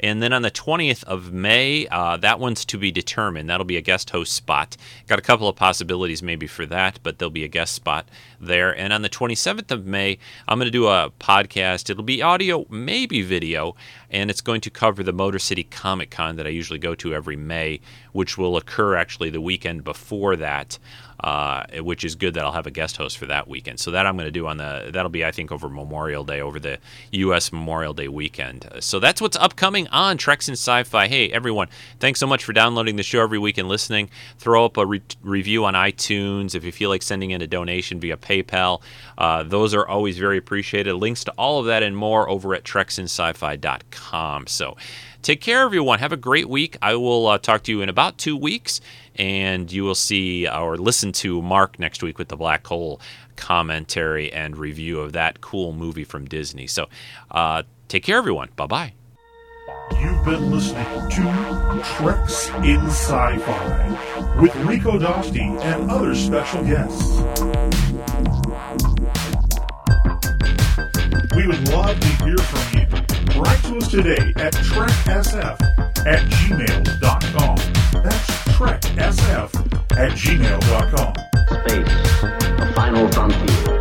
And 0.00 0.20
then 0.20 0.32
on 0.32 0.42
the 0.42 0.50
20th 0.50 1.04
of 1.04 1.32
May, 1.32 1.86
uh, 1.86 2.16
that 2.18 2.40
one's 2.40 2.64
to 2.66 2.78
be 2.78 2.90
determined. 2.90 3.48
That'll 3.48 3.64
be 3.64 3.76
a 3.76 3.82
guest 3.82 4.10
host 4.10 4.32
spot. 4.32 4.76
Got 5.06 5.20
a 5.20 5.22
couple 5.22 5.48
of 5.48 5.54
possibilities 5.54 6.22
maybe 6.22 6.48
for 6.48 6.66
that, 6.66 6.98
but 7.02 7.18
there'll 7.18 7.30
be 7.30 7.44
a 7.44 7.48
guest 7.48 7.72
spot 7.74 8.08
there. 8.42 8.76
And 8.76 8.92
on 8.92 9.02
the 9.02 9.08
27th 9.08 9.70
of 9.70 9.86
May, 9.86 10.18
I'm 10.48 10.58
going 10.58 10.66
to 10.66 10.70
do 10.70 10.88
a 10.88 11.10
podcast. 11.20 11.88
It'll 11.88 12.02
be 12.02 12.20
audio, 12.20 12.66
maybe 12.68 13.22
video, 13.22 13.76
and 14.10 14.30
it's 14.30 14.40
going 14.40 14.60
to 14.62 14.70
cover 14.70 15.02
the 15.02 15.12
Motor 15.12 15.38
City 15.38 15.64
Comic 15.64 16.10
Con 16.10 16.36
that 16.36 16.46
I 16.46 16.50
usually 16.50 16.78
go 16.78 16.94
to 16.96 17.14
every 17.14 17.36
May, 17.36 17.80
which 18.12 18.36
will 18.36 18.56
occur 18.56 18.96
actually 18.96 19.30
the 19.30 19.40
weekend 19.40 19.84
before 19.84 20.36
that 20.36 20.78
uh, 21.22 21.64
which 21.78 22.04
is 22.04 22.14
good 22.14 22.34
that 22.34 22.44
I'll 22.44 22.52
have 22.52 22.66
a 22.66 22.70
guest 22.70 22.96
host 22.96 23.16
for 23.16 23.26
that 23.26 23.46
weekend. 23.46 23.78
So 23.78 23.92
that 23.92 24.06
I'm 24.06 24.16
going 24.16 24.26
to 24.26 24.32
do 24.32 24.46
on 24.46 24.56
the 24.56 24.90
that'll 24.92 25.10
be 25.10 25.24
I 25.24 25.30
think 25.30 25.52
over 25.52 25.68
Memorial 25.68 26.24
Day, 26.24 26.40
over 26.40 26.58
the 26.58 26.78
U.S. 27.12 27.52
Memorial 27.52 27.94
Day 27.94 28.08
weekend. 28.08 28.68
So 28.80 28.98
that's 28.98 29.20
what's 29.20 29.36
upcoming 29.36 29.86
on 29.88 30.18
Treks 30.18 30.48
in 30.48 30.52
Sci-Fi. 30.52 31.06
Hey 31.06 31.30
everyone, 31.30 31.68
thanks 32.00 32.18
so 32.18 32.26
much 32.26 32.44
for 32.44 32.52
downloading 32.52 32.96
the 32.96 33.02
show 33.02 33.22
every 33.22 33.38
week 33.38 33.58
and 33.58 33.68
listening. 33.68 34.10
Throw 34.38 34.64
up 34.64 34.76
a 34.76 34.84
re- 34.84 35.02
review 35.22 35.64
on 35.64 35.74
iTunes 35.74 36.54
if 36.54 36.64
you 36.64 36.72
feel 36.72 36.90
like 36.90 37.02
sending 37.02 37.30
in 37.30 37.40
a 37.40 37.46
donation 37.46 38.00
via 38.00 38.16
PayPal. 38.16 38.31
Uh, 39.18 39.42
those 39.42 39.74
are 39.74 39.86
always 39.86 40.18
very 40.18 40.38
appreciated. 40.38 40.94
Links 40.94 41.24
to 41.24 41.32
all 41.32 41.60
of 41.60 41.66
that 41.66 41.82
and 41.82 41.96
more 41.96 42.28
over 42.28 42.54
at 42.54 42.64
treksinsci-fi.com. 42.64 44.46
So. 44.46 44.76
Take 45.22 45.40
care, 45.40 45.60
everyone. 45.60 46.00
Have 46.00 46.10
a 46.10 46.16
great 46.16 46.48
week. 46.48 46.76
I 46.82 46.96
will 46.96 47.28
uh, 47.28 47.38
talk 47.38 47.62
to 47.62 47.70
you 47.70 47.80
in 47.80 47.88
about 47.88 48.18
two 48.18 48.36
weeks 48.36 48.80
and 49.14 49.70
you 49.70 49.84
will 49.84 49.94
see 49.94 50.48
or 50.48 50.76
listen 50.76 51.12
to 51.12 51.40
Mark 51.40 51.78
next 51.78 52.02
week 52.02 52.18
with 52.18 52.26
the 52.26 52.36
Black 52.36 52.66
Hole 52.66 53.00
commentary 53.36 54.32
and 54.32 54.56
review 54.56 55.00
of 55.00 55.12
that 55.12 55.40
cool 55.40 55.72
movie 55.72 56.04
from 56.04 56.24
Disney. 56.26 56.66
So 56.66 56.88
uh, 57.30 57.62
take 57.88 58.04
care, 58.04 58.18
everyone. 58.18 58.48
Bye 58.56 58.66
bye. 58.66 58.92
You've 59.92 60.24
been 60.24 60.50
listening 60.50 61.08
to 61.10 61.82
Treks 61.84 62.48
in 62.64 62.80
Sci 62.86 63.38
Fi 63.38 64.40
with 64.40 64.54
Rico 64.56 64.98
Dosti 64.98 65.60
and 65.62 65.90
other 65.90 66.14
special 66.14 66.64
guests. 66.64 67.20
We 68.52 68.58
would 71.46 71.68
love 71.70 71.98
to 71.98 72.08
hear 72.22 72.36
from 72.36 72.78
you. 72.78 72.86
Write 73.40 73.62
to 73.64 73.78
us 73.78 73.88
today 73.90 74.34
at 74.36 74.52
treksf 74.52 75.58
at 76.06 76.20
gmail.com. 76.28 77.56
That's 78.02 78.30
treksf 78.52 79.54
at 79.96 80.12
gmail.com. 80.12 81.14
Space, 81.48 82.20
the 82.58 82.72
final 82.74 83.08
frontier. 83.08 83.80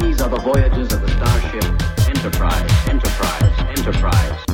These 0.00 0.22
are 0.22 0.30
the 0.30 0.40
voyages 0.42 0.94
of 0.94 1.02
the 1.02 1.10
starship 1.18 1.64
Enterprise, 2.08 2.88
Enterprise, 2.88 3.52
Enterprise. 3.76 4.44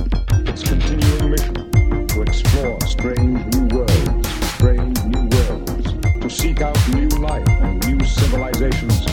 Its 0.48 0.64
continuing 0.64 1.30
mission 1.30 2.06
to 2.08 2.22
explore 2.22 2.80
strange 2.80 3.55
seek 6.36 6.60
out 6.60 6.76
new 6.90 7.08
life 7.08 7.48
and 7.48 7.82
new 7.86 7.98
civilizations, 8.04 9.06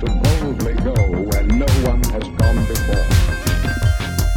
to 0.00 0.06
boldly 0.22 0.74
go 0.84 0.94
where 1.28 1.44
no 1.44 1.66
one 1.88 2.02
has 2.12 2.24
gone 2.40 2.60
before. 2.66 3.06